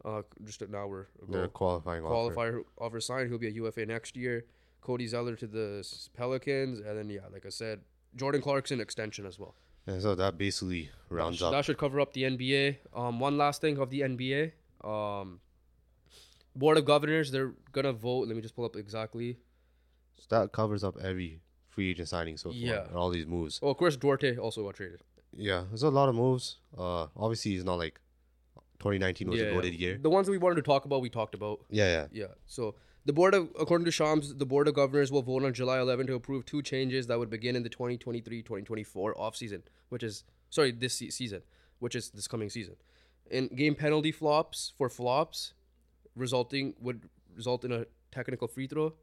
uh, 0.04 0.24
just 0.44 0.62
an 0.64 0.74
hour 0.74 1.08
They're 1.28 1.48
qualifying 1.48 2.04
offer. 2.04 2.34
qualifier 2.36 2.64
offer 2.80 3.00
signed. 3.00 3.30
He'll 3.30 3.38
be 3.38 3.48
a 3.48 3.52
UFA 3.52 3.86
next 3.86 4.16
year. 4.18 4.46
Cody 4.82 5.08
Zeller 5.08 5.36
to 5.36 5.46
the 5.46 5.86
Pelicans, 6.16 6.80
and 6.80 6.98
then 6.98 7.10
yeah, 7.10 7.22
like 7.32 7.46
I 7.46 7.50
said, 7.50 7.82
Jordan 8.16 8.42
Clarkson 8.42 8.80
extension 8.80 9.26
as 9.26 9.38
well. 9.38 9.56
And 9.88 10.02
so 10.02 10.16
that 10.16 10.38
basically 10.38 10.92
rounds 11.10 11.40
that, 11.40 11.48
up. 11.48 11.52
that 11.54 11.66
should 11.66 11.78
cover 11.78 12.00
up 12.00 12.14
the 12.14 12.24
NBA. 12.24 12.78
Um, 12.96 13.20
one 13.20 13.38
last 13.38 13.62
thing 13.62 13.78
of 13.78 13.90
the 13.90 14.02
NBA. 14.02 14.52
Um, 14.84 15.40
Board 16.56 16.78
of 16.78 16.86
Governors, 16.86 17.32
they're 17.32 17.54
gonna 17.72 17.94
vote. 17.94 18.28
Let 18.28 18.36
me 18.36 18.42
just 18.42 18.56
pull 18.56 18.66
up 18.66 18.76
exactly. 18.76 19.38
So 20.18 20.26
that 20.30 20.52
covers 20.52 20.84
up 20.84 20.98
every 21.02 21.42
free 21.70 21.92
agent 21.92 22.10
signing 22.10 22.38
so 22.38 22.50
far. 22.50 22.58
Yeah. 22.58 22.88
and 22.88 22.96
all 22.96 23.10
these 23.10 23.26
moves. 23.26 23.60
Oh, 23.64 23.70
of 23.70 23.78
course, 23.78 23.96
Duarte 23.96 24.38
also 24.38 24.64
got 24.66 24.76
traded. 24.76 25.02
Yeah, 25.36 25.64
there's 25.70 25.84
a 25.84 25.90
lot 25.90 26.10
of 26.10 26.16
moves. 26.16 26.58
Uh, 26.78 27.08
obviously, 27.16 27.56
it's 27.56 27.64
not 27.64 27.78
like 27.78 28.00
2019 28.80 29.30
was 29.30 29.42
a 29.42 29.52
goaded 29.52 29.74
year. 29.74 29.98
The 30.02 30.10
ones 30.10 30.28
that 30.28 30.32
we 30.32 30.38
wanted 30.38 30.56
to 30.56 30.62
talk 30.62 30.86
about, 30.86 31.02
we 31.02 31.10
talked 31.10 31.36
about. 31.36 31.60
Yeah, 31.70 31.86
yeah. 31.86 32.08
Yeah. 32.12 32.34
So 32.48 32.76
the 33.06 33.14
board 33.14 33.34
of, 33.34 33.50
according 33.60 33.86
to 33.86 33.92
Shams, 33.92 34.36
the 34.36 34.46
board 34.46 34.68
of 34.68 34.76
governors 34.76 35.12
will 35.12 35.22
vote 35.22 35.44
on 35.44 35.54
July 35.54 35.80
11 35.80 36.08
to 36.08 36.16
approve 36.16 36.46
two 36.46 36.62
changes 36.62 37.08
that 37.08 37.18
would 37.18 37.30
begin 37.30 37.56
in 37.56 37.64
the 37.64 37.70
2023-2024 37.70 39.14
off 39.18 39.36
season, 39.36 39.64
which 39.90 40.04
is 40.04 40.24
sorry 40.50 40.72
this 40.72 40.96
season, 40.96 41.42
which 41.80 41.96
is 41.96 42.10
this 42.10 42.28
coming 42.28 42.50
season. 42.50 42.76
In 43.32 43.48
game 43.48 43.76
penalty 43.76 44.12
flops 44.12 44.74
for 44.78 44.90
flops, 44.90 45.54
resulting 46.16 46.74
would 46.80 47.10
result 47.36 47.64
in 47.64 47.72
a 47.72 47.86
technical 48.12 48.48
free 48.48 48.68
throw. 48.68 48.94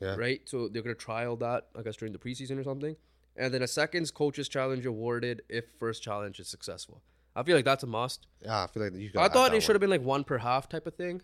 Yeah. 0.00 0.16
Right. 0.16 0.42
So 0.44 0.68
they're 0.68 0.82
gonna 0.82 0.94
trial 0.94 1.36
that, 1.36 1.68
I 1.78 1.82
guess, 1.82 1.96
during 1.96 2.12
the 2.12 2.18
preseason 2.18 2.58
or 2.58 2.64
something. 2.64 2.96
And 3.36 3.52
then 3.52 3.62
a 3.62 3.68
seconds 3.68 4.10
coaches 4.10 4.48
challenge 4.48 4.86
awarded 4.86 5.42
if 5.48 5.64
first 5.78 6.02
challenge 6.02 6.40
is 6.40 6.48
successful. 6.48 7.02
I 7.34 7.42
feel 7.42 7.54
like 7.54 7.66
that's 7.66 7.82
a 7.82 7.86
must. 7.86 8.26
Yeah, 8.42 8.64
I 8.64 8.66
feel 8.66 8.82
like 8.82 8.94
you. 8.94 9.10
I 9.16 9.28
thought 9.28 9.54
it 9.54 9.62
should 9.62 9.74
have 9.74 9.80
been 9.80 9.90
like 9.90 10.02
one 10.02 10.24
per 10.24 10.38
half 10.38 10.68
type 10.68 10.86
of 10.86 10.94
thing. 10.94 11.20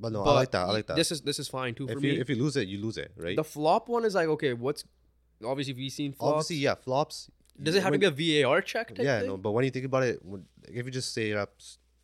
But 0.00 0.12
no, 0.12 0.22
But 0.24 0.30
I 0.30 0.34
like 0.34 0.50
that. 0.52 0.62
I 0.68 0.72
like 0.72 0.86
that. 0.86 0.96
This 0.96 1.10
is 1.10 1.20
this 1.22 1.38
is 1.38 1.48
fine 1.48 1.74
too 1.74 1.86
for 1.86 1.94
if 1.94 2.00
me. 2.00 2.10
you 2.14 2.20
if 2.20 2.28
you 2.30 2.36
lose 2.36 2.56
it, 2.56 2.68
you 2.68 2.78
lose 2.78 2.96
it, 2.98 3.10
right? 3.16 3.36
the 3.36 3.44
flop 3.44 3.88
one 3.88 4.04
is 4.04 4.14
like 4.14 4.28
okay, 4.28 4.52
what's 4.52 4.84
obviously 5.44 5.74
we've 5.74 5.92
seen 5.92 6.12
flops. 6.12 6.32
Obviously, 6.32 6.56
yeah, 6.56 6.74
flops. 6.74 7.30
Does 7.60 7.74
it 7.74 7.82
have 7.82 7.90
when- 7.90 8.00
to 8.00 8.10
be 8.12 8.40
a 8.40 8.44
VAR 8.44 8.60
check? 8.62 8.92
Yeah, 8.96 9.18
thing? 9.20 9.28
no, 9.28 9.36
but 9.36 9.50
when 9.52 9.64
you 9.64 9.70
think 9.70 9.84
about 9.86 10.04
it, 10.04 10.24
when, 10.24 10.44
if 10.68 10.86
you 10.86 10.92
just 10.92 11.12
say 11.12 11.30
it 11.32 11.36
up, 11.36 11.54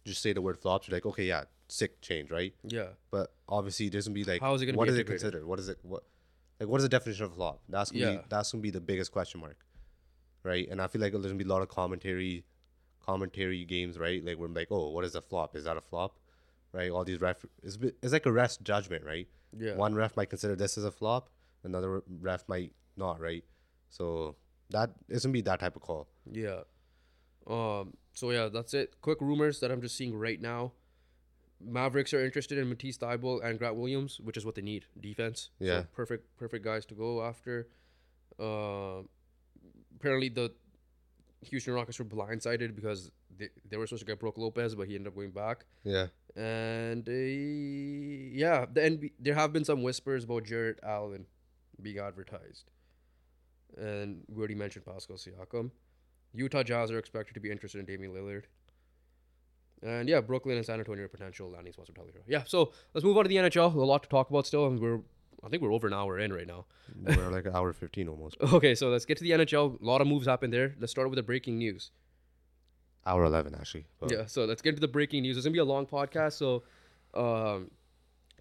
just 0.04 0.20
say 0.20 0.32
the 0.32 0.42
word 0.42 0.58
flops, 0.58 0.88
you're 0.88 0.96
like, 0.96 1.06
okay, 1.06 1.24
yeah, 1.26 1.44
sick 1.68 2.00
change, 2.00 2.30
right? 2.32 2.52
Yeah. 2.64 2.88
But 3.12 3.32
obviously, 3.48 3.88
there's 3.88 4.06
gonna 4.08 4.14
be 4.14 4.24
like, 4.24 4.40
How 4.40 4.52
is 4.54 4.62
it 4.62 4.66
gonna 4.66 4.76
what 4.78 4.86
be 4.88 4.92
is 4.94 4.98
it 4.98 5.06
considered? 5.06 5.44
What 5.44 5.60
is 5.60 5.68
it? 5.68 5.78
What 5.82 6.02
like 6.58 6.68
what 6.68 6.78
is 6.78 6.82
the 6.84 6.88
definition 6.88 7.26
of 7.26 7.34
flop? 7.34 7.60
That's 7.68 7.92
gonna 7.92 8.04
Yeah. 8.04 8.16
be 8.16 8.22
that's 8.28 8.50
gonna 8.50 8.62
be 8.62 8.70
the 8.70 8.80
biggest 8.80 9.12
question 9.12 9.40
mark, 9.40 9.58
right? 10.42 10.68
And 10.68 10.82
I 10.82 10.88
feel 10.88 11.00
like 11.00 11.12
there's 11.12 11.24
gonna 11.26 11.34
be 11.36 11.44
a 11.44 11.48
lot 11.54 11.62
of 11.62 11.68
commentary, 11.68 12.44
commentary 13.04 13.64
games, 13.64 13.98
right? 13.98 14.24
Like 14.24 14.36
we're 14.38 14.48
like, 14.48 14.68
oh, 14.70 14.90
what 14.90 15.04
is 15.04 15.14
a 15.14 15.20
flop? 15.22 15.54
Is 15.56 15.64
that 15.64 15.76
a 15.76 15.80
flop? 15.80 16.16
Right? 16.74 16.90
All 16.90 17.04
these 17.04 17.20
ref, 17.20 17.44
it's, 17.62 17.78
it's 18.02 18.12
like 18.12 18.26
a 18.26 18.32
ref 18.32 18.60
judgment, 18.62 19.04
right? 19.04 19.28
Yeah. 19.56 19.76
One 19.76 19.94
ref 19.94 20.16
might 20.16 20.28
consider 20.28 20.56
this 20.56 20.76
as 20.76 20.84
a 20.84 20.90
flop, 20.90 21.30
another 21.62 22.02
ref 22.20 22.42
might 22.48 22.72
not, 22.96 23.20
right? 23.20 23.44
So 23.90 24.34
that 24.70 24.90
it's 25.08 25.24
gonna 25.24 25.32
be 25.32 25.40
that 25.42 25.60
type 25.60 25.76
of 25.76 25.82
call. 25.82 26.08
Yeah. 26.30 26.62
Um. 27.46 27.94
So 28.12 28.30
yeah, 28.32 28.48
that's 28.48 28.74
it. 28.74 29.00
Quick 29.00 29.20
rumors 29.20 29.60
that 29.60 29.70
I'm 29.70 29.80
just 29.80 29.96
seeing 29.96 30.16
right 30.16 30.40
now. 30.40 30.72
Mavericks 31.64 32.12
are 32.12 32.24
interested 32.24 32.58
in 32.58 32.68
Matisse 32.68 32.98
Thybulle 32.98 33.42
and 33.44 33.58
Grant 33.58 33.76
Williams, 33.76 34.18
which 34.20 34.36
is 34.36 34.44
what 34.44 34.54
they 34.56 34.62
need 34.62 34.86
defense. 35.00 35.50
So 35.60 35.64
Yeah. 35.64 35.82
perfect, 35.92 36.36
perfect 36.36 36.64
guys 36.64 36.84
to 36.86 36.94
go 36.94 37.22
after. 37.22 37.68
Um. 38.40 39.08
apparently 39.96 40.28
the 40.28 40.52
Houston 41.42 41.74
Rockets 41.74 41.98
were 41.98 42.04
blindsided 42.04 42.74
because 42.74 43.10
they, 43.38 43.48
they 43.68 43.76
were 43.76 43.86
supposed 43.86 44.00
to 44.00 44.06
get 44.06 44.18
Brook 44.18 44.38
Lopez, 44.38 44.74
but 44.74 44.88
he 44.88 44.94
ended 44.96 45.08
up 45.08 45.14
going 45.14 45.30
back. 45.30 45.64
Yeah. 45.84 46.06
And 46.36 47.08
uh, 47.08 47.12
yeah, 47.12 48.66
the 48.72 48.80
NB- 48.80 49.12
there 49.20 49.34
have 49.34 49.52
been 49.52 49.64
some 49.64 49.82
whispers 49.82 50.24
about 50.24 50.44
Jarrett 50.44 50.80
Allen 50.82 51.26
being 51.80 51.98
advertised. 51.98 52.70
And 53.76 54.22
we 54.28 54.38
already 54.38 54.54
mentioned 54.54 54.84
Pascal 54.84 55.16
Siakam. 55.16 55.70
Utah 56.32 56.62
Jazz 56.62 56.90
are 56.90 56.98
expected 56.98 57.34
to 57.34 57.40
be 57.40 57.50
interested 57.50 57.78
in 57.78 57.86
Damian 57.86 58.12
Lillard. 58.12 58.44
And 59.82 60.08
yeah, 60.08 60.20
Brooklyn 60.20 60.56
and 60.56 60.64
San 60.64 60.78
Antonio 60.78 61.04
are 61.04 61.08
potential 61.08 61.50
landing 61.50 61.72
spots 61.72 61.90
for 61.90 61.94
Tyler. 61.94 62.08
Yeah, 62.26 62.42
so 62.46 62.72
let's 62.94 63.04
move 63.04 63.16
on 63.16 63.24
to 63.24 63.28
the 63.28 63.36
NHL. 63.36 63.74
A 63.74 63.78
lot 63.78 64.02
to 64.02 64.08
talk 64.08 64.30
about 64.30 64.46
still, 64.46 64.66
and 64.66 64.80
we're 64.80 65.00
I 65.44 65.48
think 65.48 65.62
we're 65.62 65.72
over 65.72 65.86
an 65.86 65.92
hour 65.92 66.18
in 66.18 66.32
right 66.32 66.46
now. 66.46 66.64
We're 67.02 67.28
like 67.30 67.44
an 67.44 67.54
hour 67.54 67.72
fifteen 67.72 68.08
almost. 68.08 68.36
Okay, 68.54 68.74
so 68.74 68.88
let's 68.88 69.04
get 69.04 69.18
to 69.18 69.24
the 69.24 69.32
NHL. 69.32 69.80
A 69.80 69.84
lot 69.84 70.00
of 70.00 70.06
moves 70.06 70.26
happened 70.26 70.52
there. 70.52 70.74
Let's 70.80 70.90
start 70.90 71.10
with 71.10 71.16
the 71.16 71.22
breaking 71.22 71.58
news. 71.58 71.90
Hour 73.06 73.24
eleven 73.24 73.54
actually. 73.54 73.86
but- 74.00 74.10
Yeah, 74.10 74.26
so 74.26 74.44
let's 74.44 74.62
get 74.62 74.70
into 74.70 74.80
the 74.80 74.88
breaking 74.88 75.22
news. 75.22 75.36
It's 75.36 75.44
gonna 75.44 75.52
be 75.52 75.58
a 75.58 75.64
long 75.64 75.86
podcast, 75.86 76.32
so 76.34 76.62
um, 77.14 77.70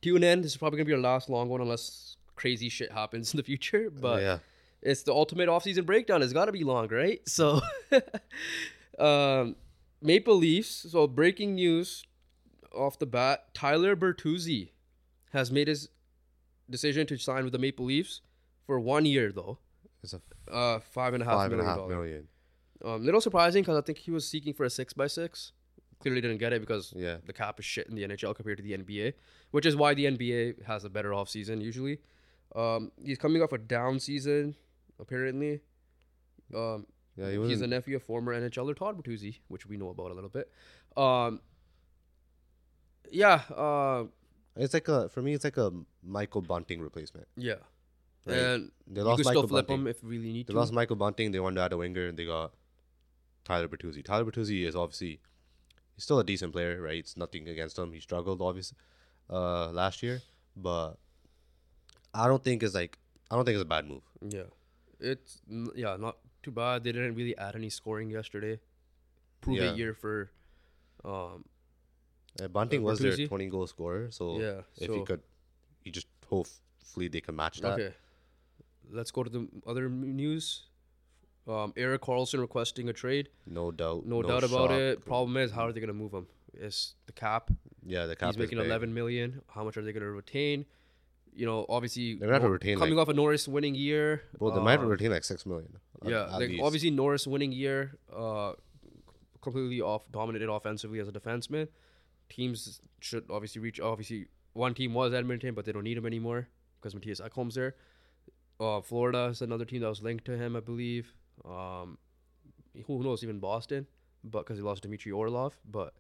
tune 0.02 0.24
in. 0.24 0.42
This 0.42 0.52
is 0.52 0.58
probably 0.58 0.78
gonna 0.78 0.88
be 0.88 0.94
our 0.94 1.00
last 1.00 1.30
long 1.30 1.50
one, 1.50 1.62
unless 1.62 2.16
crazy 2.36 2.70
shit 2.70 2.92
happens 2.92 3.34
in 3.34 3.38
the 3.38 3.44
future. 3.44 3.90
But 3.90 4.22
yeah. 4.22 4.38
it's 4.82 5.04
the 5.04 5.14
ultimate 5.14 5.50
offseason 5.50 5.86
breakdown. 5.86 6.22
It's 6.22 6.34
got 6.34 6.46
to 6.46 6.52
be 6.52 6.64
long, 6.64 6.88
right? 6.88 7.22
So, 7.28 7.62
um, 9.00 9.56
Maple 10.02 10.36
Leafs. 10.36 10.88
So 10.92 11.08
breaking 11.08 11.56
news 11.56 12.04
off 12.74 12.98
the 13.00 13.06
bat: 13.06 13.54
Tyler 13.54 13.96
Bertuzzi 13.96 14.70
has 15.32 15.52
made 15.52 15.68
his 15.68 15.90
decision 16.70 17.06
to 17.08 17.18
sign 17.18 17.44
with 17.44 17.54
the 17.54 17.60
Maple 17.60 17.86
Leafs 17.86 18.22
for 18.66 18.80
one 18.80 19.06
year, 19.06 19.32
though. 19.32 19.58
It's 20.04 20.14
a 20.14 20.22
Uh, 20.52 20.80
five 20.80 21.14
and 21.14 21.24
a 21.24 21.26
half 21.26 21.36
five 21.36 21.52
and 21.52 21.62
a 21.62 21.64
million 21.64 21.80
half 21.80 21.90
million. 21.90 22.28
Um, 22.84 23.04
little 23.06 23.22
surprising 23.22 23.62
because 23.64 23.78
I 23.78 23.82
think 23.82 23.98
he 24.00 24.12
was 24.12 24.28
seeking 24.28 24.54
for 24.54 24.64
a 24.66 24.70
six 24.70 24.94
by 24.94 25.08
six. 25.08 25.52
Clearly 26.00 26.20
didn't 26.22 26.38
get 26.40 26.52
it 26.52 26.60
because 26.60 26.94
Yeah. 26.96 27.18
the 27.26 27.32
cap 27.34 27.60
is 27.60 27.66
shit 27.66 27.88
in 27.88 27.96
the 27.96 28.04
NHL 28.04 28.36
compared 28.36 28.58
to 28.58 28.64
the 28.64 28.74
NBA, 28.74 29.14
which 29.52 29.66
is 29.66 29.76
why 29.76 29.94
the 29.94 30.06
NBA 30.06 30.64
has 30.66 30.84
a 30.84 30.90
better 30.90 31.14
off 31.14 31.30
season 31.30 31.62
usually. 31.62 32.00
Um, 32.56 32.92
he's 33.02 33.18
coming 33.18 33.42
off 33.42 33.54
a 33.54 33.58
down 33.58 34.00
season, 34.00 34.56
apparently. 35.00 35.62
Um, 36.54 36.86
Yeah, 37.16 37.30
he 37.32 37.38
he's 37.48 37.60
the 37.62 37.68
nephew 37.68 37.96
of 37.96 38.04
former 38.04 38.34
NHLer 38.34 38.76
Todd 38.76 38.98
Bertuzzi, 39.02 39.38
which 39.48 39.66
we 39.66 39.78
know 39.78 39.90
about 39.90 40.12
a 40.12 40.14
little 40.14 40.30
bit. 40.30 40.52
Um, 40.98 41.40
yeah, 43.12 43.44
uh, 43.56 44.06
It's 44.56 44.74
like 44.74 44.88
a 44.88 45.10
for 45.10 45.22
me. 45.22 45.34
It's 45.34 45.44
like 45.44 45.58
a 45.58 45.72
Michael 46.04 46.42
Bunting 46.42 46.82
replacement. 46.82 47.28
yeah, 47.38 47.56
Right. 48.26 48.38
and 48.38 48.72
They 48.88 49.02
lost 49.02 49.24
Michael 49.26 49.44
still 49.44 49.48
flip 49.48 49.68
Bunting. 49.68 49.82
him 49.82 49.88
if 49.88 50.00
really 50.04 50.32
need 50.34 50.48
to. 50.48 50.54
They 50.54 50.56
to. 50.56 50.60
lost 50.60 50.74
Michael 50.74 50.96
Bunting. 50.96 51.32
They 51.32 51.40
wanted 51.40 51.56
to 51.56 51.62
add 51.62 51.74
a 51.74 51.78
winger, 51.78 52.08
and 52.08 52.18
they 52.18 52.26
got 52.26 52.54
Tyler 53.44 53.68
Bertuzzi. 53.68 54.04
Tyler 54.04 54.26
Bertuzzi 54.30 54.66
is 54.66 54.76
obviously 54.76 55.20
he's 55.96 56.04
still 56.04 56.20
a 56.20 56.24
decent 56.24 56.54
player, 56.54 56.82
right? 56.82 56.98
It's 56.98 57.18
nothing 57.18 57.48
against 57.50 57.78
him. 57.78 57.92
He 57.94 58.00
struggled 58.00 58.42
obviously 58.42 58.78
uh, 59.30 59.70
last 59.72 60.02
year, 60.04 60.22
but 60.56 60.94
I 62.14 62.28
don't 62.28 62.44
think 62.44 62.64
it's 62.64 62.76
like 62.76 62.98
I 63.32 63.36
don't 63.36 63.46
think 63.46 63.56
it's 63.56 63.64
a 63.64 63.66
bad 63.76 63.88
move. 63.88 64.04
Yeah, 64.28 64.50
it's 65.00 65.42
yeah 65.76 65.96
not 65.98 66.18
too 66.44 66.52
bad. 66.52 66.84
They 66.84 66.92
didn't 66.92 67.16
really 67.16 67.38
add 67.38 67.56
any 67.56 67.70
scoring 67.70 68.10
yesterday. 68.10 68.60
Prove 69.42 69.58
Yeah. 69.58 69.72
it 69.72 69.78
year 69.78 69.94
for, 69.94 70.32
um, 71.04 71.44
Uh, 72.42 72.48
Bunting 72.48 72.82
Uh, 72.82 72.86
was 72.90 73.00
their 73.00 73.28
twenty 73.28 73.48
goal 73.48 73.68
scorer, 73.68 74.10
so 74.10 74.40
yeah. 74.40 74.62
if 74.78 74.88
so, 74.88 74.96
he 74.96 75.04
could, 75.06 75.22
he 75.84 75.92
just 75.92 76.08
hopefully 76.28 77.08
they 77.08 77.22
can 77.22 77.36
match 77.36 77.60
that. 77.62 77.74
okay, 77.80 77.94
let's 78.90 79.12
go 79.12 79.22
to 79.24 79.30
the 79.30 79.48
other 79.68 79.90
news. 79.90 80.64
Um, 81.48 81.74
Erik 81.76 82.02
Karlsson 82.02 82.40
requesting 82.40 82.88
a 82.90 82.94
trade. 82.94 83.30
No 83.46 83.72
doubt. 83.72 84.06
No, 84.06 84.22
doubt 84.22 84.44
about 84.44 84.70
shock. 84.70 84.80
it. 84.80 85.06
Problem 85.06 85.36
is, 85.38 85.52
how 85.52 85.64
are 85.68 85.72
they 85.74 85.80
gonna 85.82 85.94
move 85.94 86.14
him? 86.14 86.28
Is 86.54 86.94
the 87.06 87.12
cap? 87.12 87.50
Yeah, 87.86 88.06
the 88.06 88.16
cap 88.16 88.30
He's 88.30 88.38
making 88.38 88.58
big. 88.60 88.68
eleven 88.68 88.94
million. 88.94 89.42
How 89.48 89.64
much 89.64 89.76
are 89.76 89.82
they 89.82 89.92
gonna 89.92 90.10
retain? 90.10 90.66
You 91.36 91.46
know, 91.46 91.66
obviously, 91.68 92.16
They're 92.16 92.32
have 92.32 92.44
to 92.44 92.50
retain, 92.50 92.78
coming 92.78 92.96
like- 92.96 93.08
off 93.08 93.10
a 93.10 93.14
Norris 93.16 93.48
winning 93.48 93.76
year. 93.76 94.22
Well, 94.40 94.52
they 94.52 94.62
might 94.62 94.80
um, 94.80 94.86
retain 94.86 95.12
like 95.12 95.24
six 95.24 95.46
million. 95.46 95.78
Yeah, 96.06 96.26
at 96.26 96.40
like 96.40 96.52
obviously 96.62 96.92
Norris 96.92 97.26
winning 97.28 97.52
year, 97.52 97.98
uh, 98.16 98.54
completely 99.42 99.82
off 99.82 100.10
dominated 100.12 100.50
offensively 100.50 101.00
as 101.00 101.08
a 101.08 101.12
defenseman. 101.12 101.68
Teams 102.30 102.82
should 103.00 103.26
obviously 103.30 103.62
reach. 103.62 103.80
Obviously, 103.80 104.28
one 104.54 104.74
team 104.76 104.94
was 104.94 105.14
Edmonton, 105.14 105.56
but 105.56 105.66
they 105.66 105.72
don't 105.72 105.84
need 105.84 105.98
him 105.98 106.06
anymore 106.06 106.48
because 106.80 106.94
Mattias 106.94 107.20
Ekholm's 107.20 107.56
there. 107.56 107.76
Uh, 108.60 108.82
Florida 108.82 109.26
is 109.26 109.42
another 109.42 109.66
team 109.66 109.82
that 109.82 109.90
was 109.90 110.02
linked 110.02 110.26
to 110.26 110.38
him, 110.38 110.56
I 110.56 110.60
believe. 110.60 111.14
Um, 111.46 111.98
who 112.88 113.04
knows? 113.04 113.24
Even 113.24 113.40
Boston, 113.40 113.88
but 114.24 114.40
because 114.40 114.58
he 114.58 114.64
lost 114.64 114.84
Dmitry 114.84 115.12
Orlov. 115.12 115.54
But 115.70 115.94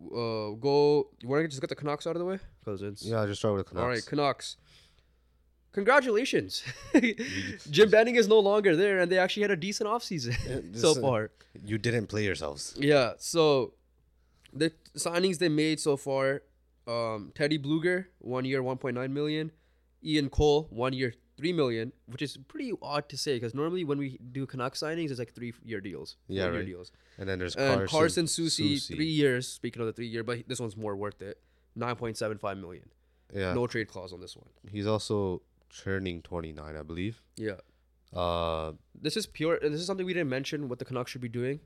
uh, 0.00 0.50
go. 0.58 1.08
You 1.20 1.28
want 1.28 1.44
to 1.44 1.48
just 1.48 1.60
get 1.60 1.68
the 1.70 1.76
Canucks 1.76 2.06
out 2.06 2.16
of 2.16 2.20
the 2.20 2.24
way 2.26 2.38
because 2.60 2.82
it's 2.82 3.04
Yeah, 3.04 3.24
just 3.26 3.40
start 3.40 3.54
with 3.54 3.66
the 3.66 3.70
Canucks. 3.70 3.82
all 3.82 3.88
right, 3.88 4.06
Canucks. 4.06 4.56
Congratulations. 5.72 6.64
Jim 7.70 7.90
Benning 7.90 8.16
is 8.16 8.26
no 8.26 8.38
longer 8.40 8.74
there, 8.74 8.98
and 9.00 9.12
they 9.12 9.18
actually 9.18 9.42
had 9.42 9.50
a 9.50 9.56
decent 9.56 9.88
offseason 9.88 10.76
so 10.76 10.94
far. 10.94 11.30
You 11.64 11.78
didn't 11.78 12.06
play 12.06 12.24
yourselves. 12.24 12.74
Yeah, 12.78 13.12
so 13.18 13.74
the 14.52 14.72
signings 14.96 15.38
they 15.38 15.48
made 15.50 15.78
so 15.78 15.96
far 15.96 16.42
um, 16.88 17.32
Teddy 17.34 17.58
Blueger, 17.58 18.06
one 18.18 18.44
year, 18.44 18.62
1.9 18.62 19.10
million. 19.10 19.52
Ian 20.02 20.30
Cole, 20.30 20.68
one 20.70 20.92
year, 20.92 21.14
3 21.38 21.52
million, 21.54 21.92
which 22.06 22.20
is 22.20 22.36
pretty 22.48 22.72
odd 22.82 23.08
to 23.08 23.16
say 23.16 23.36
because 23.36 23.54
normally 23.54 23.84
when 23.84 23.96
we 23.98 24.18
do 24.32 24.44
Canucks 24.44 24.80
signings, 24.82 25.10
it's 25.10 25.18
like 25.18 25.32
three 25.32 25.52
year 25.64 25.80
deals. 25.80 26.16
Yeah, 26.28 26.46
right. 26.48 26.66
deals. 26.66 26.92
And 27.18 27.28
then 27.28 27.38
there's 27.38 27.56
And 27.56 27.78
Carson, 27.78 27.88
Carson 27.98 28.26
Susi, 28.26 28.76
Soucy. 28.76 28.94
three 28.96 29.06
years. 29.22 29.48
Speaking 29.48 29.80
of 29.80 29.86
the 29.86 29.92
three 29.92 30.08
year, 30.08 30.22
but 30.24 30.46
this 30.48 30.60
one's 30.60 30.76
more 30.76 30.94
worth 30.96 31.22
it. 31.22 31.40
9.75 31.78 32.60
million. 32.60 32.88
Yeah, 33.32 33.52
No 33.54 33.66
trade 33.66 33.88
clause 33.88 34.12
on 34.12 34.20
this 34.20 34.36
one. 34.36 34.48
he's 34.70 34.86
also 34.86 35.42
turning 35.84 36.22
29, 36.22 36.76
I 36.76 36.82
believe. 36.82 37.22
Yeah. 37.36 37.56
Uh, 38.12 38.72
This 39.00 39.16
is 39.16 39.26
pure. 39.26 39.58
This 39.60 39.80
is 39.80 39.86
something 39.86 40.06
we 40.06 40.14
didn't 40.14 40.30
mention. 40.30 40.68
What 40.68 40.78
the 40.78 40.84
Canucks 40.84 41.10
should 41.12 41.20
be 41.20 41.28
doing. 41.28 41.60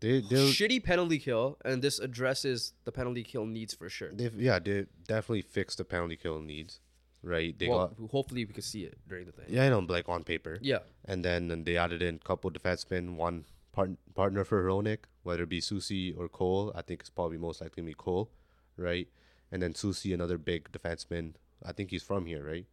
they 0.00 0.20
Shitty 0.20 0.84
penalty 0.84 1.18
kill, 1.18 1.56
and 1.64 1.82
this 1.82 1.98
addresses 1.98 2.74
the 2.84 2.92
penalty 2.92 3.24
kill 3.24 3.46
needs 3.46 3.74
for 3.74 3.88
sure. 3.88 4.10
they 4.12 4.30
yeah 4.36 4.58
they 4.60 4.86
definitely 5.06 5.42
fixed 5.42 5.78
the 5.78 5.84
penalty 5.84 6.16
kill 6.16 6.38
needs, 6.40 6.80
right? 7.22 7.58
They 7.58 7.68
well, 7.68 7.88
got 7.88 8.10
hopefully 8.10 8.44
we 8.44 8.52
could 8.52 8.64
see 8.64 8.84
it 8.84 8.98
during 9.08 9.26
the 9.26 9.32
thing. 9.32 9.46
yeah, 9.48 9.64
I 9.64 9.68
know, 9.68 9.80
like 9.80 10.08
on 10.08 10.24
paper. 10.24 10.58
Yeah, 10.60 10.80
And 11.04 11.24
then 11.24 11.50
and 11.50 11.64
they 11.66 11.76
added 11.76 12.02
in 12.02 12.16
a 12.16 12.18
couple 12.18 12.50
defensemen, 12.50 13.16
one 13.16 13.44
part, 13.72 13.90
partner 14.14 14.44
for 14.44 14.62
Hronek, 14.62 15.00
whether 15.22 15.42
it 15.44 15.48
be 15.48 15.60
Soucy 15.60 16.16
or 16.16 16.28
Cole. 16.28 16.72
I 16.74 16.82
think 16.82 17.00
it's 17.00 17.10
probably 17.10 17.38
most 17.38 17.60
likely 17.60 17.82
to 17.82 17.86
be 17.86 17.94
Cole, 17.94 18.30
right? 18.76 19.08
And 19.50 19.62
then 19.62 19.72
Soucy, 19.72 20.12
another 20.12 20.38
big 20.38 20.70
defenseman. 20.72 21.34
I 21.64 21.72
think 21.72 21.90
he's 21.90 22.02
from 22.02 22.26
here, 22.26 22.44
right? 22.44 22.66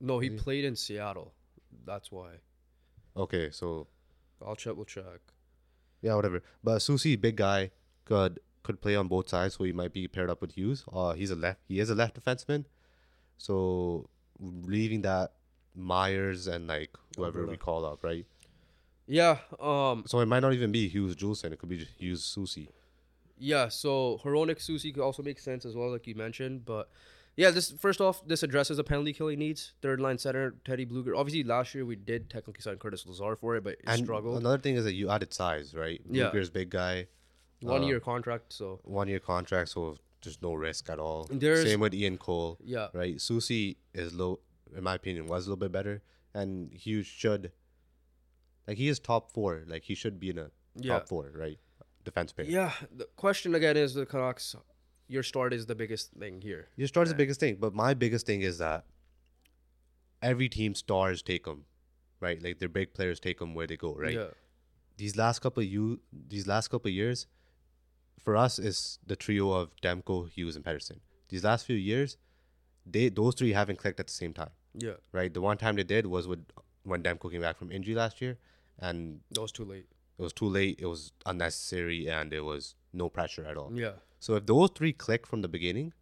no, 0.00 0.18
he 0.18 0.30
played 0.30 0.64
in 0.64 0.76
Seattle. 0.76 1.34
That's 1.84 2.10
why. 2.10 2.40
Okay, 3.16 3.50
so 3.50 3.86
I'll 4.44 4.56
check. 4.56 4.74
We'll 4.76 4.84
check. 4.86 5.20
yeah, 6.00 6.14
whatever. 6.14 6.42
But 6.64 6.78
Soucy, 6.78 7.20
big 7.20 7.36
guy, 7.36 7.70
could 8.04 8.40
could 8.62 8.80
play 8.80 8.96
on 8.96 9.08
both 9.08 9.28
sides, 9.28 9.56
so 9.56 9.64
he 9.64 9.72
might 9.72 9.92
be 9.92 10.06
paired 10.08 10.30
up 10.30 10.40
with 10.40 10.52
Hughes. 10.52 10.84
Uh, 10.92 11.12
he's 11.12 11.30
a 11.30 11.36
left. 11.36 11.60
He 11.68 11.80
is 11.80 11.90
a 11.90 11.94
left 11.94 12.18
defenseman. 12.22 12.64
So 13.40 14.08
leaving 14.38 15.00
that 15.02 15.32
Myers 15.74 16.46
and 16.46 16.66
like 16.66 16.90
whoever 17.16 17.46
we 17.46 17.56
call 17.56 17.84
up, 17.86 18.04
right? 18.04 18.26
Yeah. 19.06 19.38
Um. 19.58 20.04
So 20.06 20.20
it 20.20 20.26
might 20.26 20.40
not 20.40 20.52
even 20.52 20.70
be 20.72 20.88
Hughes 20.88 21.16
Juulsen. 21.16 21.52
It 21.52 21.58
could 21.58 21.68
be 21.70 21.78
just 21.78 21.92
Hughes 21.98 22.22
Soucy. 22.22 22.68
Yeah. 23.38 23.68
So 23.68 24.20
Hronek 24.22 24.58
Soucy 24.58 24.92
could 24.92 25.02
also 25.02 25.22
make 25.22 25.38
sense 25.38 25.64
as 25.64 25.74
well, 25.74 25.90
like 25.90 26.06
you 26.06 26.14
mentioned. 26.14 26.66
But 26.66 26.90
yeah, 27.36 27.50
this 27.50 27.70
first 27.72 28.00
off, 28.02 28.22
this 28.26 28.42
addresses 28.42 28.76
the 28.76 28.84
penalty 28.84 29.14
killing 29.14 29.38
needs. 29.38 29.72
Third 29.80 30.00
line 30.00 30.18
center 30.18 30.54
Teddy 30.66 30.84
Blueger. 30.84 31.16
Obviously, 31.16 31.42
last 31.44 31.74
year 31.74 31.86
we 31.86 31.96
did 31.96 32.28
technically 32.28 32.60
sign 32.60 32.76
Curtis 32.76 33.06
Lazar 33.06 33.36
for 33.36 33.56
it, 33.56 33.64
but 33.64 33.72
it 33.74 33.80
And 33.86 34.04
struggled. 34.04 34.36
another 34.38 34.58
thing 34.58 34.74
is 34.76 34.84
that 34.84 34.92
you 34.94 35.08
added 35.08 35.32
size, 35.32 35.74
right? 35.74 36.00
Yeah. 36.10 36.30
Blueger's 36.30 36.50
big 36.50 36.68
guy, 36.70 37.06
One 37.62 37.84
uh, 37.84 37.86
year 37.86 38.00
contract. 38.00 38.52
So 38.52 38.80
one 38.84 39.08
year 39.08 39.20
contract, 39.20 39.70
so 39.70 39.96
there's 40.22 40.40
no 40.42 40.54
risk 40.54 40.88
at 40.90 40.98
all. 40.98 41.26
There's- 41.30 41.64
Same 41.64 41.80
with 41.80 41.94
Ian 41.94 42.18
Cole, 42.18 42.58
yeah. 42.62 42.88
right? 42.92 43.16
Soucy 43.16 43.76
is 43.94 44.14
low, 44.14 44.40
in 44.76 44.82
my 44.84 44.94
opinion, 44.94 45.26
was 45.26 45.46
a 45.46 45.50
little 45.50 45.60
bit 45.60 45.72
better, 45.72 46.02
and 46.34 46.72
he 46.72 47.02
should, 47.02 47.52
like, 48.66 48.76
he 48.78 48.88
is 48.88 48.98
top 48.98 49.32
four. 49.32 49.64
Like, 49.66 49.84
he 49.84 49.94
should 49.94 50.18
be 50.20 50.30
in 50.30 50.38
a 50.38 50.50
Yeah. 50.76 50.94
top 50.94 51.08
four, 51.08 51.30
right? 51.34 51.58
Defense 52.04 52.32
player. 52.32 52.48
Yeah. 52.48 52.72
The 52.94 53.06
question 53.16 53.54
again 53.54 53.76
is 53.76 53.94
the 53.94 54.06
Canucks. 54.06 54.54
Your 55.08 55.22
start 55.22 55.52
is 55.52 55.66
the 55.66 55.74
biggest 55.74 56.12
thing 56.12 56.40
here. 56.40 56.68
Your 56.76 56.86
start 56.88 57.06
is 57.08 57.12
the 57.12 57.16
biggest 57.16 57.40
thing, 57.40 57.56
but 57.56 57.74
my 57.74 57.94
biggest 57.94 58.26
thing 58.26 58.42
is 58.42 58.58
that 58.58 58.86
every 60.22 60.48
team 60.48 60.74
stars 60.74 61.22
take 61.22 61.44
them, 61.44 61.64
right? 62.20 62.40
Like 62.42 62.58
their 62.58 62.68
big 62.68 62.94
players 62.94 63.18
take 63.20 63.38
them 63.38 63.54
where 63.54 63.66
they 63.66 63.76
go, 63.76 63.94
right? 63.94 64.14
Yeah. 64.14 64.28
These 64.96 65.16
last 65.16 65.40
couple 65.40 65.62
of 65.62 65.68
you, 65.68 66.00
these 66.12 66.46
last 66.46 66.68
couple 66.68 66.88
of 66.90 66.94
years, 66.94 67.26
for 68.18 68.36
us 68.36 68.58
is 68.58 68.98
the 69.06 69.16
trio 69.16 69.52
of 69.52 69.70
Demko, 69.82 70.28
Hughes, 70.30 70.56
and 70.56 70.64
Pettersson. 70.64 71.00
These 71.28 71.44
last 71.44 71.66
few 71.66 71.76
years, 71.76 72.16
they 72.86 73.08
those 73.08 73.34
three 73.34 73.52
haven't 73.52 73.76
clicked 73.76 74.00
at 74.00 74.06
the 74.08 74.12
same 74.12 74.32
time, 74.34 74.50
Yeah. 74.74 74.94
right? 75.12 75.32
The 75.32 75.40
one 75.40 75.56
time 75.58 75.76
they 75.76 75.84
did 75.84 76.06
was 76.06 76.26
with 76.26 76.44
when 76.82 77.02
Demko 77.02 77.30
came 77.30 77.40
back 77.42 77.56
from 77.56 77.70
injury 77.70 77.94
last 77.94 78.20
year, 78.20 78.38
and 78.78 79.20
That 79.30 79.40
was 79.42 79.52
too 79.52 79.64
late. 79.64 79.86
it 80.18 80.22
was 80.22 80.32
too 80.32 80.48
late. 80.48 80.80
It 80.80 80.86
was 80.86 81.12
unnecessary, 81.26 82.08
and 82.08 82.32
it 82.32 82.40
was 82.40 82.74
no 82.92 83.08
pressure 83.08 83.44
at 83.44 83.56
all. 83.56 83.70
Yeah. 83.74 83.92
So 84.18 84.34
if 84.34 84.46
those 84.46 84.70
three 84.74 84.92
click 84.92 85.26
from 85.26 85.40
the 85.42 85.48
beginning, 85.48 85.92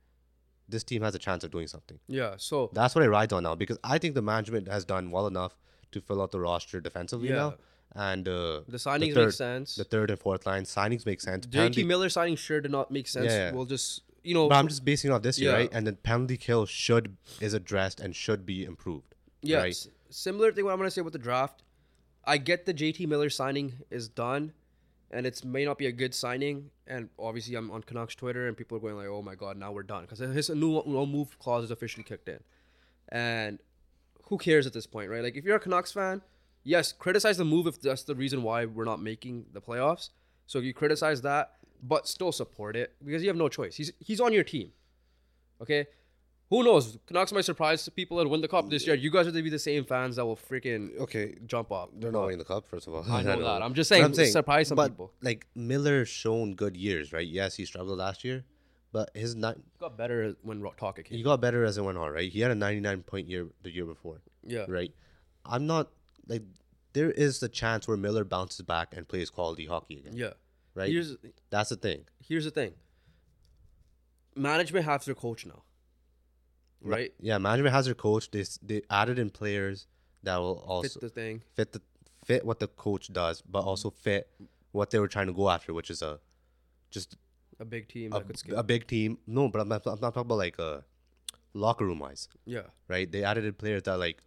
this 0.68 0.84
team 0.84 1.02
has 1.02 1.14
a 1.14 1.18
chance 1.18 1.44
of 1.44 1.50
doing 1.50 1.66
something. 1.66 1.98
Yeah. 2.08 2.34
So 2.36 2.70
That's 2.72 2.94
what 2.94 3.04
I 3.04 3.06
ride 3.08 3.32
on 3.32 3.42
now 3.44 3.54
because 3.54 3.78
I 3.84 3.98
think 3.98 4.14
the 4.14 4.22
management 4.22 4.68
has 4.68 4.84
done 4.84 5.10
well 5.10 5.26
enough 5.26 5.56
to 5.92 6.00
fill 6.00 6.20
out 6.20 6.30
the 6.32 6.40
roster 6.40 6.80
defensively 6.80 7.28
Yeah. 7.28 7.36
now. 7.36 7.54
And 7.94 8.28
uh, 8.28 8.60
the 8.68 8.76
signings 8.76 9.14
third- 9.14 9.26
make 9.26 9.32
sense. 9.34 9.74
the 9.76 9.84
third 9.84 10.10
and 10.10 10.18
fourth 10.18 10.46
line 10.46 10.64
signings 10.64 11.04
make 11.06 11.20
sense. 11.20 11.46
JT 11.46 11.86
Miller 11.86 12.08
signing 12.08 12.36
sure 12.36 12.60
did 12.60 12.70
not 12.70 12.90
make 12.90 13.08
sense. 13.08 13.32
Yeah. 13.32 13.52
We'll 13.52 13.64
just 13.64 14.02
you 14.22 14.34
know 14.34 14.48
but 14.48 14.56
I'm 14.56 14.68
just 14.68 14.84
basing 14.84 15.10
it 15.10 15.14
off 15.14 15.22
this 15.22 15.38
year, 15.38 15.50
Yeah. 15.52 15.56
right? 15.56 15.70
And 15.72 15.86
the 15.86 15.94
penalty 15.94 16.36
kill 16.36 16.66
should 16.66 17.16
is 17.40 17.54
addressed 17.54 17.98
and 18.00 18.14
should 18.14 18.44
be 18.44 18.64
improved. 18.64 19.14
Yeah, 19.42 19.58
right? 19.58 19.70
s- 19.70 19.88
similar 20.10 20.52
thing. 20.52 20.64
What 20.64 20.72
I'm 20.72 20.78
gonna 20.78 20.90
say 20.90 21.00
with 21.00 21.12
the 21.14 21.18
draft, 21.18 21.62
I 22.24 22.36
get 22.36 22.66
the 22.66 22.74
JT 22.74 23.06
Miller 23.08 23.30
signing 23.30 23.74
is 23.90 24.08
done, 24.08 24.52
and 25.10 25.26
it's 25.26 25.42
may 25.42 25.64
not 25.64 25.78
be 25.78 25.86
a 25.86 25.92
good 25.92 26.14
signing. 26.14 26.70
And 26.86 27.08
obviously, 27.18 27.54
I'm 27.54 27.70
on 27.70 27.82
Canucks 27.82 28.14
Twitter, 28.14 28.46
and 28.48 28.56
people 28.56 28.76
are 28.76 28.80
going 28.80 28.96
like, 28.96 29.06
"Oh 29.08 29.22
my 29.22 29.34
god, 29.34 29.56
now 29.56 29.72
we're 29.72 29.82
done," 29.82 30.02
because 30.02 30.18
his 30.18 30.50
new 30.50 30.82
no 30.86 31.06
move 31.06 31.38
clause 31.38 31.64
is 31.64 31.70
officially 31.70 32.04
kicked 32.04 32.28
in. 32.28 32.40
And 33.08 33.58
who 34.24 34.36
cares 34.38 34.66
at 34.66 34.72
this 34.74 34.86
point, 34.86 35.08
right? 35.10 35.22
Like, 35.22 35.36
if 35.36 35.44
you're 35.44 35.56
a 35.56 35.60
Canucks 35.60 35.92
fan, 35.92 36.20
yes, 36.64 36.92
criticize 36.92 37.36
the 37.36 37.44
move 37.44 37.66
if 37.66 37.80
that's 37.80 38.02
the 38.04 38.14
reason 38.14 38.42
why 38.42 38.64
we're 38.66 38.84
not 38.84 39.00
making 39.00 39.46
the 39.52 39.60
playoffs. 39.60 40.10
So 40.46 40.58
you 40.60 40.72
criticize 40.72 41.22
that, 41.22 41.52
but 41.82 42.08
still 42.08 42.32
support 42.32 42.76
it 42.76 42.94
because 43.04 43.22
you 43.22 43.28
have 43.28 43.36
no 43.36 43.48
choice. 43.48 43.76
He's 43.76 43.92
he's 44.00 44.20
on 44.20 44.32
your 44.32 44.44
team. 44.44 44.72
Okay. 45.60 45.86
Who 46.50 46.64
knows? 46.64 46.96
Canucks 47.06 47.30
might 47.30 47.44
surprise 47.44 47.86
people 47.90 48.20
and 48.20 48.30
win 48.30 48.40
the 48.40 48.48
cup 48.48 48.70
this 48.70 48.86
year. 48.86 48.96
You 48.96 49.10
guys 49.10 49.26
are 49.26 49.32
to 49.32 49.42
be 49.42 49.50
the 49.50 49.58
same 49.58 49.84
fans 49.84 50.16
that 50.16 50.24
will 50.24 50.34
freaking 50.36 50.98
Okay, 50.98 51.34
jump 51.44 51.70
up. 51.70 51.90
they're 51.98 52.10
not 52.10 52.22
winning 52.22 52.38
the 52.38 52.44
cup 52.44 52.66
first 52.66 52.86
of 52.86 52.94
all. 52.94 53.04
I 53.06 53.22
know 53.22 53.38
that. 53.44 53.62
I'm 53.62 53.74
just 53.74 53.90
But 53.90 54.14
saying, 54.14 54.32
surprise 54.32 54.68
some 54.68 54.76
but, 54.76 54.88
people. 54.92 55.12
Like 55.20 55.46
Miller's 55.54 56.08
shown 56.08 56.54
good 56.54 56.74
years, 56.74 57.12
right? 57.12 57.26
Yes, 57.26 57.54
he 57.56 57.66
struggled 57.66 57.98
last 57.98 58.24
year, 58.24 58.44
but 58.92 59.10
his 59.14 59.34
not 59.34 59.58
got 59.78 59.98
better 59.98 60.36
when 60.40 60.62
Ro- 60.62 60.72
Talker 60.78 61.02
he 61.06 61.22
got 61.22 61.42
better 61.42 61.64
as 61.66 61.76
it 61.76 61.82
went 61.84 61.98
on, 61.98 62.10
right? 62.12 62.32
He 62.32 62.40
had 62.40 62.50
a 62.50 62.54
99 62.54 63.02
point 63.02 63.28
year 63.28 63.46
the 63.62 63.70
year 63.70 63.84
before. 63.84 64.22
Yeah. 64.42 64.64
right? 64.68 64.90
I'm 65.44 65.66
not 65.66 65.90
like 66.28 66.42
there 66.92 67.10
is 67.10 67.40
the 67.40 67.48
chance 67.48 67.86
where 67.88 67.96
Miller 67.96 68.24
bounces 68.24 68.62
back 68.62 68.94
and 68.96 69.06
plays 69.08 69.30
quality 69.30 69.66
hockey 69.66 69.98
again, 69.98 70.14
Yeah. 70.16 70.32
right? 70.74 70.90
Here's 70.90 71.16
That's 71.50 71.70
the 71.70 71.76
thing, 71.76 72.04
here's 72.20 72.44
the 72.44 72.50
thing. 72.50 72.74
Management 74.36 74.84
has 74.84 75.04
their 75.04 75.14
coach 75.14 75.46
now. 75.46 75.62
Ma- 76.82 76.94
Right? 76.96 77.12
Yeah, 77.20 77.38
management 77.38 77.74
has 77.74 77.86
their 77.86 77.94
coach. 77.94 78.30
They 78.30 78.44
they 78.62 78.82
added 78.88 79.18
in 79.18 79.30
players 79.30 79.86
that 80.22 80.36
will 80.38 80.58
also 80.66 80.88
Fit 80.88 81.00
the 81.00 81.08
thing. 81.08 81.42
fit 81.54 81.72
the 81.72 81.82
fit 82.24 82.44
what 82.44 82.58
the 82.60 82.68
coach 82.68 83.12
does, 83.12 83.42
but 83.42 83.60
also 83.64 83.90
fit 83.90 84.30
what 84.72 84.90
they 84.90 84.98
were 84.98 85.08
trying 85.08 85.26
to 85.26 85.32
go 85.32 85.48
after, 85.50 85.72
which 85.74 85.90
is 85.90 86.02
a 86.02 86.20
just 86.90 87.16
A 87.58 87.64
big 87.64 87.88
team 87.88 88.12
a, 88.12 88.18
that 88.18 88.26
could 88.26 88.38
scale. 88.38 88.56
a 88.58 88.62
big 88.62 88.86
team. 88.86 89.18
No, 89.26 89.48
but 89.48 89.60
I'm 89.60 89.68
not, 89.68 89.84
I'm 89.86 89.98
not 90.00 90.14
talking 90.14 90.20
about 90.28 90.36
like 90.38 90.58
a 90.60 90.84
locker 91.54 91.84
room 91.84 91.98
wise, 91.98 92.28
yeah. 92.46 92.66
right? 92.86 93.10
They 93.10 93.24
added 93.24 93.44
in 93.44 93.54
players 93.54 93.82
that 93.84 93.96
like 93.98 94.22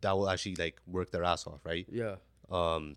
that 0.00 0.12
will 0.12 0.28
actually 0.28 0.56
like 0.56 0.80
work 0.86 1.10
their 1.10 1.24
ass 1.24 1.46
off, 1.46 1.60
right? 1.64 1.86
Yeah. 1.90 2.16
Um, 2.50 2.96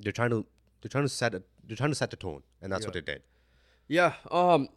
they're 0.00 0.12
trying 0.12 0.30
to 0.30 0.46
they're 0.80 0.88
trying 0.88 1.04
to 1.04 1.08
set 1.08 1.34
a, 1.34 1.42
they're 1.66 1.76
trying 1.76 1.90
to 1.90 1.94
set 1.96 2.10
the 2.10 2.16
tone, 2.16 2.42
and 2.60 2.72
that's 2.72 2.84
what 2.84 2.94
they 2.94 3.00
did. 3.00 3.22
Yeah. 3.88 4.14
Um 4.30 4.68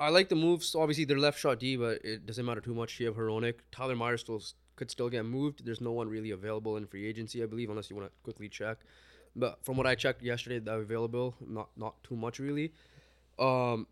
I 0.00 0.08
like 0.08 0.28
the 0.28 0.36
moves. 0.36 0.74
Obviously 0.74 1.04
they're 1.04 1.18
left 1.18 1.38
shot 1.38 1.60
D, 1.60 1.76
but 1.76 2.04
it 2.04 2.26
doesn't 2.26 2.44
matter 2.44 2.60
too 2.60 2.74
much. 2.74 2.98
You 2.98 3.06
have 3.06 3.16
Hronek. 3.16 3.54
Tyler 3.70 3.94
Myers 3.94 4.20
still 4.22 4.42
could 4.76 4.90
still 4.90 5.08
get 5.08 5.24
moved. 5.24 5.64
There's 5.64 5.80
no 5.80 5.92
one 5.92 6.08
really 6.08 6.32
available 6.32 6.76
in 6.76 6.86
free 6.86 7.06
agency, 7.06 7.42
I 7.42 7.46
believe, 7.46 7.70
unless 7.70 7.90
you 7.90 7.96
want 7.96 8.08
to 8.08 8.12
quickly 8.24 8.48
check. 8.48 8.78
But 9.36 9.64
from 9.64 9.76
what 9.76 9.86
I 9.86 9.94
checked 9.94 10.22
yesterday, 10.22 10.58
that 10.58 10.74
available, 10.78 11.36
not 11.46 11.68
not 11.76 12.02
too 12.02 12.16
much 12.16 12.38
really. 12.38 12.72
Um 13.38 13.86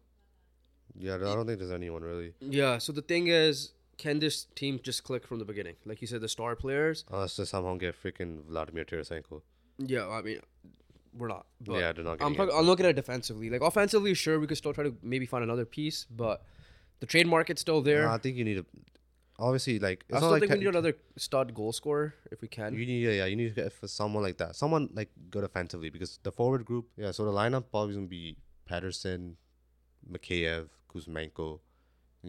Yeah, 0.98 1.14
I 1.14 1.18
don't 1.18 1.46
think 1.46 1.58
there's 1.58 1.70
anyone 1.70 2.02
really. 2.02 2.34
Yeah. 2.40 2.78
So 2.78 2.92
the 2.92 3.02
thing 3.02 3.28
is, 3.28 3.72
can 4.02 4.18
this 4.18 4.46
team 4.60 4.80
just 4.82 5.04
click 5.04 5.26
from 5.26 5.38
the 5.38 5.44
beginning? 5.44 5.76
Like 5.84 6.00
you 6.02 6.08
said, 6.08 6.20
the 6.20 6.28
star 6.28 6.56
players. 6.56 7.04
Unless 7.10 7.36
they 7.36 7.44
somehow 7.44 7.76
get 7.76 8.00
freaking 8.02 8.44
Vladimir 8.44 8.84
Tarasenko. 8.84 9.42
Yeah. 9.78 10.08
I 10.08 10.22
mean, 10.22 10.40
we're 11.16 11.28
not. 11.28 11.46
But 11.60 11.78
yeah, 11.78 11.92
they're 11.92 12.04
not 12.04 12.20
I'm 12.20 12.34
talking. 12.34 12.54
I'm 12.54 12.66
looking 12.66 12.86
at 12.86 12.90
it 12.90 12.96
defensively. 12.96 13.48
Like 13.48 13.60
offensively, 13.60 14.14
sure, 14.14 14.40
we 14.40 14.46
could 14.46 14.58
still 14.58 14.72
try 14.72 14.84
to 14.84 14.96
maybe 15.02 15.26
find 15.26 15.44
another 15.44 15.64
piece, 15.64 16.04
but 16.10 16.42
the 17.00 17.06
trade 17.06 17.26
market's 17.26 17.60
still 17.60 17.80
there. 17.80 18.02
No, 18.02 18.10
I 18.10 18.18
think 18.18 18.36
you 18.36 18.44
need 18.44 18.54
to. 18.56 18.66
Obviously, 19.38 19.78
like 19.78 20.04
I 20.12 20.16
still 20.16 20.30
like 20.30 20.40
think 20.40 20.52
we 20.52 20.58
need 20.58 20.66
another 20.68 20.94
stud 21.16 21.54
goal 21.54 21.72
scorer 21.72 22.14
if 22.30 22.42
we 22.42 22.48
can. 22.48 22.74
You 22.74 22.86
need, 22.86 23.02
yeah, 23.04 23.26
you 23.26 23.36
need 23.36 23.54
to 23.54 23.62
get 23.62 23.72
for 23.72 23.88
someone 23.88 24.22
like 24.22 24.38
that, 24.38 24.56
someone 24.56 24.88
like 24.94 25.10
good 25.30 25.44
offensively, 25.44 25.90
because 25.90 26.18
the 26.22 26.32
forward 26.32 26.64
group, 26.64 26.86
yeah. 26.96 27.12
So 27.12 27.24
the 27.24 27.32
lineup 27.32 27.64
probably 27.70 27.94
gonna 27.94 28.06
be 28.06 28.36
Pettersson, 28.70 29.34
Mikheyev, 30.10 30.68
Kuzmenko, 30.92 31.60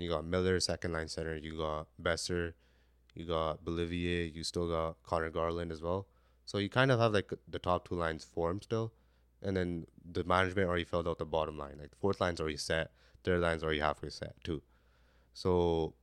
you 0.02 0.10
got 0.10 0.26
Miller 0.26 0.60
second 0.60 0.94
line 0.94 1.08
center. 1.08 1.36
You 1.36 1.58
got 1.58 1.88
Boeser, 2.02 2.54
you 3.14 3.26
got 3.26 3.64
Beauvillier. 3.64 4.34
You 4.34 4.44
still 4.44 4.68
got 4.70 5.02
Conor 5.04 5.30
Garland 5.30 5.72
as 5.72 5.82
well. 5.82 6.08
So 6.46 6.58
you 6.58 6.70
kind 6.70 6.92
of 6.92 7.00
have 7.00 7.14
like 7.14 7.32
the 7.48 7.60
top 7.60 7.88
two 7.88 7.96
lines 7.96 8.24
formed 8.24 8.64
still, 8.64 8.92
and 9.42 9.56
then 9.56 9.86
the 10.12 10.24
management 10.24 10.68
already 10.68 10.84
filled 10.84 11.08
out 11.08 11.20
the 11.20 11.26
bottom 11.26 11.58
line. 11.58 11.78
Like 11.80 11.96
fourth 12.00 12.20
line's 12.20 12.42
already 12.42 12.58
set, 12.58 12.92
third 13.24 13.40
line's 13.40 13.64
already 13.64 13.80
halfway 13.80 14.10
set 14.10 14.36
too. 14.44 14.62
So 15.34 15.94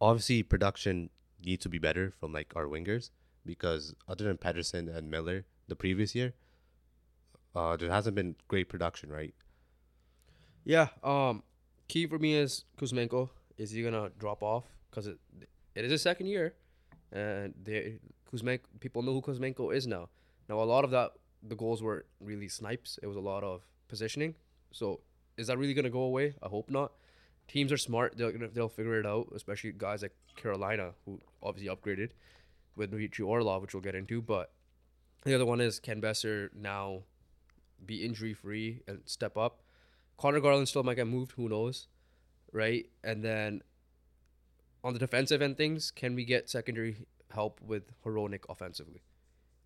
obviously 0.00 0.42
production 0.42 1.10
needs 1.44 1.62
to 1.62 1.68
be 1.68 1.78
better 1.78 2.12
from 2.20 2.32
like 2.32 2.52
our 2.54 2.66
wingers 2.66 3.10
because 3.44 3.94
other 4.08 4.24
than 4.24 4.38
Pettersson 4.38 4.94
and 4.94 5.10
Miller 5.10 5.44
the 5.68 5.76
previous 5.76 6.14
year, 6.14 6.34
uh, 7.54 7.76
there 7.76 7.90
hasn't 7.90 8.14
been 8.14 8.36
great 8.48 8.68
production, 8.68 9.10
right? 9.10 9.34
Yeah. 10.64 10.88
Um, 11.02 11.42
key 11.92 12.06
for 12.06 12.18
me 12.18 12.34
is 12.34 12.64
Kuzmenko. 12.78 13.28
Is 13.58 13.70
he 13.70 13.82
gonna 13.82 14.10
drop 14.18 14.42
off? 14.42 14.64
Because 14.90 15.06
it 15.06 15.18
it 15.74 15.84
is 15.84 15.92
his 15.92 16.02
second 16.02 16.26
year, 16.26 16.54
and 17.12 17.54
they 17.62 17.98
Kuzmenko 18.30 18.80
people 18.80 19.02
know 19.02 19.12
who 19.12 19.20
Kuzmenko 19.20 19.74
is 19.74 19.86
now. 19.86 20.08
Now 20.48 20.60
a 20.60 20.68
lot 20.74 20.84
of 20.84 20.90
that 20.92 21.12
the 21.42 21.54
goals 21.54 21.82
were 21.82 22.06
really 22.20 22.48
snipes. 22.48 22.98
It 23.02 23.06
was 23.06 23.16
a 23.16 23.26
lot 23.32 23.44
of 23.44 23.66
positioning. 23.88 24.34
So 24.72 25.00
is 25.36 25.46
that 25.48 25.58
really 25.58 25.74
gonna 25.74 25.90
go 25.90 26.04
away? 26.04 26.34
I 26.42 26.48
hope 26.48 26.70
not. 26.70 26.92
Teams 27.46 27.70
are 27.72 27.82
smart. 27.88 28.16
They'll 28.16 28.32
they'll 28.54 28.76
figure 28.80 28.98
it 28.98 29.06
out. 29.06 29.28
Especially 29.34 29.72
guys 29.76 30.02
like 30.02 30.16
Carolina 30.36 30.92
who 31.04 31.20
obviously 31.42 31.74
upgraded 31.74 32.10
with 32.74 32.90
Dmitry 32.90 33.24
Orlov, 33.24 33.60
which 33.60 33.74
we'll 33.74 33.82
get 33.82 33.94
into. 33.94 34.22
But 34.22 34.52
the 35.24 35.34
other 35.34 35.44
one 35.44 35.60
is 35.60 35.78
Ken 35.78 36.00
Boeser 36.00 36.48
now 36.54 37.02
be 37.84 38.06
injury 38.06 38.32
free 38.32 38.80
and 38.86 39.02
step 39.04 39.36
up. 39.36 39.61
Conor 40.22 40.40
Garland 40.40 40.68
still 40.68 40.84
might 40.84 40.94
get 40.94 41.08
moved. 41.08 41.32
Who 41.32 41.48
knows, 41.48 41.88
right? 42.52 42.86
And 43.02 43.24
then 43.24 43.62
on 44.84 44.92
the 44.92 44.98
defensive 45.00 45.42
end, 45.42 45.56
things 45.56 45.90
can 45.90 46.14
we 46.14 46.24
get 46.24 46.48
secondary 46.48 46.96
help 47.34 47.60
with 47.60 47.82
Hronek 48.04 48.44
offensively, 48.48 49.02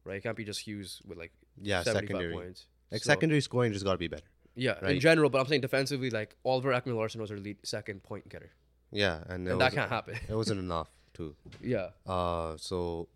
right? 0.04 0.16
It 0.16 0.22
can't 0.22 0.36
be 0.36 0.44
just 0.44 0.60
Hughes 0.60 1.02
with 1.06 1.18
like 1.18 1.32
Yeah, 1.60 1.82
75 1.82 2.08
secondary. 2.08 2.32
points. 2.34 2.66
Like 2.90 3.02
So- 3.02 3.08
secondary 3.08 3.40
scoring 3.42 3.72
just 3.74 3.84
got 3.84 3.92
to 3.92 3.98
be 3.98 4.08
better. 4.08 4.30
yeah, 4.54 4.78
in 4.88 4.98
general. 5.00 5.28
But 5.28 5.40
I'm 5.42 5.46
saying 5.46 5.60
defensively, 5.60 6.08
like 6.08 6.34
Oliver 6.42 6.72
Ekman-Larsson 6.72 7.20
was 7.20 7.30
our 7.30 7.36
lead 7.38 7.58
second 7.62 8.02
point 8.02 8.26
getter, 8.30 8.52
Yeah, 8.90 9.22
and, 9.28 9.46
and 9.46 9.60
that 9.60 9.72
can't 9.74 9.90
happen. 9.90 10.14
It 10.28 10.34
wasn't 10.34 10.60
enough 10.60 10.88
too. 11.12 11.36
yeah, 11.60 11.90
Uh, 12.06 12.56
so 12.56 13.08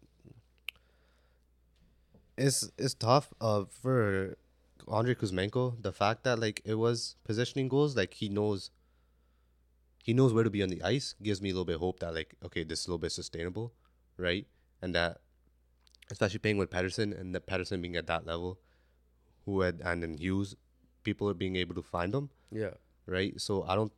it's 2.37 2.71
it's 2.77 2.95
tough. 2.95 3.33
Uh, 3.41 3.65
for 3.83 4.37
Andrei 4.89 5.15
Kuzmenko, 5.15 5.81
the 5.83 5.93
fact 5.93 6.25
that 6.25 6.39
like 6.39 6.61
it 6.65 6.75
was 6.75 7.17
positioning 7.25 7.69
goals, 7.69 7.97
like 7.97 8.15
he 8.15 8.29
knows. 8.29 8.71
He 10.03 10.15
knows 10.15 10.33
where 10.33 10.45
to 10.45 10.51
be 10.51 10.63
on 10.63 10.71
the 10.71 10.83
ice. 10.83 11.15
Gives 11.23 11.43
me 11.43 11.51
a 11.51 11.53
little 11.53 11.67
bit 11.67 11.75
of 11.75 11.81
hope 11.81 12.01
that 12.01 12.15
like 12.15 12.35
okay, 12.45 12.65
this 12.65 12.81
is 12.81 12.87
a 12.87 12.91
little 12.91 12.99
bit 12.99 13.13
sustainable, 13.13 13.73
right? 14.17 14.47
And 14.81 14.95
that, 14.95 15.19
especially 16.11 16.39
playing 16.39 16.57
with 16.57 16.71
Pettersson 16.71 17.19
and 17.19 17.35
that 17.35 17.47
Pettersson 17.47 17.83
being 17.83 17.97
at 17.97 18.07
that 18.07 18.27
level, 18.27 18.59
who 19.45 19.61
had 19.61 19.83
and 19.85 20.03
then 20.03 20.17
Hughes, 20.17 20.57
people 21.05 21.29
are 21.29 21.35
being 21.35 21.57
able 21.57 21.75
to 21.75 21.83
find 21.83 22.15
them, 22.15 22.31
Yeah. 22.51 22.75
right? 23.07 23.39
So 23.41 23.65
I 23.65 23.75
don't. 23.75 23.93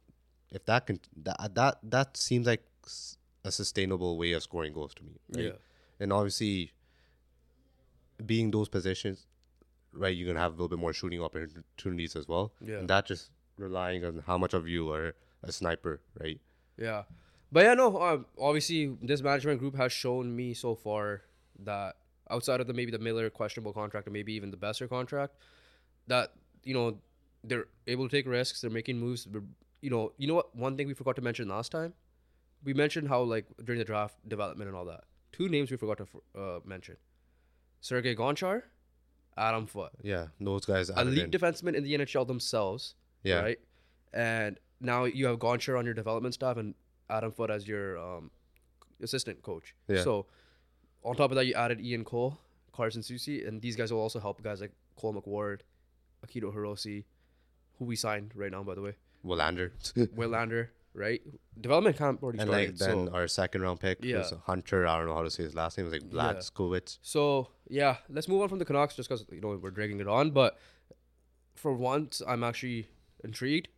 If 0.50 0.64
that 0.66 0.86
can 0.86 0.98
that 1.22 1.54
that 1.54 1.78
that 1.84 2.16
seems 2.16 2.46
like 2.46 2.64
a 3.44 3.52
sustainable 3.52 4.18
way 4.18 4.32
of 4.32 4.42
scoring 4.42 4.72
goals 4.72 4.94
to 4.94 5.04
me, 5.04 5.12
right? 5.34 5.44
Yeah. 5.44 5.52
And 6.00 6.12
obviously, 6.12 6.72
being 8.24 8.50
those 8.50 8.68
positions, 8.68 9.26
right, 9.92 10.16
you're 10.16 10.26
gonna 10.26 10.40
have 10.40 10.52
a 10.52 10.54
little 10.54 10.68
bit 10.68 10.78
more 10.78 10.92
shooting 10.92 11.22
opportunities 11.22 12.16
as 12.16 12.28
well. 12.28 12.52
Yeah. 12.64 12.78
And 12.78 12.88
that 12.88 13.06
just 13.06 13.30
relying 13.58 14.04
on 14.04 14.22
how 14.26 14.38
much 14.38 14.54
of 14.54 14.66
you 14.68 14.90
are 14.92 15.14
a 15.42 15.52
sniper, 15.52 16.00
right? 16.20 16.40
Yeah, 16.76 17.02
but 17.50 17.64
yeah, 17.64 17.74
no. 17.74 18.00
Um, 18.00 18.26
obviously, 18.38 18.96
this 19.02 19.22
management 19.22 19.60
group 19.60 19.76
has 19.76 19.92
shown 19.92 20.34
me 20.34 20.54
so 20.54 20.74
far 20.74 21.22
that 21.60 21.96
outside 22.30 22.60
of 22.60 22.66
the 22.66 22.72
maybe 22.72 22.90
the 22.90 22.98
Miller 22.98 23.28
questionable 23.30 23.72
contract 23.72 24.06
or 24.06 24.10
maybe 24.10 24.32
even 24.32 24.50
the 24.50 24.56
Boeser 24.56 24.88
contract, 24.88 25.34
that 26.06 26.32
you 26.64 26.74
know 26.74 26.98
they're 27.44 27.66
able 27.86 28.08
to 28.08 28.16
take 28.16 28.26
risks. 28.26 28.62
They're 28.62 28.70
making 28.70 28.98
moves. 28.98 29.28
You 29.80 29.90
know, 29.90 30.12
you 30.16 30.28
know 30.28 30.34
what? 30.34 30.54
One 30.56 30.76
thing 30.76 30.86
we 30.86 30.94
forgot 30.94 31.16
to 31.16 31.22
mention 31.22 31.48
last 31.48 31.72
time, 31.72 31.92
we 32.64 32.72
mentioned 32.72 33.08
how 33.08 33.22
like 33.22 33.46
during 33.64 33.78
the 33.78 33.84
draft 33.84 34.16
development 34.28 34.68
and 34.68 34.76
all 34.76 34.84
that. 34.86 35.04
Two 35.32 35.48
names 35.48 35.70
we 35.70 35.76
forgot 35.76 35.98
to 35.98 36.40
uh, 36.40 36.60
mention: 36.64 36.96
Sergey 37.80 38.14
Gonchar, 38.14 38.62
Adam 39.36 39.66
Foote, 39.66 39.90
Yeah, 40.02 40.26
those 40.40 40.64
guys. 40.66 40.90
elite 40.90 41.30
defensemen 41.30 41.74
in 41.74 41.84
the 41.84 41.94
NHL 41.94 42.26
themselves. 42.26 42.94
Yeah. 43.22 43.40
Right. 43.40 43.58
And 44.12 44.58
now 44.80 45.04
you 45.04 45.26
have 45.26 45.38
Gonchar 45.38 45.78
on 45.78 45.84
your 45.84 45.94
development 45.94 46.34
staff 46.34 46.56
and 46.56 46.74
Adam 47.08 47.32
Foote 47.32 47.50
as 47.50 47.66
your 47.66 47.98
um, 47.98 48.30
assistant 49.00 49.42
coach. 49.42 49.74
Yeah. 49.88 50.02
So 50.02 50.26
on 51.02 51.16
top 51.16 51.30
of 51.30 51.36
that, 51.36 51.46
you 51.46 51.54
added 51.54 51.80
Ian 51.80 52.04
Cole, 52.04 52.38
Carson 52.72 53.02
Soucy, 53.02 53.46
and 53.46 53.60
these 53.62 53.76
guys 53.76 53.92
will 53.92 54.00
also 54.00 54.20
help 54.20 54.42
guys 54.42 54.60
like 54.60 54.72
Cole 54.96 55.14
McWard, 55.14 55.60
Akito 56.26 56.52
Hirose, 56.54 57.04
who 57.78 57.84
we 57.84 57.96
signed 57.96 58.32
right 58.34 58.50
now, 58.50 58.62
by 58.62 58.74
the 58.74 58.82
way, 58.82 58.94
Willander. 59.24 59.70
Willander, 59.96 60.68
right? 60.94 61.20
Development 61.60 61.96
camp 61.96 62.22
already 62.22 62.38
and 62.40 62.48
started. 62.48 62.70
like 62.70 62.78
then 62.78 63.06
so, 63.08 63.12
our 63.14 63.26
second 63.28 63.62
round 63.62 63.80
pick 63.80 63.98
Yeah. 64.04 64.18
was 64.18 64.32
Hunter. 64.46 64.86
I 64.86 64.98
don't 64.98 65.06
know 65.06 65.14
how 65.14 65.22
to 65.22 65.30
say 65.30 65.42
his 65.44 65.54
last 65.54 65.78
name. 65.78 65.86
It 65.86 65.90
was 65.92 66.02
like 66.02 66.12
Yeah. 66.12 66.34
Blatskowitz. 66.34 66.98
so 67.02 67.48
yeah, 67.68 67.96
let's 68.08 68.28
move 68.28 68.42
on 68.42 68.48
from 68.48 68.58
the 68.58 68.64
Canucks 68.64 68.94
just 68.96 69.08
because 69.08 69.24
you 69.32 69.40
know 69.40 69.56
we're 69.56 69.70
dragging 69.70 70.00
it 70.00 70.08
on. 70.08 70.30
But 70.32 70.58
for 71.54 71.72
once, 71.74 72.20
I'm 72.26 72.42
actually 72.44 72.88
intrigued. 73.24 73.68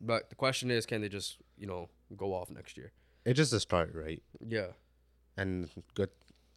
But 0.00 0.30
the 0.30 0.34
question 0.36 0.70
is, 0.70 0.86
can 0.86 1.00
they 1.02 1.08
just 1.08 1.38
you 1.58 1.66
know 1.66 1.88
go 2.16 2.34
off 2.34 2.50
next 2.50 2.76
year? 2.76 2.92
It's 3.24 3.36
just 3.36 3.52
a 3.52 3.60
start, 3.60 3.94
right? 3.94 4.22
Yeah. 4.46 4.68
And 5.36 5.68
good, 5.94 6.10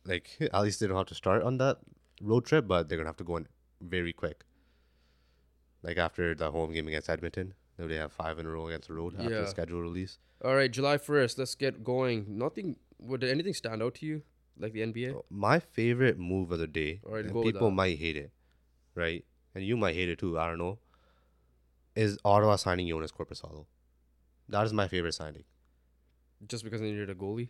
like 0.05 0.30
at 0.41 0.61
least 0.61 0.80
they 0.80 0.88
don't 0.88 0.97
have 0.97 1.07
to 1.07 1.15
start 1.15 1.43
on 1.43 1.57
that 1.57 1.77
road 2.21 2.45
trip, 2.45 2.67
but 2.67 2.88
they're 2.89 2.97
gonna 2.97 3.09
have 3.09 3.17
to 3.17 3.23
go 3.23 3.38
in 3.38 3.47
very 3.81 4.13
quick. 4.13 4.43
Like 5.81 5.97
after 5.97 6.34
the 6.34 6.51
home 6.51 6.71
game 6.73 6.88
against 6.88 7.09
Edmonton, 7.09 7.53
they 7.88 7.95
have 7.95 8.11
five 8.11 8.39
in 8.39 8.45
a 8.45 8.49
row 8.49 8.68
against 8.68 8.88
the 8.88 8.93
road 8.93 9.15
after 9.19 9.31
Yeah. 9.34 9.41
the 9.41 9.47
schedule 9.47 9.81
release. 9.81 10.19
All 10.43 10.55
right, 10.55 10.72
July 10.72 10.97
first. 10.97 11.38
Let's 11.38 11.55
get 11.55 11.84
going. 11.84 12.38
Nothing. 12.38 12.76
Would 12.99 13.23
anything 13.23 13.53
stand 13.53 13.81
out 13.84 13.95
to 13.95 14.05
you, 14.05 14.23
like 14.57 14.73
the 14.73 14.81
NBA? 14.81 15.22
My 15.30 15.60
favorite 15.60 16.18
move 16.18 16.51
of 16.51 16.60
the 16.60 16.68
day, 16.68 17.01
Alright, 17.05 17.26
and 17.26 17.34
go 17.34 17.39
with 17.41 17.53
people 17.53 17.69
that. 17.69 17.76
might 17.76 17.97
hate 17.97 18.18
it, 18.18 18.31
right? 18.95 19.23
And 19.55 19.64
you 19.64 19.77
might 19.77 19.95
hate 19.95 20.10
it 20.10 20.19
too. 20.19 20.38
I 20.39 20.47
don't 20.47 20.57
know. 20.57 20.80
Is 21.95 22.18
Ottawa 22.26 22.55
signing 22.55 22.88
Joonas 22.88 23.11
Korpisalo? 23.14 23.65
That 24.49 24.65
is 24.65 24.73
my 24.73 24.88
favorite 24.88 25.14
signing. 25.14 25.43
Just 26.47 26.64
because 26.64 26.81
they 26.81 26.88
needed 26.91 27.10
a 27.10 27.15
goalie? 27.15 27.49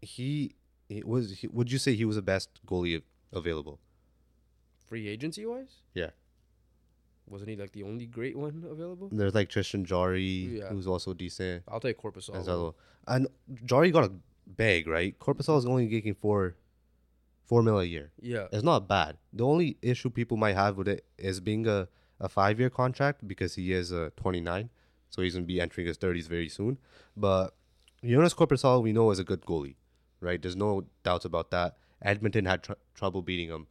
He, 0.00 0.54
he 0.88 1.02
was. 1.04 1.38
He, 1.38 1.48
would 1.48 1.70
you 1.70 1.78
say 1.78 1.94
he 1.94 2.04
was 2.04 2.16
the 2.16 2.22
best 2.22 2.48
goalie 2.66 3.02
available? 3.32 3.78
Free 4.86 5.08
agency 5.08 5.44
wise, 5.44 5.82
Yeah. 5.94 6.10
Wasn't 7.28 7.50
he 7.50 7.56
like 7.56 7.72
the 7.72 7.82
only 7.82 8.06
great 8.06 8.36
one 8.36 8.64
available? 8.70 9.08
There's 9.10 9.34
like 9.34 9.48
Tristan 9.48 9.84
Jarry, 9.84 10.22
Yeah. 10.60 10.68
who's 10.68 10.86
also 10.86 11.12
decent. 11.12 11.64
I'll 11.68 11.80
take 11.80 11.96
Corpus. 11.98 12.28
as 12.32 12.46
well. 12.46 12.76
And 13.08 13.26
Jory 13.64 13.90
got 13.90 14.04
a 14.04 14.12
bag, 14.46 14.86
right? 14.86 15.18
Korpisalo 15.18 15.58
is 15.58 15.66
only 15.66 15.86
getting 15.88 16.14
four, 16.14 16.54
four 17.44 17.62
mil 17.62 17.80
a 17.80 17.84
year. 17.84 18.12
Yeah. 18.20 18.46
It's 18.52 18.62
not 18.62 18.88
bad. 18.88 19.16
The 19.32 19.44
only 19.44 19.76
issue 19.82 20.10
people 20.10 20.36
might 20.36 20.54
have 20.54 20.76
with 20.76 20.88
it 20.88 21.04
is 21.18 21.40
being 21.40 21.66
a, 21.66 21.88
a 22.20 22.28
five 22.28 22.58
year 22.60 22.70
contract 22.70 23.26
because 23.26 23.54
he 23.56 23.72
is 23.72 23.92
uh, 23.92 24.10
29, 24.16 24.70
so 25.10 25.22
he's 25.22 25.34
gonna 25.34 25.46
be 25.46 25.60
entering 25.60 25.86
his 25.86 25.98
30s 25.98 26.28
very 26.28 26.48
soon. 26.48 26.78
But 27.16 27.54
Joonas 28.04 28.34
Korpisalo, 28.36 28.82
we 28.82 28.92
know 28.92 29.10
is 29.10 29.18
a 29.18 29.24
good 29.24 29.42
goalie, 29.42 29.74
right? 30.20 30.40
There's 30.40 30.56
no 30.56 30.84
doubts 31.02 31.24
about 31.24 31.50
that. 31.50 31.76
Edmonton 32.02 32.44
had 32.44 32.62
tr- 32.62 32.72
trouble 32.94 33.22
beating 33.22 33.48
him 33.48 33.66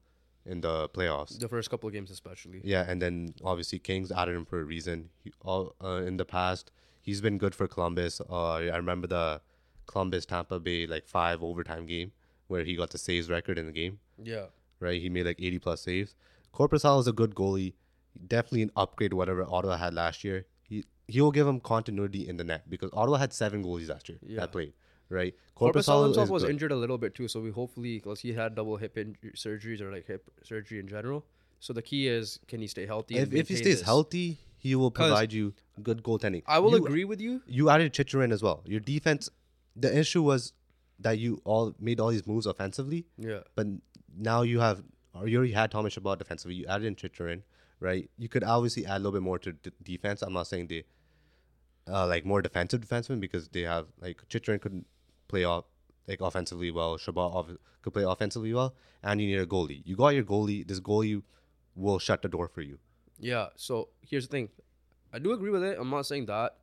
in 0.45 0.61
the 0.61 0.89
playoffs. 0.89 1.39
The 1.39 1.47
first 1.49 1.69
couple 1.69 1.87
of 1.87 1.93
games, 1.93 2.11
especially. 2.11 2.61
Yeah, 2.63 2.85
and 2.87 3.01
then 3.01 3.33
obviously 3.43 3.79
Kings 3.79 4.11
added 4.11 4.35
him 4.35 4.45
for 4.45 4.59
a 4.59 4.63
reason. 4.63 5.09
He, 5.23 5.31
all 5.41 5.75
uh, 5.83 6.03
in 6.05 6.17
the 6.17 6.25
past, 6.25 6.71
he's 7.01 7.21
been 7.21 7.37
good 7.37 7.55
for 7.55 7.67
Columbus. 7.67 8.21
Uh, 8.29 8.53
I 8.53 8.75
remember 8.77 9.07
the 9.07 9.41
Columbus 9.87 10.25
Tampa 10.25 10.59
Bay 10.59 10.85
like 10.87 11.07
five 11.07 11.41
overtime 11.43 11.85
game 11.85 12.11
where 12.47 12.63
he 12.63 12.75
got 12.75 12.91
the 12.91 12.97
saves 12.97 13.29
record 13.29 13.57
in 13.57 13.65
the 13.65 13.71
game. 13.71 13.99
Yeah. 14.21 14.45
Right, 14.79 15.01
he 15.01 15.09
made 15.09 15.25
like 15.25 15.41
eighty 15.41 15.57
plus 15.59 15.81
saves. 15.81 16.15
Korpisalo 16.53 16.99
is 16.99 17.07
a 17.07 17.13
good 17.13 17.33
goalie, 17.35 17.73
definitely 18.27 18.61
an 18.63 18.71
upgrade 18.75 19.13
whatever 19.13 19.43
Ottawa 19.47 19.77
had 19.77 19.93
last 19.93 20.23
year. 20.23 20.45
He 20.63 20.83
he 21.07 21.21
will 21.21 21.31
give 21.31 21.47
him 21.47 21.59
continuity 21.59 22.27
in 22.27 22.37
the 22.37 22.43
net 22.43 22.69
because 22.69 22.89
Ottawa 22.93 23.17
had 23.17 23.33
seven 23.33 23.63
goalies 23.63 23.89
last 23.89 24.09
year 24.09 24.17
Yeah. 24.21 24.41
that 24.41 24.51
played. 24.51 24.73
Right, 25.07 25.35
Korpisalo 25.55 26.05
himself 26.05 26.29
was 26.29 26.41
good. 26.43 26.49
injured 26.51 26.71
a 26.71 26.75
little 26.75 26.97
bit 26.97 27.13
too, 27.13 27.27
so 27.27 27.39
we 27.39 27.51
hopefully 27.51 27.97
because 27.97 28.21
he 28.21 28.33
had 28.33 28.55
double 28.55 28.77
hip 28.77 28.97
surgeries 29.35 29.79
or 29.81 29.91
like 29.91 30.07
hip 30.07 30.29
surgery 30.43 30.79
in 30.79 30.87
general. 30.87 31.25
So 31.59 31.73
the 31.73 31.81
key 31.83 32.07
is, 32.07 32.39
can 32.47 32.59
he 32.59 32.67
stay 32.67 32.85
healthy? 32.87 33.17
If, 33.17 33.31
if 33.33 33.47
he 33.47 33.55
stays 33.55 33.77
this? 33.79 33.81
healthy, 33.81 34.39
he 34.57 34.73
will 34.75 34.89
provide 34.91 35.31
you 35.31 35.53
good 35.83 36.01
goaltending. 36.03 36.41
I 36.47 36.57
will 36.59 36.71
You- 36.77 36.85
agree 36.85 37.05
with 37.05 37.21
you. 37.21 37.41
you 37.45 37.69
added 37.69 37.93
Chychrun 37.93 38.31
as 38.31 38.41
well. 38.41 38.63
Your 38.65 38.79
defense, 38.79 39.29
the 39.75 39.95
issue 39.97 40.23
was 40.23 40.53
that 40.99 41.19
you 41.19 41.39
all 41.45 41.75
made 41.79 41.99
all 41.99 42.09
these 42.09 42.25
moves 42.25 42.45
offensively, 42.47 43.05
Yeah. 43.17 43.41
but 43.53 43.67
now 44.17 44.41
you 44.41 44.59
have, 44.59 44.83
or 45.13 45.27
you 45.27 45.37
already 45.37 45.53
had 45.53 45.69
Thomas 45.71 45.93
Chabot 45.93 46.17
defensively. 46.17 46.55
You 46.55 46.65
added 46.67 46.87
in 46.87 46.95
Chychrun, 46.95 47.43
right? 47.79 48.09
You 48.17 48.27
could 48.27 48.43
obviously 48.43 48.85
add 48.87 48.95
a 48.97 48.99
little 48.99 49.11
bit 49.11 49.21
more 49.21 49.37
to 49.39 49.53
d- 49.53 49.71
defense. 49.83 50.21
I'm 50.23 50.33
not 50.33 50.47
saying 50.47 50.67
they, 50.67 50.83
uh, 51.87 52.07
like 52.07 52.25
more 52.25 52.41
defensive 52.41 52.81
defensemen 52.81 53.19
because 53.19 53.47
they 53.49 53.61
have 53.61 53.85
like 54.01 54.21
Chychrun 54.29 54.59
could 54.59 54.83
play 55.27 55.43
off 55.43 55.65
like 56.07 56.21
offensively 56.21 56.71
well. 56.71 56.97
Chabot 56.97 57.31
off- 57.33 57.57
could 57.81 57.93
play 57.93 58.03
offensively 58.03 58.53
well, 58.53 58.75
and 59.03 59.21
you 59.21 59.27
need 59.27 59.39
a 59.39 59.45
goalie. 59.45 59.81
You 59.85 59.95
got 59.95 60.09
your 60.09 60.23
goalie. 60.23 60.67
This 60.67 60.79
goalie 60.79 61.21
will 61.75 61.99
shut 61.99 62.21
the 62.21 62.27
door 62.29 62.47
for 62.47 62.61
you. 62.61 62.79
Yeah. 63.19 63.47
So 63.55 63.89
here's 64.01 64.27
the 64.27 64.31
thing. 64.31 64.49
I 65.13 65.19
do 65.19 65.31
agree 65.31 65.49
with 65.49 65.63
it. 65.63 65.77
I'm 65.79 65.89
not 65.89 66.05
saying 66.05 66.25
that. 66.25 66.55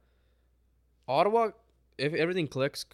Ottawa, 1.09 1.51
if 1.99 2.13
everything 2.15 2.47
clicks, 2.49 2.85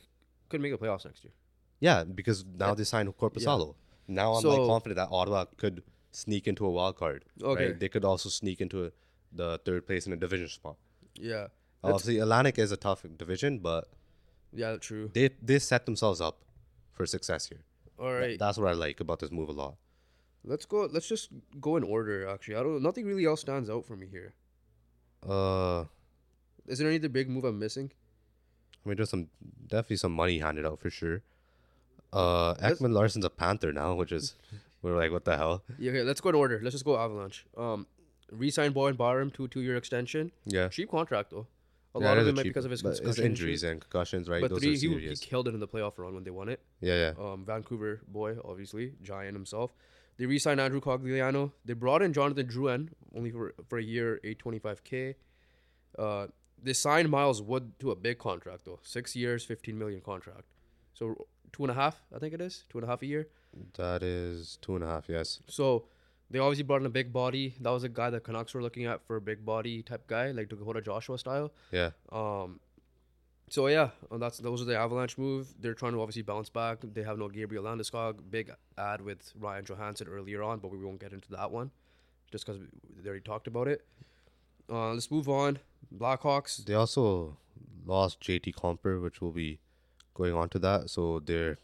could 0.49 0.61
make 0.61 0.73
the 0.73 0.79
playoffs 0.79 1.05
next 1.05 1.25
year. 1.25 1.33
Yeah, 1.81 2.05
because 2.05 2.45
now 2.45 2.75
they 2.75 2.85
signed 2.85 3.09
Korpisalo. 3.17 3.75
Now 4.09 4.35
I'm 4.35 4.45
like 4.45 4.67
confident 4.67 4.97
that 4.97 5.09
Ottawa 5.11 5.45
could 5.57 5.83
sneak 6.11 6.49
into 6.49 6.65
a 6.65 6.71
wild 6.71 6.97
card. 6.97 7.25
Okay. 7.43 7.67
Right? 7.67 7.81
They 7.81 7.89
could 7.89 8.05
also 8.05 8.29
sneak 8.29 8.61
into 8.61 8.87
a, 8.87 8.91
the 9.33 9.61
third 9.65 9.87
place 9.87 10.07
in 10.07 10.13
a 10.13 10.17
division 10.17 10.49
spot. 10.49 10.77
Yeah. 11.15 11.49
Obviously, 11.85 12.19
Atlantic 12.19 12.59
is 12.59 12.73
a 12.73 12.77
tough 12.77 13.05
division, 13.17 13.59
but 13.59 13.89
yeah. 14.53 14.77
True. 14.77 15.11
they 15.13 15.31
they 15.43 15.59
set 15.59 15.87
themselves 15.87 16.21
up 16.21 16.39
for 16.93 17.07
success 17.07 17.47
here. 17.49 17.61
All 17.99 18.13
right. 18.15 18.39
That's 18.39 18.59
what 18.59 18.69
I 18.69 18.73
like 18.75 19.01
about 19.01 19.19
this 19.21 19.31
move 19.31 19.49
a 19.49 19.53
lot. 19.53 19.75
Let's 20.45 20.65
go. 20.67 20.89
Let's 20.91 21.09
just 21.09 21.31
go 21.61 21.77
in 21.77 21.83
order. 21.83 22.27
Actually, 22.29 22.57
I 22.57 22.63
don't. 22.63 22.83
Nothing 22.83 23.07
really 23.07 23.27
else 23.27 23.41
stands 23.41 23.69
out 23.69 23.85
for 23.85 23.97
me 23.97 24.07
here. 24.11 24.35
Uh, 25.29 25.85
Is 26.67 26.79
there 26.79 26.89
any 26.89 26.97
other 26.99 27.09
big 27.09 27.29
move 27.29 27.45
I'm 27.45 27.59
missing? 27.59 27.91
I 28.85 28.89
mean, 28.89 28.97
there's 28.97 29.11
some 29.11 29.29
definitely 29.67 29.97
some 29.97 30.13
money 30.13 30.39
handed 30.39 30.65
out 30.65 30.79
for 30.79 30.91
sure. 30.91 31.23
Uh, 32.13 32.55
Let's- 32.63 32.81
Ekman-Larsson's 32.81 33.25
a 33.25 33.31
Panther 33.31 33.73
now, 33.73 33.95
which 33.95 34.13
is 34.13 34.35
we're 34.83 34.97
like, 34.97 35.11
what 35.11 35.25
the 35.25 35.37
hell? 35.37 35.63
Yeah. 35.79 35.91
Okay. 35.91 36.03
Let's 36.03 36.21
go 36.21 36.29
in 36.31 36.35
order. 36.37 36.61
Let's 36.63 36.75
just 36.75 36.85
go 36.85 36.97
Avalanche. 36.97 37.45
Um, 37.57 37.87
resign 38.31 38.73
Bowen 38.73 38.95
Byram 38.95 39.31
to 39.33 39.45
a 39.45 39.49
two-year 39.49 39.77
extension. 39.77 40.31
Yeah, 40.47 40.69
Cheap 40.69 40.91
contract 40.91 41.31
though. 41.33 41.47
A 41.95 42.01
Yeah, 42.01 42.09
lot 42.09 42.19
of 42.19 42.27
them 42.27 42.35
might 42.37 42.45
because 42.45 42.65
of 42.65 42.71
his 42.71 42.85
injuries 43.19 43.63
and 43.63 43.81
concussions, 43.81 44.29
right? 44.29 44.43
But 44.43 44.51
Those 44.51 44.61
three, 44.61 44.79
he, 44.79 45.09
he 45.09 45.17
killed 45.17 45.49
it 45.49 45.55
in 45.55 45.61
the 45.61 45.67
playoff 45.69 45.99
run 45.99 46.15
when 46.15 46.25
they 46.25 46.31
won 46.31 46.49
it. 46.49 46.61
yeah, 46.81 47.13
yeah. 47.19 47.25
Um, 47.33 47.45
Vancouver 47.45 48.03
boy, 48.09 48.37
obviously, 48.45 48.93
giant 49.03 49.35
himself. 49.35 49.75
They 50.19 50.27
re-signed 50.27 50.61
Andrew 50.61 50.81
Cogliano. 50.81 51.53
They 51.65 51.73
brought 51.75 52.03
in 52.03 52.13
Jonathan 52.13 52.47
Drouin 52.47 52.89
only 53.15 53.31
for 53.31 53.55
for 53.69 53.79
a 53.79 53.83
year, 53.83 54.21
eight 54.25 54.39
twenty 54.39 54.59
five 54.59 54.83
k. 54.85 55.15
Uh, 55.99 56.27
they 56.63 56.73
signed 56.73 57.09
Miles 57.09 57.41
Wood 57.41 57.73
to 57.79 57.91
a 57.93 57.97
big 57.97 58.19
contract 58.19 58.65
though, 58.65 58.81
six 58.83 59.15
years, 59.17 59.45
fifteen 59.45 59.79
million 59.79 60.01
contract. 60.01 60.45
So 60.93 61.27
two 61.53 61.63
and 61.65 61.71
a 61.71 61.75
half, 61.75 62.03
I 62.15 62.19
think 62.19 62.35
it 62.35 62.41
is 62.41 62.65
two 62.69 62.79
and 62.79 62.85
a 62.85 62.91
half 62.91 63.03
a 63.03 63.07
year. 63.07 63.29
That 63.77 64.03
is 64.03 64.59
two 64.61 64.75
and 64.75 64.85
a 64.85 64.89
half. 64.89 65.09
Yes. 65.09 65.41
So 65.47 65.87
they 66.31 66.39
obviously 66.39 66.65
brought 66.65 66.81
in 66.81 66.87
a 66.87 66.91
big 66.91 67.13
body. 67.13 67.55
That 67.61 67.71
was 67.71 67.85
a 67.85 67.89
guy 67.89 68.11
that 68.11 68.25
Canucks 68.25 68.55
were 68.55 68.63
looking 68.63 68.85
at 68.85 69.07
for 69.07 69.17
a 69.17 69.21
big 69.21 69.45
body 69.45 69.83
type 69.83 70.07
guy, 70.07 70.31
like 70.31 70.49
Dakota 70.49 70.81
Joshua 70.81 71.19
style. 71.19 71.53
Yeah. 71.73 71.91
Um, 72.13 72.61
so 73.51 73.67
yeah, 73.69 73.91
that's 74.13 74.39
those 74.39 74.61
are 74.61 74.67
the 74.67 74.77
Avalanche 74.77 75.17
move. 75.17 75.49
They're 75.59 75.75
trying 75.75 75.93
to 75.93 76.01
obviously 76.03 76.23
bounce 76.23 76.51
back. 76.51 76.79
They 76.83 77.03
have 77.03 77.19
no 77.19 77.29
Gabriel 77.29 77.65
Landeskog. 77.65 78.19
Big 78.31 78.51
ad 78.77 79.01
with 79.01 79.33
Ryan 79.39 79.65
Johansen 79.65 80.09
earlier 80.09 80.43
on, 80.43 80.59
but 80.59 80.71
we 80.71 80.79
won't 80.79 81.01
get 81.01 81.13
into 81.13 81.31
that 81.31 81.51
one, 81.51 81.71
just 82.31 82.45
because 82.45 82.61
they 83.03 83.09
already 83.09 83.23
talked 83.23 83.47
about 83.47 83.69
it. 83.69 83.85
Uh, 84.71 84.93
let's 84.93 85.11
move 85.11 85.29
on. 85.29 85.59
Blackhawks. 85.97 86.65
They 86.65 86.75
also 86.75 87.39
lost 87.87 88.21
JT 88.21 88.55
Compher, 88.55 89.03
which 89.03 89.23
will 89.23 89.33
be 89.33 89.61
going 90.13 90.35
on 90.35 90.51
to 90.51 90.59
that. 90.59 90.91
So 90.91 91.21
they're 91.21 91.59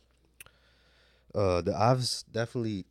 uh 1.35 1.61
the 1.61 1.73
Avs 1.73 2.25
definitely. 2.33 2.87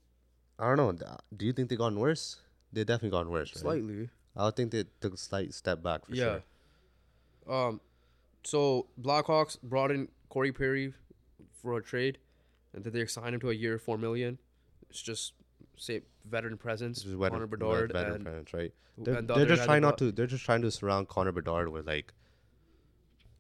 I 0.64 0.76
don't 0.76 1.00
know. 1.00 1.18
Do 1.36 1.46
you 1.46 1.54
think 1.54 1.70
they've 1.70 1.78
gotten 1.78 2.00
worse? 2.00 2.38
They 2.72 2.84
definitely 2.84 3.12
gotten 3.12 3.32
worse. 3.32 3.52
Right? 3.56 3.62
Slightly. 3.62 4.10
I 4.36 4.46
would 4.46 4.56
think 4.56 4.72
they 4.72 4.86
took 5.02 5.14
a 5.14 5.18
slight 5.18 5.54
step 5.54 5.84
back 5.84 6.06
for 6.06 6.16
yeah. 6.16 6.40
sure. 7.48 7.68
Um, 7.68 7.82
so 8.44 8.88
Blackhawks 9.00 9.62
brought 9.62 9.92
in 9.92 10.08
Corey 10.30 10.52
Perry 10.52 10.94
for 11.62 11.78
a 11.78 11.84
trade, 11.84 12.18
and 12.74 12.84
then 12.84 12.94
they 12.94 13.06
signed 13.06 13.36
him 13.36 13.42
to 13.42 13.50
a 13.50 13.54
year, 13.54 13.78
four 13.78 13.98
million. 13.98 14.40
It's 14.90 15.02
just 15.02 15.34
say 15.78 16.02
veteran 16.26 16.58
presence, 16.58 17.00
is 17.00 17.16
Connor 17.16 17.30
veteran, 17.30 17.50
Bedard, 17.50 17.94
veteran 17.94 18.16
and 18.16 18.26
parents, 18.26 18.54
right? 18.54 18.74
They're, 18.98 19.22
the 19.22 19.34
they're 19.34 19.46
just 19.46 19.64
trying 19.64 19.82
not 19.82 19.98
to. 20.00 20.12
They're 20.12 20.28
just 20.28 20.46
trying 20.46 20.62
to 20.62 20.72
surround 20.72 21.08
Connor 21.10 21.32
Bedard 21.32 21.70
with 21.70 21.88
like. 21.88 22.14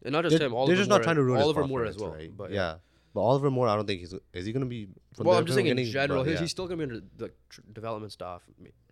and 0.03 0.13
not 0.13 0.23
just 0.23 0.37
They're, 0.37 0.47
him. 0.47 0.53
Oliver 0.53 0.71
they're 0.71 0.81
just 0.81 0.89
not 0.89 1.03
trying 1.03 1.15
to 1.15 1.23
ruin 1.23 1.37
his 1.37 1.45
Oliver 1.45 1.67
Moore 1.67 1.85
as 1.85 1.97
well. 1.97 2.13
right? 2.13 2.35
But 2.35 2.51
yeah. 2.51 2.75
But 3.13 3.21
Oliver 3.21 3.51
Moore, 3.51 3.67
I 3.67 3.75
don't 3.75 3.85
think 3.85 3.99
he's. 3.99 4.13
Is 4.33 4.45
he 4.45 4.51
gonna 4.51 4.65
be? 4.65 4.87
From 5.15 5.27
well, 5.27 5.37
I'm 5.37 5.45
just 5.45 5.55
saying 5.55 5.67
in 5.67 5.83
general, 5.85 6.23
But, 6.23 6.29
he's, 6.29 6.35
yeah. 6.35 6.41
he's 6.41 6.51
still 6.51 6.67
gonna 6.67 6.77
be 6.77 6.83
under 6.83 7.05
the 7.17 7.31
tr- 7.49 7.61
development 7.71 8.11
staff 8.11 8.41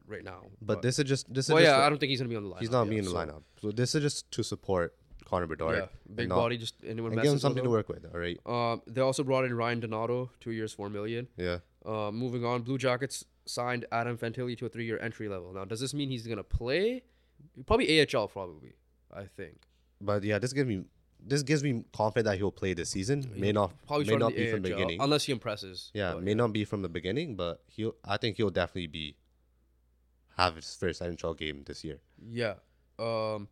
right 0.07 0.23
now. 0.23 0.43
But 0.61 0.81
this 0.81 0.99
is 0.99 1.05
just 1.05 1.33
this 1.33 1.45
is 1.45 1.53
well, 1.53 1.63
just 1.63 1.71
yeah, 1.71 1.77
to- 1.77 1.83
I 1.83 1.89
don't 1.89 1.97
think 1.97 2.11
he's 2.11 2.19
gonna 2.19 2.29
be 2.29 2.35
on 2.35 2.43
the 2.43 2.49
lineup. 2.49 2.59
he's 2.59 2.71
not 2.71 2.87
yeah, 2.87 2.99
in 2.99 3.05
the 3.05 3.11
lineup. 3.11 3.41
So 3.61 3.71
this 3.71 3.95
is 3.95 4.01
just 4.03 4.29
to 4.31 4.43
support 4.43 4.95
Connor 5.25 5.47
Bedard. 5.47 5.77
Yeah, 5.77 5.85
big 6.13 6.29
not- 6.29 6.35
body, 6.35 6.57
just 6.57 6.75
anyone 6.85 7.13
and 7.13 7.21
give 7.21 7.31
him 7.31 7.39
something 7.39 7.63
to 7.63 7.69
work 7.69 7.89
with. 7.89 8.05
All 8.13 8.19
right. 8.19 8.39
Um, 8.45 8.81
they 8.85 9.01
also 9.01 9.23
brought 9.23 9.45
in 9.45 9.55
Ryan 9.55 9.79
Donato, 9.79 10.29
two 10.39 10.51
years, 10.51 10.73
four 10.73 10.89
million. 10.89 11.27
Yeah. 11.37 11.59
Uh, 11.85 12.11
moving 12.11 12.45
on, 12.45 12.61
Blue 12.61 12.77
Jackets 12.77 13.25
signed 13.45 13.85
Adam 13.91 14.17
Fantilli 14.17 14.55
to 14.59 14.67
a 14.67 14.69
three-year 14.69 14.99
entry 14.99 15.27
level. 15.27 15.51
Now, 15.53 15.65
does 15.65 15.79
this 15.79 15.93
mean 15.95 16.09
he's 16.09 16.27
gonna 16.27 16.43
play? 16.43 17.03
Probably 17.65 17.99
AHL, 17.99 18.27
probably. 18.27 18.73
I 19.11 19.25
think. 19.25 19.63
But 19.99 20.23
yeah, 20.23 20.37
this 20.39 20.53
gives 20.53 20.67
me 20.67 20.83
this 21.25 21.43
gives 21.43 21.63
me 21.63 21.85
confidence 21.93 22.25
that 22.31 22.37
he'll 22.37 22.51
play 22.51 22.73
this 22.73 22.89
season. 22.89 23.31
May 23.35 23.51
not 23.51 23.71
Probably 23.87 24.05
may 24.05 24.15
not 24.17 24.35
be 24.35 24.49
from 24.51 24.61
the 24.61 24.69
beginning. 24.69 24.99
unless 25.01 25.23
he 25.25 25.31
impresses. 25.31 25.91
Yeah, 25.93 26.13
but 26.13 26.23
may 26.23 26.33
not 26.33 26.51
be 26.53 26.65
from 26.65 26.81
the 26.81 26.89
beginning, 26.89 27.35
but 27.35 27.61
he'll. 27.67 27.95
I 28.05 28.17
think 28.17 28.37
he'll 28.37 28.49
definitely 28.49 28.87
be 28.87 29.15
have 30.37 30.55
his 30.55 30.75
first 30.75 31.01
NHL 31.01 31.37
game 31.37 31.63
this 31.65 31.83
year. 31.83 31.99
Yeah. 32.29 32.55
Um. 32.99 33.47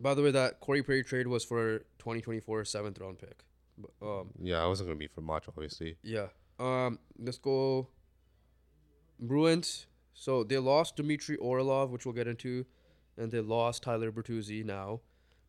By 0.00 0.14
the 0.14 0.22
way, 0.22 0.30
that 0.30 0.60
Corey 0.60 0.82
Perry 0.82 1.04
trade 1.04 1.26
was 1.26 1.44
for 1.44 1.80
2024 1.98 2.64
seventh 2.64 2.98
round 3.00 3.18
pick. 3.18 3.44
But, 3.76 4.06
Um. 4.06 4.30
Yeah, 4.40 4.62
I 4.62 4.66
wasn't 4.66 4.88
gonna 4.88 4.98
be 4.98 5.08
for 5.08 5.20
much, 5.20 5.44
obviously. 5.48 5.96
Yeah. 6.02 6.28
Um. 6.58 6.98
Let's 7.18 7.38
go. 7.38 7.88
Bruins. 9.18 9.86
So 10.14 10.44
they 10.44 10.58
lost 10.58 10.96
Dmitry 10.96 11.36
Orlov, 11.36 11.90
which 11.90 12.04
we'll 12.04 12.14
get 12.14 12.26
into, 12.28 12.66
and 13.16 13.30
they 13.30 13.40
lost 13.40 13.82
Tyler 13.82 14.12
Bertuzzi. 14.12 14.64
Now, 14.64 15.00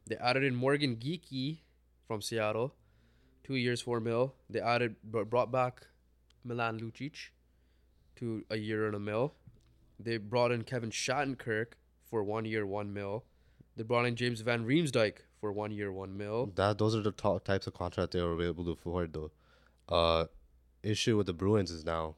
they 0.08 0.16
added 0.18 0.44
in 0.44 0.56
Morgan 0.56 0.96
Geekie 0.96 1.60
from 2.08 2.22
Seattle, 2.22 2.74
two 3.44 3.56
years 3.56 3.82
four 3.82 4.00
mil. 4.00 4.36
They 4.50 4.60
added 4.60 4.96
br- 5.04 5.24
brought 5.24 5.52
back 5.52 5.88
Milan 6.44 6.80
Lucic 6.80 7.30
to 8.18 8.44
a 8.50 8.58
year 8.58 8.88
and 8.88 8.96
a 8.96 9.00
mil. 9.00 9.34
They 10.00 10.18
brought 10.18 10.52
in 10.52 10.64
Kevin 10.64 10.90
Shattenkirk 10.90 11.74
for 12.10 12.24
one 12.24 12.46
year 12.46 12.66
one 12.66 12.94
mil. 12.94 13.26
They 13.76 13.84
brought 13.84 14.06
in 14.06 14.16
James 14.16 14.42
Van 14.42 14.66
Riemsdyk 14.66 15.18
for 15.40 15.52
one 15.52 15.72
year 15.72 15.92
one 15.92 16.18
mil. 16.18 16.52
That 16.56 16.78
those 16.78 16.96
are 16.96 17.02
the 17.02 17.12
top 17.12 17.44
types 17.44 17.68
of 17.68 17.74
contract 17.74 18.12
they 18.12 18.22
were 18.22 18.42
able 18.42 18.66
to 18.66 18.72
afford, 18.72 19.14
though. 19.14 19.32
Uh, 19.88 20.26
issue 20.84 21.18
with 21.18 21.28
the 21.28 21.34
Bruins 21.34 21.72
is 21.72 21.86
now 21.86 22.16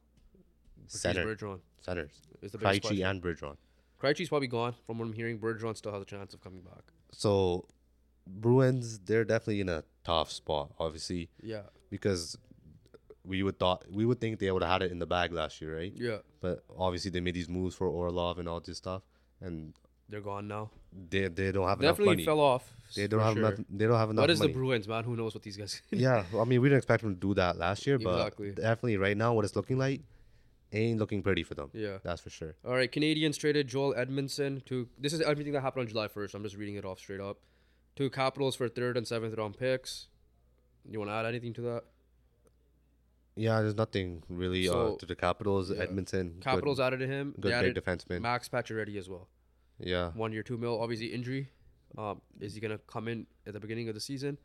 Center. 0.87 1.25
Bergeron 1.25 1.59
centers. 1.81 2.11
is 2.41 2.51
Krejci 2.51 3.09
and 3.09 3.21
Bergeron. 3.21 3.57
Krejci's 4.01 4.29
probably 4.29 4.47
gone. 4.47 4.75
From 4.85 4.99
what 4.99 5.05
I'm 5.05 5.13
hearing, 5.13 5.39
Bergeron 5.39 5.77
still 5.77 5.93
has 5.93 6.01
a 6.01 6.05
chance 6.05 6.33
of 6.33 6.41
coming 6.41 6.61
back. 6.61 6.83
So, 7.11 7.65
Bruins, 8.27 8.99
they're 8.99 9.25
definitely 9.25 9.61
in 9.61 9.69
a 9.69 9.83
tough 10.03 10.31
spot, 10.31 10.71
obviously, 10.79 11.29
Yeah, 11.41 11.63
because 11.89 12.37
we 13.25 13.41
would 13.43 13.57
thought 13.59 13.85
we 13.89 14.05
would 14.05 14.19
think 14.19 14.39
they 14.39 14.51
would 14.51 14.63
have 14.63 14.71
had 14.71 14.81
it 14.83 14.91
in 14.91 14.99
the 14.99 15.05
bag 15.05 15.31
last 15.31 15.61
year, 15.61 15.77
right? 15.77 15.93
yeah, 15.95 16.17
But 16.41 16.63
obviously, 16.77 17.11
they 17.11 17.21
made 17.21 17.35
these 17.35 17.49
moves 17.49 17.75
for 17.75 17.87
Orlov 17.87 18.39
and 18.39 18.47
all 18.49 18.59
this 18.59 18.77
stuff, 18.77 19.03
and 19.41 19.73
they're 20.09 20.21
gone 20.21 20.47
now. 20.47 20.71
they 21.09 21.27
they 21.27 21.51
don't 21.51 21.67
have 21.67 21.79
Definitely 21.79 22.03
enough 22.05 22.17
money. 22.17 22.25
fell 22.25 22.39
off. 22.39 22.73
they 22.95 23.07
don't 23.07 23.21
have 23.21 23.33
sure. 23.35 23.45
enough. 23.47 23.59
They 23.69 23.85
don't 23.87 23.97
have 23.97 24.09
enough 24.09 24.23
What 24.23 24.29
is 24.29 24.39
money. 24.39 24.51
the 24.51 24.57
Bruins, 24.59 24.87
man? 24.87 25.03
Who 25.05 25.15
knows 25.15 25.33
what 25.33 25.43
these 25.43 25.57
guys? 25.57 25.81
yeah, 25.91 26.23
I 26.37 26.43
mean, 26.43 26.61
we 26.61 26.67
didn't 26.69 26.77
expect 26.79 27.03
them 27.03 27.13
to 27.15 27.19
do 27.19 27.33
that 27.35 27.57
last 27.57 27.87
year, 27.87 27.97
but 27.97 28.15
Exactly. 28.17 28.51
definitely 28.51 28.97
right 28.97 29.17
now, 29.17 29.33
what 29.33 29.45
it's 29.45 29.55
looking 29.55 29.77
like 29.77 30.01
ain't 30.73 30.99
looking 30.99 31.21
pretty 31.23 31.43
for 31.43 31.53
them. 31.55 31.69
yeah. 31.73 31.97
That's 32.03 32.21
for 32.21 32.29
sure. 32.29 32.55
All 32.65 32.73
right, 32.73 32.91
Canadiens 32.91 33.37
traded 33.37 33.67
Joel 33.67 33.93
Edmundson 33.95 34.63
to. 34.65 34.87
This 34.97 35.13
is 35.13 35.21
everything 35.21 35.53
that 35.53 35.61
happened 35.61 35.81
on 35.83 35.87
July 35.87 36.07
1st. 36.07 36.33
I'm 36.35 36.43
just 36.43 36.57
reading 36.57 36.75
it 36.75 36.83
off 36.85 36.99
straight 36.99 37.21
up. 37.21 37.37
To 37.95 38.09
Capitals 38.09 38.55
for 38.55 38.67
third 38.69 38.97
and 38.97 39.07
seventh 39.07 39.37
round 39.37 39.57
picks. 39.57 40.07
You 40.89 40.99
want 40.99 41.09
to 41.11 41.13
add 41.13 41.25
anything 41.25 41.53
to 41.53 41.61
that? 41.61 41.83
Yeah, 43.35 43.61
there's 43.61 43.75
nothing 43.75 44.23
really 44.29 44.65
So, 44.67 44.93
uh, 44.93 44.97
to 44.97 45.05
the 45.05 45.15
Capitals. 45.15 45.71
yeah. 45.71 45.81
Edmonton, 45.83 46.37
Capitals 46.41 46.77
good, 46.77 46.83
added 46.85 46.99
to 46.99 47.07
him. 47.07 47.33
good 47.39 47.51
they 47.53 47.71
big 47.71 47.83
defenseman. 47.83 48.21
Max 48.21 48.47
Pacioretty 48.49 48.97
as 48.97 49.09
well. 49.09 49.27
yeah, 49.79 50.11
One 50.11 50.31
year, 50.33 50.43
two 50.43 50.57
mil. 50.57 50.79
Obviously 50.79 51.07
injury. 51.07 51.49
Um, 51.97 52.21
is 52.39 52.53
he 52.55 52.59
gonna 52.59 52.79
come 52.87 53.07
in 53.07 53.27
at 53.45 53.53
the 53.53 53.59
beginning 53.59 53.87
of 53.89 53.95
the 53.95 54.01
season? 54.01 54.37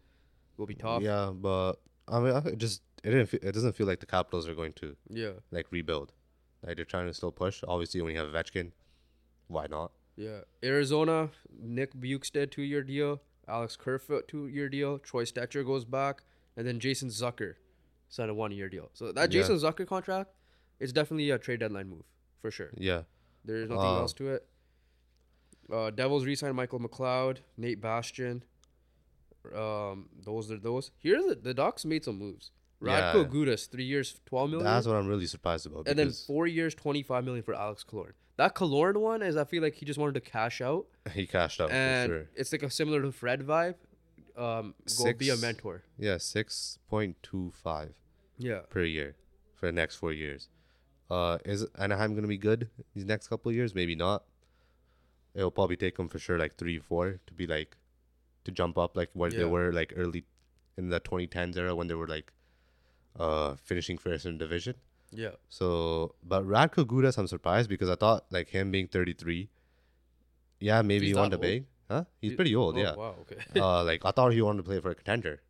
Will 0.56 0.66
be 0.66 0.74
tough. 0.74 1.02
yeah, 1.02 1.30
but 1.34 1.74
I 2.08 2.20
mean, 2.20 2.32
I 2.34 2.38
it 2.48 2.58
just 2.58 2.82
it 3.04 3.10
didn't. 3.10 3.26
Feel, 3.26 3.40
it 3.42 3.52
doesn't 3.52 3.74
feel 3.76 3.86
like 3.86 4.00
the 4.00 4.06
Capitals 4.06 4.48
are 4.48 4.54
going 4.54 4.72
to 4.74 4.96
Yeah. 5.08 5.32
like 5.50 5.66
rebuild. 5.70 6.12
Like 6.66 6.76
they're 6.76 6.84
trying 6.84 7.06
to 7.06 7.14
still 7.14 7.30
push. 7.32 7.62
Obviously, 7.66 8.00
when 8.02 8.12
you 8.14 8.18
have 8.20 8.28
Ovechkin, 8.28 8.72
why 9.46 9.66
not? 9.68 9.92
Yeah. 10.16 10.40
Arizona, 10.64 11.30
Nick 11.62 11.94
Bjugstad, 11.94 12.50
two 12.50 12.62
year 12.62 12.82
deal. 12.82 13.20
Alex 13.48 13.76
Kerfoot, 13.76 14.28
two 14.28 14.46
year 14.46 14.68
deal. 14.68 14.98
Troy 14.98 15.24
Stecher 15.24 15.64
goes 15.64 15.84
back. 15.84 16.22
And 16.56 16.66
then 16.66 16.80
Jason 16.80 17.08
Zucker 17.08 17.54
signed 18.08 18.30
a 18.30 18.34
one 18.34 18.50
year 18.52 18.68
deal. 18.68 18.90
So 18.92 19.12
that 19.12 19.32
Yeah. 19.32 19.40
Jason 19.40 19.56
Zucker 19.56 19.86
contract 19.86 20.32
is 20.80 20.92
definitely 20.92 21.30
a 21.30 21.38
trade 21.38 21.60
deadline 21.60 21.88
move 21.88 22.04
for 22.42 22.50
sure. 22.50 22.70
Yeah, 22.76 23.02
There's 23.44 23.68
nothing 23.68 23.84
Uh, 23.84 23.98
else 24.00 24.12
to 24.14 24.28
it. 24.34 24.48
Uh, 25.72 25.90
Devils 25.90 26.24
re-signed 26.24 26.56
Michael 26.56 26.80
McLeod, 26.80 27.38
Nate 27.56 27.80
Bastian. 27.80 28.42
Um, 29.54 30.08
those 30.24 30.50
are 30.50 30.58
those. 30.58 30.90
Here's 30.98 31.24
the 31.26 31.34
the 31.36 31.54
Ducks 31.54 31.84
made 31.84 32.04
some 32.04 32.18
moves. 32.18 32.50
Yeah. 32.82 33.12
Radko 33.14 33.30
Gudas, 33.30 33.68
three 33.70 33.84
years, 33.84 34.20
twelve 34.26 34.50
million, 34.50 34.64
that's 34.64 34.86
what 34.86 34.96
I'm 34.96 35.06
really 35.08 35.26
surprised 35.26 35.66
about. 35.66 35.88
and 35.88 35.98
then 35.98 36.10
four 36.12 36.46
years, 36.46 36.74
twenty-five 36.74 37.24
million 37.24 37.42
for 37.42 37.54
Alex 37.54 37.84
Killorn. 37.84 38.12
That 38.39 38.55
Killorn 38.55 38.97
one 38.97 39.20
is, 39.20 39.36
I 39.36 39.44
feel 39.44 39.62
like 39.62 39.74
he 39.74 39.85
just 39.85 39.98
wanted 39.98 40.15
to 40.15 40.20
cash 40.20 40.60
out, 40.60 40.86
he 41.12 41.27
cashed 41.27 41.60
out 41.60 41.70
and 41.70 42.09
for 42.10 42.16
sure. 42.19 42.27
it's 42.36 42.52
like 42.52 42.62
a 42.62 42.70
similar 42.70 43.02
to 43.02 43.12
Fred 43.12 43.40
vibe. 43.47 43.74
Um, 44.36 44.74
go 44.97 45.12
be 45.12 45.28
a 45.31 45.36
mentor. 45.36 45.82
Yeah, 45.98 46.16
six 46.19 46.78
point 46.89 47.16
two 47.23 47.52
five 47.62 47.94
Yeah, 48.39 48.60
per 48.70 48.85
year 48.85 49.16
for 49.56 49.66
the 49.66 49.73
next 49.73 49.97
four 49.97 50.12
years. 50.12 50.48
Uh, 51.10 51.39
is 51.44 51.66
Anaheim 51.77 52.15
gonna 52.15 52.28
be 52.28 52.39
good 52.39 52.69
these 52.94 53.05
next 53.05 53.27
couple 53.28 53.51
of 53.51 53.56
years? 53.56 53.74
Maybe 53.74 53.97
not. 53.97 54.23
It'll 55.35 55.51
probably 55.51 55.77
take 55.77 55.97
them 55.97 56.09
for 56.09 56.19
sure 56.20 56.39
like 56.39 56.55
three, 56.56 56.78
four 56.78 57.19
to 57.27 57.35
be 57.35 57.47
like 57.48 57.77
to 58.44 58.52
jump 58.52 58.78
up 58.78 58.97
like 58.97 59.10
what 59.15 59.32
Yeah. 59.32 59.40
they 59.40 59.44
were 59.47 59.73
like 59.73 59.93
early 59.97 60.24
in 60.77 60.90
the 60.90 61.01
2010s 61.01 61.56
era 61.56 61.74
when 61.74 61.89
they 61.89 61.94
were 61.94 62.06
like 62.06 62.32
uh 63.19 63.56
finishing 63.56 63.98
first 63.98 64.24
in 64.24 64.39
the 64.39 64.44
division. 64.44 64.77
Yeah, 65.10 65.30
So, 65.48 66.14
but 66.22 66.44
Radko 66.47 66.85
Gudas, 66.85 67.16
I'm 67.18 67.26
surprised 67.28 67.68
because 67.68 67.89
I 67.89 67.94
thought 67.94 68.26
like 68.30 68.48
him 68.48 68.70
being 68.70 68.89
33, 68.89 69.48
yeah, 70.60 70.82
maybe 70.82 71.06
He's 71.06 71.14
he 71.14 71.18
wanted 71.18 71.30
to 71.36 71.39
big, 71.39 71.64
huh? 71.90 72.05
He's 72.20 72.32
He- 72.32 72.36
pretty 72.36 72.55
old, 72.55 72.76
Oh, 72.76 72.80
yeah. 72.80 72.94
Wow. 72.94 73.14
Okay. 73.22 73.39
uh, 73.60 73.85
like 73.90 74.05
I 74.05 74.10
thought 74.10 74.32
he 74.32 74.43
wanted 74.43 74.59
to 74.59 74.62
play 74.64 74.80
for 74.80 74.90
a 74.90 74.94
contender, 74.94 75.40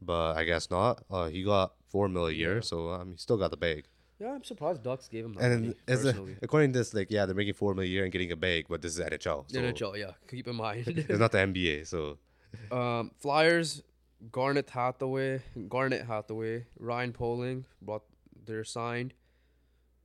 but 0.00 0.36
I 0.36 0.44
guess 0.44 0.70
not. 0.70 1.04
Uh, 1.10 1.28
he 1.28 1.42
got 1.44 1.72
four 1.88 2.08
mil 2.08 2.26
a 2.26 2.32
year, 2.32 2.56
Yeah. 2.56 2.60
so 2.60 2.90
um, 2.90 3.12
he 3.12 3.16
still 3.18 3.36
got 3.38 3.50
the 3.50 3.56
bag. 3.56 3.84
yeah, 4.18 4.32
I'm 4.34 4.44
surprised 4.44 4.82
Ducks 4.82 5.08
gave 5.08 5.24
him 5.24 5.32
that 5.34 5.44
And 5.50 5.62
money, 5.62 5.74
as 5.88 6.04
a, 6.04 6.14
according 6.42 6.72
to 6.72 6.78
this, 6.78 6.92
like 6.94 7.10
yeah, 7.10 7.24
they're 7.26 7.34
making 7.34 7.54
four 7.54 7.74
mil 7.74 7.84
a 7.84 7.86
year 7.88 8.02
and 8.04 8.12
getting 8.12 8.32
a 8.32 8.36
bag, 8.36 8.66
but 8.68 8.82
this 8.82 8.92
is 8.98 9.00
NHL, 9.00 9.50
so 9.50 9.58
NHL, 9.60 9.98
yeah. 9.98 10.12
Keep 10.28 10.48
in 10.48 10.56
mind. 10.56 10.84
it's 10.88 11.18
not 11.18 11.32
the 11.32 11.38
NBA. 11.38 11.86
So 11.86 12.18
Um, 12.70 13.12
Flyers, 13.18 13.82
Garnet 14.30 14.68
Hathaway, 14.68 15.40
Garnet 15.70 16.04
Hathaway, 16.06 16.66
Ryan 16.78 17.12
Poehling, 17.14 17.64
brought 17.80 18.02
they're 18.44 18.64
signed. 18.64 19.14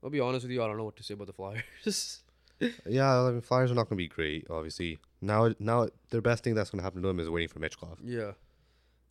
I'll 0.04 0.10
be 0.10 0.20
honest 0.20 0.44
with 0.44 0.52
you, 0.52 0.64
I 0.64 0.68
don't 0.68 0.78
know 0.78 0.84
what 0.84 0.96
to 0.98 1.04
say 1.04 1.14
about 1.16 1.28
the 1.28 1.34
Flyers. 1.34 2.22
yeah, 2.86 3.20
I 3.22 3.32
mean, 3.32 3.42
Flyers 3.42 3.72
are 3.72 3.76
not 3.76 3.90
going 3.90 3.98
to 3.98 4.04
be 4.04 4.08
great. 4.08 4.48
Obviously, 4.50 5.00
now 5.22 5.54
now 5.60 5.88
their 6.10 6.22
best 6.22 6.44
thing 6.44 6.54
that's 6.56 6.70
going 6.70 6.80
to 6.80 6.84
happen 6.84 7.02
to 7.02 7.08
them 7.08 7.20
is 7.20 7.30
waiting 7.30 7.50
for 7.50 7.60
Michkov. 7.60 7.98
yeah. 8.04 8.32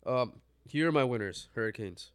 Um, 0.05 0.33
Here 0.65 0.87
are 0.87 0.91
my 0.91 1.03
winners: 1.03 1.49
Hurricanes. 1.55 2.11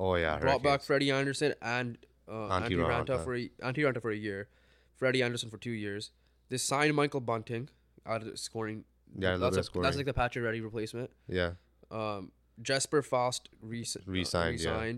Oh 0.00 0.16
yeah, 0.16 0.38
Brought 0.38 0.62
back. 0.62 0.82
Freddie 0.82 1.10
Andersen 1.10 1.54
and 1.62 1.96
uh, 2.28 2.32
Antti 2.32 2.70
Antti 2.70 2.76
Raanta 2.76 3.24
for 3.24 3.34
a, 3.36 3.48
Antti 3.62 3.78
Raanta 3.78 4.02
for 4.02 4.10
a 4.10 4.16
year, 4.16 4.48
Freddie 4.96 5.22
Andersen 5.22 5.48
for 5.50 5.58
two 5.58 5.70
years. 5.70 6.10
They 6.48 6.58
signed 6.58 6.94
Michael 6.94 7.20
Bunting 7.20 7.68
out 8.04 8.22
of 8.26 8.38
scoring. 8.38 8.84
Yeah, 9.16 9.36
that's, 9.36 9.56
a, 9.56 9.62
scoring. 9.62 9.84
that's 9.84 9.96
like 9.96 10.06
the 10.06 10.12
Patrick 10.12 10.44
Ready 10.44 10.60
replacement. 10.60 11.10
Yeah, 11.28 11.52
Um, 11.90 12.32
Jesper 12.60 13.02
Fast 13.02 13.48
re- 13.62 13.82
uh, 13.82 14.00
Re-signed, 14.06 14.60
yeah. 14.60 14.92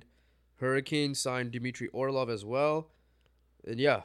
Hurricanes 0.60 1.18
signed 1.18 1.52
Dmitry 1.52 1.88
Orlov 1.92 2.28
as 2.30 2.44
well. 2.44 2.88
And 3.66 3.78
yeah, 3.80 4.02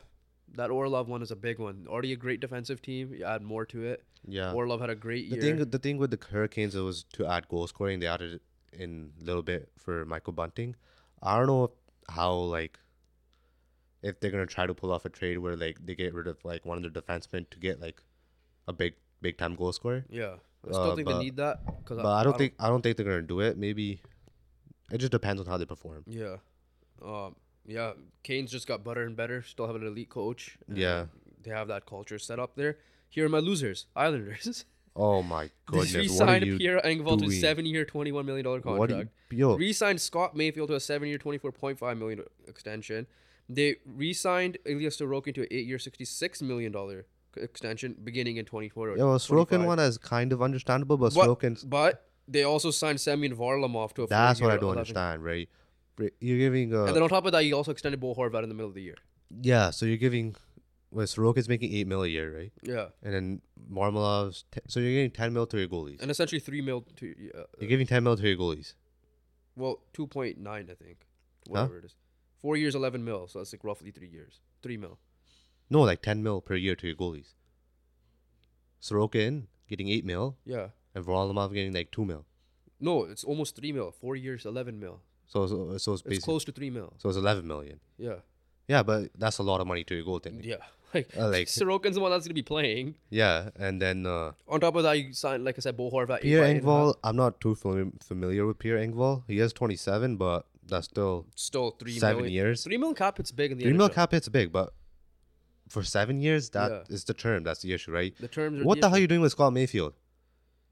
that 0.55 0.69
Orlov 0.71 1.07
one 1.07 1.21
is 1.21 1.31
a 1.31 1.35
big 1.35 1.59
one. 1.59 1.85
Already 1.87 2.13
a 2.13 2.15
great 2.15 2.39
defensive 2.39 2.81
team. 2.81 3.13
You 3.13 3.25
add 3.25 3.41
more 3.41 3.65
to 3.67 3.83
it. 3.85 4.03
yeah. 4.27 4.51
Orlov 4.53 4.81
had 4.81 4.89
a 4.89 4.95
great 4.95 5.29
the 5.29 5.35
year. 5.35 5.55
thing, 5.57 5.69
the 5.69 5.79
thing 5.79 5.97
with 5.97 6.11
the 6.11 6.19
Hurricanes, 6.31 6.75
it 6.75 6.81
was 6.81 7.03
to 7.13 7.25
add 7.25 7.47
goal 7.47 7.67
scoring. 7.67 7.99
They 7.99 8.07
added 8.07 8.33
it 8.35 8.41
in 8.81 9.11
a 9.21 9.23
little 9.23 9.43
bit 9.43 9.69
for 9.77 10.05
Michael 10.05 10.33
Bunting. 10.33 10.75
I 11.21 11.37
don't 11.37 11.47
know 11.47 11.71
how 12.09 12.33
like 12.33 12.79
if 14.01 14.19
they're 14.19 14.31
gonna 14.31 14.45
try 14.45 14.65
to 14.67 14.73
pull 14.73 14.91
off 14.91 15.05
a 15.05 15.09
trade 15.09 15.37
where 15.37 15.55
like 15.55 15.77
they 15.85 15.95
get 15.95 16.13
rid 16.13 16.27
of 16.27 16.43
like 16.43 16.65
one 16.65 16.83
of 16.83 16.83
their 16.93 17.01
defensemen 17.01 17.49
to 17.49 17.59
get 17.59 17.79
like 17.79 18.01
a 18.67 18.73
big 18.73 18.95
big 19.21 19.37
time 19.37 19.55
goal 19.55 19.71
scorer. 19.71 20.03
yeah, 20.09 20.35
I 20.67 20.71
still 20.71 20.91
Uh, 20.91 20.95
think 20.95 21.05
but- 21.07 21.17
they 21.17 21.23
need 21.23 21.37
that. 21.37 21.61
Cause 21.85 21.97
But 21.97 22.07
I 22.13 22.23
don't 22.23 22.37
think 22.37 22.53
I 22.59 22.67
don't 22.67 22.81
think 22.81 22.97
they're 22.97 23.05
gonna 23.05 23.21
do 23.21 23.39
it. 23.39 23.57
Maybe 23.57 24.01
it 24.93 24.99
just 24.99 25.11
depends 25.11 25.39
on 25.41 25.47
how 25.47 25.57
they 25.57 25.65
perform. 25.65 26.03
Yeah, 26.07 26.37
um, 27.03 27.35
yeah. 27.65 27.93
Kane's 28.23 28.51
just 28.51 28.67
got 28.67 28.83
better 28.83 29.03
and 29.03 29.15
better. 29.15 29.41
Still 29.43 29.67
have 29.67 29.75
an 29.75 29.85
elite 29.85 30.09
coach. 30.09 30.57
Yeah. 30.71 31.05
they 31.43 31.51
have 31.51 31.67
that 31.67 31.85
culture 31.85 32.19
set 32.19 32.39
up 32.39 32.55
there. 32.55 32.77
Here 33.09 33.25
are 33.25 33.29
my 33.29 33.39
losers, 33.39 33.87
Islanders. 33.95 34.65
Oh 34.95 35.23
my 35.23 35.45
They 35.71 35.79
goodness! 35.79 35.95
Re-signed 35.95 36.43
Pierre 36.59 36.79
Engvall 36.85 37.17
to 37.17 37.25
a 37.25 37.31
seven-year, 37.31 37.83
twenty-one 37.85 38.27
million 38.27 38.43
dollar 38.45 38.61
contract. 38.61 39.09
you, 39.31 39.37
yo? 39.39 39.55
Re-signed 39.55 39.99
Scott 39.99 40.35
Mayfield 40.35 40.67
to 40.69 40.75
a 40.75 40.79
seven-year, 40.79 41.17
twenty-four 41.17 41.51
point 41.51 41.79
five 41.79 41.97
million 41.97 42.21
extension. 42.47 43.07
They 43.49 43.77
re-signed 43.87 44.59
Ilya 44.65 44.91
Sorokin 44.91 45.33
to 45.33 45.41
an 45.41 45.47
eight-year, 45.49 45.79
sixty-six 45.79 46.43
million 46.43 46.71
dollar 46.71 47.07
extension 47.35 47.95
beginning 48.03 48.37
in 48.37 48.45
twenty-four. 48.45 48.95
Yo, 48.95 49.17
Sorokin 49.17 49.47
25. 49.65 49.65
one 49.65 49.79
is 49.79 49.97
kind 49.97 50.31
of 50.31 50.43
understandable, 50.43 50.97
but 50.97 51.15
But, 51.15 51.25
Sorokin's 51.27 51.63
but 51.63 52.05
they 52.27 52.43
also 52.43 52.71
signed 52.71 52.99
Semyon 53.01 53.35
Varlamov 53.35 53.93
to 53.93 54.03
a. 54.03 54.07
that's 54.07 54.39
what 54.41 54.51
I 54.51 54.55
don't 54.55 54.63
11 54.75 54.79
understand, 54.79 55.23
right? 55.23 55.49
You're 56.19 56.37
giving 56.39 56.73
uh, 56.73 56.85
And 56.85 56.95
then 56.95 57.03
on 57.03 57.09
top 57.09 57.25
of 57.25 57.31
that, 57.33 57.45
you 57.45 57.55
also 57.55 57.71
extended 57.71 57.99
Bo 57.99 58.15
Horvat 58.15 58.43
in 58.43 58.49
the 58.49 58.55
middle 58.55 58.69
of 58.69 58.73
the 58.75 58.81
year. 58.81 58.95
yeah, 59.41 59.69
so 59.69 59.85
you're 59.85 59.97
giving. 59.97 60.35
Well, 60.91 61.07
Sorokin's 61.07 61.49
making 61.49 61.73
eight 61.73 61.87
mil 61.87 62.03
a 62.03 62.07
year, 62.07 62.35
right? 62.37 62.51
Yeah, 62.61 62.87
And 63.01 63.13
then 63.15 63.41
Marmelov's 63.71 64.45
t- 64.51 64.59
so 64.67 64.79
you're 64.79 64.91
getting 64.91 65.09
ten 65.11 65.33
mil 65.33 65.47
to 65.47 65.57
your 65.57 65.67
goalies. 65.67 66.01
and 66.01 66.11
essentially 66.11 66.39
three 66.39 66.61
mil 66.61 66.85
to. 66.97 67.15
Uh, 67.37 67.43
You're 67.59 67.69
giving 67.69 67.87
ten 67.87 68.03
mil 68.03 68.15
to 68.15 68.27
your 68.27 68.37
goalies. 68.37 68.73
well, 69.55 69.79
two 69.93 70.05
point 70.07 70.37
nine, 70.39 70.69
I 70.71 70.75
think, 70.75 71.05
whatever 71.47 71.77
it 71.79 71.85
is. 71.85 71.95
Four 72.41 72.57
years, 72.57 72.75
eleven 72.75 73.03
mil. 73.03 73.27
So 73.27 73.39
that's 73.39 73.53
like 73.53 73.63
roughly 73.63 73.89
three 73.91 74.09
years. 74.09 74.39
Three 74.61 74.77
mil. 74.77 74.99
No, 75.69 75.81
like 75.81 76.01
ten 76.03 76.21
mil 76.21 76.41
per 76.41 76.55
year 76.55 76.75
to 76.75 76.85
your 76.87 76.95
goalies. 76.95 77.33
Sorokin 78.81 79.43
getting 79.67 79.89
eight 79.89 80.05
mil, 80.05 80.37
Yeah. 80.45 80.67
And 80.95 81.05
Varlamov 81.05 81.53
getting 81.53 81.73
like 81.73 81.91
two 81.91 82.05
mil. 82.05 82.25
No, 82.79 83.03
it's 83.05 83.23
almost 83.23 83.55
three 83.55 83.71
mil. 83.71 83.91
Four 83.91 84.15
years, 84.15 84.45
eleven 84.45 84.79
mil. 84.79 85.01
So 85.27 85.47
so, 85.47 85.77
so 85.77 85.93
it's 85.93 86.03
It's 86.05 86.25
close 86.25 86.43
to 86.45 86.51
three 86.51 86.69
mil. 86.69 86.93
so 86.97 87.09
it's 87.09 87.17
eleven 87.17 87.47
million. 87.47 87.79
Yeah. 87.97 88.15
Yeah, 88.67 88.81
but 88.83 89.09
that's 89.17 89.39
a 89.39 89.43
lot 89.43 89.59
of 89.61 89.67
money 89.67 89.83
to 89.85 89.95
your 89.95 90.05
goaltending. 90.05 90.43
Yeah. 90.45 90.57
Like, 90.95 91.09
Uh, 91.17 91.27
like- 91.29 91.47
Sorokin's 91.59 91.95
the 91.95 92.01
one 92.01 92.11
that's 92.11 92.27
gonna 92.27 92.35
be 92.35 92.43
playing. 92.43 92.93
Yeah, 93.09 93.49
and 93.55 93.81
then 93.81 94.05
uh, 94.05 94.33
On 94.47 94.59
top 94.59 94.75
of 94.75 94.83
that, 94.83 94.93
you 94.99 95.11
signed, 95.11 95.43
like 95.43 95.55
I 95.57 95.61
said, 95.61 95.75
Bo 95.75 95.89
Horvat. 95.89 96.21
Pierre 96.21 96.41
by 96.41 96.47
eight 96.49 96.57
and 96.57 96.67
a 96.67 96.71
half. 96.71 96.79
Engvall. 96.81 96.95
I'm 97.03 97.15
not 97.15 97.41
too 97.41 97.55
fami- 97.55 98.03
familiar 98.03 98.45
with 98.45 98.59
Pierre 98.59 98.77
Engvall. 98.77 99.23
He 99.27 99.39
is 99.39 99.53
27, 99.53 100.17
but 100.17 100.45
that's 100.67 100.85
still 100.85 101.25
Still 101.35 101.71
three 101.71 101.97
seven 101.97 102.17
million- 102.17 102.33
years. 102.35 102.63
Three 102.63 102.77
mil 102.77 102.93
cap. 102.93 103.19
It's 103.19 103.31
big 103.31 103.51
in 103.51 103.57
the 103.57 103.63
Three 103.63 103.89
cap 103.89 104.11
hits 104.11 104.29
big, 104.29 104.51
but 104.51 104.75
for 105.67 105.81
seven 105.81 106.21
years, 106.21 106.51
that 106.51 106.83
is 106.89 107.01
Yeah. 107.01 107.05
the 107.07 107.13
term. 107.15 107.43
That's 107.43 107.61
the 107.63 107.73
issue, 107.73 107.91
right? 107.91 108.13
The 108.19 108.27
terms 108.27 108.61
are. 108.61 108.63
What 108.63 108.79
the 108.79 108.87
hell 108.89 108.97
are 108.97 109.01
you 109.01 109.07
doing 109.07 109.21
with 109.21 109.31
Scott 109.31 109.51
Mayfield? 109.51 109.93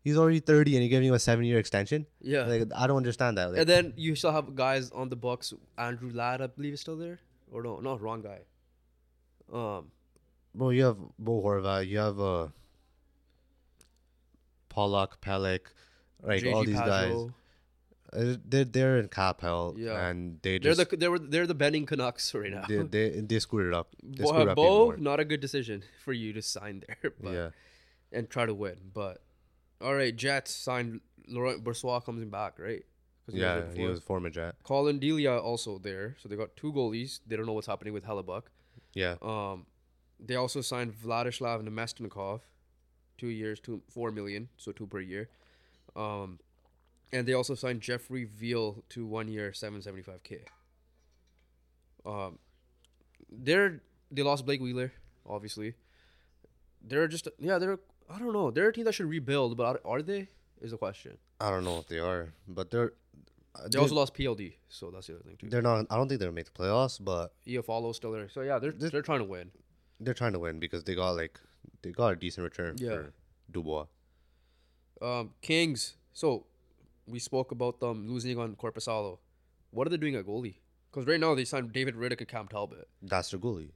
He's 0.04 0.18
already 0.18 0.40
30 0.40 0.76
and 0.76 0.84
you're 0.84 0.90
giving 0.90 1.08
him 1.10 1.14
a 1.14 1.20
seven 1.20 1.46
year 1.46 1.60
extension? 1.60 2.08
Yeah. 2.22 2.46
Like, 2.46 2.68
I 2.76 2.88
don't 2.88 2.98
understand 2.98 3.38
that. 3.38 3.52
Like, 3.52 3.60
and 3.60 3.70
then 3.70 3.94
you 3.98 4.16
still 4.16 4.32
have 4.32 4.56
guys 4.56 4.90
on 4.92 5.10
the 5.10 5.16
Bucks. 5.16 5.54
Andrew 5.78 6.10
Ladd, 6.12 6.42
I 6.42 6.48
believe, 6.48 6.74
is 6.74 6.82
still 6.82 6.98
there. 6.98 7.20
Or 7.52 7.62
no, 7.62 7.80
no, 7.80 7.98
wrong 7.98 8.22
guy. 8.22 8.40
Um, 9.54 9.92
bro, 10.56 10.70
you 10.70 10.86
have 10.86 10.98
Bo 11.20 11.42
Horvat, 11.44 11.88
you 11.88 11.98
have 12.00 12.20
uh, 12.20 12.48
Pulock, 14.70 15.20
Pelech, 15.22 15.60
like 16.24 16.46
all 16.46 16.64
JG 16.64 16.66
these 16.68 16.80
guys. 16.80 17.30
Uh, 18.14 18.36
they're, 18.46 18.66
they're 18.66 18.98
in 18.98 19.08
cap 19.08 19.42
hell, 19.42 19.74
Yeah. 19.78 20.08
and 20.08 20.40
they 20.42 20.58
They're 20.60 20.74
just 20.74 20.90
the 20.90 20.98
they 20.98 21.08
were 21.08 21.20
they're 21.20 21.48
the 21.48 21.54
Benning 21.56 21.86
Canucks 21.86 22.34
right 22.36 22.52
now. 22.52 22.66
they, 22.68 22.78
they, 22.84 23.10
they 23.22 23.40
screwed 23.40 23.68
it 23.68 23.74
up. 23.74 23.96
They 24.04 24.24
Bo, 24.24 24.30
screwed 24.30 24.48
up 24.50 24.58
even 24.58 24.70
Bo, 24.70 24.86
more. 24.86 24.98
not 24.98 25.20
a 25.20 25.26
good 25.26 25.40
decision 25.40 25.84
for 26.04 26.14
you 26.14 26.34
to 26.34 26.42
sign 26.42 26.84
there, 26.88 27.12
but, 27.22 27.32
Yeah. 27.34 27.50
and 28.12 28.30
try 28.30 28.46
to 28.46 28.54
win. 28.54 28.76
But 28.94 29.22
all 29.84 29.96
right, 29.96 30.16
Jets 30.16 30.54
signed 30.54 31.02
Laurent 31.28 31.64
Brossoit 31.64 32.06
coming 32.06 32.30
back, 32.30 32.60
right? 32.60 32.84
he 33.32 33.40
Yeah, 33.40 33.56
there 33.56 33.74
he 33.74 33.88
was 33.88 34.00
former 34.00 34.30
Jet. 34.30 34.56
Collin 34.64 35.00
Delia 35.00 35.38
also 35.38 35.78
there, 35.78 36.16
so 36.20 36.30
they 36.30 36.36
got 36.36 36.56
two 36.56 36.74
goalies. 36.74 37.20
They 37.26 37.36
don't 37.36 37.46
know 37.46 37.54
what's 37.54 37.68
happening 37.68 37.94
with 37.94 38.06
Hellebuyck. 38.06 38.44
Yeah. 38.94 39.16
Um, 39.22 39.66
they 40.20 40.36
also 40.36 40.62
signed 40.62 40.94
Vladislav 40.94 41.64
Namestnikov, 41.64 42.42
two 43.18 43.28
years, 43.28 43.60
two 43.60 43.82
four 43.90 44.12
million, 44.12 44.50
so 44.58 44.72
two 44.72 44.88
per 44.88 45.00
year. 45.00 45.30
Um, 45.96 46.40
and 47.14 47.28
they 47.28 47.34
also 47.34 47.56
signed 47.56 47.82
Jeffrey 47.82 48.26
Viel 48.26 48.84
to 48.90 49.06
one 49.06 49.28
year, 49.28 49.54
seven 49.54 49.82
seventy 49.82 50.04
five 50.04 50.24
k. 50.24 50.42
Um, 52.06 52.40
they're 53.30 53.82
they 54.12 54.24
lost 54.24 54.46
Blake 54.46 54.62
Wheeler, 54.62 54.92
obviously. 55.28 55.76
They're 56.82 57.08
just 57.08 57.28
yeah 57.40 57.58
they're 57.58 57.80
I 58.14 58.20
don't 58.20 58.34
know 58.34 58.52
they're 58.52 58.70
a 58.70 58.74
team 58.74 58.86
that 58.86 58.94
should 58.94 59.08
rebuild, 59.08 59.58
but 59.58 59.64
are, 59.86 59.94
are 59.94 60.02
they? 60.02 60.28
Is 60.62 60.72
the 60.72 60.78
question. 60.78 61.18
I 61.40 61.50
don't 61.50 61.64
know 61.64 61.80
if 61.80 61.88
they 61.88 62.00
are, 62.00 62.34
but 62.48 62.70
they're. 62.72 62.94
uh, 63.56 63.64
They 63.64 63.70
they're- 63.70 63.82
also 63.82 63.96
lost 63.96 64.14
PLD, 64.14 64.54
so 64.70 64.92
that's 64.92 65.08
the 65.08 65.16
other 65.16 65.24
thing 65.24 65.38
too. 65.38 65.50
They're 65.50 65.62
not. 65.62 65.86
I 65.90 65.96
don't 65.98 66.08
think 66.08 66.20
they're 66.20 66.30
gonna 66.30 66.36
make 66.36 66.52
the 66.54 66.58
playoffs, 66.64 67.04
but 67.04 67.34
EFLO 67.48 67.94
still 67.96 68.12
there, 68.12 68.30
so 68.30 68.42
yeah 68.42 68.60
they're 68.60 68.72
This- 68.72 68.92
they're 68.92 69.02
trying 69.02 69.20
to 69.20 69.26
win. 69.26 69.52
they're 70.00 70.14
trying 70.14 70.34
to 70.34 70.40
win 70.40 70.60
because 70.60 70.84
they 70.84 70.96
got 70.96 71.12
like 71.12 71.40
they 71.82 71.92
got 71.92 72.10
a 72.14 72.16
decent 72.16 72.44
return 72.44 72.76
Yeah. 72.80 72.90
for 72.96 73.14
Dubois. 73.52 73.86
Um, 75.02 75.34
Kings. 75.42 75.96
So 76.14 76.46
we 77.08 77.20
spoke 77.20 77.52
about 77.52 77.80
them 77.80 78.08
losing 78.08 78.38
on 78.38 78.56
Korpisalo. 78.56 79.18
What 79.72 79.88
are 79.88 79.90
they 79.90 79.98
doing 79.98 80.16
at 80.16 80.26
goalie? 80.26 80.56
Because 80.92 81.08
right 81.08 81.20
now 81.20 81.34
they 81.36 81.46
signed 81.46 81.72
David 81.72 81.96
Rittich 81.96 82.20
and 82.20 82.28
Cam 82.28 82.48
Talbot. 82.48 82.88
That's 83.02 83.32
their 83.32 83.40
goalie. 83.40 83.72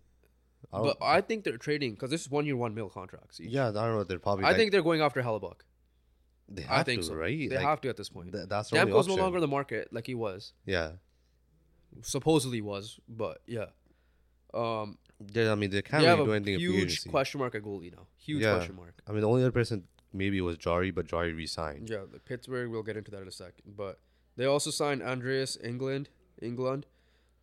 I 0.73 0.81
But 0.81 0.97
I 1.01 1.21
think 1.21 1.43
they're 1.43 1.57
trading 1.57 1.91
because 1.93 2.09
this 2.09 2.21
is 2.21 2.29
one 2.29 2.45
year, 2.45 2.55
one 2.57 2.73
mil 2.75 2.89
contracts. 2.89 3.39
each. 3.39 3.49
yeah, 3.49 3.69
I 3.69 3.71
don't 3.71 3.95
know. 3.95 4.03
They're 4.03 4.19
probably. 4.19 4.45
I 4.45 4.49
like- 4.49 4.57
think 4.57 4.71
they're 4.71 4.81
going 4.83 5.01
after 5.01 5.21
Hellebuyck. 5.21 5.61
they 6.49 6.61
have 6.63 6.79
I 6.79 6.83
think 6.83 7.01
to, 7.01 7.07
so. 7.07 7.15
right? 7.15 7.49
They 7.49 7.55
Like, 7.55 7.65
have 7.65 7.81
to 7.81 7.89
at 7.89 7.97
this 7.97 8.09
point. 8.09 8.31
th- 8.33 8.47
that's 8.49 8.69
the 8.69 8.79
only 8.79 8.91
Demko's 8.91 9.07
no 9.07 9.13
option. 9.13 9.23
longer 9.23 9.37
in 9.37 9.41
the 9.41 9.47
market 9.47 9.91
like 9.91 10.05
he 10.07 10.15
was. 10.15 10.53
Yeah, 10.65 10.91
Supposedly 12.01 12.61
was, 12.61 12.99
but 13.07 13.41
yeah. 13.47 13.67
Um, 14.53 14.97
they, 15.19 15.49
I 15.49 15.55
mean 15.55 15.69
they 15.69 15.81
can't 15.81 16.01
they 16.03 16.09
have 16.09 16.19
really 16.19 16.27
do 16.27 16.33
a 16.33 16.35
anything. 16.35 16.53
in 16.55 16.59
free 16.59 16.67
huge 16.79 16.83
agency. 16.91 17.09
question 17.09 17.39
mark 17.39 17.55
at 17.55 17.61
goalie 17.63 17.91
now. 17.95 18.07
Huge 18.17 18.41
Yeah. 18.43 18.55
question 18.55 18.75
mark. 18.75 19.01
I 19.07 19.11
mean, 19.11 19.21
the 19.21 19.27
only 19.29 19.43
other 19.43 19.51
person 19.51 19.87
maybe 20.13 20.39
was 20.41 20.57
Jarry, 20.57 20.91
but 20.91 21.07
Jarry 21.07 21.33
resigned. 21.33 21.89
Yeah, 21.89 22.03
the 22.11 22.19
Pittsburgh. 22.19 22.69
We'll 22.69 22.83
get 22.83 22.97
into 22.97 23.11
that 23.11 23.21
in 23.21 23.27
a 23.27 23.31
second. 23.31 23.75
But 23.77 23.99
they 24.35 24.45
also 24.45 24.71
signed 24.71 25.01
Andreas 25.03 25.57
Englund. 25.63 26.07
Englund, 26.41 26.83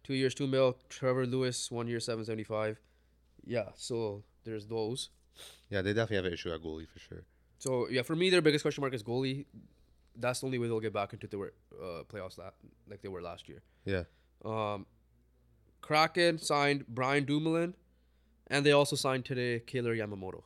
two 0.05 0.15
years, 0.15 0.35
two 0.35 0.47
mil. 0.47 0.77
Trevor 0.91 1.27
Lewis, 1.27 1.71
one 1.71 1.87
year, 1.89 2.01
seven 2.01 2.25
seventy 2.25 2.45
five. 2.45 2.79
Yeah, 3.45 3.69
so 3.77 4.23
there's 4.45 4.67
those. 4.67 5.11
Yeah, 5.71 5.83
they 5.83 5.93
definitely 5.93 6.17
have 6.17 6.25
an 6.27 6.33
issue 6.33 6.53
at 6.53 6.61
goalie 6.61 6.87
for 6.89 6.99
sure. 6.99 7.25
So 7.59 7.89
yeah, 7.89 8.03
for 8.03 8.15
me, 8.17 8.31
their 8.31 8.43
biggest 8.43 8.63
question 8.63 8.83
mark 8.83 8.95
is 8.95 9.03
goalie. 9.03 9.47
That's 10.17 10.41
the 10.41 10.47
only 10.47 10.59
way 10.59 10.67
they'll 10.67 10.81
get 10.81 10.93
back 10.93 11.13
into 11.15 11.27
the 11.27 11.39
uh, 11.41 12.03
playoffs 12.05 12.37
la- 12.39 12.51
like 12.89 13.01
they 13.03 13.09
were 13.09 13.23
last 13.23 13.49
year. 13.49 13.63
Yeah, 13.85 14.03
Um, 14.45 14.87
Kraken 15.81 16.39
signed 16.39 16.85
Brian 16.89 17.25
Dumoulin, 17.25 17.75
and 18.49 18.65
they 18.67 18.73
also 18.73 18.95
signed 18.97 19.25
today 19.25 19.61
Kailer 19.61 19.95
Yamamoto. 19.97 20.43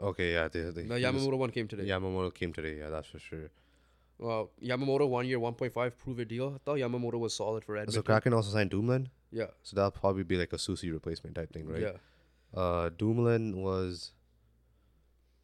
okay, 0.00 0.32
yeah. 0.32 0.48
They, 0.48 0.60
they, 0.62 0.82
The 0.82 0.98
he 0.98 1.04
was- 1.06 1.14
Yamamoto 1.24 1.38
one 1.38 1.50
came 1.50 1.68
today. 1.68 1.84
Yamamoto 1.84 2.34
came 2.34 2.52
today. 2.52 2.78
Yeah, 2.78 2.90
that's 2.90 3.08
for 3.08 3.18
sure. 3.18 3.50
Well, 4.18 4.50
Yamamoto 4.62 5.08
one 5.08 5.26
year, 5.26 5.38
one 5.38 5.54
point 5.54 5.72
five, 5.72 5.96
prove 5.96 6.18
a 6.18 6.24
deal. 6.24 6.52
I 6.56 6.58
thought 6.64 6.78
Yamamoto 6.78 7.18
was 7.20 7.34
solid 7.34 7.64
for 7.64 7.76
Edmonton. 7.76 7.94
So 7.94 8.02
Kraken 8.02 8.32
also 8.34 8.50
signed 8.50 8.70
Dumoulin. 8.70 9.08
Yeah, 9.30 9.46
So 9.62 9.76
that'll 9.76 9.90
probably 9.90 10.22
be 10.22 10.36
like 10.36 10.52
a 10.52 10.56
Soucy 10.56 10.90
replacement 10.92 11.36
type 11.36 11.52
thing, 11.52 11.66
right? 11.68 11.82
yeah. 11.82 11.92
Uh, 12.58 12.88
Dumoulin 12.96 13.60
was, 13.60 14.12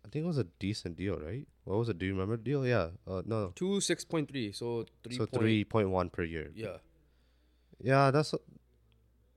I 0.05 0.09
think 0.09 0.25
it 0.25 0.27
was 0.27 0.39
a 0.39 0.45
decent 0.59 0.97
deal, 0.97 1.19
right? 1.19 1.47
What 1.65 1.79
was 1.79 1.89
it? 1.91 1.99
Do 1.99 2.07
you 2.07 2.13
remember 2.13 2.37
the 2.39 2.43
deal? 2.45 2.67
Yeah. 2.67 2.89
Uh, 3.07 3.21
no. 3.27 3.53
Two 3.55 3.81
six 3.83 4.05
point 4.05 4.31
three, 4.31 4.53
so 4.53 4.87
three. 5.03 5.17
so 5.17 5.27
three 5.27 5.65
point 5.65 5.91
one 5.91 6.09
per 6.09 6.23
year. 6.23 6.51
Yeah, 6.55 6.79
Yeah, 7.83 8.11
that's. 8.11 8.35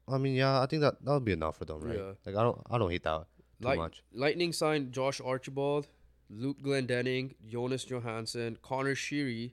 I 0.08 0.18
mean, 0.18 0.36
yeah, 0.36 0.62
I 0.62 0.66
think 0.66 0.82
that 0.82 0.96
that'll 1.04 1.20
be 1.20 1.34
enough 1.34 1.58
for 1.58 1.66
them, 1.66 1.82
right? 1.82 1.98
Yeah. 1.98 2.12
Like 2.26 2.36
I 2.36 2.44
don't, 2.44 2.62
I 2.72 2.78
don't 2.78 2.90
hate 2.90 3.04
that 3.04 3.26
too 3.62 3.68
Light- 3.68 3.78
much. 3.78 4.04
Lightning 4.14 4.54
signed 4.54 4.94
Josh 4.94 5.20
Archibald, 5.20 5.88
Luke 6.30 6.62
Glendening, 6.62 7.36
Jonas 7.46 7.84
Johansson, 7.84 8.58
Conor 8.62 8.96
Sheary, 8.96 9.52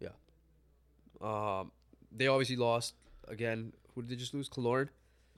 Yeah. 0.00 0.08
Um, 1.20 1.70
they 2.10 2.26
obviously 2.26 2.56
lost 2.56 2.94
again. 3.28 3.72
Who 3.94 4.02
did 4.02 4.10
they 4.10 4.16
just 4.16 4.34
lose? 4.34 4.48
Kalorn, 4.48 4.88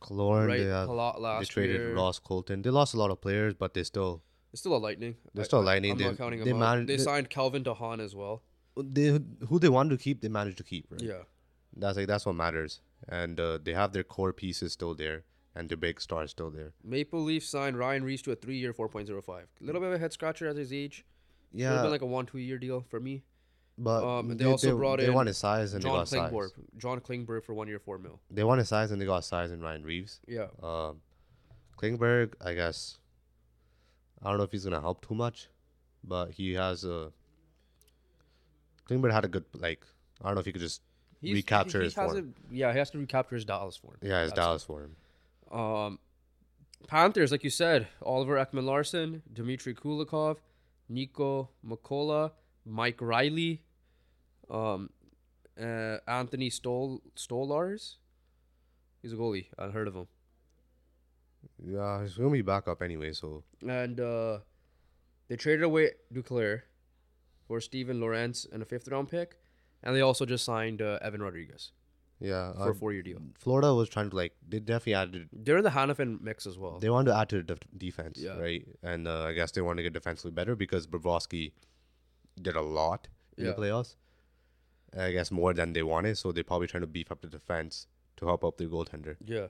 Kaloran, 0.01 0.47
right? 0.49 0.59
they, 0.59 0.65
have, 0.65 0.89
lot 0.89 1.17
they 1.17 1.23
last 1.23 1.51
traded 1.51 1.77
year. 1.81 1.95
Ross 1.95 2.19
Colton. 2.19 2.63
They 2.63 2.71
lost 2.71 2.95
a 2.95 2.99
lot 2.99 3.11
of 3.11 3.21
players, 3.21 3.55
but 3.55 3.75
they 3.75 3.83
still 3.85 4.23
They're 4.53 4.59
still 4.59 4.77
a 4.77 4.79
Lightning. 4.79 5.17
They're 5.35 5.45
still 5.45 5.61
I- 5.61 5.65
Lightning. 5.65 5.93
I'm 5.93 5.99
They- 5.99 6.05
not 6.05 6.17
counting 6.19 6.45
they 6.45 6.53
them 6.53 6.87
They 6.87 6.97
they- 6.97 7.03
signed 7.03 7.29
Calvin 7.31 7.63
de 7.63 7.75
Haan 7.75 8.01
as 8.01 8.15
well. 8.15 8.43
they 8.77 9.19
who 9.49 9.59
they 9.59 9.69
wanted 9.69 9.91
to 9.99 10.03
keep, 10.03 10.21
they 10.23 10.29
managed 10.29 10.59
to 10.59 10.65
keep. 10.65 10.87
Right? 10.91 11.01
Yeah. 11.03 11.23
That's 11.77 11.97
like 11.99 12.07
that's 12.07 12.25
what 12.27 12.35
matters. 12.35 12.81
And 13.09 13.39
uh, 13.39 13.59
they 13.63 13.75
have 13.75 13.93
their 13.93 14.05
core 14.05 14.33
pieces 14.33 14.73
still 14.73 14.95
there, 14.95 15.25
and 15.55 15.69
their 15.69 15.77
big 15.77 16.01
stars 16.01 16.31
still 16.31 16.51
there. 16.51 16.73
Maple 16.83 17.21
Leafs 17.23 17.49
signed 17.49 17.79
Ryan 17.79 18.03
Reaves 18.05 18.23
to 18.23 18.33
a 18.33 18.37
three-year, 18.37 18.73
four 18.73 18.89
point 18.89 19.07
zero 19.07 19.21
five. 19.21 19.49
A 19.61 19.65
little 19.65 19.81
bit 19.83 19.89
of 19.89 19.95
a 19.95 19.99
head 19.99 20.13
scratcher 20.13 20.47
at 20.49 20.57
his 20.57 20.73
age. 20.73 21.05
Should 21.53 21.63
have 21.67 21.77
Yeah, 21.77 21.83
been 21.83 21.91
like 21.91 22.03
a 22.03 22.07
one, 22.07 22.27
two-year 22.27 22.59
deal 22.59 22.81
for 22.89 22.99
me. 23.01 23.23
But 23.79 24.05
um, 24.05 24.29
they, 24.29 24.35
they 24.37 24.45
also 24.51 24.69
they, 24.69 24.73
brought 24.73 24.99
they 25.01 25.07
in 25.07 25.15
wanted 25.15 25.35
size 25.35 25.75
and 25.75 25.83
they 25.83 25.89
John 25.89 25.99
got 25.99 26.09
size. 26.09 26.33
Klingberg. 26.33 26.51
John 26.79 27.01
Klingberg 27.01 27.45
for 27.45 27.53
one 27.55 27.69
year, 27.69 27.79
four 27.79 27.99
mil. 27.99 28.21
They 28.31 28.43
wanted 28.45 28.67
size 28.67 28.91
and 28.91 29.01
they 29.01 29.05
got 29.07 29.25
size 29.25 29.51
in 29.53 29.61
Ryan 29.61 29.85
Reaves. 29.85 30.21
Yeah. 30.27 30.47
Um, 30.63 31.01
Klingberg, 31.79 32.33
I 32.43 32.55
guess. 32.55 32.99
I 34.23 34.31
don't 34.31 34.39
know 34.39 34.45
if 34.45 34.53
he's 34.53 34.65
gonna 34.65 34.81
help 34.81 35.07
too 35.07 35.15
much, 35.15 35.49
but 36.03 36.31
he 36.31 36.55
has 36.55 36.85
a. 36.85 37.13
Klingberg 38.89 39.13
had 39.13 39.25
a 39.25 39.29
good 39.29 39.45
like. 39.55 39.85
I 40.23 40.29
don't 40.29 40.35
know 40.37 40.41
if 40.41 40.47
he 40.47 40.53
could 40.53 40.63
just 40.63 40.81
recapture 41.23 41.83
his 41.83 41.93
form. 41.93 42.09
hasn't- 42.09 42.37
Yeah, 42.51 42.73
he 42.73 42.79
has 42.79 42.91
to 42.93 42.99
recapture 42.99 43.35
his 43.35 43.45
Dallas 43.45 43.77
form. 43.77 43.97
yeah, 44.01 44.23
his 44.23 44.31
That's 44.31 44.41
Dallas 44.41 44.65
for 44.65 44.85
him. 44.85 44.97
Um, 45.59 45.99
Panthers, 46.89 47.31
like 47.33 47.45
you 47.45 47.51
said, 47.51 47.89
Oliver 48.03 48.37
Ekman-Larsson, 48.37 49.23
Dmitry 49.33 49.75
Kulikov, 49.75 50.39
Niko 50.91 51.49
Mikkola, 51.67 52.33
Mike 52.65 53.01
Reilly, 53.01 53.63
um, 54.51 54.91
uh, 55.61 55.99
Anthony 56.07 56.51
Stol 56.51 57.01
Stolarz. 57.17 57.97
He's 59.03 59.13
a 59.13 59.17
goalie. 59.17 59.47
I 59.59 59.69
heard 59.69 59.89
of 59.89 59.95
him. 59.95 60.07
Yeah, 61.65 62.03
he's 62.03 62.15
gonna 62.17 62.31
be 62.31 62.43
back 62.43 62.69
up 62.69 62.83
anyway. 62.83 63.13
So 63.13 63.45
And 63.67 64.01
uh, 64.01 64.39
they 65.29 65.37
traded 65.37 65.63
away 65.63 65.93
Duclair 66.13 66.63
for 67.47 67.61
Steven 67.61 68.01
Lorentz 68.01 68.47
and 68.53 68.63
a 68.63 68.67
fifth 68.67 68.89
round 68.89 69.09
pick. 69.09 69.37
And 69.83 69.95
they 69.95 70.01
also 70.01 70.25
just 70.27 70.45
signed 70.45 70.83
uh, 70.83 70.99
Evan 71.03 71.23
Rodrigues 71.23 71.71
yeah, 72.19 72.53
for 72.55 72.69
uh, 72.69 72.71
a 72.71 72.75
four 72.75 72.93
year 72.93 73.03
deal. 73.03 73.19
Florida 73.39 73.73
was 73.75 73.89
trying 73.89 74.11
to 74.11 74.17
like 74.17 74.33
they 74.49 74.59
definitely 74.59 74.95
added 74.95 75.29
They're 75.33 75.59
in 75.59 75.65
the 75.65 75.71
Hanifin 75.71 76.21
mix 76.21 76.47
as 76.47 76.59
well. 76.59 76.79
they 76.81 76.91
wanted 76.91 77.11
to 77.13 77.17
add 77.17 77.29
to 77.29 77.37
the 77.37 77.43
def- 77.45 77.69
defense, 77.77 78.19
Yeah. 78.19 78.39
right? 78.39 78.67
And 78.83 79.07
uh, 79.07 79.25
I 79.25 79.33
guess 79.35 79.53
they 79.53 79.61
wanted 79.61 79.77
to 79.77 79.83
get 79.85 79.93
defensively 79.93 80.33
better 80.33 80.57
because 80.57 80.87
Bobrovsky 80.87 81.53
did 82.41 82.57
a 82.57 82.63
lot 82.63 83.07
in 83.37 83.45
Yeah. 83.45 83.53
the 83.53 83.57
playoffs. 83.63 83.95
I 84.99 85.13
guess 85.13 85.31
more 85.31 85.53
than 85.53 85.73
they 85.73 85.83
wanted, 85.83 86.17
so 86.19 86.33
they're 86.33 86.45
probably 86.45 86.67
trying 86.67 86.83
to 86.83 86.87
beef 86.87 87.13
up 87.13 87.21
the 87.21 87.29
defense 87.29 87.87
to 88.17 88.27
help 88.27 88.45
up 88.45 88.57
their 88.57 88.69
goaltender. 88.69 89.17
Yeah. 89.25 89.49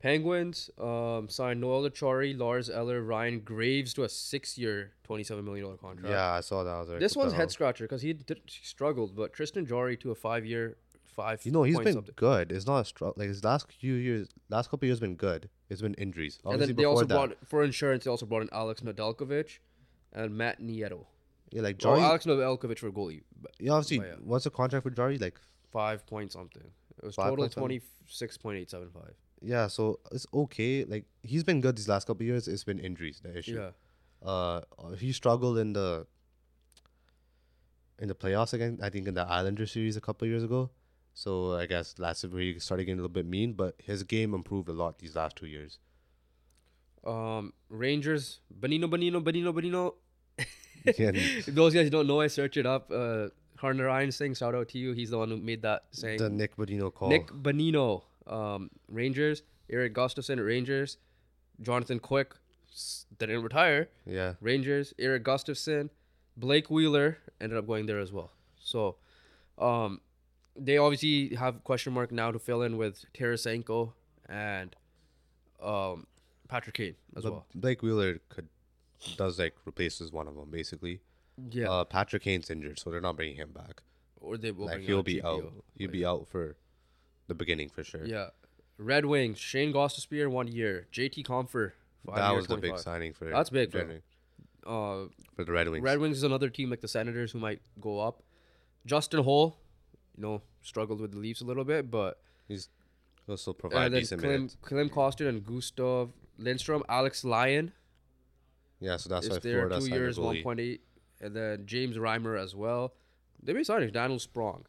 Penguins 0.00 0.70
um, 0.78 1.28
signed 1.28 1.60
Noel 1.60 1.90
Acciari, 1.90 2.38
Lars 2.38 2.70
Eller, 2.70 3.02
Ryan 3.02 3.40
Graves 3.40 3.92
to 3.94 4.04
a 4.04 4.08
six-year, 4.08 4.92
twenty-seven 5.02 5.44
million 5.44 5.64
dollar 5.64 5.76
contract. 5.76 6.10
Yeah, 6.10 6.34
I 6.34 6.40
saw 6.40 6.62
that. 6.62 6.70
I 6.70 6.78
was 6.78 6.88
like, 6.88 7.00
This 7.00 7.16
one's 7.16 7.32
head 7.32 7.50
scratcher 7.50 7.84
because 7.84 8.02
he 8.02 8.12
did 8.12 8.40
struggled, 8.46 9.16
but 9.16 9.32
Tristan 9.32 9.66
Jarry 9.66 9.96
to 9.96 10.12
a 10.12 10.14
five-year, 10.14 10.76
five. 11.02 11.44
You 11.44 11.50
know, 11.50 11.64
he's 11.64 11.78
been 11.80 11.94
something. 11.94 12.14
good. 12.14 12.52
It's 12.52 12.66
not 12.66 12.78
a 12.78 12.84
struggle. 12.84 13.14
Like 13.16 13.28
his 13.28 13.42
last 13.42 13.72
few 13.72 13.94
years, 13.94 14.28
last 14.48 14.70
couple 14.70 14.86
years 14.86 15.00
been 15.00 15.16
good. 15.16 15.50
It's 15.68 15.82
been 15.82 15.94
injuries. 15.94 16.38
And 16.44 16.60
then 16.60 16.76
they 16.76 16.84
also 16.84 17.04
that, 17.04 17.14
brought 17.14 17.36
for 17.44 17.64
insurance. 17.64 18.04
They 18.04 18.10
also 18.10 18.26
brought 18.26 18.42
in 18.42 18.50
Alex 18.52 18.82
Nedeljkovic 18.82 19.58
and 20.12 20.36
Matt 20.36 20.62
Nieto. 20.62 21.06
Yeah, 21.52 21.62
like 21.62 21.76
Oh, 21.76 21.96
Jarry. 21.96 22.00
Alex 22.00 22.26
Nedeljkovic 22.26 22.78
for 22.78 22.90
goalie, 22.90 23.22
but 23.40 23.52
yeah, 23.58 23.72
obviously, 23.72 23.98
but 23.98 24.08
yeah. 24.08 24.14
what's 24.22 24.44
the 24.44 24.50
contract 24.50 24.82
for 24.84 24.90
Jarry? 24.90 25.18
Like, 25.18 25.38
five 25.72 26.06
point 26.06 26.32
something. 26.32 26.70
It 26.98 27.04
was 27.04 27.14
Five 27.14 27.30
total 27.30 27.48
twenty-six 27.48 28.36
point 28.36 28.58
eight 28.58 28.70
seven 28.70 28.90
five. 28.90 29.14
yeah, 29.40 29.66
so 29.68 30.00
it's 30.12 30.26
okay. 30.34 30.84
Like 30.84 31.04
he's 31.22 31.44
been 31.44 31.60
good 31.60 31.76
these 31.76 31.88
last 31.88 32.06
couple 32.06 32.24
years. 32.26 32.48
It's 32.48 32.64
been 32.64 32.78
injuries 32.78 33.20
the 33.22 33.38
issue. 33.38 33.60
Yeah. 33.60 33.70
Uh, 34.28 34.62
he 34.98 35.12
struggled 35.12 35.58
in 35.58 35.72
the 35.74 36.06
in 38.00 38.08
the 38.08 38.14
playoffs 38.14 38.52
again. 38.52 38.78
I 38.82 38.90
think 38.90 39.06
in 39.08 39.14
the 39.14 39.22
Islander 39.22 39.66
series 39.66 39.96
a 39.96 40.00
couple 40.00 40.26
years 40.26 40.42
ago. 40.42 40.70
So 41.14 41.54
I 41.54 41.66
guess 41.66 41.94
last 41.98 42.24
year 42.24 42.38
he 42.40 42.58
started 42.60 42.84
getting 42.84 42.98
a 42.98 43.02
little 43.02 43.12
bit 43.14 43.26
mean, 43.26 43.52
but 43.54 43.74
his 43.82 44.02
game 44.02 44.34
improved 44.34 44.68
a 44.68 44.72
lot 44.72 44.98
these 44.98 45.16
last 45.16 45.36
two 45.36 45.46
years. 45.46 45.78
Um, 47.06 47.52
Rangers, 47.68 48.40
Bonino, 48.60 48.84
Bonino, 48.84 49.22
Bonino, 49.22 49.52
Bonino. 49.52 49.94
Those 51.48 51.74
guys 51.74 51.90
don't 51.90 52.06
know, 52.06 52.20
I 52.20 52.26
search 52.28 52.56
it 52.56 52.66
up. 52.66 52.90
Uh, 52.90 53.28
Harner 53.60 53.86
Ryan 53.86 54.12
saying 54.12 54.34
shout 54.34 54.54
out 54.54 54.68
to 54.68 54.78
you. 54.78 54.92
He's 54.92 55.10
the 55.10 55.18
one 55.18 55.28
who 55.30 55.36
made 55.36 55.62
that 55.62 55.84
saying. 55.90 56.18
the 56.18 56.30
Nick 56.30 56.56
Bodino 56.56 56.92
call. 56.94 57.08
Nick 57.08 57.28
Bonino, 57.28 58.02
um, 58.26 58.70
Rangers. 58.88 59.42
Erik 59.70 59.94
Gustafsson, 59.94 60.44
Rangers. 60.44 60.96
Jonathan 61.60 61.98
Quick 61.98 62.34
s- 62.72 63.04
didn't 63.18 63.42
retire. 63.42 63.88
yeah, 64.06 64.34
Rangers. 64.40 64.94
Erik 64.98 65.24
Gustafsson, 65.24 65.90
Blake 66.36 66.70
Wheeler 66.70 67.18
ended 67.40 67.58
up 67.58 67.66
going 67.66 67.86
there 67.86 67.98
as 67.98 68.12
well. 68.12 68.30
So, 68.60 68.96
um, 69.58 70.00
they 70.56 70.78
obviously 70.78 71.34
have 71.36 71.62
question 71.64 71.92
mark 71.92 72.12
now 72.12 72.30
to 72.30 72.38
fill 72.38 72.62
in 72.62 72.76
with 72.78 73.04
Tarasenko 73.12 73.92
and 74.28 74.74
um, 75.62 76.06
Patrick 76.48 76.76
Kane 76.76 76.94
as 77.16 77.24
but 77.24 77.32
well. 77.32 77.46
Blake 77.54 77.82
Wheeler 77.82 78.20
could 78.28 78.48
does 79.16 79.38
like 79.38 79.54
replaces 79.64 80.12
one 80.12 80.28
of 80.28 80.34
them 80.34 80.50
basically. 80.50 81.00
Yeah, 81.50 81.70
Uh, 81.70 81.84
Patrick 81.84 82.22
Kane's 82.22 82.50
injured, 82.50 82.78
so 82.80 82.90
they're 82.90 83.00
not 83.00 83.16
bringing 83.16 83.36
him 83.36 83.52
back. 83.52 83.82
or 84.20 84.36
they 84.36 84.50
will 84.50 84.66
like 84.66 84.80
he'll 84.80 84.98
out 84.98 85.04
be 85.04 85.20
GPO. 85.20 85.24
out. 85.46 85.52
He'll 85.76 85.90
be 85.90 86.04
out 86.04 86.26
for 86.26 86.56
the 87.28 87.34
beginning 87.34 87.68
for 87.68 87.84
sure. 87.84 88.04
Yeah, 88.04 88.30
Red 88.76 89.04
Wings. 89.04 89.38
Shane 89.38 89.72
Gostisbehere 89.72 90.28
one 90.28 90.48
year. 90.48 90.88
JT 90.92 91.24
Compher. 91.24 91.72
Five 92.04 92.16
that 92.16 92.34
was 92.34 92.46
the 92.48 92.56
big 92.56 92.78
signing 92.78 93.12
for. 93.12 93.28
That's 93.30 93.50
big, 93.50 93.70
bro. 93.70 93.82
Uh, 94.66 95.08
for 95.36 95.44
the 95.44 95.52
Red 95.52 95.68
Wings. 95.68 95.84
Red 95.84 95.98
Wings 95.98 96.16
is 96.16 96.22
another 96.24 96.48
team 96.50 96.70
like 96.70 96.80
the 96.80 96.88
Senators 96.88 97.32
who 97.32 97.38
might 97.38 97.60
go 97.80 98.00
up. 98.00 98.22
Justin 98.86 99.22
Holl, 99.22 99.58
you 100.16 100.22
know, 100.22 100.42
struggled 100.62 101.00
with 101.00 101.12
the 101.12 101.18
Leafs 101.18 101.40
a 101.40 101.44
little 101.44 101.64
bit, 101.64 101.90
but 101.90 102.20
He's 102.48 102.68
also 103.28 103.52
provide 103.52 103.86
and 103.86 103.94
then 103.94 104.00
decent 104.00 104.20
Klim, 104.20 104.32
minutes. 104.32 104.56
Klim 104.62 104.88
Kostin 104.90 105.28
and 105.28 105.44
Gustav 105.44 106.10
Lindstrom, 106.38 106.82
Alex 106.88 107.24
Lyon 107.24 107.72
Yeah, 108.80 108.96
so 108.96 109.08
that's 109.08 109.28
why 109.28 109.38
there 109.38 109.68
Florida 109.68 109.80
two 109.80 109.88
years, 109.94 110.18
one 110.20 110.42
point 110.42 110.60
eight, 110.60 110.82
and 111.20 111.34
then 111.34 111.66
James 111.66 111.96
Reimer 111.96 112.40
as 112.40 112.54
well. 112.54 112.94
They 113.42 113.52
be 113.52 113.64
signing 113.64 113.90
Daniel 113.90 114.18
Sprong. 114.18 114.66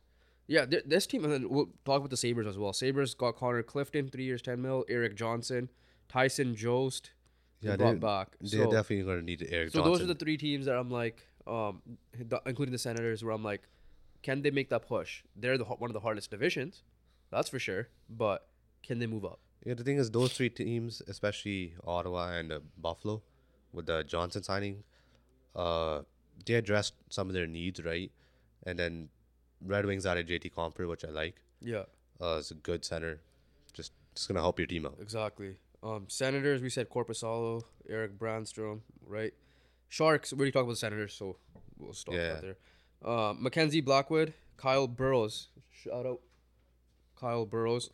Yeah, 0.48 0.66
th- 0.66 0.84
this 0.88 1.06
team, 1.06 1.24
and 1.24 1.32
then 1.34 1.50
we'll 1.50 1.70
talk 1.86 1.98
about 1.98 2.10
the 2.10 2.18
Sabres 2.18 2.48
as 2.48 2.58
well. 2.58 2.74
Sabres 2.74 3.14
got 3.14 3.36
Connor 3.36 3.62
Clifton, 3.64 4.10
three 4.10 4.24
years, 4.24 4.42
ten 4.42 4.62
mil. 4.62 4.84
Erik 4.90 5.16
Johnson, 5.16 5.70
Tyson 6.08 6.56
Jost, 6.56 7.12
Yeah, 7.62 7.72
they- 7.72 7.78
brought 7.78 8.00
back. 8.00 8.36
They're 8.42 8.64
So, 8.64 8.72
definitely 8.72 9.04
going 9.06 9.20
to 9.20 9.26
need 9.26 9.42
Erik 9.44 9.52
Johnson. 9.52 9.70
so 9.72 9.80
Johnson. 9.80 9.92
those 9.92 10.02
are 10.02 10.14
the 10.14 10.16
three 10.20 10.38
teams 10.38 10.66
that 10.66 10.76
I'm 10.76 10.90
like, 10.90 11.28
um, 11.46 11.82
including 12.48 12.72
the 12.72 12.80
Senators, 12.80 13.24
where 13.24 13.34
I'm 13.34 13.44
like, 13.44 13.68
can 14.24 14.42
they 14.42 14.50
make 14.52 14.70
that 14.70 14.88
push? 14.88 15.24
They're 15.36 15.58
the 15.58 15.66
one 15.66 15.90
of 15.90 15.94
the 15.94 16.00
hardest 16.00 16.32
divisions, 16.32 16.84
that's 17.30 17.50
for 17.50 17.60
sure. 17.60 17.90
But 18.10 18.48
can 18.82 18.98
they 19.00 19.08
move 19.08 19.26
up? 19.26 19.40
Yeah, 19.66 19.76
the 19.76 19.84
thing 19.84 19.98
is, 19.98 20.10
those 20.10 20.34
three 20.34 20.50
teams, 20.50 21.02
especially 21.08 21.74
Ottawa 21.86 22.32
and 22.34 22.52
uh, 22.52 22.60
Buffalo, 22.78 23.22
with 23.74 23.86
the 23.86 24.04
Johnson 24.04 24.44
signing, 24.44 24.84
uh, 25.56 26.02
they 26.46 26.56
addressed 26.56 26.94
some 27.10 27.28
of 27.28 27.34
their 27.34 27.48
needs, 27.48 27.84
right? 27.84 28.12
And 28.66 28.78
then 28.80 29.10
Red 29.62 29.86
Wings 29.86 30.06
added 30.06 30.28
JT 30.28 30.52
Compher, 30.54 30.88
which 30.88 31.04
I 31.06 31.10
like. 31.10 31.42
Yeah, 31.62 31.84
Uh, 32.22 32.38
it's 32.40 32.52
a 32.52 32.56
good 32.56 32.84
center. 32.86 33.22
Just 33.74 33.92
just 34.16 34.28
gonna 34.28 34.42
help 34.42 34.60
your 34.60 34.68
team 34.68 34.86
out. 34.86 34.98
exactly. 35.02 35.58
Um, 35.84 36.08
Senators, 36.10 36.62
we 36.62 36.70
said 36.70 36.90
Korpisalo, 36.90 37.64
Erik 37.88 38.18
Brannstrom, 38.18 38.82
right? 39.06 39.34
Sharks, 39.88 40.34
we 40.34 40.40
already 40.40 40.52
talked 40.52 40.64
about 40.64 40.72
the 40.74 40.76
Senators, 40.78 41.14
so 41.14 41.38
we'll 41.78 41.94
stop 41.94 42.16
Yeah. 42.16 42.34
that 42.34 42.42
there. 42.42 42.58
Uh, 43.02 43.34
Mackenzie 43.38 43.80
Blackwood, 43.82 44.34
Kyle 44.58 44.88
Burroughs, 44.88 45.48
shout 45.72 46.06
out, 46.06 46.20
Kyle 47.16 47.46
Burroughs. 47.46 47.90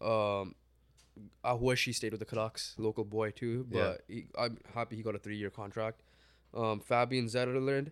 Um, 0.00 0.54
I 1.44 1.52
wish 1.52 1.84
he 1.84 1.92
stayed 1.92 2.12
with 2.12 2.20
the 2.20 2.26
Canucks, 2.26 2.74
local 2.78 3.04
boy 3.04 3.30
too, 3.32 3.66
but 3.70 4.00
he, 4.08 4.26
I'm 4.38 4.58
happy 4.74 4.96
he 4.96 5.02
got 5.02 5.14
a 5.14 5.18
three-year 5.18 5.50
contract. 5.50 6.02
Um, 6.54 6.80
Fabian 6.80 7.26
Zetterlund, 7.26 7.90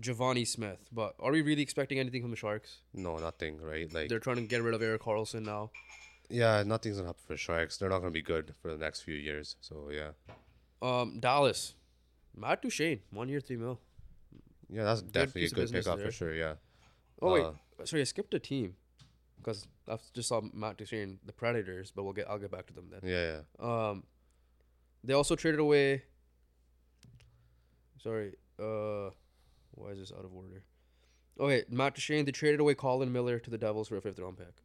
Givani 0.00 0.46
Smith, 0.46 0.88
but 0.92 1.14
are 1.20 1.30
we 1.32 1.42
really 1.42 1.62
expecting 1.62 1.98
anything 1.98 2.22
from 2.22 2.30
the 2.30 2.36
Sharks? 2.36 2.78
No, 2.94 3.16
nothing, 3.18 3.60
right? 3.60 3.92
Like, 3.92 4.08
They're 4.08 4.18
trying 4.18 4.36
to 4.36 4.42
get 4.42 4.62
rid 4.62 4.74
of 4.74 4.82
Erik 4.82 5.02
Karlsson 5.02 5.44
now. 5.44 5.70
yeah, 6.30 6.62
nothing's 6.64 6.96
gonna 6.96 7.08
happen 7.08 7.22
for 7.26 7.36
Sharks. 7.36 7.76
They're 7.76 7.90
not 7.90 7.98
gonna 7.98 8.10
be 8.10 8.22
good 8.22 8.54
for 8.62 8.70
the 8.72 8.78
next 8.78 9.02
few 9.02 9.14
years. 9.14 9.56
So 9.60 9.90
yeah, 9.90 10.12
Um, 10.80 11.18
Dallas, 11.20 11.74
Matt 12.36 12.62
Duchene, 12.62 13.00
one 13.10 13.28
year, 13.28 13.40
three 13.40 13.56
mil. 13.58 13.80
yeah, 14.70 14.84
that's 14.84 15.02
definitely 15.02 15.44
a 15.44 15.50
good 15.50 15.70
pickup 15.72 15.96
there. 15.98 16.06
for 16.06 16.12
sure. 16.12 16.34
Yeah. 16.34 16.54
Oh 17.20 17.28
Uh, 17.34 17.52
wait, 17.78 17.88
sorry, 17.88 18.00
I 18.00 18.04
skipped 18.04 18.32
a 18.34 18.38
team 18.38 18.76
because 19.42 19.66
I 19.88 19.96
just 20.14 20.28
saw 20.28 20.40
Matt 20.52 20.78
Duchene, 20.78 21.18
the 21.26 21.32
Predators, 21.32 21.92
but 21.94 22.04
we'll 22.04 22.12
get 22.12 22.28
I'll 22.28 22.38
get 22.38 22.50
back 22.50 22.66
to 22.66 22.72
them 22.72 22.88
then. 22.90 23.00
Yeah, 23.02 23.40
yeah. 23.60 23.88
Um, 23.90 24.04
they 25.04 25.14
also 25.14 25.34
traded 25.34 25.60
away. 25.60 26.02
Sorry, 28.02 28.32
uh, 28.58 29.10
why 29.72 29.90
is 29.90 29.98
this 29.98 30.12
out 30.12 30.24
of 30.24 30.34
order? 30.34 30.62
Okay, 31.40 31.64
Matt 31.70 31.94
Duchene, 31.94 32.24
they 32.24 32.32
traded 32.32 32.60
away 32.60 32.74
Colin 32.74 33.12
Miller 33.12 33.38
to 33.38 33.50
the 33.50 33.58
Devils 33.58 33.88
for 33.88 33.96
a 33.96 34.00
fifth 34.00 34.18
round 34.18 34.38
pick. 34.38 34.62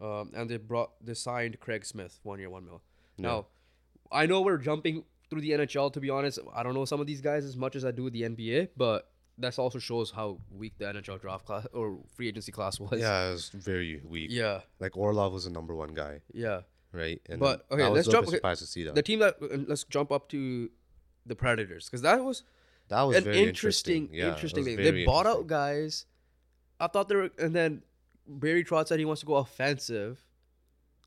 Um, 0.00 0.30
and 0.34 0.48
they 0.48 0.56
brought 0.56 0.90
they 1.04 1.14
signed 1.14 1.58
Craig 1.60 1.84
Smith, 1.84 2.20
one 2.22 2.38
year, 2.38 2.50
one 2.50 2.64
mil. 2.64 2.82
Now, 3.16 3.46
I 4.12 4.26
know 4.26 4.42
we're 4.42 4.58
jumping 4.58 5.04
through 5.28 5.40
the 5.40 5.50
NHL. 5.50 5.92
To 5.92 6.00
be 6.00 6.10
honest, 6.10 6.38
I 6.54 6.62
don't 6.62 6.74
know 6.74 6.84
some 6.84 7.00
of 7.00 7.06
these 7.06 7.20
guys 7.20 7.44
as 7.44 7.56
much 7.56 7.74
as 7.74 7.84
I 7.84 7.90
do 7.90 8.04
with 8.04 8.12
the 8.12 8.22
NBA, 8.22 8.70
but 8.76 9.10
that 9.38 9.58
also 9.58 9.78
shows 9.78 10.10
how 10.10 10.38
weak 10.50 10.74
the 10.78 10.84
NHL 10.86 11.20
draft 11.20 11.44
class 11.46 11.66
or 11.72 11.98
free 12.14 12.28
agency 12.28 12.52
class 12.52 12.78
was. 12.80 13.00
Yeah, 13.00 13.28
it 13.28 13.32
was 13.32 13.48
very 13.50 14.00
weak. 14.04 14.30
yeah, 14.32 14.60
Like 14.80 14.96
Orlov 14.96 15.32
was 15.32 15.44
the 15.44 15.50
number 15.50 15.74
one 15.74 15.94
guy, 15.94 16.20
yeah. 16.32 16.62
right? 16.92 17.20
And 17.28 17.38
But, 17.40 17.64
okay, 17.70 17.82
I 17.84 17.88
was 17.88 17.96
let's 17.98 18.08
jump- 18.08 18.26
okay, 18.28 18.36
surprised 18.36 18.60
to 18.60 18.66
see 18.66 18.84
that. 18.84 18.94
The 18.94 19.02
team 19.02 19.20
that 19.20 19.36
uh, 19.40 19.46
let's 19.66 19.84
jump 19.84 20.10
up 20.12 20.28
to 20.30 20.70
the 21.26 21.34
Predators 21.36 21.86
because 21.86 22.02
that 22.02 22.22
was 22.24 22.42
that 22.88 23.02
was 23.02 23.16
an 23.18 23.24
very 23.24 23.38
interesting, 23.42 24.04
interesting. 24.04 24.18
Yeah, 24.18 24.34
interesting 24.34 24.64
thing. 24.64 24.76
They 24.76 25.04
bought 25.04 25.26
out 25.26 25.46
guys. 25.46 26.06
I 26.80 26.86
thought 26.86 27.08
they 27.08 27.16
were, 27.16 27.30
and 27.38 27.54
then 27.54 27.82
Barry 28.26 28.64
Trotz 28.64 28.88
said 28.88 28.98
he 28.98 29.04
wants 29.04 29.20
to 29.20 29.26
go 29.26 29.34
offensive. 29.36 30.24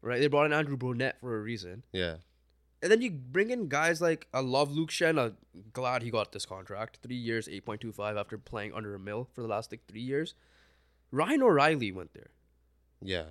Right, 0.03 0.19
they 0.19 0.27
brought 0.27 0.45
in 0.47 0.53
Andrew 0.53 0.77
Brunette 0.77 1.19
for 1.19 1.37
a 1.37 1.41
reason, 1.41 1.83
Yeah, 1.93 2.15
and 2.81 2.91
then 2.91 3.01
you 3.01 3.11
bring 3.11 3.49
in 3.51 3.67
guys 3.67 4.01
like 4.01 4.27
I 4.33 4.39
love 4.39 4.71
Luke 4.71 4.89
Schenn. 4.89 5.19
I'm 5.19 5.35
glad 5.73 6.01
he 6.03 6.09
got 6.11 6.31
this 6.31 6.45
contract, 6.45 6.99
three 7.01 7.15
years, 7.15 7.47
eight 7.49 7.65
point 7.65 7.81
two 7.81 7.91
five 7.91 8.17
after 8.17 8.37
playing 8.37 8.73
under 8.73 8.95
a 8.95 8.99
mil 8.99 9.27
for 9.33 9.41
the 9.41 9.47
last 9.47 9.71
like 9.71 9.85
three 9.87 10.01
years. 10.01 10.33
Ryan 11.11 11.43
O'Reilly 11.43 11.91
went 11.91 12.13
there. 12.13 12.31
yeah. 13.01 13.23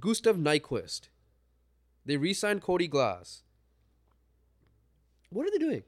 Gustav 0.00 0.36
Nyquist. 0.36 1.02
They 2.04 2.16
re-signed 2.16 2.60
Cody 2.62 2.88
Glass. 2.88 3.44
What 5.30 5.46
are 5.46 5.50
they 5.50 5.58
doing? 5.58 5.82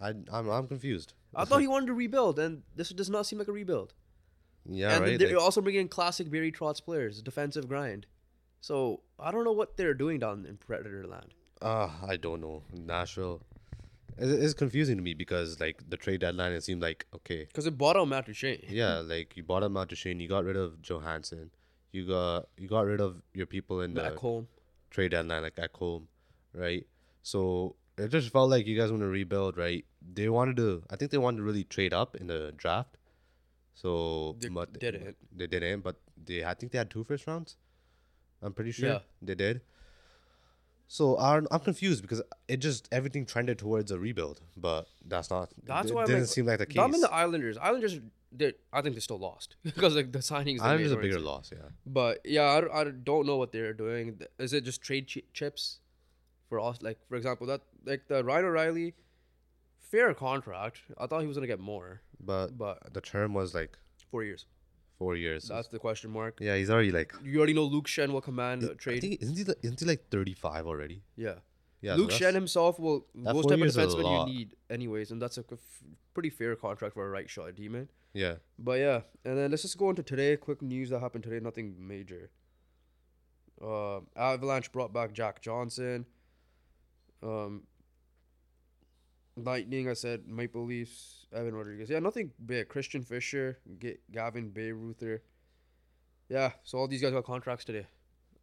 I 0.00 0.10
I'm 0.32 0.48
I'm 0.48 0.66
confused. 0.68 1.12
I 1.34 1.44
thought 1.44 1.60
he 1.60 1.68
wanted 1.68 1.86
to 1.86 1.94
rebuild, 1.94 2.38
and 2.38 2.62
this 2.74 2.88
does 2.90 3.10
not 3.10 3.26
seem 3.26 3.38
like 3.38 3.48
a 3.48 3.52
rebuild. 3.52 3.92
Yeah, 4.64 4.92
and 4.94 5.02
right. 5.04 5.18
they're 5.18 5.28
like- 5.34 5.42
also 5.42 5.60
bringing 5.60 5.82
in 5.82 5.88
classic 5.88 6.30
Barry 6.30 6.52
Trotz 6.52 6.82
players, 6.82 7.20
defensive 7.22 7.68
grind. 7.68 8.06
So 8.60 9.02
I 9.18 9.30
don't 9.30 9.44
know 9.44 9.52
what 9.52 9.76
they're 9.76 9.94
doing 9.94 10.18
down 10.20 10.46
in 10.46 10.56
Predator 10.56 11.06
Land. 11.06 11.34
Uh, 11.60 11.88
I 12.06 12.16
don't 12.16 12.40
know. 12.40 12.62
Nashville. 12.72 13.42
It's, 14.20 14.52
confusing 14.54 14.96
to 14.96 15.02
me 15.02 15.14
because 15.14 15.60
like 15.60 15.88
the 15.88 15.96
trade 15.96 16.20
deadline, 16.20 16.50
it 16.52 16.64
seemed 16.64 16.82
like 16.82 17.06
okay, 17.14 17.44
Because 17.44 17.66
it 17.66 17.78
bought 17.78 17.96
out 17.96 18.08
Matt 18.08 18.26
Duchene. 18.26 18.64
yeah, 18.68 18.96
like 18.98 19.36
you 19.36 19.44
bought 19.44 19.62
out 19.62 19.70
Matt 19.70 19.96
Shane, 19.96 20.18
you 20.18 20.28
got 20.28 20.44
rid 20.44 20.56
of 20.56 20.82
Johansen, 20.82 21.50
you 21.92 22.04
got 22.06 22.48
you 22.56 22.66
got 22.66 22.84
rid 22.84 23.00
of 23.00 23.22
your 23.32 23.46
people 23.46 23.80
in 23.80 23.94
the 23.94 24.02
Matt 24.02 24.16
Colm. 24.16 24.46
trade 24.90 25.12
deadline, 25.12 25.42
like 25.42 25.56
at 25.58 25.70
home, 25.72 26.08
right? 26.52 26.84
So 27.22 27.76
it 27.96 28.08
just 28.08 28.30
felt 28.30 28.50
like 28.50 28.66
you 28.66 28.76
guys 28.76 28.90
want 28.90 29.02
to 29.02 29.08
rebuild, 29.08 29.56
right? 29.56 29.84
They 30.14 30.28
wanted 30.28 30.56
to, 30.56 30.82
I 30.90 30.96
think 30.96 31.12
they 31.12 31.18
wanted 31.18 31.36
to 31.38 31.42
really 31.44 31.62
trade 31.64 31.92
up 31.92 32.16
in 32.16 32.26
the 32.26 32.52
draft. 32.56 32.96
So 33.74 34.34
They 34.40 34.48
but 34.48 34.80
didn't. 34.80 35.16
They 35.32 35.46
didn't, 35.46 35.82
but 35.82 35.94
they 36.24 36.44
I 36.44 36.54
think 36.54 36.72
they 36.72 36.78
had 36.78 36.90
two 36.90 37.04
first 37.04 37.24
rounds. 37.28 37.56
I'm 38.42 38.52
pretty 38.52 38.72
sure 38.72 38.88
Yeah. 38.88 38.98
they 39.22 39.36
did. 39.36 39.60
So 40.90 41.18
I'm, 41.18 41.46
I'm 41.50 41.60
confused 41.60 42.00
because 42.02 42.22
it 42.48 42.56
just 42.58 42.88
everything 42.90 43.26
trended 43.26 43.58
towards 43.58 43.90
a 43.90 43.98
rebuild, 43.98 44.40
but 44.56 44.88
that's 45.06 45.28
not. 45.30 45.50
That's 45.64 45.90
it 45.90 45.94
why 45.94 46.00
I'm 46.02 46.06
didn't 46.06 46.22
like, 46.22 46.28
seem 46.30 46.46
like 46.46 46.58
the 46.58 46.66
case. 46.66 46.82
I'm 46.82 46.94
in 46.94 47.02
the 47.02 47.12
Islanders. 47.12 47.58
Islanders, 47.58 48.00
I 48.72 48.80
think 48.82 48.94
they're 48.94 49.00
still 49.00 49.18
lost 49.18 49.56
because 49.62 49.94
like 49.94 50.12
the 50.12 50.20
signings. 50.20 50.60
Islanders 50.60 50.92
made 50.92 50.98
a 50.98 51.02
bigger 51.02 51.20
loss, 51.20 51.50
yeah. 51.54 51.68
But 51.84 52.20
yeah, 52.24 52.44
I, 52.46 52.60
don't- 52.62 52.72
I 52.74 52.84
don't 52.84 53.26
know 53.26 53.36
what 53.36 53.52
they're 53.52 53.74
doing. 53.74 54.18
Is 54.38 54.54
it 54.54 54.64
just 54.64 54.80
trade 54.80 55.10
chi- 55.12 55.22
chips 55.34 55.80
for 56.48 56.58
us? 56.58 56.78
Like 56.80 56.98
for 57.06 57.16
example, 57.16 57.46
that 57.48 57.60
like 57.84 58.08
the 58.08 58.24
Ryan 58.24 58.46
O'Reilly, 58.46 58.94
fair 59.78 60.14
contract. 60.14 60.78
I 60.98 61.06
thought 61.06 61.20
he 61.20 61.26
was 61.26 61.36
gonna 61.36 61.46
get 61.46 61.60
more, 61.60 62.00
But 62.18 62.56
but 62.56 62.94
the 62.94 63.02
term 63.02 63.34
was 63.34 63.54
like 63.54 63.76
four 64.10 64.24
years. 64.24 64.46
Four 64.98 65.14
years. 65.16 65.46
That's 65.48 65.68
the 65.68 65.78
question 65.78 66.10
mark. 66.10 66.38
yeah, 66.40 66.56
he's 66.56 66.70
already 66.70 66.90
like. 66.90 67.12
You 67.22 67.38
already 67.38 67.54
know 67.54 67.64
Luke 67.64 67.86
Schenn 67.86 68.10
will 68.12 68.20
command 68.20 68.64
a 68.64 68.74
trade. 68.74 69.00
think 69.00 69.22
isn't 69.22 69.36
he 69.36 69.44
like, 69.44 69.58
isn't 69.62 69.78
he 69.80 69.86
like 69.86 70.08
35 70.10 70.66
already? 70.66 71.02
yeah. 71.16 71.34
Yeah, 71.80 71.94
Luke 71.94 72.10
that's- 72.10 72.20
Schenn 72.20 72.34
himself 72.34 72.80
will 72.80 73.06
those 73.14 73.32
four 73.42 73.50
type 73.52 73.60
of 73.60 73.66
defensemen 73.68 74.26
you 74.28 74.34
need 74.34 74.56
anyways, 74.68 75.12
and 75.12 75.22
that's 75.22 75.38
a 75.38 75.44
f- 75.52 75.58
pretty 76.12 76.28
fair 76.28 76.56
contract 76.56 76.94
for 76.94 77.06
a 77.06 77.08
right 77.08 77.30
shot 77.30 77.46
at 77.50 77.54
demon. 77.54 77.88
Yeah. 78.12 78.34
But 78.58 78.80
yeah, 78.80 79.02
and 79.24 79.38
then 79.38 79.50
let's 79.52 79.62
just 79.62 79.78
go 79.78 79.88
into 79.88 80.02
today. 80.02 80.36
Quick 80.36 80.60
news 80.60 80.90
that 80.90 80.98
happened 80.98 81.22
today. 81.22 81.38
Nothing 81.38 81.76
major. 81.78 82.30
Uh, 83.64 84.00
Avalanche 84.16 84.72
brought 84.72 84.92
back 84.92 85.12
Jack 85.12 85.40
Johnson. 85.40 86.06
Um, 87.22 87.62
Lightning, 89.36 89.88
I 89.88 89.92
said 89.92 90.26
Maple 90.26 90.64
Leafs, 90.64 91.17
Evan 91.32 91.54
Rodrigues. 91.54 91.90
Yeah, 91.90 91.98
nothing 91.98 92.30
big. 92.44 92.68
Christian 92.68 93.02
Fischer, 93.02 93.58
G- 93.80 93.98
Gavin 94.10 94.50
Bayreuther. 94.50 95.20
Yeah, 96.28 96.52
so 96.64 96.78
all 96.78 96.88
these 96.88 97.02
guys 97.02 97.12
got 97.12 97.24
contracts 97.24 97.64
today. 97.64 97.86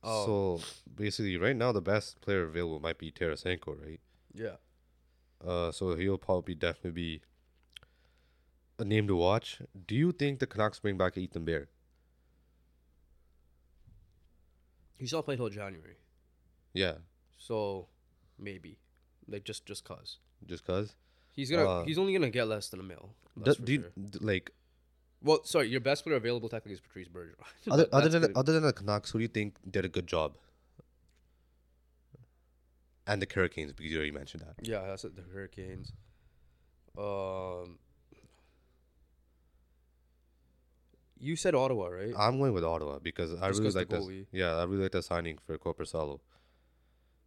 Oh, 0.04 0.58
So 0.60 0.66
basically, 0.96 1.38
right 1.38 1.56
now 1.56 1.72
the 1.72 1.82
best 1.82 2.22
player 2.22 2.44
available 2.44 2.80
might 2.80 2.98
be 2.98 3.12
Tarasenko, 3.12 3.76
right? 3.84 4.00
yeah. 4.34 4.56
Uh, 5.46 5.72
so 5.72 5.96
he'll 5.96 6.18
probably 6.18 6.56
definitely 6.56 6.92
be 6.92 7.22
a 8.80 8.86
name 8.86 9.08
to 9.08 9.16
watch. 9.16 9.60
Do 9.88 9.94
you 9.96 10.12
think 10.12 10.40
the 10.40 10.48
Canucks 10.48 10.80
bring 10.80 10.98
back 10.98 11.18
Ethan 11.18 11.44
Bear? 11.46 11.68
He's 14.98 15.12
not 15.12 15.26
playing 15.26 15.40
till 15.40 15.50
January, 15.50 15.98
Yeah, 16.74 16.94
so 17.38 17.88
maybe, 18.40 18.78
like 19.28 19.44
just 19.44 19.66
just 19.66 19.84
cause 19.84 20.20
just 20.46 20.66
cause. 20.66 20.96
He's 21.36 21.50
gonna 21.52 21.68
Uh, 21.70 21.84
he's 21.86 21.98
only 21.98 22.14
gonna 22.14 22.30
get 22.30 22.46
less 22.48 22.70
than 22.70 22.80
a 22.80 22.84
mil. 22.84 23.10
Do, 23.44 23.54
do 23.56 23.74
you, 23.74 23.82
sure. 23.82 23.92
d- 24.10 24.20
like 24.22 24.52
Well, 25.22 25.44
sorry, 25.44 25.68
your 25.70 25.82
best 25.82 26.04
player 26.04 26.16
available 26.16 26.48
technically 26.50 26.74
is 26.74 26.80
Patrice 26.82 27.08
Bergeron. 27.10 27.36
other 27.72 27.88
other 27.92 28.10
than 28.10 28.32
other 28.36 28.54
than 28.54 28.64
the 28.64 28.74
Canucks, 28.74 29.12
who 29.12 29.20
do 29.20 29.24
you 29.24 29.28
think 29.28 29.56
did 29.70 29.84
a 29.86 29.90
good 29.90 30.08
job? 30.08 30.38
And 33.08 33.22
the 33.22 33.28
Hurricanes, 33.32 33.72
because 33.74 33.92
you 33.92 33.98
already 33.98 34.12
mentioned 34.12 34.42
that. 34.48 34.68
yeah, 34.68 34.82
that's 34.88 35.04
it, 35.04 35.16
the 35.16 35.22
Hurricanes. 35.32 35.92
Um, 36.98 37.78
you 41.20 41.36
said 41.36 41.54
Ottawa, 41.56 41.88
right? 41.88 42.14
I'm 42.18 42.38
going 42.40 42.54
with 42.54 42.64
Ottawa 42.64 43.00
because 43.00 43.32
I 43.34 43.48
Just 43.50 43.60
really 43.60 43.68
'cause 43.68 43.74
the 43.74 43.80
like 43.80 43.90
this. 43.90 44.26
Yeah, 44.32 44.56
I 44.56 44.64
really 44.64 44.84
like 44.84 44.92
the 44.92 45.02
signing 45.04 45.38
for 45.46 45.58
Korpisalo. 45.58 46.20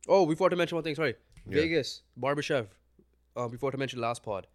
oh, 0.08 0.24
we 0.24 0.34
forgot 0.34 0.50
to 0.50 0.56
mention 0.56 0.76
one 0.76 0.84
thing. 0.84 0.94
Sorry, 0.94 1.14
Yeah. 1.46 1.60
Vegas, 1.60 2.02
Barbashev. 2.18 2.68
Um, 3.38 3.50
before 3.50 3.70
to 3.70 3.78
mention 3.78 4.00
last 4.00 4.22
pod. 4.22 4.46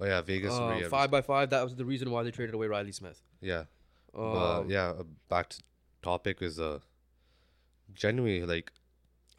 Oh 0.00 0.04
yeah, 0.06 0.20
Vegas. 0.20 0.52
Uh, 0.52 0.78
yeah, 0.80 0.88
five 0.88 1.10
by 1.10 1.20
five. 1.20 1.50
That 1.50 1.62
was 1.62 1.76
the 1.76 1.84
reason 1.84 2.10
why 2.10 2.22
they 2.24 2.30
traded 2.30 2.54
away 2.54 2.66
Reilly 2.66 2.92
Smith. 2.92 3.22
Yeah, 3.40 3.64
Um, 4.14 4.32
but 4.32 4.68
yeah. 4.68 4.88
uh, 4.90 5.04
Back 5.28 5.50
to 5.50 5.62
topic 6.02 6.42
is 6.42 6.58
uh, 6.58 6.80
genuinely 7.94 8.44
like 8.46 8.72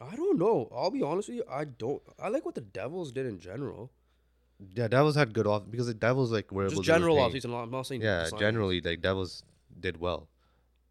I 0.00 0.14
don't 0.16 0.38
know. 0.38 0.68
I'll 0.74 0.90
be 0.90 1.02
honest 1.02 1.28
with 1.28 1.36
you. 1.38 1.44
I 1.50 1.64
don't. 1.64 2.02
I 2.18 2.28
like 2.28 2.44
what 2.44 2.54
the 2.54 2.60
Devils 2.60 3.12
did 3.12 3.26
in 3.26 3.38
general. 3.38 3.90
Yeah, 4.74 4.88
Devils 4.88 5.16
had 5.16 5.34
good 5.34 5.46
off 5.46 5.62
because 5.70 5.86
the 5.86 5.94
Devils 5.94 6.32
like 6.32 6.50
were 6.50 6.64
able 6.64 6.76
Just 6.76 6.84
general 6.84 7.16
offseason. 7.16 7.54
I'm 7.54 7.70
not 7.70 7.86
saying 7.86 8.00
Yeah, 8.00 8.30
generally 8.38 8.80
like 8.80 9.02
Devils 9.02 9.42
did 9.78 9.98
well 10.00 10.28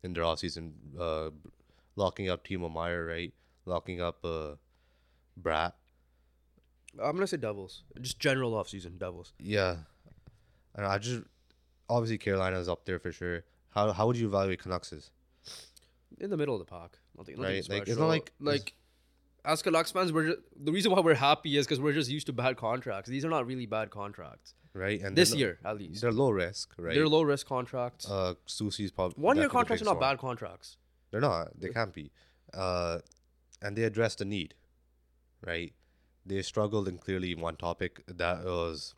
in 0.03 0.13
their 0.13 0.23
offseason, 0.23 0.71
uh, 0.99 1.31
locking 1.95 2.29
up 2.29 2.45
Timo 2.45 2.71
Meier, 2.71 3.05
right? 3.05 3.33
Locking 3.65 4.01
up 4.01 4.23
uh, 4.23 4.55
Bratt. 5.41 5.73
I'm 7.01 7.15
gonna 7.15 7.27
say 7.27 7.37
Devils. 7.37 7.83
Just 8.01 8.19
general 8.19 8.51
offseason 8.53 8.97
Devils. 8.97 9.33
Yeah, 9.39 9.77
and 10.75 10.85
I 10.85 10.97
just 10.97 11.23
obviously 11.89 12.17
Carolina's 12.17 12.69
up 12.69 12.85
there 12.85 12.99
for 12.99 13.11
sure. 13.11 13.43
How 13.69 13.91
how 13.91 14.07
would 14.07 14.17
you 14.17 14.27
evaluate 14.27 14.59
Canucks? 14.61 14.93
in 16.19 16.29
the 16.29 16.37
middle 16.37 16.55
of 16.55 16.59
the 16.59 16.65
pack. 16.65 16.97
Nothing, 17.17 17.35
nothing 17.35 17.53
right? 17.55 17.69
Like, 17.69 17.87
it's 17.89 17.97
not 17.97 18.07
like- 18.07 18.31
like 18.39 18.73
as 19.43 19.61
Canucks 19.61 19.91
fans, 19.91 20.11
we're 20.11 20.27
just, 20.27 20.39
the 20.55 20.71
reason 20.71 20.91
why 20.91 21.01
we're 21.01 21.13
happy 21.13 21.57
is 21.57 21.65
because 21.67 21.79
we're 21.79 21.93
just 21.93 22.09
used 22.09 22.25
to 22.27 22.33
bad 22.33 22.57
contracts. 22.57 23.09
These 23.09 23.23
are 23.25 23.29
not 23.29 23.45
really 23.45 23.65
bad 23.65 23.91
contracts 23.91 24.53
Right, 24.73 25.01
and 25.01 25.15
this 25.15 25.35
year, 25.35 25.59
at 25.63 25.77
least. 25.77 26.01
they're 26.01 26.11
low 26.11 26.31
risk, 26.31 26.73
right? 26.77 26.95
They're 26.95 27.07
low 27.07 27.21
risk 27.21 27.47
contracts. 27.47 28.09
uh, 28.09 28.33
Soucy's 28.45 28.91
probably 28.91 29.21
One 29.21 29.37
year 29.37 29.49
contracts 29.49 29.81
are 29.81 29.85
not 29.85 29.99
bad 29.99 30.17
contracts. 30.19 30.77
They're 31.11 31.21
not. 31.21 31.59
They 31.59 31.69
can't 31.69 31.93
be. 31.93 32.11
Uh, 32.53 32.99
and 33.61 33.75
they 33.77 33.83
address 33.83 34.15
the 34.15 34.25
need, 34.25 34.53
right? 35.45 35.73
They 36.25 36.41
struggled 36.41 36.87
in 36.87 36.97
clearly 36.97 37.35
one 37.35 37.55
topic 37.55 38.03
that 38.07 38.43
was 38.45 38.95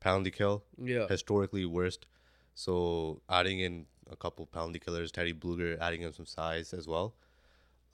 penalty 0.00 0.30
kill, 0.30 0.64
Yeah, 0.82 1.06
historically 1.08 1.64
worst. 1.66 2.06
So 2.54 3.20
adding 3.28 3.60
in 3.60 3.86
a 4.10 4.16
couple 4.16 4.46
penalty 4.46 4.78
killers, 4.78 5.12
Teddy 5.12 5.32
Blueger, 5.34 5.78
adding 5.80 6.02
in 6.02 6.12
some 6.12 6.26
size 6.26 6.72
as 6.74 6.86
well. 6.88 7.14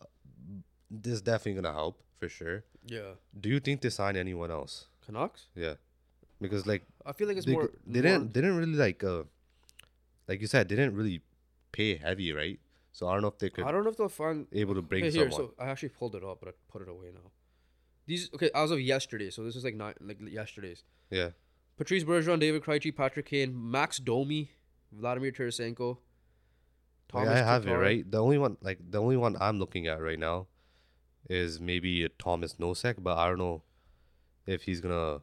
uh, 0.01 0.07
This 0.91 1.15
is 1.15 1.23
definitely 1.23 1.61
gonna 1.61 1.75
help 1.75 2.03
for 2.19 2.29
sure. 2.29 2.65
yeah. 2.87 3.15
Do 3.39 3.49
you 3.49 3.59
think 3.61 3.81
they 3.81 3.91
sign 3.91 4.17
anyone 4.17 4.51
else? 4.51 4.87
Canucks. 5.05 5.47
Yeah, 5.55 5.75
because 6.41 6.67
like 6.67 6.85
I 7.05 7.13
feel 7.13 7.27
like 7.29 7.37
it's 7.37 7.47
they, 7.47 7.53
more. 7.53 7.71
they 7.87 8.01
more- 8.01 8.03
didn't 8.03 8.35
they 8.35 8.41
didn't 8.41 8.57
really 8.57 8.75
like 8.87 9.03
uh 9.05 9.25
like 10.29 10.41
you 10.41 10.47
said 10.47 10.69
they 10.69 10.77
didn't 10.77 10.95
really 10.95 11.21
pay 11.73 11.97
heavy, 11.97 12.33
right? 12.33 12.59
So 12.93 13.09
I 13.09 13.13
don't 13.15 13.23
know 13.23 13.29
if 13.29 13.39
they 13.39 13.51
could 13.51 13.65
I 13.65 13.73
don't 13.73 13.85
know 13.85 13.91
if 13.91 13.97
they'll 13.97 14.09
find. 14.09 14.47
able 14.53 14.75
to 14.75 14.83
bring 14.83 15.05
Okay, 15.05 15.11
here, 15.19 15.31
someone. 15.31 15.51
so 15.57 15.63
I 15.65 15.67
actually 15.69 15.91
pulled 15.91 16.15
it 16.15 16.25
up, 16.25 16.39
but 16.41 16.49
I 16.49 16.53
put 16.69 16.83
it 16.83 16.89
away 16.89 17.11
now. 17.13 17.31
These 18.07 18.31
okay 18.35 18.51
as 18.55 18.71
of 18.71 18.81
yesterday. 18.81 19.31
So 19.31 19.43
this 19.45 19.57
is 19.57 19.65
like 19.65 19.75
not 19.75 19.97
like 20.01 20.19
yesterday's. 20.21 20.85
yeah. 21.11 21.31
Patrice 21.77 22.05
Bergeron, 22.05 22.41
David 22.41 22.63
Krejci, 22.63 22.95
Patrick 22.97 23.27
Kane, 23.27 23.53
Max 23.55 23.99
Domi, 23.99 24.51
Vladimir 24.93 25.31
Tarasenko. 25.31 25.99
Like, 27.13 27.29
I 27.29 27.37
have 27.37 27.67
it 27.67 27.73
right. 27.75 28.11
The 28.11 28.23
only 28.23 28.39
one, 28.39 28.57
like 28.63 28.79
the 28.91 29.01
only 29.01 29.17
one 29.19 29.37
I'm 29.39 29.59
looking 29.59 29.87
at 29.87 30.01
right 30.01 30.19
now, 30.19 30.47
is 31.29 31.61
maybe 31.61 32.09
Tomas 32.19 32.55
Nosek, 32.55 32.95
but 32.99 33.19
I 33.19 33.29
don't 33.29 33.39
know 33.39 33.63
if 34.47 34.63
he's 34.63 34.81
gonna. 34.81 35.19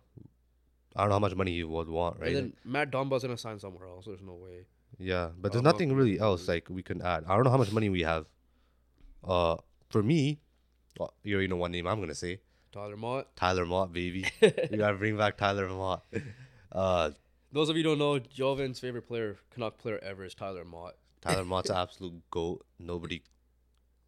I 0.96 1.02
don't 1.02 1.10
know 1.10 1.16
how 1.16 1.20
much 1.20 1.36
money 1.36 1.54
he 1.54 1.64
would 1.64 1.90
want, 1.90 2.20
right? 2.20 2.28
And 2.28 2.36
then 2.36 2.54
Matt 2.64 2.92
Dumba's 2.92 3.24
gonna 3.24 3.38
sign 3.38 3.60
somewhere 3.60 3.88
else. 3.88 4.06
There's 4.06 4.22
no 4.22 4.34
way. 4.34 4.66
yeah, 5.00 5.30
but 5.36 5.52
there's 5.52 5.62
don't 5.62 5.64
know 5.64 5.72
nothing 5.72 5.94
really 5.94 6.20
else 6.20 6.48
like 6.48 6.70
we 6.70 6.84
can 6.84 7.02
add. 7.02 7.26
I 7.28 7.36
don't 7.36 7.46
know 7.46 7.52
how 7.52 7.58
much 7.58 7.72
money 7.72 7.90
we 7.90 8.02
have. 8.02 8.28
Uh, 9.24 9.58
for 9.90 10.04
me, 10.04 10.40
uh, 11.00 11.08
you 11.24 11.36
already 11.36 11.48
know 11.48 11.56
one 11.58 11.72
name 11.72 11.88
I'm 11.88 12.00
gonna 12.00 12.14
say. 12.16 12.40
Tyler 12.74 12.98
Motte. 12.98 13.28
Tyler 13.36 13.66
Motte, 13.66 13.94
baby. 13.94 14.26
we 14.42 14.78
gotta 14.78 14.98
bring 14.98 15.16
back 15.16 15.38
Tyler 15.38 15.70
Motte. 15.70 16.04
Uh, 16.72 17.12
Those 17.52 17.70
of 17.70 17.78
you 17.78 17.84
who 17.84 17.90
don't 17.90 18.00
know, 18.00 18.20
Jovin's 18.20 18.80
favorite 18.80 19.08
player, 19.08 19.38
Canuck 19.52 19.78
player 19.78 20.00
ever, 20.04 20.26
is 20.26 20.34
Tyler 20.34 20.66
Motte. 20.66 20.96
Tyler 21.22 21.46
Motte's 21.46 21.70
an 21.70 21.76
absolute 21.84 22.22
goat. 22.32 22.66
Nobody, 22.80 23.22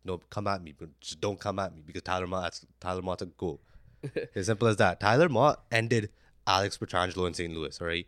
no, 0.03 0.19
come 0.29 0.47
at 0.47 0.63
me, 0.63 0.73
but 0.77 0.99
just 0.99 1.21
don't 1.21 1.39
come 1.39 1.59
at 1.59 1.75
me 1.75 1.81
because 1.85 2.01
Tyler 2.01 2.27
Motte's 2.27 2.65
Tyler 2.79 3.01
Motte's 3.01 3.21
a 3.21 3.27
goat. 3.27 3.61
as 4.35 4.47
simple 4.47 4.67
as 4.67 4.77
that. 4.77 4.99
Tyler 4.99 5.29
Motte 5.29 5.59
ended 5.71 6.09
Alex 6.47 6.77
Pietrangelo 6.77 7.27
in 7.27 7.33
St. 7.33 7.53
Louis. 7.53 7.79
All 7.79 7.87
right. 7.87 8.07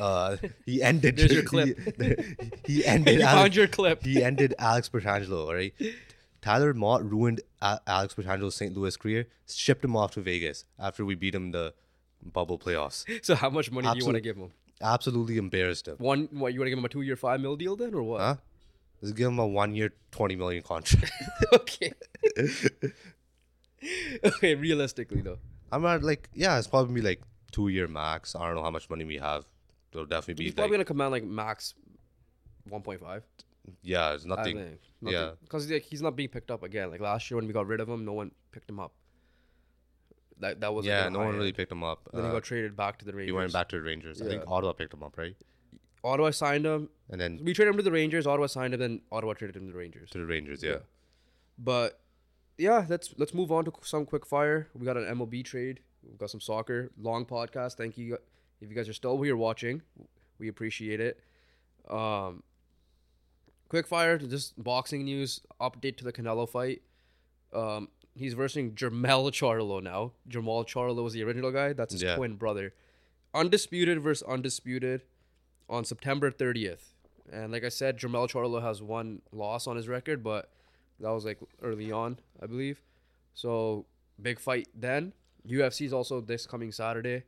Uh, 0.00 0.36
he 0.64 0.82
ended. 0.82 1.16
There's 1.18 1.32
your 1.32 1.42
clip. 1.42 1.78
He, 2.00 2.14
he 2.80 2.86
ended. 2.86 3.16
you 3.18 3.22
Alex, 3.22 3.40
found 3.42 3.56
your 3.56 3.66
clip. 3.68 4.02
he 4.02 4.22
ended 4.24 4.54
Alex 4.58 4.88
Pietrangelo. 4.88 5.46
All 5.46 5.54
right. 5.54 5.74
Tyler 6.44 6.74
Motte 6.74 7.04
ruined 7.10 7.40
A- 7.62 7.80
Alex 7.86 8.12
Pietrangelo's 8.12 8.54
St. 8.54 8.76
Louis 8.76 8.94
career. 8.98 9.28
Shipped 9.48 9.82
him 9.82 9.96
off 9.96 10.10
to 10.12 10.20
Vegas 10.20 10.66
after 10.78 11.02
we 11.02 11.14
beat 11.14 11.34
him 11.34 11.52
the 11.52 11.72
bubble 12.22 12.58
playoffs. 12.58 13.04
So 13.24 13.34
how 13.34 13.48
much 13.48 13.72
money 13.72 13.90
do 13.90 13.98
you 13.98 14.04
want 14.04 14.16
to 14.16 14.20
give 14.20 14.36
him? 14.36 14.52
Absolutely 14.82 15.38
embarrassed 15.38 15.88
him. 15.88 15.96
One, 15.96 16.28
what 16.32 16.52
you 16.52 16.60
want 16.60 16.66
to 16.66 16.70
give 16.70 16.78
him 16.78 16.84
a 16.84 16.90
two-year, 16.90 17.16
five 17.16 17.40
mil 17.40 17.56
deal 17.56 17.76
then, 17.76 17.94
or 17.94 18.02
what? 18.02 18.20
Huh? 18.20 18.36
Let's 19.00 19.14
give 19.14 19.28
him 19.28 19.38
a 19.38 19.46
one-year, 19.46 19.94
twenty 20.10 20.36
million 20.36 20.62
contract. 20.62 21.10
okay. 21.54 21.92
okay, 24.24 24.54
realistically 24.54 25.22
though, 25.22 25.38
I'm 25.72 25.80
not 25.80 26.02
like, 26.02 26.28
yeah, 26.34 26.58
it's 26.58 26.66
probably 26.66 27.00
like 27.00 27.22
two 27.52 27.68
year 27.68 27.88
max. 27.88 28.34
I 28.36 28.46
don't 28.46 28.56
know 28.56 28.62
how 28.62 28.70
much 28.70 28.90
money 28.90 29.04
we 29.04 29.16
have. 29.16 29.46
It'll 29.92 30.04
definitely 30.04 30.34
be 30.34 30.44
he's 30.44 30.50
like, 30.50 30.56
probably 30.56 30.74
gonna 30.76 30.84
command 30.84 31.12
like 31.12 31.24
max 31.24 31.72
one 32.68 32.82
point 32.82 33.00
five. 33.00 33.22
yeah, 33.82 34.12
it's 34.12 34.26
I 34.26 34.74
nothing. 35.04 35.18
yeah. 35.18 35.30
because 35.42 35.70
like 35.70 35.82
he's 35.82 36.02
not 36.02 36.16
being 36.16 36.28
picked 36.28 36.50
up 36.50 36.62
again. 36.62 36.90
Like 36.90 37.00
last 37.00 37.30
year 37.30 37.36
when 37.36 37.46
we 37.46 37.52
got 37.52 37.66
rid 37.66 37.80
of 37.80 37.88
him, 37.88 38.04
no 38.04 38.12
one 38.12 38.30
picked 38.52 38.68
him 38.68 38.80
up. 38.80 38.92
That 40.40 40.60
that 40.60 40.74
was 40.74 40.84
Yeah, 40.86 41.08
no 41.08 41.20
one 41.20 41.36
really 41.36 41.52
picked 41.52 41.70
him 41.72 41.84
up. 41.84 42.08
Then 42.12 42.22
he 42.24 42.28
Uh, 42.28 42.32
got 42.32 42.42
traded 42.42 42.76
back 42.76 42.98
to 42.98 43.04
the 43.04 43.12
Rangers. 43.12 43.28
he 43.28 43.32
went 43.32 43.52
back 43.52 43.68
to 43.68 43.76
the 43.76 43.82
Rangers. 43.82 44.20
I 44.20 44.26
think 44.26 44.42
Ottawa 44.46 44.72
picked 44.72 44.92
him 44.92 45.02
up, 45.02 45.16
right? 45.16 45.36
Ottawa 46.02 46.30
signed 46.30 46.66
him. 46.66 46.88
And 47.08 47.20
then 47.20 47.40
We 47.42 47.54
traded 47.54 47.72
him 47.72 47.78
to 47.78 47.82
the 47.82 47.92
Rangers. 47.92 48.26
Ottawa 48.26 48.46
signed 48.46 48.74
him. 48.74 48.80
Then 48.80 49.00
Ottawa 49.12 49.34
traded 49.34 49.56
him 49.56 49.66
to 49.66 49.72
the 49.72 49.78
Rangers. 49.78 50.10
to 50.10 50.18
the 50.18 50.26
Rangers. 50.26 50.62
Yeah. 50.62 50.70
Yeah. 50.72 50.78
But 51.56 52.00
yeah, 52.58 52.84
let's 52.88 53.14
let's 53.16 53.32
move 53.32 53.50
on 53.52 53.64
to 53.66 53.72
some 53.82 54.04
quick 54.06 54.26
fire. 54.26 54.68
We 54.74 54.84
got 54.84 54.96
an 54.96 55.04
MLB 55.04 55.44
trade. 55.44 55.80
We've 56.02 56.18
got 56.18 56.30
some 56.30 56.40
soccer. 56.40 56.90
Long 56.98 57.24
podcast. 57.24 57.76
Thank 57.76 57.96
you 57.96 58.18
if 58.60 58.68
you 58.68 58.74
guys 58.74 58.88
are 58.88 58.92
still 58.92 59.20
here 59.22 59.36
watching. 59.36 59.82
We 60.38 60.48
appreciate 60.48 61.00
it. 61.00 61.20
Um, 61.88 62.42
quick 63.68 63.86
fire. 63.86 64.18
Just 64.18 64.62
boxing 64.62 65.04
news. 65.04 65.40
Update 65.60 65.96
to 65.98 66.04
the 66.04 66.12
Canelo 66.12 66.48
fight. 66.48 66.82
Um, 67.52 67.88
he's 68.14 68.34
versing 68.34 68.72
Jermell 68.72 69.30
Charlo 69.30 69.82
now. 69.82 70.12
Jermall 70.28 70.66
Charlo 70.66 71.02
was 71.02 71.12
the 71.12 71.22
original 71.24 71.50
guy. 71.52 71.72
That's 71.72 71.92
his 71.92 72.02
Yeah. 72.02 72.16
twin 72.16 72.34
brother. 72.36 72.74
Undisputed 73.32 74.00
versus 74.00 74.26
undisputed 74.28 75.02
on 75.68 75.84
September 75.84 76.30
30th. 76.30 76.94
And 77.32 77.52
like 77.52 77.64
I 77.64 77.68
said, 77.68 77.98
Jermell 77.98 78.28
Charlo 78.30 78.60
has 78.62 78.82
one 78.82 79.22
loss 79.32 79.66
on 79.66 79.76
his 79.76 79.88
record, 79.88 80.22
but 80.22 80.50
that 81.00 81.10
was 81.10 81.24
like 81.24 81.38
early 81.62 81.90
on, 81.90 82.18
I 82.42 82.46
believe. 82.46 82.82
So 83.34 83.86
big 84.20 84.38
fight 84.38 84.68
then. 84.74 85.12
UFC 85.46 85.86
is 85.86 85.92
also 85.92 86.20
this 86.20 86.46
coming 86.46 86.70
Saturday. 86.70 87.24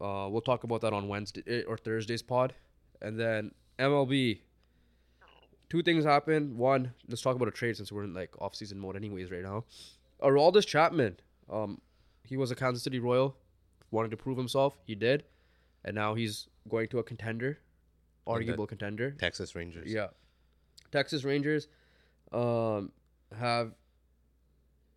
Uh, 0.00 0.26
we'll 0.30 0.40
talk 0.40 0.64
about 0.64 0.80
that 0.80 0.92
on 0.92 1.08
Wednesday 1.08 1.42
eh, 1.46 1.62
or 1.68 1.76
Thursday's 1.76 2.22
pod, 2.22 2.54
and 3.02 3.18
then 3.20 3.52
MLB. 3.78 4.40
Two 5.70 5.82
things 5.82 6.04
happen. 6.04 6.58
One, 6.58 6.92
let's 7.08 7.22
talk 7.22 7.36
about 7.36 7.48
a 7.48 7.52
trade 7.52 7.76
since 7.76 7.90
we're 7.92 8.04
in 8.04 8.12
like 8.12 8.30
off-season 8.40 8.78
mode, 8.78 8.96
anyways, 8.96 9.30
right 9.30 9.42
now. 9.42 9.64
Aroldis 10.20 10.66
Chapman. 10.66 11.18
Um, 11.48 11.80
he 12.24 12.36
was 12.36 12.50
a 12.50 12.56
Kansas 12.56 12.82
City 12.82 12.98
Royal, 12.98 13.36
wanted 13.90 14.10
to 14.10 14.16
prove 14.16 14.36
himself. 14.36 14.76
He 14.84 14.94
did, 14.94 15.24
and 15.84 15.94
now 15.94 16.14
he's 16.14 16.48
going 16.68 16.88
to 16.88 16.98
a 16.98 17.02
contender, 17.04 17.60
arguable 18.26 18.66
contender. 18.66 19.12
Texas 19.12 19.54
Rangers. 19.54 19.90
Yeah. 19.90 20.08
Texas 20.92 21.24
Rangers 21.24 21.68
um 22.32 22.92
have 23.36 23.72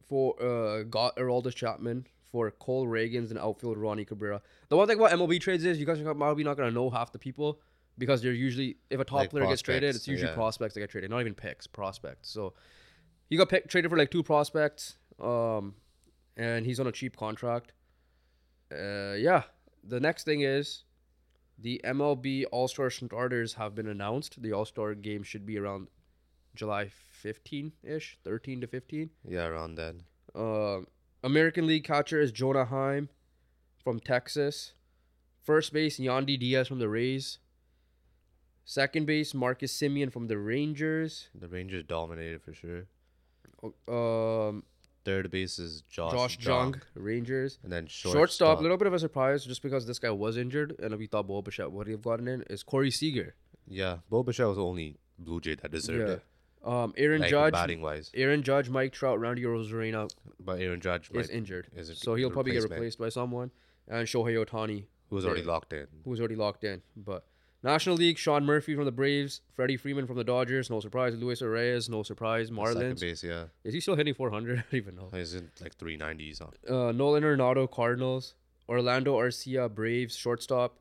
for 0.08 0.42
uh 0.42 0.84
got 0.84 1.16
Aroldis 1.18 1.56
Chapman 1.56 2.06
for 2.32 2.50
Cole 2.52 2.88
Ragans 2.88 3.30
and 3.30 3.40
outfield 3.40 3.78
Roni 3.78 4.06
Cabrera. 4.06 4.42
The 4.70 4.78
one 4.78 4.88
thing 4.88 5.00
about 5.00 5.12
MLB 5.12 5.40
trades 5.40 5.66
is 5.66 5.80
you 5.80 5.86
guys 5.86 6.00
are 6.00 6.14
probably 6.16 6.44
not 6.44 6.58
gonna 6.58 6.72
know 6.72 6.90
half 6.90 7.12
the 7.12 7.20
people 7.20 7.60
because 7.98 8.22
they're 8.22 8.34
usually 8.34 8.78
if 8.90 9.00
a 9.00 9.06
top 9.06 9.20
Like 9.20 9.30
player 9.30 9.48
gets 9.48 9.62
traded, 9.62 9.96
it's 9.96 10.08
usually 10.08 10.30
yeah. 10.30 10.36
prospects 10.36 10.74
that 10.74 10.80
get 10.80 10.90
traded, 10.90 11.10
not 11.10 11.20
even 11.20 11.34
picks, 11.34 11.68
prospects. 11.68 12.30
So 12.30 12.54
he 13.30 13.38
got 13.38 13.50
picked, 13.50 13.70
traded 13.70 13.92
for 13.92 13.98
like 13.98 14.12
two 14.12 14.24
prospects, 14.24 14.96
um, 15.20 15.76
and 16.38 16.66
he's 16.66 16.80
on 16.80 16.88
a 16.88 16.92
cheap 16.92 17.16
contract. 17.18 17.74
Uh, 18.72 19.14
yeah. 19.14 19.44
The 19.86 20.00
next 20.00 20.24
thing 20.24 20.42
is 20.42 20.84
the 21.60 21.82
MLB 21.84 22.46
All 22.52 22.68
Star 22.68 22.90
starters 22.90 23.54
have 23.56 23.76
been 23.76 23.88
announced. 23.88 24.42
The 24.42 24.54
All 24.54 24.66
Star 24.66 24.96
game 24.96 25.24
should 25.24 25.46
be 25.46 25.58
around 25.58 25.88
July 26.56 26.90
15 26.90 27.74
ish, 27.84 28.18
13 28.24 28.62
to 28.62 28.68
15. 28.68 29.10
Yeah, 29.28 29.46
around 29.46 29.76
then. 29.76 30.04
Uh, 30.36 30.82
American 31.24 31.68
League 31.68 31.84
catcher 31.84 32.20
is 32.20 32.32
Jonah 32.32 32.66
Heim 32.66 33.10
from 33.84 34.00
Texas. 34.00 34.74
First 35.42 35.74
base, 35.74 36.00
Yandy 36.00 36.40
Diaz 36.40 36.68
from 36.68 36.80
the 36.80 36.90
Rays. 36.90 37.40
Second 38.66 39.06
base, 39.06 39.34
Marcus 39.34 39.76
Semien 39.78 40.12
from 40.12 40.28
the 40.28 40.38
Rangers. 40.38 41.28
The 41.36 41.48
Rangers 41.48 41.84
dominated 41.84 42.42
for 42.42 42.54
sure. 42.54 42.86
Um, 43.88 44.64
Third 45.06 45.30
base 45.32 45.60
is 45.60 45.82
Josh, 45.90 46.14
Josh 46.14 46.38
Jung, 46.40 46.82
Rangers. 46.96 47.60
And 47.62 47.72
then 47.72 47.88
Shortstop, 47.88 48.14
shortstop. 48.18 48.60
a 48.60 48.62
little 48.62 48.78
bit 48.78 48.88
of 48.88 48.94
a 48.94 49.00
surprise 49.00 49.44
just 49.44 49.62
because 49.62 49.86
this 49.86 50.00
guy 50.00 50.12
was 50.12 50.38
injured 50.38 50.76
and 50.82 50.96
we 50.98 51.08
thought 51.08 51.28
Bo 51.28 51.42
Bichette 51.42 51.72
would 51.72 51.88
have 51.88 52.02
gotten 52.02 52.28
in, 52.30 52.44
is 52.50 52.64
Corey 52.64 52.90
Seager. 52.90 53.36
Yeah, 53.68 53.98
Bo 54.10 54.24
Bichette 54.24 54.48
was 54.48 54.56
the 54.58 54.64
only 54.64 54.98
Blue 55.20 55.42
Jay 55.42 55.56
that 55.56 55.72
deserved 55.72 56.08
Yeah. 56.10 56.16
it. 56.16 56.24
Um, 56.66 56.94
Aaron 56.96 57.20
Like 57.20 57.30
Judge, 57.30 57.52
batting 57.52 57.82
wise. 57.82 58.10
Aaron 58.14 58.42
Judge, 58.44 58.70
Mike 58.70 58.94
Trout, 58.94 59.20
Randy 59.20 59.44
Arozarena 59.44 60.10
But 60.40 60.62
Aaron 60.62 60.80
Judge 60.80 61.12
is 61.14 61.30
injured, 61.30 61.68
is 61.76 61.92
so 62.00 62.16
he'll 62.16 62.32
probably 62.32 62.54
get 62.54 62.64
replaced 62.64 62.98
by 62.98 63.10
someone. 63.10 63.52
And 63.90 64.08
Shohei 64.08 64.42
Ohtani, 64.46 64.86
who 65.10 65.18
was 65.18 65.26
already 65.26 65.44
locked 65.44 65.74
in. 65.74 65.88
who's 66.06 66.22
already 66.22 66.38
locked 66.38 66.64
in. 66.64 66.82
But 66.96 67.26
National 67.64 67.96
League, 67.96 68.18
Sean 68.18 68.46
Murphy 68.46 68.76
from 68.76 68.84
the 68.84 68.92
Braves, 68.92 69.40
Freddie 69.56 69.78
Freeman 69.78 70.06
from 70.06 70.18
the 70.18 70.24
Dodgers, 70.24 70.70
no 70.70 70.82
surprise. 70.82 71.16
Luis 71.16 71.42
Arraez, 71.42 71.90
no 71.90 72.04
surprise. 72.04 72.50
Second 72.50 72.62
Marlins, 72.62 73.00
base, 73.00 73.24
yeah. 73.24 73.46
is 73.64 73.74
he 73.74 73.80
still 73.80 73.96
hitting 73.96 74.14
400? 74.14 74.60
I 74.60 74.62
don't 74.62 74.74
even 74.74 74.96
know. 74.96 75.10
He's 75.14 75.34
in 75.34 75.50
like 75.62 75.78
390s. 75.78 76.42
On. 76.42 76.52
Uh, 76.70 76.92
Nolan 76.92 77.24
Arenado, 77.24 77.72
Cardinals, 77.72 78.36
Orlando 78.68 79.18
Arcia, 79.18 79.74
Braves, 79.74 80.16
shortstop. 80.16 80.80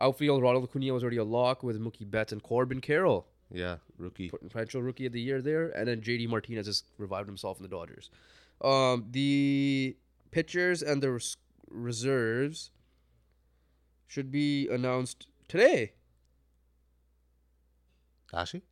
Outfield, 0.00 0.42
Ronald 0.42 0.64
Acuna 0.64 0.92
was 0.92 1.02
already 1.02 1.16
a 1.16 1.24
lock 1.24 1.62
with 1.62 1.80
Mookie 1.80 2.10
Betts 2.10 2.32
and 2.32 2.42
Corbin 2.42 2.80
Carroll. 2.80 3.28
Yeah, 3.50 3.76
rookie. 3.96 4.28
potential 4.28 4.82
rookie 4.82 5.06
of 5.06 5.12
the 5.12 5.20
year 5.20 5.40
there, 5.40 5.68
and 5.70 5.86
then 5.86 6.00
JD 6.00 6.28
Martinez 6.28 6.66
has 6.66 6.82
revived 6.98 7.28
himself 7.28 7.58
in 7.58 7.62
the 7.62 7.68
Dodgers. 7.68 8.10
Um, 8.60 9.06
the 9.12 9.96
pitchers 10.32 10.82
and 10.82 11.02
the 11.02 11.12
res- 11.12 11.36
reserves 11.70 12.72
should 14.06 14.30
be 14.30 14.68
announced 14.68 15.28
today. 15.48 15.92
Actually, 18.34 18.62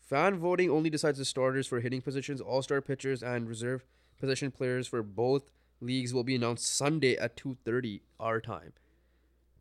Fan 0.00 0.38
voting 0.38 0.70
only 0.70 0.90
decides 0.90 1.18
the 1.18 1.24
starters 1.24 1.66
for 1.66 1.80
hitting 1.80 2.00
positions. 2.02 2.40
All 2.40 2.62
star 2.62 2.80
pitchers 2.80 3.22
and 3.22 3.48
reserve 3.48 3.84
position 4.20 4.50
players 4.50 4.86
for 4.86 5.02
both 5.02 5.50
leagues 5.80 6.12
will 6.14 6.24
be 6.24 6.34
announced 6.34 6.66
Sunday 6.66 7.16
at 7.16 7.36
two 7.36 7.56
thirty 7.64 8.02
our 8.20 8.40
time. 8.40 8.72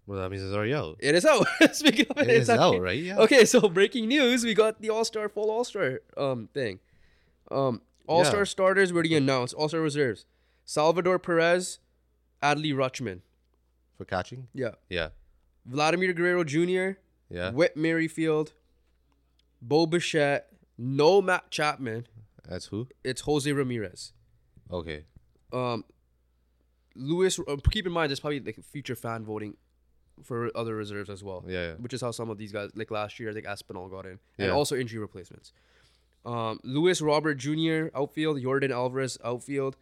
well, 0.06 0.20
that 0.20 0.30
means 0.30 0.44
it's 0.44 0.53
already 0.53 0.74
out. 0.74 0.98
It 0.99 1.15
is 1.15 1.26
out. 1.26 1.45
Speaking 1.74 2.06
of 2.10 2.18
it, 2.18 2.28
It 2.30 2.34
it's 2.36 2.44
is 2.44 2.49
actually- 2.49 2.78
out, 2.78 2.82
right? 2.82 2.99
Yeah. 3.02 3.18
Okay, 3.20 3.45
so 3.45 3.68
breaking 3.70 4.07
news: 4.07 4.44
we 4.44 4.53
got 4.53 4.82
the 4.82 4.90
All 4.90 5.06
Star 5.06 5.30
full 5.30 5.49
All 5.49 5.64
Star 5.64 5.99
um 6.18 6.49
thing. 6.53 6.80
Um, 7.52 7.82
All 8.07 8.26
Star 8.26 8.41
Yeah. 8.41 8.45
starters 8.45 8.91
were 8.91 8.98
already 8.98 9.15
announced. 9.15 9.53
All 9.53 9.70
Star 9.70 9.82
reserves: 9.82 10.26
Salvador 10.65 11.20
Perez, 11.20 11.80
Adley 12.41 12.74
Rutschman, 12.74 13.20
For 13.98 14.06
catching? 14.06 14.48
yeah, 14.53 14.72
Yeah. 14.90 15.10
Vladimir 15.65 16.11
Guerrero 16.14 16.44
Jr., 16.44 16.99
Yeah. 17.30 17.52
Whit 17.52 17.76
Merrifield, 17.78 18.52
Bo 19.64 19.85
Bichette, 19.85 20.48
no 20.77 21.22
Matt 21.22 21.49
Chapman. 21.49 22.06
That's 22.48 22.65
who? 22.65 22.88
It's 23.03 23.22
Jose 23.22 23.49
Ramirez. 23.52 24.11
Okay. 24.69 25.06
Um, 25.53 25.85
Lewis. 26.95 27.40
Uh, 27.40 27.56
keep 27.72 27.85
in 27.88 27.94
mind, 27.94 28.10
there's 28.10 28.19
probably 28.19 28.41
like 28.41 28.61
future 28.64 28.95
fan 28.95 29.23
voting 29.23 29.56
for 30.22 30.52
other 30.56 30.76
reserves 30.76 31.10
as 31.10 31.23
well. 31.23 31.44
Yeah, 31.48 31.68
yeah. 31.68 31.73
Which 31.76 31.94
is 31.94 32.02
how 32.02 32.11
some 32.11 32.30
of 32.30 32.38
these 32.38 32.52
guys, 32.52 32.72
like 32.76 32.91
last 32.91 33.19
year, 33.19 33.30
I 33.30 33.34
think 33.34 33.45
Aspinall 33.45 33.88
got 33.88 34.06
in, 34.06 34.19
and 34.38 34.52
also 34.52 34.76
injury 34.76 34.99
replacements. 34.99 35.53
Um, 36.26 36.60
Luis 36.64 37.02
Robert 37.02 37.35
Jr. 37.35 37.88
outfield, 37.95 38.38
Yordan 38.38 38.72
Alvarez 38.72 39.18
outfield, 39.23 39.76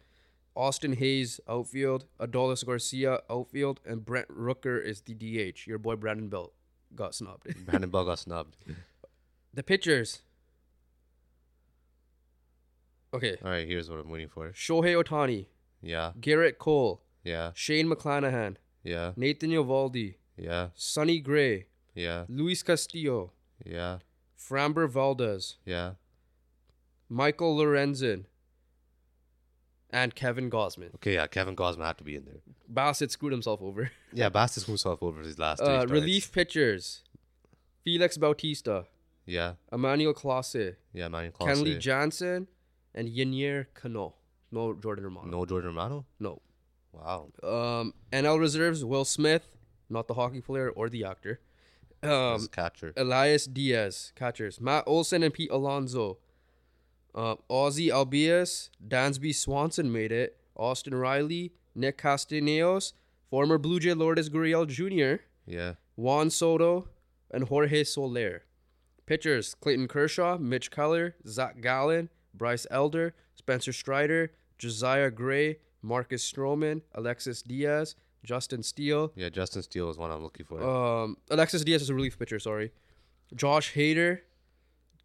Austin 0.54 0.94
Hays 0.94 1.40
outfield, 1.48 2.06
Adolis 2.20 2.64
Garcia 2.64 3.20
outfield, 3.30 3.80
and 3.86 4.04
Brent 4.04 4.28
Rooker 4.28 4.82
is 4.82 5.02
the 5.02 5.14
DH. 5.14 5.66
Your 5.66 5.78
boy 5.78 5.96
Brandon 5.96 6.28
Belt 6.28 6.52
got 6.94 7.14
snubbed. 7.14 7.46
Brandon 7.66 7.90
Bell 7.90 8.04
got 8.04 8.18
snubbed. 8.18 8.56
The 9.54 9.62
pitchers. 9.62 10.20
Okay, 13.14 13.36
All 13.44 13.50
right, 13.50 13.66
here's 13.68 13.90
what 13.90 13.98
I'm 14.00 14.08
waiting 14.08 14.28
for. 14.28 14.50
Shohei 14.52 14.94
Ohtani, 15.02 15.46
Yeah, 15.82 16.12
Gerrit 16.18 16.56
Cole, 16.58 17.02
yeah, 17.22 17.50
Shane 17.54 17.86
McClanahan, 17.86 18.56
yeah, 18.82 19.12
Nathan 19.16 19.50
Eovaldi. 19.50 20.14
yeah, 20.38 20.68
Sonny 20.74 21.20
Gray, 21.20 21.66
yeah, 21.94 22.24
Luis 22.28 22.62
Castillo, 22.62 23.32
yeah, 23.66 23.98
Framber 24.38 24.88
Valdez, 24.88 25.56
yeah. 25.66 25.92
Michael 27.10 27.54
Lorenzen, 27.58 28.24
and 29.90 30.14
Kevin 30.14 30.48
Gausman. 30.50 30.94
Okay, 30.94 31.12
yeah, 31.12 31.26
Kevin 31.26 31.54
Gausman 31.54 31.84
had 31.84 31.98
to 31.98 32.04
be 32.04 32.16
in 32.16 32.24
there. 32.24 32.40
Bassitt 32.72 33.10
screwed 33.10 33.32
himself 33.32 33.60
over. 33.60 33.90
Yeah, 34.14 34.30
Bassitt 34.30 34.60
screwed 34.60 34.72
himself 34.80 35.02
over 35.02 35.20
his 35.20 35.38
last 35.38 35.60
Uh, 35.60 35.84
relief 35.86 36.32
pitchers: 36.32 37.02
Felix 37.84 38.16
Bautista, 38.16 38.86
Yeah, 39.26 39.54
Emmanuel 39.72 40.14
Clase, 40.14 40.76
yeah, 40.92 41.08
man. 41.08 41.32
Kenley 41.32 41.76
Clase. 41.76 41.80
Johnson, 41.80 42.48
and 42.94 43.08
Yenier 43.08 43.66
Cano. 43.74 44.14
No 44.50 44.74
Jordan 44.74 45.04
Romano. 45.04 45.28
No 45.30 45.46
Jordan 45.46 45.68
Romano. 45.68 46.04
No. 46.20 46.42
Wow. 46.92 47.30
Um, 47.42 47.94
NL 48.12 48.38
reserves: 48.38 48.84
Will 48.84 49.04
Smith, 49.04 49.56
not 49.88 50.08
the 50.08 50.14
hockey 50.14 50.40
player 50.40 50.70
or 50.70 50.88
the 50.88 51.04
actor. 51.04 51.40
Um, 52.02 52.48
catcher. 52.50 52.92
Elias 52.96 53.46
Diaz, 53.46 54.12
catchers. 54.16 54.60
Matt 54.60 54.84
Olson 54.86 55.22
and 55.22 55.32
Pete 55.32 55.50
Alonso. 55.52 56.18
Uh, 57.14 57.36
Ozzie 57.48 57.88
Albies, 57.88 58.70
Dansby 58.86 59.34
Swanson 59.34 59.92
made 59.92 60.10
it. 60.10 60.36
Austin 60.56 60.94
Riley, 60.94 61.52
Nick 61.74 61.96
Castellanos, 61.98 62.92
former 63.30 63.56
Blue 63.56 63.78
Jay 63.78 63.94
Lourdes 63.94 64.28
Gurriel 64.28 64.66
Jr., 64.66 65.22
Yeah, 65.46 65.74
Juan 65.96 66.28
Soto, 66.30 66.88
and 67.30 67.44
Jorge 67.44 67.84
Soler. 67.84 68.42
Pitchers 69.06 69.54
Clayton 69.54 69.88
Kershaw, 69.88 70.38
Mitch 70.38 70.70
Keller, 70.70 71.16
Zac 71.26 71.60
Gallen, 71.60 72.08
Bryce 72.34 72.66
Elder, 72.70 73.14
Spencer 73.34 73.72
Strider, 73.72 74.32
Josiah 74.58 75.10
Gray, 75.10 75.58
Marcus 75.82 76.30
Stroman, 76.30 76.82
Alexis 76.94 77.42
Diaz, 77.42 77.94
Justin 78.24 78.62
Steele, 78.62 79.12
yeah. 79.16 79.28
Justin 79.28 79.62
Steele 79.62 79.90
is 79.90 79.98
one 79.98 80.10
I'm 80.10 80.22
looking 80.22 80.46
for. 80.46 80.62
um, 80.62 81.16
Alexis 81.30 81.64
Diaz 81.64 81.82
is 81.82 81.90
a 81.90 81.94
relief 81.94 82.18
pitcher. 82.18 82.38
Sorry, 82.38 82.70
Josh 83.34 83.74
Hader, 83.74 84.20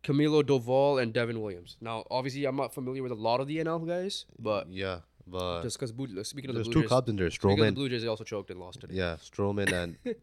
Camilo 0.04 0.44
Doval, 0.44 1.02
and 1.02 1.12
Devin 1.14 1.42
Williams. 1.42 1.78
Now, 1.82 2.04
obviously, 2.12 2.46
I'm 2.46 2.56
not 2.56 2.74
familiar 2.76 3.02
with 3.02 3.12
a 3.12 3.16
lot 3.16 3.40
of 3.40 3.48
the 3.48 3.58
NL 3.58 3.88
guys, 3.88 4.26
but 4.38 4.70
yeah, 4.70 5.00
but 5.26 5.64
just 5.64 5.80
because 5.80 5.90
speaking 6.28 6.52
of 6.52 6.56
the 6.56 6.62
Blue 6.62 6.72
Jays, 6.72 6.74
there's 6.74 6.84
two 6.84 6.88
Cubs 6.88 7.10
in 7.10 7.16
there. 7.16 7.26
of 7.28 7.58
the 7.58 7.72
Blue 7.72 7.90
Jays, 7.90 8.04
they 8.04 8.08
also 8.08 8.24
choked 8.24 8.52
and 8.52 8.60
lost 8.60 8.82
today. 8.82 8.94
Yeah, 8.94 9.16
Stroman 9.16 9.72
and 9.72 9.98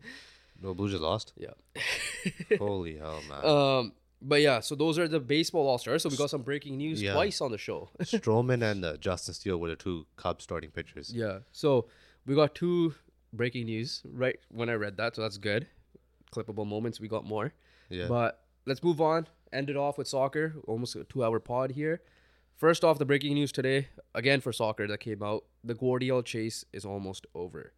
no 0.63 0.75
Blue 0.75 0.89
Jays 0.91 1.01
lost. 1.01 1.33
Yeah. 1.37 1.49
Holy 2.59 2.97
hell, 2.97 3.21
man! 3.29 3.45
Um, 3.45 3.93
but 4.23 4.41
yeah, 4.41 4.61
so 4.61 4.75
those 4.75 4.99
are 4.99 5.07
the 5.09 5.21
baseball 5.21 5.67
all 5.69 5.79
stars. 5.79 6.03
So 6.03 6.09
we 6.09 6.17
got 6.17 6.31
some 6.31 6.43
breaking 6.43 6.77
news 6.79 7.03
Yeah. 7.03 7.13
twice 7.13 7.41
on 7.41 7.51
the 7.51 7.59
show. 7.59 7.91
Stroman 8.03 8.63
and 8.63 8.85
uh, 8.85 8.97
Justin 8.97 9.35
Steele 9.35 9.59
were 9.59 9.69
the 9.69 9.77
two 9.77 10.07
Cubs 10.17 10.45
starting 10.45 10.71
pitchers. 10.71 11.13
yeah. 11.15 11.41
So 11.53 11.87
we 12.27 12.35
got 12.35 12.55
two 12.55 12.95
breaking 13.33 13.67
news 13.67 14.03
right 14.11 14.39
when 14.51 14.69
I 14.69 14.75
read 14.75 14.97
that, 14.97 15.17
so 15.17 15.23
that's 15.23 15.39
good. 15.39 15.67
Clippable 16.35 16.67
moments. 16.67 17.01
We 17.01 17.09
got 17.09 17.25
more. 17.25 17.53
Yeah, 17.91 18.07
But 18.09 18.41
let's 18.67 18.83
move 18.83 19.01
on. 19.01 19.29
End 19.53 19.69
it 19.71 19.77
off 19.77 19.99
with 19.99 20.09
soccer. 20.09 20.55
Almost 20.67 20.97
a 20.97 21.05
two-hour 21.05 21.39
pod 21.39 21.73
here. 21.73 22.01
First 22.57 22.83
off, 22.83 22.99
the 22.99 23.05
breaking 23.05 23.35
news 23.35 23.53
today, 23.53 23.89
again 24.15 24.41
for 24.41 24.53
soccer 24.53 24.87
that 24.87 25.01
came 25.01 25.23
out, 25.23 25.45
the 25.63 25.75
Gvardiol 25.75 26.25
chase 26.25 26.65
is 26.73 26.85
almost 26.85 27.27
over. 27.35 27.73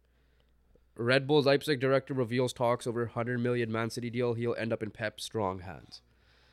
Red 0.97 1.27
Bull 1.27 1.41
Leipzig 1.41 1.79
director 1.79 2.13
reveals 2.13 2.53
talks 2.53 2.87
over 2.87 3.01
100 3.05 3.39
million 3.39 3.71
Man 3.71 3.89
City 3.89 4.09
deal. 4.09 4.33
He'll 4.33 4.55
end 4.55 4.73
up 4.73 4.81
in 4.81 4.89
Pep's 4.91 5.23
strong 5.23 5.59
hands. 5.59 6.01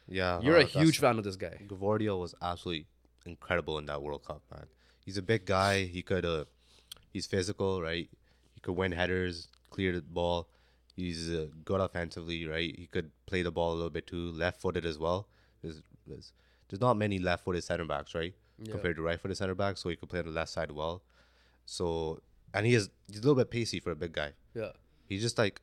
yeah. 0.09 0.41
You're 0.41 0.59
uh, 0.59 0.63
a 0.63 0.65
huge 0.65 0.99
fan 0.99 1.19
of 1.19 1.25
this 1.25 1.37
guy. 1.37 1.63
Gvardiol 1.67 2.21
was 2.21 2.35
absolutely 2.43 2.87
incredible 3.25 3.79
in 3.79 3.87
that 3.87 4.03
World 4.03 4.25
Cup, 4.25 4.43
man. 4.53 4.67
He's 5.05 5.17
a 5.17 5.23
big 5.23 5.47
guy. 5.47 5.85
He 5.85 6.03
could, 6.03 6.25
uh, 6.25 6.45
he's 7.13 7.27
physical, 7.27 7.81
right? 7.83 8.09
He 8.55 8.61
could 8.61 8.73
win 8.77 8.93
headers, 8.93 9.49
clear 9.71 9.93
the 9.93 10.03
ball. 10.03 10.49
He's 10.95 11.31
uh, 11.31 11.47
good 11.65 11.81
offensively, 11.81 12.47
right? 12.47 12.75
He 12.79 12.87
could 12.87 13.11
play 13.27 13.43
the 13.43 13.51
ball 13.51 13.73
a 13.73 13.75
little 13.75 13.91
bit 13.91 14.07
too, 14.07 14.31
left-footed 14.31 14.85
as 14.87 14.99
well. 14.99 15.27
There's, 15.63 15.83
there's, 16.07 16.33
there's 16.69 16.81
not 16.81 16.97
many 16.97 17.19
left-footed 17.19 17.65
center 17.65 17.85
backs, 17.85 18.15
right? 18.15 18.35
Compared 18.71 18.97
to 18.97 19.03
right-footed 19.03 19.37
center 19.37 19.55
backs, 19.55 19.81
so 19.81 19.89
he 19.89 19.97
could 19.97 20.09
play 20.09 20.21
on 20.21 20.27
the 20.27 20.31
left 20.31 20.51
side 20.51 20.71
well. 20.71 21.03
So, 21.67 22.21
and 22.55 22.65
he 22.67 22.75
is 22.75 22.89
he's 23.09 23.19
a 23.19 23.23
little 23.23 23.35
bit 23.35 23.51
pacey 23.51 23.81
for 23.81 23.91
a 23.91 23.97
big 23.97 24.13
guy. 24.13 24.33
Yeah. 24.55 24.71
He's 25.07 25.21
just 25.21 25.37
like, 25.37 25.61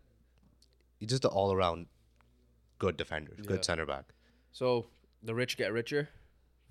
he's 1.00 1.10
just 1.10 1.26
an 1.26 1.32
all-around 1.32 1.88
good 2.78 2.96
defender, 2.98 3.34
Yeah. 3.38 3.46
good 3.48 3.66
center 3.66 3.86
back. 3.86 4.14
So 4.52 4.86
the 5.24 5.34
rich 5.34 5.58
get 5.58 5.74
richer. 5.74 6.10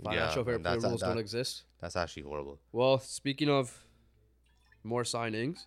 Yeah, 0.02 0.10
Financial 0.10 0.44
fair 0.44 0.54
and 0.54 0.64
play 0.64 0.72
that's- 0.74 0.88
rules 0.88 1.00
that- 1.00 1.08
don't 1.08 1.18
exist. 1.18 1.64
That's 1.80 1.96
actually 1.96 2.22
horrible. 2.22 2.58
Well, 2.72 2.98
speaking 3.00 3.48
of 3.50 3.84
more 4.84 5.02
signings, 5.02 5.66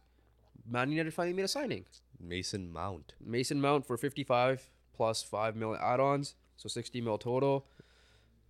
Man 0.66 0.90
United 0.92 1.14
finally 1.14 1.34
made 1.36 1.44
a 1.46 1.48
signing. 1.48 1.86
Mason 2.20 2.72
Mount. 2.72 3.14
Mason 3.20 3.60
Mount 3.60 3.86
for 3.86 3.98
55 3.98 4.70
plus 4.94 5.22
5 5.24 5.56
mil 5.56 5.76
add-ons, 5.76 6.36
so 6.58 6.70
60 6.70 7.02
mil 7.02 7.18
total. 7.18 7.68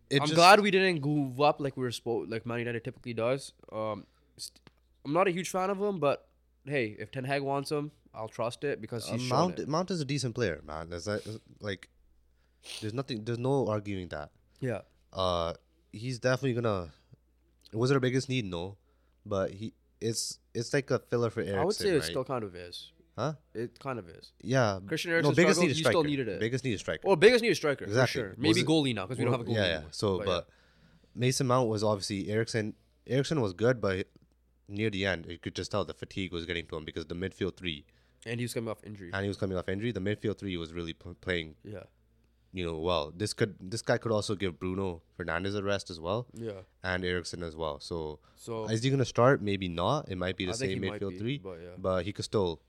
It 0.09 0.21
I'm 0.21 0.27
just- 0.27 0.35
glad 0.35 0.59
we 0.59 0.71
didn't 0.71 0.99
goof 1.01 1.39
up 1.39 1.59
like 1.59 1.75
we 1.75 1.84
were 1.84 1.91
supposed, 1.91 2.30
like 2.30 2.45
Man 2.45 2.59
United 2.59 2.84
typically 2.84 3.13
does. 3.13 3.53
Um, 3.71 4.05
st- 4.38 4.59
I'm 5.05 5.13
not 5.13 5.27
a 5.27 5.31
huge 5.31 5.49
fan 5.49 5.69
of 5.69 5.81
him, 5.81 5.99
but 5.99 6.27
hey, 6.65 6.95
if 6.99 7.11
Ten 7.11 7.23
Hag 7.25 7.41
wants 7.41 7.71
him, 7.71 7.91
I'll 8.13 8.27
trust 8.30 8.63
it 8.63 8.80
because 8.81 9.09
Uh, 9.09 9.13
he's 9.13 9.21
shown 9.23 9.38
Mount. 9.55 9.67
Mount 9.67 9.91
is 9.91 10.01
a 10.01 10.05
decent 10.05 10.35
player, 10.35 10.61
man. 10.65 10.89
There's 10.89 11.07
like, 11.07 11.23
like, 11.59 11.89
there's 12.81 12.93
nothing. 12.93 13.23
There's 13.25 13.39
no 13.39 13.67
arguing 13.67 14.07
that. 14.09 14.31
Yeah, 14.59 14.81
Uh, 15.11 15.53
he's 15.91 16.19
definitely 16.19 16.53
gonna. 16.53 16.93
Was 17.73 17.91
it 17.91 17.95
our 17.95 17.99
biggest 17.99 18.30
need? 18.30 18.45
No, 18.45 18.77
but 19.25 19.51
he 19.51 19.73
it's 19.99 20.39
it's 20.53 20.73
like 20.73 20.89
a 20.91 20.99
filler 20.99 21.30
for 21.30 21.41
Eriksen. 21.41 21.59
I 21.59 21.65
would 21.65 21.75
say 21.75 21.89
it 21.89 21.93
right? 21.95 22.03
still 22.03 22.23
kind 22.23 22.43
of 22.43 22.55
is. 22.55 22.91
huh? 23.17 23.34
It 23.53 23.77
kind 23.80 23.99
of 23.99 24.07
is. 24.07 24.31
Yeah, 24.41 24.80
Christian 24.88 25.09
no, 25.11 25.15
Eriksen 25.15 25.35
biggest 25.35 25.55
struggled, 25.55 25.65
need 25.67 25.71
is 25.71 25.77
you 25.80 25.84
still 25.84 25.91
striker. 26.01 26.07
needed 26.07 26.27
it. 26.30 26.39
Biggest 26.39 26.63
need 26.63 26.73
is 26.73 26.80
striker. 26.80 27.01
Well, 27.07 27.15
biggest 27.17 27.41
new 27.41 27.53
striker 27.55 27.85
Exactly. 27.85 28.21
sure. 28.21 28.35
Maybe 28.38 28.61
it- 28.61 28.65
goalie 28.67 28.93
now 28.95 29.05
because 29.05 29.17
we 29.17 29.25
don't 29.25 29.34
have 29.34 29.41
a 29.41 29.45
goalie. 29.45 29.55
yeah, 29.55 29.65
yeah. 29.65 29.71
anymore. 29.73 29.89
So, 29.91 30.19
yeah. 30.19 30.25
but 30.25 30.49
Mason 31.15 31.47
Mount 31.47 31.67
was 31.69 31.84
obviously 31.84 32.30
Eriksen. 32.30 32.75
Eriksen 33.07 33.41
was 33.41 33.53
good, 33.53 33.81
but 33.81 34.07
near 34.68 34.90
the 34.90 35.06
end, 35.06 35.26
you 35.30 35.38
could 35.38 35.56
just 35.56 35.72
tell 35.72 35.85
the 35.85 35.94
fatigue 35.94 36.31
was 36.31 36.45
getting 36.45 36.65
to 36.68 36.76
him 36.77 36.85
because 36.85 37.06
the 37.07 37.15
midfield 37.15 37.56
three, 37.57 37.85
and 38.26 38.40
he 38.40 38.44
was 38.45 38.53
coming 38.53 38.69
off 38.69 38.84
injury. 38.85 39.10
and 39.14 39.23
he 39.23 39.27
was 39.27 39.38
coming 39.38 39.57
off 39.57 39.68
injury. 39.69 39.91
The 39.91 39.99
midfield 39.99 40.38
three 40.40 40.56
was 40.57 40.73
really 40.73 40.94
p- 40.94 41.10
playing 41.22 41.56
Yeah, 41.64 41.84
you 42.53 42.65
know, 42.65 42.77
well, 42.77 43.11
this 43.15 43.34
could 43.34 43.56
this 43.60 43.81
guy 43.81 43.98
could 43.98 44.11
also 44.11 44.35
give 44.35 44.60
Bruno 44.60 45.02
Fernandes 45.19 45.56
a 45.56 45.64
rest 45.64 45.90
as 45.90 45.99
well, 45.99 46.27
yeah. 46.34 46.61
and 46.84 47.03
Eriksen 47.03 47.44
as 47.44 47.56
well. 47.56 47.80
So 47.80 48.19
So 48.35 48.65
is 48.69 48.84
he 48.84 48.90
gonna 48.90 49.06
start? 49.06 49.41
Maybe 49.41 49.68
not. 49.68 50.10
It 50.10 50.18
might 50.18 50.38
be 50.38 50.45
the 50.45 50.52
I 50.52 50.56
same 50.56 50.81
midfield 50.81 51.10
be, 51.11 51.19
three, 51.19 51.38
but 51.40 51.57
yeah. 51.61 51.69
but 51.77 52.06
he 52.06 52.14
could 52.14 52.26
still, 52.26 52.61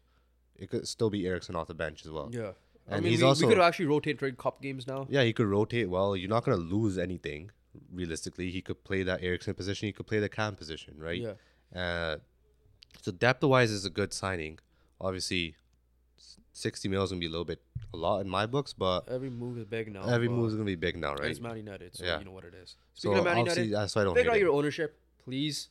it 0.56 0.70
could 0.70 0.86
still 0.88 1.10
be 1.10 1.26
Eriksen 1.26 1.54
off 1.56 1.68
the 1.68 1.74
bench 1.74 2.04
as 2.04 2.10
well. 2.10 2.30
yeah, 2.32 2.52
I 2.90 2.96
And 2.96 3.02
mean, 3.04 3.12
he's 3.12 3.20
we, 3.22 3.26
also- 3.28 3.46
we 3.46 3.54
could 3.54 3.62
actually 3.62 3.86
rotate 3.86 4.18
during 4.18 4.36
cup 4.36 4.60
games 4.62 4.86
now. 4.86 5.06
Yeah, 5.10 5.22
he 5.22 5.32
could 5.32 5.46
rotate 5.46 5.88
well. 5.88 6.16
You're 6.16 6.30
not 6.30 6.44
gonna 6.44 6.56
lose 6.56 6.98
anything 6.98 7.50
realistically. 7.92 8.50
He 8.50 8.60
could 8.62 8.82
play 8.84 9.02
that 9.04 9.22
Eriksen 9.22 9.54
position. 9.54 9.86
He 9.86 9.92
could 9.92 10.06
play 10.06 10.18
the 10.20 10.28
cam 10.28 10.54
position, 10.56 10.94
right? 10.98 11.20
Yeah, 11.20 11.32
Uh, 11.74 12.16
so 13.02 13.12
depth 13.12 13.42
wise 13.42 13.70
is 13.70 13.84
a 13.84 13.90
good 13.90 14.12
signing. 14.12 14.58
Obviously, 15.00 15.56
sixty 16.52 16.88
mil 16.88 17.02
is 17.02 17.10
gonna 17.10 17.20
be 17.20 17.26
a 17.26 17.30
little 17.30 17.44
bit 17.44 17.60
a 17.92 17.96
lot 17.96 18.20
in 18.20 18.28
my 18.28 18.46
books, 18.46 18.72
but 18.72 19.08
every 19.08 19.30
move 19.30 19.58
is 19.58 19.64
big 19.64 19.92
now. 19.92 20.04
every 20.08 20.28
move 20.28 20.48
is 20.48 20.54
gonna 20.54 20.64
be 20.64 20.74
big 20.76 20.96
now, 20.96 21.14
right? 21.14 21.30
It's 21.30 21.40
Man 21.40 21.56
United, 21.56 21.96
so 21.96 22.04
Yeah. 22.04 22.18
you 22.18 22.24
know 22.24 22.30
what 22.30 22.44
it 22.44 22.54
is. 22.54 22.76
So 22.94 23.08
Speaking 23.08 23.18
of 23.18 23.24
Man 23.24 23.38
United, 23.38 23.72
that's 23.72 23.94
why 23.94 24.02
I 24.02 24.04
don't 24.04 24.14
figure 24.14 24.30
out 24.30 24.36
it. 24.36 24.40
your 24.40 24.52
ownership, 24.52 24.96
please. 25.24 25.68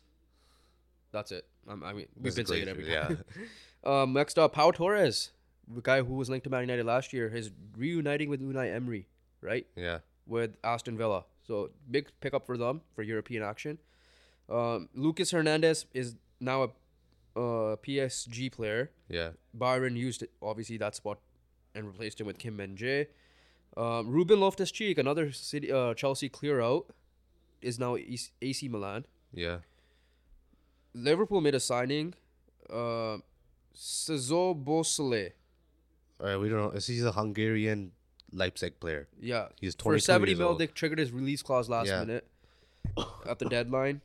That's 1.12 1.32
it. 1.32 1.46
Um, 1.68 1.84
I 1.84 1.94
mean, 1.94 2.08
we've 2.20 2.36
been 2.36 2.46
saying 2.46 2.64
it 2.64 2.68
every 2.68 2.84
Basically, 2.86 3.16
time. 3.16 3.24
um, 3.92 4.14
next 4.14 4.38
up, 4.40 4.54
Pau 4.54 4.72
Torres, 4.72 5.32
the 5.68 5.82
guy 5.82 6.02
who 6.02 6.16
was 6.16 6.30
linked 6.30 6.44
to 6.46 6.50
Man 6.50 6.62
United 6.62 6.86
last 6.86 7.14
year, 7.14 7.28
is 7.34 7.52
reuniting 7.78 8.30
with 8.30 8.42
Unai 8.42 8.74
Emery, 8.74 9.08
right? 9.42 9.66
Yeah. 9.76 10.00
with 10.26 10.56
Aston 10.64 10.98
Villa. 10.98 11.26
So 11.46 11.70
big 11.92 12.08
pickup 12.22 12.46
for 12.46 12.58
them 12.58 12.82
for 12.96 13.04
European 13.04 13.44
action. 13.44 13.78
Um, 14.50 14.90
Lucas 14.94 15.32
Hernandez 15.32 15.86
is 15.94 16.16
now 16.40 16.64
a 16.64 16.68
uh, 17.40 17.76
PSG 17.78 18.52
player. 18.52 18.92
Yeah. 19.10 19.32
Bayern 19.58 19.96
used 19.96 20.24
obviously 20.42 20.78
that 20.78 20.96
spot 20.96 21.20
and 21.76 21.88
replaced 21.88 22.20
him 22.22 22.28
with 22.28 22.38
Kim 22.38 22.56
Min 22.58 22.76
Jae. 22.76 23.08
Um, 23.76 24.10
Ruben 24.10 24.40
Loftus 24.40 24.72
Cheek, 24.72 24.98
another 25.00 25.32
city, 25.32 25.72
uh, 25.72 25.94
Chelsea 25.96 26.30
clear 26.30 26.62
out, 26.62 26.88
is 27.62 27.80
now 27.80 27.98
AC 28.42 28.68
Milan. 28.68 29.06
Yeah. 29.34 29.60
Liverpool 30.94 31.42
made 31.42 31.56
a 31.56 31.60
signing. 31.60 32.14
Uh, 32.70 33.18
Cezzo 33.76 34.54
Bosele 34.64 35.32
Uh, 36.20 36.38
we 36.40 36.48
don't 36.50 36.60
know. 36.74 36.80
He's 36.80 37.04
a 37.04 37.12
Hungarian 37.12 37.92
Leipzig 38.32 38.80
player. 38.80 39.08
Yeah, 39.20 39.48
He's 39.60 39.74
for 39.74 39.82
22 39.98 40.02
seventy 40.06 40.32
years 40.32 40.40
mil, 40.40 40.48
old. 40.50 40.60
they 40.60 40.68
triggered 40.68 41.00
his 41.00 41.12
release 41.12 41.42
clause 41.42 41.68
last 41.70 41.88
Yeah. 41.88 42.02
minute 42.02 42.28
at 43.26 43.40
the 43.40 43.46
deadline. 43.46 44.02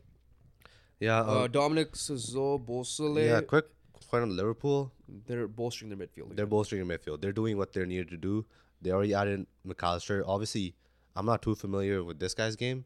Yeah. 1.00 1.20
Uh, 1.20 1.44
Um, 1.44 1.50
Dominic 1.50 1.92
Sazzo, 1.92 2.58
Bosele, 2.64 3.26
yeah. 3.26 3.40
Quick 3.40 3.66
point 4.10 4.22
on 4.22 4.36
Liverpool. 4.36 4.90
they're 5.26 5.46
bolstering 5.48 5.90
their 5.90 5.98
midfield. 6.06 6.34
They're 6.34 6.46
bolstering 6.46 6.86
their 6.86 6.98
midfield. 6.98 7.20
They're 7.20 7.32
doing 7.32 7.56
what 7.58 7.72
they're 7.72 7.86
needed 7.86 8.08
to 8.10 8.16
do. 8.16 8.46
They 8.80 8.90
already 8.90 9.12
added 9.14 9.46
McAllister. 9.66 10.22
Obviously, 10.26 10.74
I'm 11.16 11.26
not 11.26 11.42
too 11.42 11.54
familiar 11.54 12.02
with 12.04 12.18
this 12.18 12.34
guy's 12.34 12.56
game. 12.56 12.84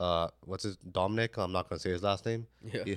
Uh, 0.00 0.28
what's 0.44 0.64
his 0.64 0.76
Dominic? 0.78 1.36
I'm 1.38 1.52
not 1.52 1.68
gonna 1.68 1.78
say 1.80 1.90
his 1.90 2.02
last 2.02 2.26
name. 2.26 2.46
Yeah. 2.62 2.82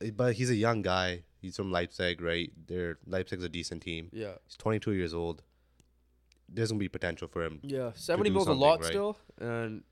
Yeah. 0.00 0.10
But 0.16 0.34
he's 0.34 0.50
a 0.50 0.54
young 0.56 0.82
guy. 0.82 1.22
He's 1.40 1.56
from 1.56 1.70
Leipzig, 1.70 2.20
right? 2.20 2.52
They're 2.66 2.98
Leipzig's 3.06 3.44
a 3.44 3.48
decent 3.48 3.82
team. 3.82 4.10
yeah, 4.12 4.32
He's 4.46 4.56
22 4.56 4.92
years 4.92 5.14
old. 5.14 5.42
There's 6.48 6.70
gonna 6.70 6.78
be 6.80 6.88
potential 6.88 7.28
for 7.28 7.42
him. 7.44 7.60
yeah, 7.62 7.92
seventy 7.94 8.28
do 8.30 8.34
mil's 8.34 8.48
a 8.48 8.52
lot 8.52 8.80
right? 8.80 8.88
still, 8.88 9.16
and 9.40 9.82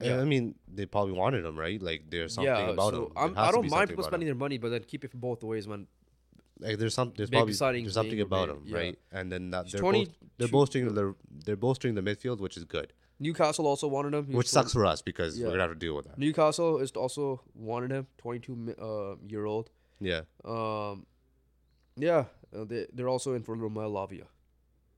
Yeah. 0.00 0.20
I 0.20 0.24
mean, 0.24 0.54
they 0.72 0.86
probably 0.86 1.14
wanted 1.14 1.44
him, 1.44 1.58
right? 1.58 1.80
Like, 1.82 2.08
there's 2.08 2.34
something 2.34 2.52
yeah, 2.54 2.70
about 2.70 2.92
so 2.94 3.06
him. 3.06 3.12
I'm, 3.16 3.38
I 3.38 3.50
don't 3.50 3.68
mind 3.68 3.88
people 3.90 4.04
spending 4.04 4.28
him. 4.28 4.34
their 4.38 4.40
money, 4.46 4.58
but 4.58 4.70
then 4.70 4.84
keep 4.84 5.04
it 5.04 5.10
for 5.10 5.16
both 5.16 5.42
ways. 5.42 5.66
When 5.66 5.86
Like, 6.60 6.78
there's 6.78 6.94
some. 6.94 7.12
There's 7.16 7.30
probably 7.30 7.52
there's 7.54 7.94
something 7.94 8.20
about 8.20 8.48
him, 8.48 8.62
yeah. 8.64 8.76
right? 8.76 8.98
And 9.10 9.30
then 9.32 9.50
that 9.50 9.70
they're 9.70 9.82
both, 9.82 10.08
they're 10.38 10.48
bolstering 10.48 10.94
the 10.94 11.14
they're 11.44 11.56
bolstering 11.56 11.94
the 11.94 12.02
midfield, 12.02 12.38
which 12.40 12.56
is 12.56 12.64
good. 12.64 12.92
Newcastle 13.20 13.66
also 13.66 13.88
wanted 13.88 14.14
him, 14.14 14.26
Which 14.26 14.48
20 14.52 14.62
sucks 14.62 14.72
for 14.72 14.86
us 14.86 15.02
because 15.02 15.36
Yeah. 15.36 15.46
we're 15.46 15.52
gonna 15.54 15.62
have 15.62 15.72
to 15.72 15.78
deal 15.78 15.96
with 15.96 16.06
that. 16.06 16.18
Newcastle 16.18 16.78
is 16.78 16.92
also 16.92 17.40
wanted 17.54 17.90
him, 17.90 18.06
twenty-two 18.18 18.74
uh, 18.80 19.16
year 19.26 19.44
old. 19.44 19.70
Yeah, 20.00 20.20
Um, 20.44 21.06
yeah, 21.96 22.26
uh, 22.56 22.64
they 22.64 22.86
they're 22.92 23.08
also 23.08 23.34
in 23.34 23.42
for 23.42 23.56
Romeo 23.56 23.90
Lavia. 23.90 24.26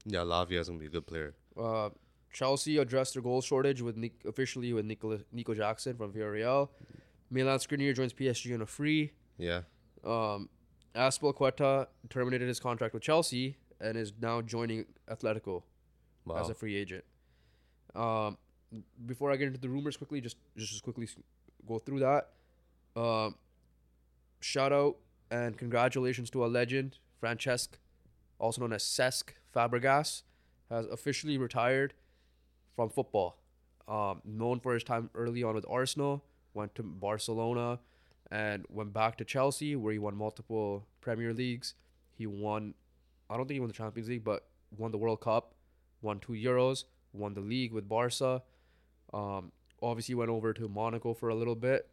yeah. 0.05 0.21
Lavia 0.21 0.61
is 0.61 0.69
gonna 0.69 0.79
be 0.79 0.87
a 0.87 0.91
good 0.91 1.07
player. 1.07 1.35
Uh, 1.57 1.89
Chelsea 2.33 2.79
addressed 2.79 3.15
their 3.15 3.23
goal 3.23 3.41
shortage 3.41 3.83
with 3.83 3.97
Nic- 3.97 4.25
officially 4.25 4.73
with 4.73 4.85
Nicola, 4.85 5.19
Nico 5.33 5.55
Jackson 5.55 5.97
from 5.97 6.13
Villarreal. 6.13 6.69
Milan 7.31 7.59
Skriniar 7.59 7.95
joins 7.95 8.13
PSG 8.13 8.55
on 8.55 8.63
a 8.63 8.67
free. 8.67 9.13
Yeah, 9.39 9.63
Um, 10.05 10.49
Azpilicueta 10.95 11.87
terminated 12.09 12.49
his 12.49 12.61
contract 12.61 12.95
with 12.95 13.03
Chelsea 13.03 13.57
and 13.81 13.97
is 13.97 14.13
now 14.21 14.43
joining 14.43 14.85
Atletico 15.09 15.63
wow. 16.25 16.37
as 16.37 16.49
a 16.51 16.55
free 16.55 16.77
agent. 16.77 17.05
Um, 17.95 18.37
before 19.07 19.31
I 19.33 19.37
get 19.37 19.47
into 19.49 19.61
the 19.61 19.69
rumors 19.69 19.97
quickly, 19.97 20.21
just 20.21 20.37
just, 20.57 20.73
just 20.73 20.83
quickly 20.83 21.09
go 21.67 21.79
through 21.79 22.01
that. 22.01 22.31
Um, 22.97 23.37
shout 24.41 24.73
out 24.73 24.97
and 25.31 25.57
congratulations 25.57 26.31
to 26.31 26.45
a 26.45 26.49
legend, 26.49 26.99
Francesc, 27.23 27.69
also 28.39 28.61
known 28.61 28.73
as 28.73 28.83
Cesc 28.83 29.31
Fabregas, 29.55 30.23
has 30.69 30.87
officially 30.87 31.39
retired 31.39 31.95
from 32.77 32.91
football. 32.91 33.39
Um, 33.89 34.23
known 34.25 34.61
for 34.61 34.75
his 34.75 34.85
time 34.85 35.11
early 35.15 35.43
on 35.43 35.55
with 35.55 35.67
Arsenal, 35.69 36.25
went 36.55 36.75
to 36.77 36.83
Barcelona, 36.83 37.81
and 38.31 38.65
went 38.69 38.93
back 38.93 39.17
to 39.19 39.25
Chelsea, 39.25 39.75
where 39.75 39.93
he 39.93 39.99
won 39.99 40.17
multiple 40.17 40.87
Premier 41.01 41.35
Leagues. 41.35 41.75
He 42.17 42.27
won, 42.27 42.75
I 43.29 43.37
don't 43.37 43.47
think 43.47 43.57
he 43.57 43.61
won 43.61 43.69
the 43.69 43.75
Champions 43.75 44.09
League, 44.09 44.25
but 44.25 44.47
won 44.77 44.93
the 44.93 44.99
World 44.99 45.21
Cup, 45.21 45.55
won 46.03 46.21
two 46.21 46.35
Euros, 46.35 46.85
won 47.13 47.35
the 47.35 47.41
league 47.41 47.73
with 47.73 47.89
Barca. 47.89 48.43
Um, 49.13 49.51
obviously 49.83 50.15
went 50.15 50.31
over 50.31 50.53
to 50.53 50.69
Monaco 50.69 51.15
for 51.15 51.29
a 51.29 51.35
little 51.35 51.57
bit. 51.57 51.89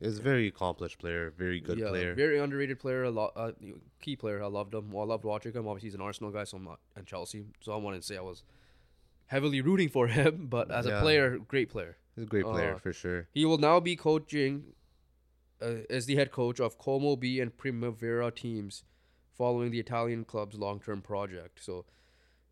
He's 0.00 0.18
a 0.18 0.22
very 0.22 0.46
accomplished 0.46 0.98
player, 0.98 1.32
very 1.36 1.60
good 1.60 1.78
yeah, 1.78 1.88
player. 1.88 2.14
very 2.14 2.38
underrated 2.38 2.78
player, 2.78 3.04
a 3.04 3.10
lot, 3.10 3.32
uh, 3.34 3.52
key 4.00 4.16
player. 4.16 4.42
I 4.42 4.46
loved 4.46 4.72
him. 4.72 4.90
Well, 4.90 5.02
I 5.02 5.06
loved 5.06 5.24
watching 5.24 5.52
him. 5.52 5.66
Obviously, 5.66 5.88
he's 5.88 5.94
an 5.94 6.00
Arsenal 6.00 6.30
guy, 6.30 6.44
so 6.44 6.58
I'm 6.58 6.64
not, 6.64 6.78
and 6.96 7.06
Chelsea, 7.06 7.44
so 7.60 7.72
I 7.72 7.76
wanted 7.76 8.00
to 8.00 8.06
say 8.06 8.16
I 8.16 8.22
was 8.22 8.44
heavily 9.34 9.60
rooting 9.68 9.88
for 9.96 10.06
him. 10.08 10.46
But 10.56 10.70
as 10.70 10.86
a 10.86 11.00
player, 11.00 11.38
great 11.54 11.68
player. 11.74 11.96
He's 12.14 12.24
a 12.24 12.32
great 12.34 12.44
player 12.54 12.74
Uh, 12.74 12.78
for 12.78 12.92
sure. 12.92 13.20
He 13.32 13.44
will 13.48 13.58
now 13.58 13.78
be 13.80 13.94
coaching 13.96 14.52
uh, 15.62 15.86
as 15.98 16.06
the 16.06 16.16
head 16.16 16.30
coach 16.30 16.58
of 16.60 16.76
Como 16.78 17.16
B 17.16 17.40
and 17.42 17.56
Primavera 17.56 18.30
teams 18.30 18.84
following 19.40 19.70
the 19.70 19.80
Italian 19.86 20.24
club's 20.24 20.56
long 20.56 20.80
term 20.80 21.00
project. 21.02 21.62
So, 21.62 21.84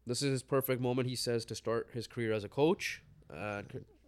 this 0.06 0.22
is 0.22 0.30
his 0.30 0.42
perfect 0.42 0.80
moment, 0.80 1.08
he 1.08 1.16
says, 1.16 1.44
to 1.46 1.54
start 1.54 1.88
his 1.92 2.06
career 2.06 2.32
as 2.32 2.44
a 2.44 2.48
coach. 2.48 3.02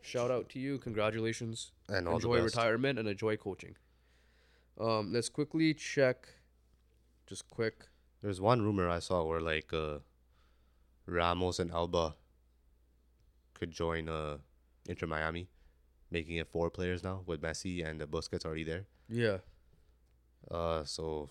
Shout 0.03 0.31
out 0.31 0.49
to 0.51 0.59
you. 0.59 0.79
Congratulations. 0.79 1.73
And 1.89 2.09
all 2.09 2.15
enjoy 2.17 2.41
retirement 2.41 2.99
and 2.99 3.07
enjoy 3.09 3.37
coaching. 3.37 3.75
Um, 4.81 5.13
let's 5.13 5.29
quickly 5.29 5.75
check. 5.75 6.29
Just 7.27 7.49
quick. 7.51 7.77
There's 8.23 8.41
one 8.41 8.63
rumor 8.63 8.89
I 8.89 9.01
saw 9.01 9.23
where 9.25 9.41
like 9.41 9.73
uh, 9.73 9.99
Ramos 11.07 11.59
and 11.59 11.71
Alba 11.71 12.15
could 13.61 13.71
join 13.71 14.09
uh, 14.09 14.39
Inter 14.89 15.07
Miami, 15.07 15.49
making 16.11 16.37
it 16.37 16.49
four 16.49 16.71
players 16.71 17.05
now 17.05 17.23
with 17.27 17.41
Messi 17.41 17.87
and 17.87 18.03
uh, 18.03 18.07
Busquets 18.07 18.45
already 18.45 18.65
there. 18.65 18.87
Yeah. 19.09 19.39
Uh, 20.51 20.83
so 20.85 21.29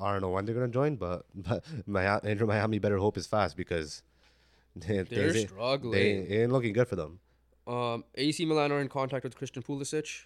I 0.00 0.12
don't 0.12 0.22
know 0.22 0.30
when 0.30 0.44
they're 0.46 0.54
gonna 0.54 0.68
join, 0.68 0.96
but 0.96 1.26
but 1.34 1.64
Miami, 1.86 2.30
Inter 2.30 2.46
Miami 2.46 2.78
better 2.78 2.96
hope 2.98 3.18
is 3.18 3.26
fast 3.26 3.56
because 3.56 4.02
they, 4.76 5.02
They're 5.02 5.32
they, 5.32 5.44
struggling. 5.46 5.92
they 5.92 6.10
it 6.12 6.42
ain't 6.42 6.52
looking 6.52 6.72
good 6.72 6.88
for 6.88 6.96
them. 6.96 7.18
Um, 7.66 8.04
AC 8.14 8.44
Milan 8.44 8.72
are 8.72 8.80
in 8.80 8.88
contact 8.88 9.24
with 9.24 9.36
Christian 9.36 9.62
Pulisic. 9.62 10.24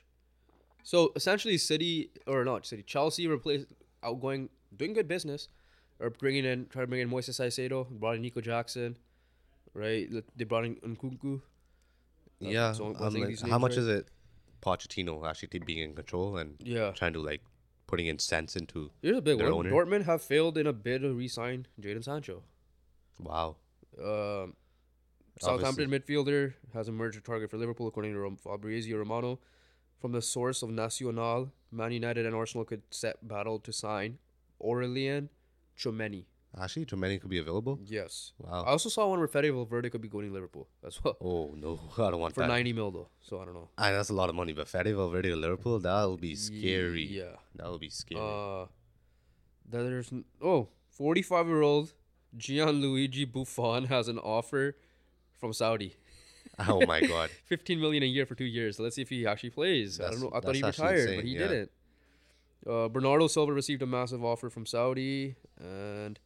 So 0.83 1.13
essentially, 1.17 1.59
City 1.59 2.11
or 2.27 2.45
not 2.45 2.65
City, 2.65 2.83
Chelsea 2.83 3.27
replaced 3.27 3.67
outgoing, 4.05 4.51
doing 4.77 4.93
good 4.93 5.09
business, 5.09 5.49
or 5.99 6.11
bringing 6.11 6.45
in 6.45 6.67
trying 6.67 6.85
to 6.85 6.87
bring 6.87 7.01
in 7.01 7.11
Moises 7.11 7.41
Caicedo, 7.41 7.89
brought 7.91 8.17
in 8.17 8.23
Nico 8.23 8.41
Jackson, 8.41 8.97
right? 9.77 10.09
They 10.37 10.45
brought 10.45 10.65
in 10.65 10.77
Nkunku. 10.77 11.41
Yeah, 12.41 12.73
so 12.73 12.95
I'm 12.99 13.15
like, 13.15 13.41
how 13.41 13.59
much 13.59 13.73
right. 13.73 13.79
is 13.79 13.89
it? 13.89 14.09
Pochettino 14.63 15.29
actually 15.29 15.59
being 15.61 15.79
in 15.79 15.95
control 15.95 16.39
and 16.39 16.57
Yeah, 16.61 16.91
trying 16.93 17.13
to 17.13 17.21
like 17.21 17.43
putting 17.87 18.07
in 18.09 18.19
sense 18.19 18.57
into. 18.57 18.91
here's 19.01 19.19
a 19.19 19.23
big 19.23 19.39
Their 19.39 19.55
one. 19.55 19.67
owner. 19.67 19.71
Dortmund 19.71 20.05
have 20.07 20.23
failed 20.23 20.59
in 20.59 20.67
a 20.67 20.73
bid 20.73 21.03
to 21.03 21.13
re-sign 21.15 21.67
Jadon 21.81 22.03
Sancho. 22.03 22.43
Wow. 23.21 23.57
Um, 24.03 24.55
Southampton 25.41 25.91
midfielder 25.91 26.55
has 26.75 26.89
emerged 26.89 27.19
a 27.19 27.21
target 27.21 27.51
for 27.51 27.59
Liverpool, 27.59 27.87
according 27.87 28.15
to 28.15 28.37
Fabrizio 28.43 28.97
Romano. 28.99 29.39
From 30.01 30.13
the 30.13 30.23
source 30.23 30.63
of 30.63 30.71
Nacional, 30.71 31.53
Man 31.71 31.93
United 31.93 32.27
and 32.27 32.35
Arsenal 32.35 32.65
could 32.65 32.83
set 32.91 33.27
battle 33.27 33.59
to 33.61 33.73
sign 33.73 34.19
Aurelien 34.63 35.29
Tchouameni. 35.79 36.25
Actually, 36.59 36.87
Tremaine 36.87 37.21
could 37.21 37.29
be 37.29 37.39
available. 37.39 37.79
Yes. 37.85 38.33
Wow. 38.39 38.65
I 38.65 38.71
also 38.71 38.89
saw 38.89 39.09
one 39.09 39.19
where 39.19 39.29
Fede 39.29 39.53
Valverde 39.53 39.91
could 39.91 40.01
be 40.01 40.09
going 40.09 40.27
to 40.27 40.33
Liverpool 40.33 40.69
as 40.87 41.03
well 41.05 41.17
Oh 41.21 41.55
no, 41.55 41.79
I 41.99 42.11
don't 42.11 42.21
want 42.21 42.35
for 42.35 42.41
that. 42.41 42.49
90 42.49 42.73
mil 42.73 42.91
though. 42.91 43.09
So 43.21 43.41
I 43.41 43.45
don't 43.45 43.55
know. 43.55 43.69
Ah, 43.77 43.91
that's 43.91 44.09
a 44.09 44.15
lot 44.15 44.31
of 44.31 44.35
money, 44.35 44.53
but 44.53 44.67
Fede 44.67 44.95
Valverde 44.95 45.29
to 45.29 45.37
Liverpool, 45.37 45.79
that'll 45.79 46.17
be 46.17 46.35
scary. 46.35 47.05
Yeah. 47.05 47.37
That'll 47.55 47.79
be 47.79 47.91
scary. 47.91 48.21
Uh, 48.21 48.67
there's 49.69 50.13
oh 50.43 50.69
45 50.91 51.47
year 51.47 51.63
old 51.63 51.93
Gianluigi 52.37 53.31
Buffon 53.31 53.85
has 53.85 54.09
an 54.09 54.19
offer 54.19 54.77
from 55.39 55.53
Saudi. 55.53 55.95
oh 56.69 56.85
my 56.87 57.01
god. 57.03 57.31
15 57.45 57.81
million 57.81 58.03
a 58.03 58.07
year 58.07 58.25
for 58.25 58.35
two 58.35 58.45
years. 58.45 58.79
Let's 58.79 58.97
see 58.97 59.03
if 59.03 59.11
he 59.11 59.27
actually 59.27 59.51
plays. 59.51 60.01
I 60.01 60.11
don't 60.11 60.21
know. 60.21 60.31
I 60.35 60.41
thought 60.41 60.55
he 60.55 60.63
retired, 60.63 61.01
insane, 61.01 61.17
but 61.17 61.25
he 61.25 61.33
yeah. 61.33 61.39
didn't. 61.39 61.71
Uh, 62.67 62.89
Bernardo 62.89 63.29
Silva 63.29 63.53
received 63.53 63.83
a 63.83 63.87
massive 63.87 64.25
offer 64.25 64.51
from 64.51 64.67
Saudi, 64.67 65.37
and 65.61 66.19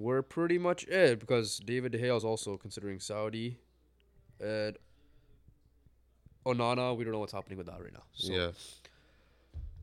we're 0.00 0.22
pretty 0.22 0.58
much 0.58 0.84
it 0.84 1.20
because 1.20 1.58
David 1.58 1.92
De 1.92 1.98
Gea 1.98 2.16
is 2.16 2.24
also 2.24 2.56
considering 2.56 3.00
Saudi, 3.00 3.58
and 4.40 4.76
Onana. 6.46 6.96
We 6.96 7.04
don't 7.04 7.12
know 7.12 7.18
what's 7.18 7.32
happening 7.32 7.58
with 7.58 7.66
that 7.66 7.80
right 7.80 7.92
now. 7.92 8.04
So. 8.14 8.32
yeah. 8.32 8.50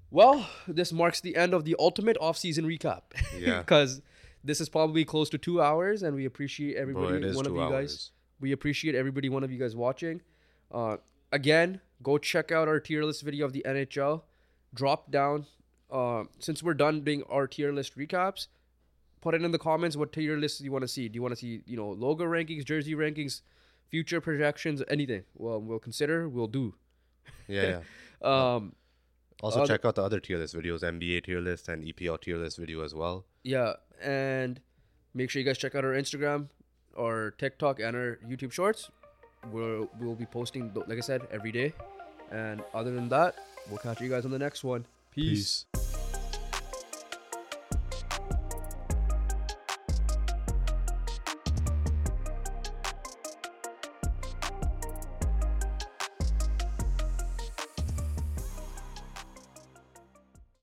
Well, 0.09 0.49
this 0.67 0.91
marks 0.91 1.21
the 1.21 1.35
end 1.35 1.53
of 1.53 1.65
the 1.65 1.75
ultimate 1.77 2.17
off-season 2.19 2.65
recap. 2.65 3.01
Yeah. 3.37 3.59
Because 3.67 4.01
this 4.43 4.59
is 4.59 4.69
probably 4.69 5.05
close 5.05 5.29
to 5.29 5.37
two 5.37 5.61
hours, 5.61 6.01
and 6.01 6.15
we 6.15 6.25
appreciate 6.25 6.73
Bro, 6.73 6.81
everybody, 6.81 7.27
is 7.27 7.35
one 7.35 7.45
of 7.45 7.53
you 7.53 7.69
guys. 7.69 8.11
We 8.39 8.51
appreciate 8.51 8.95
everybody, 8.95 9.29
one 9.29 9.43
of 9.43 9.51
you 9.51 9.59
guys 9.59 9.75
watching. 9.75 10.21
Uh, 10.71 10.97
again, 11.31 11.81
go 12.01 12.17
check 12.17 12.51
out 12.51 12.67
our 12.67 12.79
tier 12.79 13.03
list 13.03 13.21
video 13.21 13.45
of 13.45 13.53
the 13.53 13.63
NHL. 13.67 14.21
Drop 14.73 15.11
down. 15.11 15.45
Uh, 15.91 16.25
since 16.39 16.61
we're 16.63 16.73
done 16.73 17.01
doing 17.01 17.23
our 17.29 17.47
tier 17.47 17.71
list 17.71 17.97
recaps, 17.97 18.47
put 19.21 19.33
it 19.35 19.41
in 19.43 19.51
the 19.51 19.59
comments 19.59 19.95
what 19.97 20.11
tier 20.13 20.37
list 20.37 20.61
you 20.61 20.71
want 20.71 20.83
to 20.83 20.87
see. 20.87 21.07
Do 21.09 21.15
you 21.17 21.21
want 21.21 21.33
to 21.33 21.39
see, 21.39 21.61
you 21.65 21.77
know, 21.77 21.89
logo 21.89 22.23
rankings, 22.25 22.63
jersey 22.65 22.93
rankings, 22.95 23.41
future 23.89 24.21
projections, 24.21 24.81
anything? 24.89 25.23
Well, 25.35 25.59
we'll 25.61 25.79
consider. 25.79 26.27
We'll 26.29 26.47
do. 26.47 26.75
Yeah, 27.47 27.61
yeah. 27.63 27.79
Um, 28.55 28.73
Also 29.43 29.59
Other- 29.61 29.67
check 29.73 29.85
out 29.85 29.93
the 29.95 30.01
other 30.03 30.19
tier 30.19 30.37
list 30.39 30.55
videos, 30.55 30.81
NBA 30.81 31.23
tier 31.25 31.39
list 31.39 31.67
and 31.69 31.83
EPL 31.83 32.19
tier 32.19 32.37
list 32.37 32.57
video 32.57 32.81
as 32.83 32.95
well. 32.95 33.25
Yeah, 33.43 33.73
and 34.01 34.59
make 35.13 35.29
sure 35.29 35.39
you 35.39 35.45
guys 35.45 35.59
check 35.59 35.75
out 35.75 35.85
our 35.85 35.93
Instagram, 35.93 36.47
our 36.97 37.31
TikTok, 37.37 37.79
and 37.79 37.95
our 37.95 38.17
YouTube 38.27 38.51
Shorts. 38.51 38.89
We'll 39.51 39.87
we'll 39.99 40.15
be 40.15 40.25
posting, 40.25 40.71
like 40.87 40.97
I 40.97 41.01
said, 41.01 41.21
every 41.31 41.51
day. 41.51 41.73
And 42.31 42.63
other 42.73 42.91
than 42.91 43.07
that, 43.09 43.35
we'll 43.69 43.77
catch 43.77 44.01
you 44.01 44.09
guys 44.09 44.25
on 44.25 44.31
the 44.31 44.39
next 44.39 44.63
one. 44.63 44.85
Peace. 45.11 45.65
Peace. 45.73 45.86